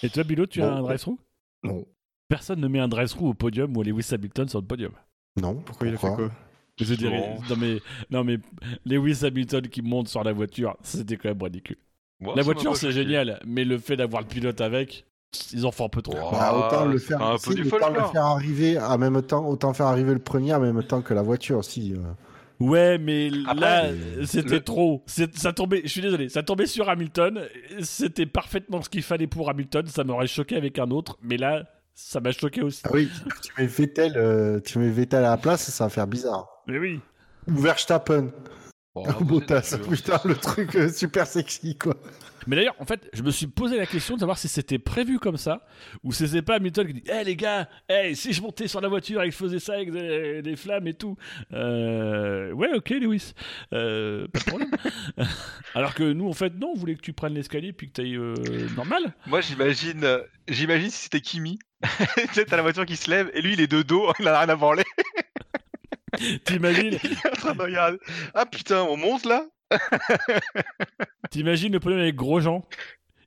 [0.05, 1.19] Et toi, Bilo, tu as un drive-through
[1.63, 1.87] Non.
[2.29, 4.93] Personne ne met un drive-through au podium ou Lewis Hamilton sur le podium.
[5.41, 6.31] Non, Pourquoi il a fait quoi
[6.79, 7.57] Je veux dire, Non.
[7.59, 8.39] mais, non mais
[8.85, 11.79] Lewis Hamilton qui monte sur la voiture, c'était quand même ridicule.
[12.21, 15.07] Moi, la voiture c'est génial, mais le fait d'avoir le pilote avec,
[15.53, 16.15] ils en font un peu trop.
[16.15, 19.21] Bah, autant le faire, c'est un si, peu du autant le faire arriver en même
[19.23, 21.95] temps, autant faire arriver le premier en même temps que la voiture aussi.
[22.61, 23.93] Ouais, mais Après, là,
[24.25, 25.03] c'était le- trop.
[25.07, 27.41] Ça tombait, je suis désolé, ça tombait sur Hamilton.
[27.81, 29.87] C'était parfaitement ce qu'il fallait pour Hamilton.
[29.87, 32.81] Ça m'aurait choqué avec un autre, mais là, ça m'a choqué aussi.
[32.85, 33.09] Ah oui,
[33.43, 36.47] tu mets Vettel, euh, tu mets Vettel à la place, ça va faire bizarre.
[36.67, 37.01] Mais oui.
[37.49, 38.31] Ou Verstappen,
[38.97, 41.95] Oh, Bottas, putain, le truc euh, super sexy, quoi.
[42.47, 45.19] Mais d'ailleurs, en fait, je me suis posé la question de savoir si c'était prévu
[45.19, 45.67] comme ça,
[46.03, 48.81] ou si c'est pas Hamilton qui dit Eh les gars, hey, si je montais sur
[48.81, 51.17] la voiture et que je faisais ça avec des, des flammes et tout.
[51.53, 53.33] Euh, ouais, ok, Lewis.
[53.73, 54.71] Euh, pas de problème.
[55.75, 58.01] Alors que nous, en fait, non, on voulait que tu prennes l'escalier puis que tu
[58.03, 58.19] ailles
[58.75, 59.15] normal.
[59.27, 61.59] Moi j'imagine, euh, j'imagine si c'était Kimi.
[61.83, 64.29] tu sais, t'as la voiture qui se lève et lui il est de dos, il
[64.29, 64.85] a rien à branler.
[66.45, 67.99] T'imagines Il est en train de regarder.
[68.35, 69.47] Ah putain, on monte là?
[71.31, 72.67] T'imagines le podium avec Grosjean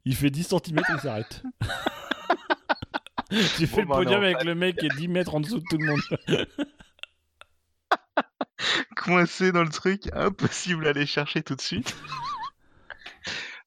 [0.06, 1.44] Il fait 10 cm et il s'arrête.
[3.30, 5.40] tu fais Bon, le bah, podium non, avec le mec qui est 10 mètres en
[5.40, 6.02] dessous de tout le monde.
[8.96, 11.96] Coincé dans le truc, impossible à aller chercher tout de suite.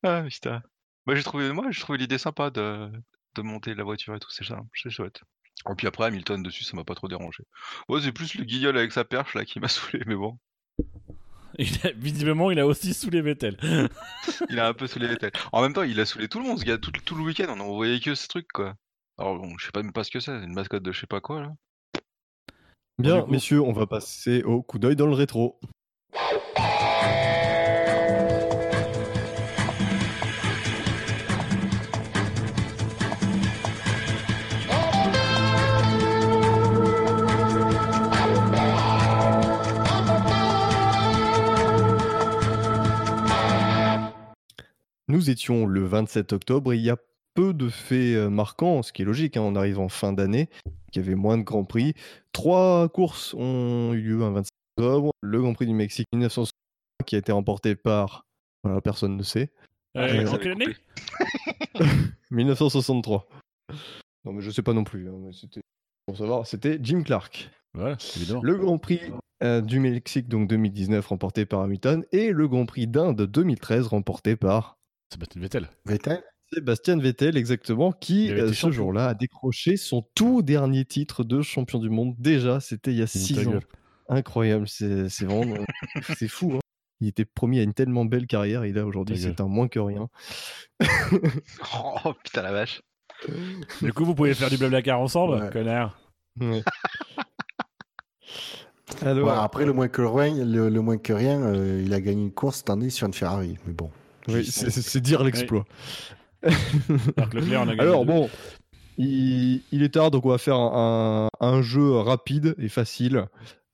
[0.03, 0.63] ah putain.
[1.07, 2.91] Moi j'ai trouvé, moi j'ai trouvé l'idée sympa de,
[3.35, 4.45] de monter la voiture et tout, c'est
[4.91, 5.21] chouette.
[5.69, 7.45] Et puis après Hamilton dessus, ça m'a pas trop dérangé.
[7.89, 10.39] Ouais, c'est plus le guignol avec sa perche là qui m'a saoulé, mais bon,
[11.59, 13.57] Il a- visiblement, il a aussi saoulé Vettel.
[14.49, 15.35] il a un peu saoulé les têtes.
[15.53, 17.55] En même temps, il a saoulé tout le monde, ce gars, tout, tout le week-end,
[17.59, 18.75] on voyait que ce truc quoi.
[19.19, 21.07] Alors bon, je sais pas même pas ce que c'est, une mascotte de je sais
[21.07, 21.53] pas quoi là.
[22.99, 25.59] Bien, coup- messieurs, on va passer au coup d'œil dans le rétro.
[45.11, 46.97] Nous étions le 27 octobre et il y a
[47.35, 50.49] peu de faits euh, marquants, ce qui est logique, hein, on arrive en fin d'année,
[50.93, 51.95] il y avait moins de Grands Prix.
[52.31, 55.11] Trois courses ont eu lieu un 27 octobre.
[55.21, 56.53] Le Grand Prix du Mexique 1960
[57.07, 58.25] qui a été remporté par...
[58.63, 59.51] Voilà, personne ne sait.
[59.97, 60.77] Euh, Euh, en quelle année?
[62.31, 63.29] 1963.
[64.25, 65.63] Non mais je sais pas non plus, hein, mais c'était...
[66.07, 67.51] Pour savoir, c'était Jim Clark.
[67.75, 68.43] Voilà, évidemment.
[68.45, 69.01] Le Grand Prix
[69.43, 74.37] euh, du Mexique donc 2019 remporté par Hamilton et le Grand Prix d'Inde 2013 remporté
[74.37, 74.77] par
[75.13, 75.69] Sébastien Vettel.
[75.87, 76.23] Vettel
[76.53, 81.79] Sébastien Vettel exactement qui euh, ce jour-là a décroché son tout dernier titre de champion
[81.79, 83.61] du monde déjà c'était il y a Ta 6 ans gueule.
[84.09, 85.57] incroyable c'est c'est vraiment
[86.19, 86.61] c'est fou hein.
[87.01, 89.79] il était promis à une tellement belle carrière et là aujourd'hui c'est un moins que
[89.79, 90.09] rien
[92.05, 92.81] Oh putain la vache.
[93.83, 95.51] Du coup, vous pouvez faire du blablacar ensemble, Ouais.
[95.51, 96.01] connard.
[96.41, 96.63] Ouais.
[99.03, 102.01] alors Ouais, après, le moins que rien, le, le moins que rien euh, il a
[102.01, 103.57] gagné une course cette année sur une Ferrari.
[103.67, 103.91] Mais bon.
[104.29, 105.65] Oui, c'est dire l'exploit
[107.33, 108.31] gagné Alors bon,
[108.99, 113.27] il, il est tard, donc on va faire un, un- jeu rapide et facile.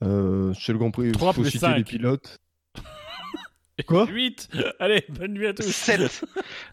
[0.04, 1.76] Euh, c'est le Grand Prix, il faut citer cinq.
[1.76, 2.36] les pilotes.
[3.86, 4.06] Quoi?
[4.06, 6.24] 8 Allez, bonne nuit à tous 7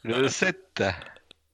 [0.04, 0.84] Le 7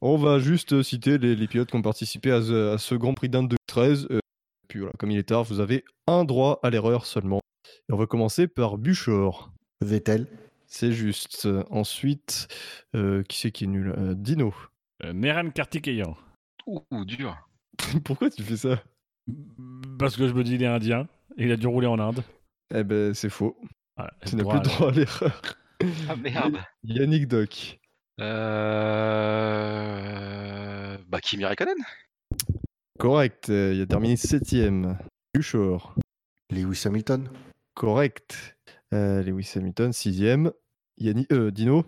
[0.01, 3.13] On va juste citer les, les pilotes qui ont participé à ce, à ce Grand
[3.13, 4.07] Prix d'Inde 2013.
[4.11, 4.19] Euh,
[4.67, 7.41] puis voilà, comme il est tard, vous avez un droit à l'erreur seulement.
[7.89, 9.51] Et on va commencer par Buchor.
[9.81, 10.27] Vettel.
[10.69, 11.47] C'est juste.
[11.71, 12.47] Ensuite,
[12.95, 13.93] euh, qui c'est qui est nul?
[13.97, 14.53] Euh, Dino.
[15.03, 16.15] Euh, Neren Kartikeyan.
[16.67, 17.35] Ouh, ouh, dur.
[18.05, 18.81] Pourquoi tu fais ça?
[19.97, 21.07] Parce que je me dis, il est indien.
[21.37, 22.23] Et il a dû rouler en Inde.
[22.73, 23.57] Eh ben, c'est faux.
[23.97, 25.41] Voilà, Tu n'as plus à- droit à l'erreur.
[26.07, 26.57] Ah merde.
[26.83, 27.79] Yannick Doc.
[29.59, 30.97] Euh...
[31.07, 31.77] bah, Kimi Raikkonen.
[32.99, 33.49] Correct.
[33.49, 34.97] euh, il a terminé septième.
[35.33, 35.95] Buchor.
[36.51, 37.29] Lewis Hamilton.
[37.75, 38.57] Correct.
[38.93, 40.51] Euh, Lewis Hamilton, sixième.
[40.97, 41.85] Yanni, euh, Dino.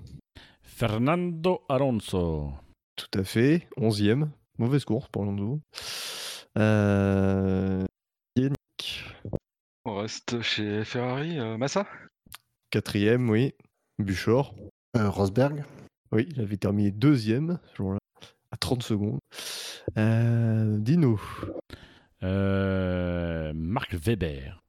[0.64, 2.52] Fernando Alonso.
[2.96, 3.68] Tout à fait.
[3.78, 4.32] Onzième.
[4.58, 5.60] Mauvaise course pour Alonso.
[6.58, 7.84] Euh,
[8.36, 9.06] Yannick.
[9.86, 11.40] On reste chez Ferrari.
[11.40, 11.88] euh, Massa?
[12.70, 13.54] Quatrième, oui.
[14.00, 14.54] Buchor.
[14.96, 15.64] Euh, Rosberg.
[16.12, 18.00] Oui, il avait terminé deuxième ce jour-là,
[18.52, 19.20] à 30 secondes.
[19.98, 21.20] Euh, Dino.
[22.24, 24.62] Euh, Marc Weber.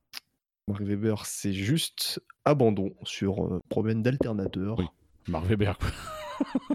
[0.68, 4.78] Mark Weber, c'est juste abandon sur euh, problème d'alternateur.
[4.78, 4.86] Oui.
[5.28, 5.91] Marc Weber, quoi.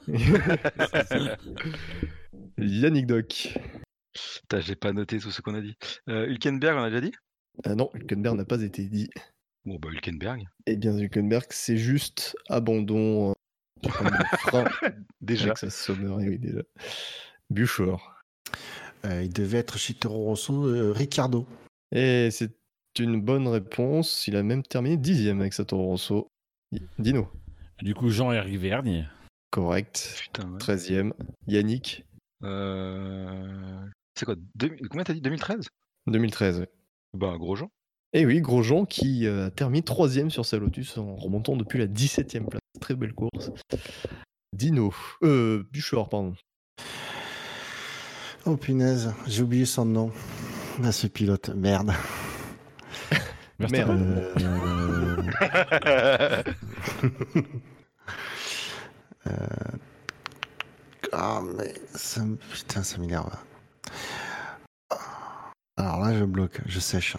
[2.58, 3.58] Yannick Doc.
[4.42, 5.76] Putain, j'ai pas noté tout ce qu'on a dit.
[6.10, 7.12] Euh, Hülkenberg, on a déjà dit?
[7.64, 9.10] Ah non, Hülkenberg n'a pas été dit.
[9.66, 10.44] Bon, bah, Hülkenberg.
[10.66, 13.90] Eh bien, Hülkenberg, c'est juste abandon euh,
[14.40, 14.66] frein
[15.22, 15.54] Déjà.
[16.18, 16.40] oui.
[17.50, 18.14] Buchor.
[19.06, 20.66] Euh, il devait être chez Toro Rosso.
[20.68, 21.46] euh, Ricciardo.
[21.94, 22.57] Et c'est
[23.04, 24.28] une bonne réponse.
[24.28, 26.28] Il a même terminé dixième avec sa Toro Rosso.
[27.00, 27.28] Dino.
[27.82, 29.10] Du coup, Jean-Éric Vergne.
[29.52, 30.16] Correct.
[30.22, 30.58] Putain, ouais.
[30.60, 31.14] 13e.
[31.48, 32.06] Yannick.
[32.44, 33.86] Euh,
[34.16, 35.68] C'est quoi deux- Combien t'as dit 2013
[36.08, 36.60] 2013.
[36.60, 36.66] oui.
[37.14, 37.70] Bah, Grosjean.
[38.14, 41.88] Et oui, Grosjean qui euh, a terminé troisième sur sa Lotus en remontant depuis la
[41.88, 42.62] 17e place.
[42.80, 43.52] Très belle course.
[44.54, 44.94] Dino.
[45.24, 46.36] Euh, Buchor, pardon.
[48.46, 50.12] Oh punaise, j'ai oublié son nom.
[50.84, 51.92] Ah, ce pilote, merde.
[53.60, 53.98] Verstappen.
[54.00, 54.34] Euh,
[59.28, 59.32] euh,
[61.14, 63.30] Ah, mais ça, me- putain, ça m'énerve.
[65.78, 67.16] Alors là, je bloque, je sèche.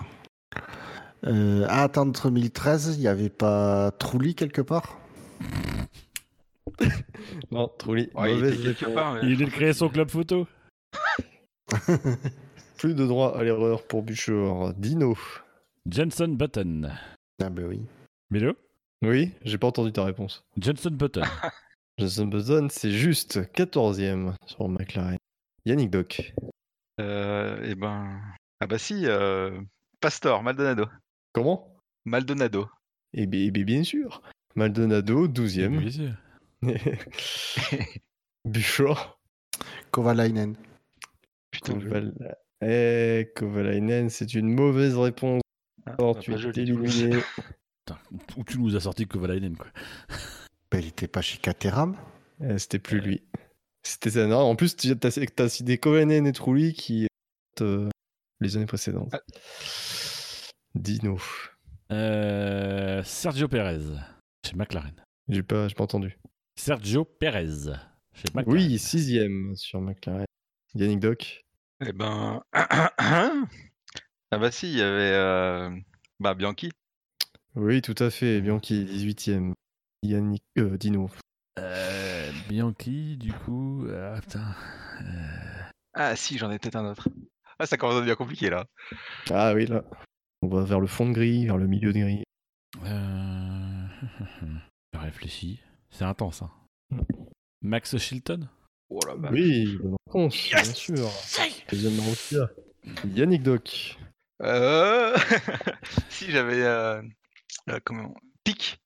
[1.26, 4.99] Euh, à attendre 2013, il n'y avait pas Trulli quelque part?
[7.50, 8.10] Non, Trulli.
[8.15, 8.94] Ouais, il était quelque réponse.
[8.94, 10.47] part, mais- Il a créé son club photo.
[12.78, 14.73] Plus de droit à l'erreur pour Buchor.
[14.75, 15.17] Dino.
[15.91, 16.91] Jenson Button.
[17.42, 17.81] Ah ben oui.
[18.31, 18.55] Mélo?
[19.02, 20.42] Oui, j'ai pas entendu ta réponse.
[20.58, 21.23] Jenson Button.
[21.99, 25.18] Jason Button, c'est juste 14e sur McLaren.
[25.65, 26.33] Yannick Doc.
[27.00, 28.20] Euh, eh ben.
[28.60, 29.07] Ah, bah, si.
[29.07, 29.60] euh,
[30.00, 30.86] Pastor, Maldonado.
[31.33, 31.76] Comment?
[32.05, 32.68] Maldonado.
[33.15, 34.23] Eh bien, eh bien, bien sûr.
[34.57, 35.78] Maldonado, 12e.
[35.78, 36.15] Bien sûr.
[38.44, 39.18] Buchor.
[39.91, 40.57] Kovalainen.
[41.50, 42.34] Putain, je- Koval...
[42.60, 45.42] Eh, Kovalainen, c'est une mauvaise réponse.
[45.91, 47.17] Ah, Alors, pas tu es éliminé.
[48.36, 49.68] Où tu nous as sorti Kovalainen, quoi.
[50.70, 51.97] Ben, il était pas chez Caterham
[52.42, 53.23] Eh, C'était plus lui.
[53.83, 54.26] C'était ça.
[54.26, 57.07] Non, en plus, tu as, as cité Kovalainen et Trulli qui
[57.60, 57.89] euh,
[58.41, 59.10] les années précédentes.
[59.12, 59.20] Ah.
[60.75, 61.18] Dino.
[61.91, 63.81] Euh, Sergio Perez.
[64.47, 65.02] Chez McLaren.
[65.28, 66.18] J'ai pas, pas entendu.
[66.57, 67.73] Sergio Perez.
[68.15, 68.52] Chez McLaren.
[68.52, 70.26] Oui, sixième sur McLaren.
[70.75, 71.44] Yannick Doc.
[71.84, 72.42] Eh ben.
[74.31, 75.13] ah, bah, si, il y avait.
[75.15, 75.71] euh,
[76.21, 76.71] Bah, Bianchi.
[77.55, 78.41] Oui, tout à fait.
[78.41, 79.53] Bianchi, 18e.
[80.03, 81.11] Yannick, euh, Dino.
[81.59, 83.87] Euh, Bianchi, du coup.
[83.93, 84.55] Ah, putain.
[85.03, 85.63] Euh,
[85.95, 87.09] Ah, si, j'en ai peut-être un autre.
[87.59, 88.67] Ah, ça commence à devenir compliqué là.
[89.31, 89.83] Ah oui, là.
[90.43, 92.23] On va vers le fond de grille, vers le milieu de grille.
[92.85, 93.87] Euh...
[94.95, 95.61] Je réfléchis.
[95.91, 96.51] C'est intense, hein.
[97.63, 98.49] Max Chilton
[98.91, 99.01] Oh.
[99.31, 101.11] Oui, bonne réponse, bien sûr.
[101.71, 101.93] Deuxième.
[103.15, 103.99] Yannick Doc.
[104.42, 105.17] Euh...
[106.08, 106.62] si, j'avais.
[106.62, 107.02] Euh...
[107.70, 108.81] euh, comment Pic.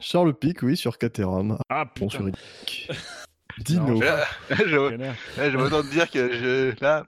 [0.00, 1.58] Charles Pic, oui, sur Caterham.
[1.68, 2.28] Ah, Bon, sur.
[3.58, 4.00] Dino.
[4.00, 5.14] Là, je, là,
[5.50, 6.80] je vais autant te dire que je.
[6.82, 7.04] Là.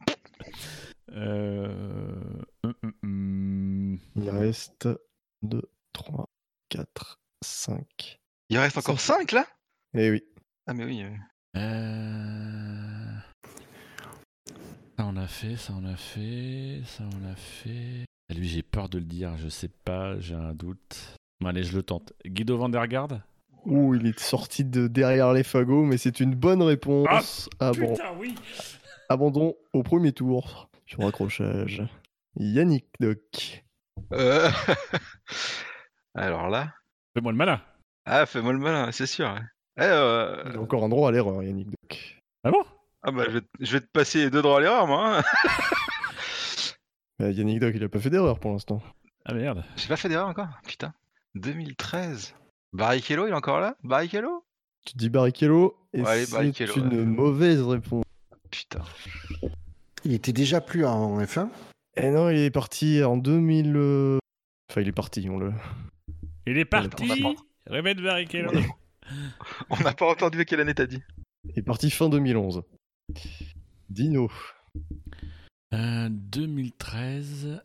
[1.13, 1.69] Euh...
[2.65, 3.99] hum, hum, hum.
[4.17, 4.89] Il reste
[5.43, 5.63] 2,
[5.93, 6.29] 3,
[6.69, 8.21] 4, 5.
[8.49, 9.47] Il reste encore 5 là?
[9.95, 10.25] Eh oui.
[10.67, 11.05] Ah, mais oui.
[11.57, 13.00] euh.
[15.01, 18.05] Ça on a fait, ça on a fait, ça on a fait.
[18.29, 21.17] Ah, Lui j'ai peur de le dire, je sais pas, j'ai un doute.
[21.41, 22.13] Bon, allez, je le tente.
[22.27, 23.23] Guido van der Garde?
[23.65, 27.49] Ouh, il est sorti de derrière les fagots, mais c'est une bonne réponse.
[27.61, 27.97] Ah bon.
[28.19, 28.35] oui
[29.09, 31.83] Abandon au premier tour sur accrochage.
[32.37, 33.65] Yannick Doc.
[34.13, 34.51] Euh,
[36.15, 36.75] Alors là.
[37.15, 37.63] Fais-moi le malin
[38.05, 39.35] Ah, fais-moi le malin, c'est sûr.
[39.79, 42.19] Eh, euh, Il a encore un droit à l'erreur, Yannick Doc.
[42.45, 42.63] Ah bon?
[43.03, 45.19] Ah bah, je vais, te- je vais te passer les deux droits à l'erreur, moi.
[45.19, 45.23] hein.
[47.23, 48.83] Euh, Yannick Doc, il a pas fait d'erreur pour l'instant.
[49.25, 50.49] Ah merde J'ai pas fait d'erreur encore?
[50.67, 50.93] Putain.
[51.35, 52.35] 2013.
[52.73, 53.77] Barrichello, il est encore là?
[53.83, 54.45] Barrichello?
[54.87, 57.05] Tu dis Barrichello, et Ouais, c'est une ouais.
[57.05, 58.05] mauvaise réponse.
[58.51, 58.83] Putain.
[60.05, 61.49] Il était déjà plus en F1
[61.97, 63.75] Eh non, il est parti en 2000...
[63.77, 64.19] euh,
[64.71, 65.53] Enfin, il est parti, on le...
[66.47, 67.25] Il est parti.
[67.67, 68.51] Remède Barrichello
[69.71, 71.03] On n'a pas entendu quelle année t'as dit
[71.45, 72.63] Il est parti fin 2011.
[73.89, 74.31] Dino.
[75.75, 77.61] Euh, 2013.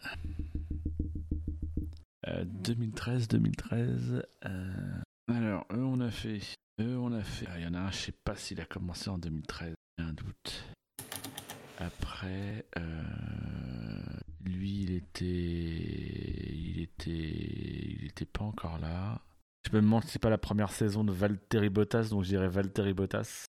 [2.27, 4.23] Euh, 2013, 2013.
[4.45, 6.39] euh, Alors, eux, on a fait.
[6.81, 7.45] Eux, fait.
[7.49, 9.75] Ah, Il y en a un, je sais pas s'il a commencé en 2013.
[9.97, 10.65] J'ai un doute.
[11.79, 13.13] Après, euh,
[14.45, 15.25] lui, il était.
[15.25, 17.11] Il était.
[17.11, 19.21] Il était pas encore là.
[19.67, 22.47] Je me demande si c'est pas la première saison de Valtteri Bottas, donc je dirais
[22.47, 23.45] Valtteri Bottas.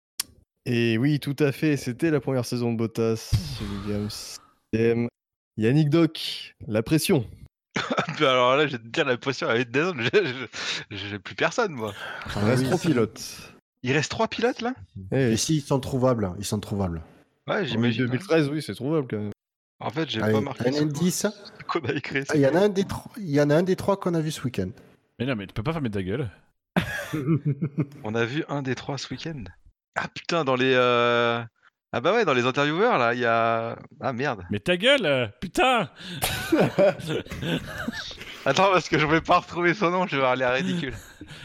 [0.66, 3.30] Et oui, tout à fait, c'était la première saison de Bottas.
[3.86, 4.36] Williams.
[5.56, 7.26] Yannick Doc, la pression.
[8.20, 9.68] Bah alors là, je vais te dire, la pression elle est
[10.90, 11.92] j'ai- plus personne, moi.
[12.36, 13.50] Il reste oui, trois pilotes.
[13.82, 14.72] Il reste trois pilotes là?
[15.10, 15.38] Eh Et oui.
[15.38, 16.30] si, ils sont trouvables.
[16.38, 17.02] Ils sont trouvables.
[17.48, 18.04] Ouais, j'imagine.
[18.04, 18.06] hein.
[18.06, 19.32] 2013, oui, c'est trouvable quand même.
[19.80, 21.26] En fait, j'ai pas marqué un indice.
[21.26, 22.22] ce qu'on a écrit.
[22.28, 23.10] Ah, Il y en a un des trois.
[23.18, 24.70] Il y en a un des trois qu'on a vu ce week-end.
[25.18, 26.30] Mais non, mais tu peux pas fermer ta gueule.
[28.04, 29.44] On a vu un des trois ce week-end?
[29.96, 30.72] Ah putain, dans les.
[30.74, 31.42] euh,
[31.92, 33.76] Ah bah ouais, dans les intervieweurs là, il y a.
[34.00, 34.44] Ah merde.
[34.50, 35.88] Mais ta gueule, euh, putain
[38.46, 40.94] Attends, parce que je vais pas retrouver son nom, je vais avoir l'air ridicule.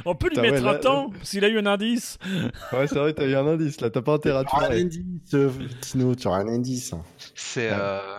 [0.06, 2.18] On peut lui Putain, mettre ouais, un là- temps, s'il a eu un indice.
[2.74, 5.50] Ouais, c'est vrai, t'as eu un indice là, t'as pas intérêt à un indice, euh,
[5.82, 6.94] Tino, tu auras un indice.
[7.36, 7.70] C'est.
[7.72, 7.78] Ouais.
[7.80, 8.18] euh,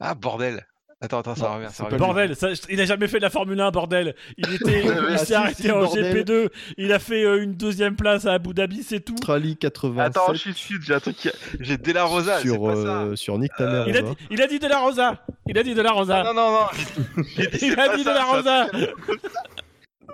[0.00, 0.66] Ah bordel.
[1.02, 1.98] Attends, attends, ça Non, revient, ça pas revient.
[1.98, 4.14] Bordel, ça- il a jamais fait de la Formule 1, bordel.
[4.38, 6.24] Il était, il Ah, s'est si, arrêté si, en bordel.
[6.24, 6.48] GP2.
[6.78, 9.12] Il a fait euh, une deuxième place à Abu Dhabi, c'est tout.
[9.12, 11.28] Australie 87 Attends, je suis j'ai un truc qui.
[11.60, 13.02] J'ai De La Rosa, c'est sur, pas ça.
[13.02, 13.84] euh, sur Nick Tanner.
[13.88, 15.22] Il a, on dit, il a dit de la Rosa.
[15.46, 16.22] Il a dit de la Rosa.
[16.26, 18.66] Ah, non, non, non, dit, il a dit ça, de la ça- Rosa.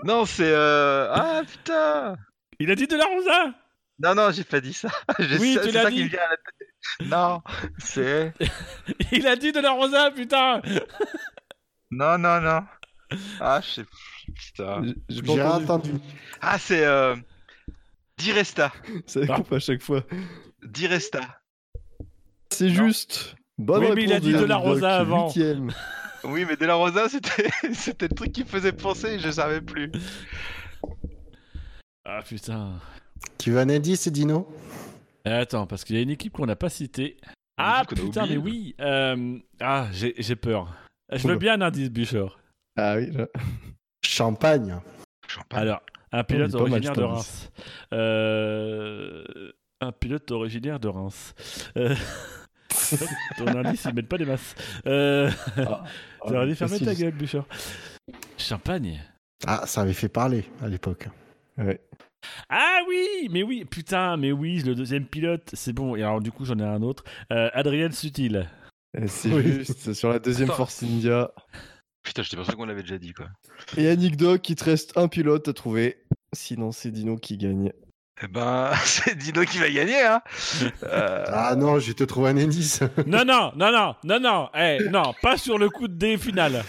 [0.04, 0.42] Non, c'est.
[0.50, 2.16] euh, Ah putain
[2.58, 3.54] Il a dit de la Rosa.
[3.98, 4.88] Non, non, j'ai pas dit ça.
[5.18, 5.96] J'ai- Oui, c'est tu l'as ça dit.
[5.96, 7.08] qui me vient à la tête.
[7.08, 7.42] Non,
[7.78, 8.32] c'est.
[9.12, 10.60] Il a dit de la Rosa, putain.
[11.90, 12.62] Non, non, non.
[13.38, 13.84] Ah, je sais.
[14.34, 14.82] Putain.
[15.10, 15.92] J'ai- J'ai entendu.
[16.40, 16.84] Ah, c'est.
[16.84, 17.14] Euh...
[18.16, 18.72] Diresta.
[19.06, 20.02] Ça coupe à chaque fois.
[20.64, 21.20] Diresta.
[22.50, 23.36] C'est juste.
[23.58, 25.28] Bonne Oui, mais il a dit de la Rosa Doc, avant.
[26.24, 29.60] Oui, mais De La Rosa, c'était c'était le truc qui me faisait penser, je savais
[29.60, 29.90] plus.
[32.04, 32.80] Ah putain.
[33.42, 34.48] Tu veux un indice, Dino?
[35.24, 37.16] Eh, Attends, parce qu'il y a une équipe qu'on n'a pas citée.
[37.56, 38.76] Ah putain, mais oui.
[38.80, 40.72] euh, Ah, j'ai j'ai peur.
[41.12, 42.38] Je veux bien un indice, Bûcheur.
[42.76, 43.40] Ah oui, je-
[44.08, 44.78] Champagne.
[45.26, 45.60] Champagne.
[45.60, 47.02] Alors, un pilote il est pas mal, originaire de.
[47.02, 47.50] Reims.
[47.92, 49.24] Euh,
[49.80, 51.34] Un pilote originaire de Reims.
[51.76, 51.96] Euh,
[53.38, 54.54] Ton indice, ils mettent pas des masses.
[54.86, 55.28] Euh...
[55.56, 55.82] Ah,
[56.28, 57.44] T'aurais dû fermer ta gueule, Bûcheur.
[58.38, 59.02] Champagne.
[59.48, 61.08] Ah, ça avait fait parler à l'époque.
[61.58, 61.80] Ouais.
[62.48, 65.96] Ah oui, mais oui, putain, mais oui, le deuxième pilote, c'est bon.
[65.96, 67.04] Et alors, du coup, j'en ai un autre.
[67.32, 68.48] Euh, Adrien Sutil.
[68.96, 69.42] Euh, C'est Oui.
[69.60, 70.56] juste sur la deuxième Attends.
[70.58, 71.30] Force India.
[72.02, 73.26] Putain, j'étais pas sûr qu'on l'avait déjà dit, quoi.
[73.76, 76.02] Et Yannick Doc, il te reste un pilote à trouver.
[76.34, 77.72] Sinon, c'est Dino qui gagne.
[78.22, 80.20] Eh ben, c'est Dino qui va gagner, hein.
[80.84, 82.80] Euh, Ah non, je vais te trouver un indice.
[83.06, 86.64] Non, non, non, non, non, non, eh, non, pas sur le coup de dé final.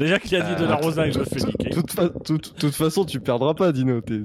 [0.00, 1.70] Déjà qu'il a dit de la Euh, Rosa je le fais niquer.
[1.70, 4.00] toute, fa- toute- toute façon, tu perdras pas, Dino.
[4.00, 4.20] T'es-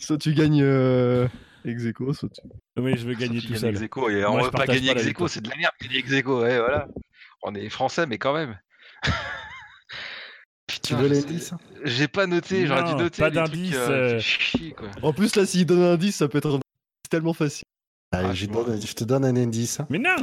[0.00, 1.26] Soit tu gagnes euh,
[1.64, 2.40] ex aequo, soit tu.
[2.76, 3.74] Oui, je veux gagner tout seul.
[3.76, 5.30] et Moi, on je va pas gagner pas la ex aequo, victoire.
[5.30, 6.88] c'est de la merde, gagner ex aequo, ouais, voilà.
[7.44, 8.58] On est français, mais quand même.
[10.82, 11.54] Tu veux l'indice
[11.84, 13.22] J'ai pas noté, j'aurais dû Non, noter.
[13.22, 14.08] pas d'indice, euh, euh.
[14.14, 14.88] fait chier, quoi.
[15.02, 16.60] En plus, là, s'il donne un indice, ça peut être un-
[17.10, 17.64] tellement facile.
[18.12, 19.78] Allez, Ah, je, je donne- je te donne un indice.
[19.90, 20.16] Mais non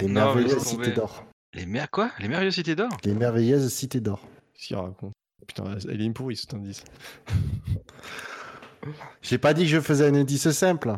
[0.00, 0.84] Les Non, merveilleuses laisse tomber.
[0.86, 1.24] cités d'or.
[1.54, 1.90] Les mer...
[1.90, 2.10] quoi?
[2.18, 2.90] Les merveilleuses cités d'or?
[3.04, 4.20] Les merveilleuses cités d'or.
[4.54, 5.12] Qu'est-ce qu'il raconte?
[5.46, 6.84] Putain, elle est une pourrie cet indice.
[9.22, 10.94] J'ai pas dit que je faisais un indice simple.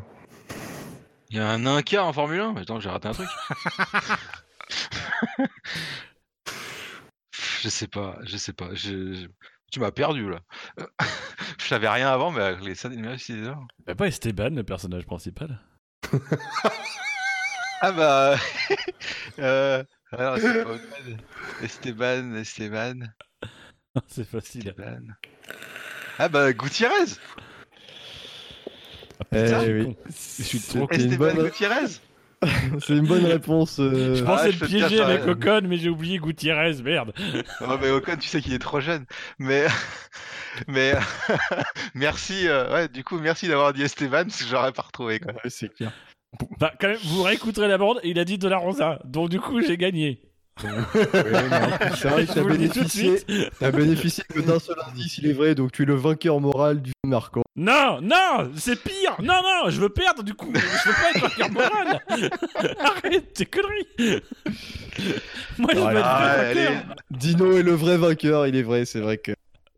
[1.30, 3.28] Il y a un Inca en Formule 1 Attends, j'ai raté un truc.
[7.62, 8.68] je sais pas, je sais pas.
[8.74, 9.26] je- je-
[9.72, 10.40] Tu m'as perdu là.
[11.58, 13.66] je savais rien avant, mais avec les scènes merveilleuses cités d'or.
[13.86, 15.58] Bah, pas Esteban, le personnage principal.
[17.80, 18.36] Ah bah.
[19.38, 19.82] euh...
[20.12, 20.70] Alors, c'est pas.
[21.62, 22.94] Esteban, Esteban,
[24.08, 24.68] C'est facile.
[24.68, 25.00] Esteban.
[26.18, 26.94] Ah bah, Gutiérrez
[29.20, 29.84] Eh Putain, oui.
[29.84, 29.96] con.
[30.06, 31.86] Je suis C'est trop une Esteban bonne, Gutiérrez
[32.84, 33.78] c'est une bonne réponse.
[33.78, 35.30] euh, Je Ah, pensais je le te piéger ça, avec ouais.
[35.30, 37.12] Ocon, mais j'ai oublié Gutiérrez, merde.
[37.60, 39.06] Oh, mais Ocon, tu sais qu'il est trop jeune.
[39.38, 39.66] Mais.
[40.66, 40.92] Mais.
[41.94, 42.48] merci.
[42.48, 45.32] euh, Ouais, du coup, merci d'avoir dit Esteban, parce que j'aurais pas retrouvé quoi.
[45.34, 45.92] ouais, c'est clair.
[46.58, 48.98] Bah, quand même, vous réécouterez la bande, et il a dit de la Rosa.
[49.04, 50.22] Donc, du coup, j'ai gagné.
[50.58, 50.68] Plus,
[51.96, 53.50] c'est vrai que Je t'as bénéficié, suite.
[53.58, 56.82] t'as bénéficié que d'un seul indice, il est vrai, donc tu es le vainqueur moral
[56.82, 57.42] du marquant.
[57.56, 59.16] Non, non, c'est pire.
[59.20, 60.52] Non, non, je veux perdre du coup.
[60.54, 62.00] Je veux pas être vainqueur moral.
[62.80, 64.22] Arrête tes conneries.
[65.58, 66.82] Moi, je veux être.
[67.10, 69.32] Dino est le vrai vainqueur, il est vrai, c'est vrai que.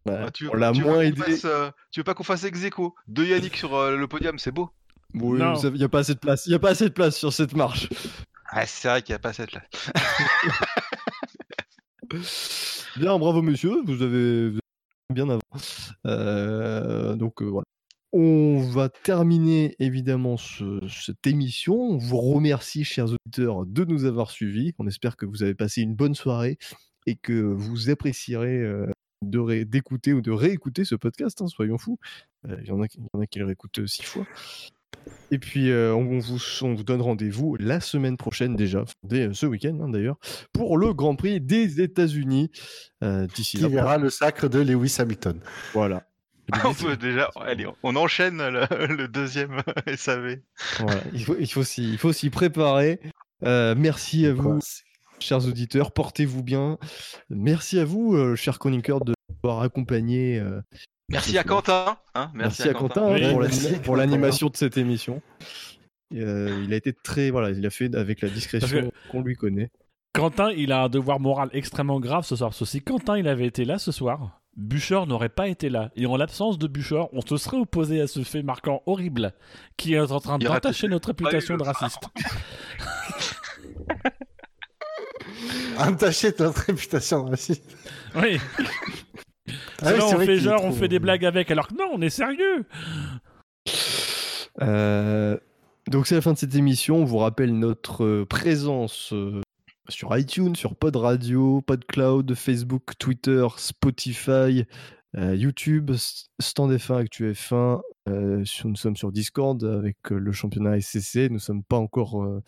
[0.05, 1.23] bah, Ah, tu veux, on l'a moins pas qu'on aidé.
[1.23, 4.39] fasse, euh, tu veux pas qu'on fasse ex aequo Deux Yannick sur euh, le podium,
[4.41, 4.71] c'est beau.
[5.15, 6.47] Oui, il n'y a pas assez de place.
[6.47, 7.89] Il n'y a pas assez de place sur cette marche.
[8.51, 9.63] Ah, c'est vrai qu'il n'y a pas cette là.
[12.97, 15.41] Bien, bravo monsieur, vous avez, vous avez bien avant.
[16.07, 17.65] Euh, donc euh, voilà.
[18.13, 21.75] On va terminer évidemment ce- cette émission.
[21.75, 24.73] On vous remercie, chers auditeurs, de nous avoir suivis.
[24.79, 26.59] On espère que vous avez passé une bonne soirée
[27.07, 28.87] et que vous apprécierez euh,
[29.23, 31.43] de d'écouter ou de réécouter ce podcast.
[31.43, 31.99] hein, soyons fous.
[32.49, 34.25] Euh, Il y, en a qui- il y en a qui le réécoutent six fois.
[35.31, 39.33] Et puis, euh, on, vous, on vous donne rendez-vous la semaine prochaine déjà, dès euh,
[39.33, 40.17] ce week-end hein, d'ailleurs,
[40.53, 42.51] pour le Grand Prix des États-Unis.
[43.03, 45.41] Euh, D'ici Qui là, verra le sacre de Lewis Hamilton.
[45.73, 46.07] voilà.
[46.65, 47.31] On peut déjà.
[47.41, 48.67] Allez, on enchaîne le,
[48.97, 49.63] le deuxième
[49.97, 50.41] SAV.
[50.79, 53.01] Voilà, il faut, il faut s'y il faut s'y préparer.
[53.45, 54.61] Euh, merci à vous,
[55.21, 55.93] chers auditeurs.
[55.93, 56.77] Portez-vous bien.
[57.31, 60.39] Merci à vous, euh, chers chroniqueurs, de m'avoir accompagné.
[61.09, 61.97] Merci à Quentin.
[62.15, 65.21] hein, merci, à Quentin, Oui, hein, pour l'animation de cette émission.
[66.15, 67.31] Euh, il a été très.
[67.31, 69.71] Voilà, il a fait avec la discrétion qu'on lui connaît.
[70.13, 72.51] Quentin, il a un devoir moral extrêmement grave ce soir.
[72.51, 75.91] Parce que si Quentin il avait été là ce soir, Bûcheur n'aurait pas été là.
[75.97, 79.33] Et en l'absence de Bûcheur, on se serait opposé à ce fait marquant horrible
[79.77, 82.05] qui est en train d'entacher notre réputation de raciste.
[85.79, 87.61] Entacher notre réputation aussi.
[88.15, 88.39] Oui.
[89.83, 92.65] Ah on fait genre, on fait des blagues avec, alors que non, on est sérieux.
[94.63, 95.37] Euh,
[95.89, 96.97] donc c'est la fin de cette émission.
[96.99, 99.41] On vous rappelle notre euh, présence euh,
[99.89, 104.65] sur iTunes, sur Pod Radio, PodCloud, Facebook, Twitter, Spotify,
[105.17, 105.91] euh, YouTube,
[106.41, 107.81] Stand F1, Actu F1.
[108.09, 111.29] Euh, sur- nous sommes sur Discord avec euh, le championnat SCC.
[111.31, 112.23] Nous sommes pas encore.
[112.23, 112.43] euh,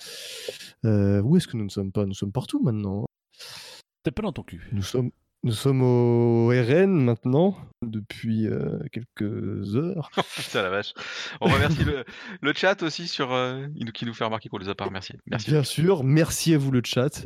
[0.85, 2.07] euh, où est-ce que nous ne sommes pas?
[2.07, 3.03] Nous sommes partout maintenant.
[3.03, 3.07] hein.
[4.03, 4.69] T'es pas dans ton cul.
[4.73, 5.11] Nous sommes.
[5.47, 10.11] Nous sommes au RN maintenant, depuis euh, quelques heures.
[10.35, 10.93] Putain la vache.
[11.41, 12.05] On remercie le,
[12.41, 15.21] le chat aussi sur euh, qui nous fait remarquer qu'on les a pas remerciés.
[15.27, 15.53] Merci.
[15.53, 17.25] Bien sûr, merci à vous le chat.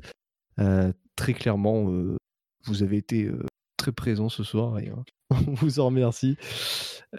[0.58, 2.18] Euh, très clairement, euh,
[2.64, 3.42] vous avez été euh,
[3.78, 4.94] très présents ce soir et euh,
[5.30, 6.36] on vous en remercie.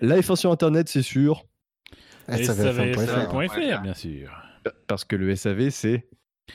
[0.02, 1.48] La F1 sur Internet, c'est sûr,
[2.30, 3.32] Et SAVF1.fr.
[3.32, 4.32] SAVF1.fr, bien sûr.
[4.86, 6.08] parce que le SAV, c'est...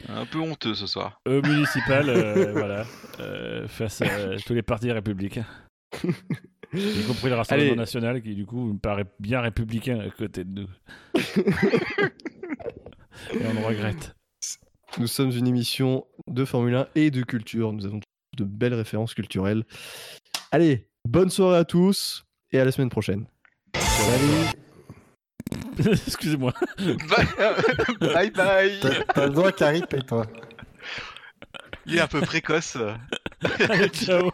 [0.08, 1.20] Un peu honteux ce soir.
[1.26, 2.84] Au municipal, euh, voilà,
[3.20, 5.46] euh, face à tous les partis républicains.
[6.74, 7.76] Y compris le Rassemblement Allez.
[7.76, 10.68] national qui, du coup, me paraît bien républicain à côté de nous.
[13.32, 14.16] Et on le regrette.
[14.98, 17.72] Nous sommes une émission de Formule 1 et de culture.
[17.72, 18.00] Nous avons
[18.36, 19.64] de belles références culturelles.
[20.50, 23.26] Allez, bonne soirée à tous et à la semaine prochaine.
[26.06, 26.52] Excusez-moi.
[28.00, 28.80] bye bye.
[29.14, 30.26] T'as le doigt qui arrive, et toi.
[31.86, 32.76] Il est un peu précoce.
[33.68, 34.30] Allez, ciao.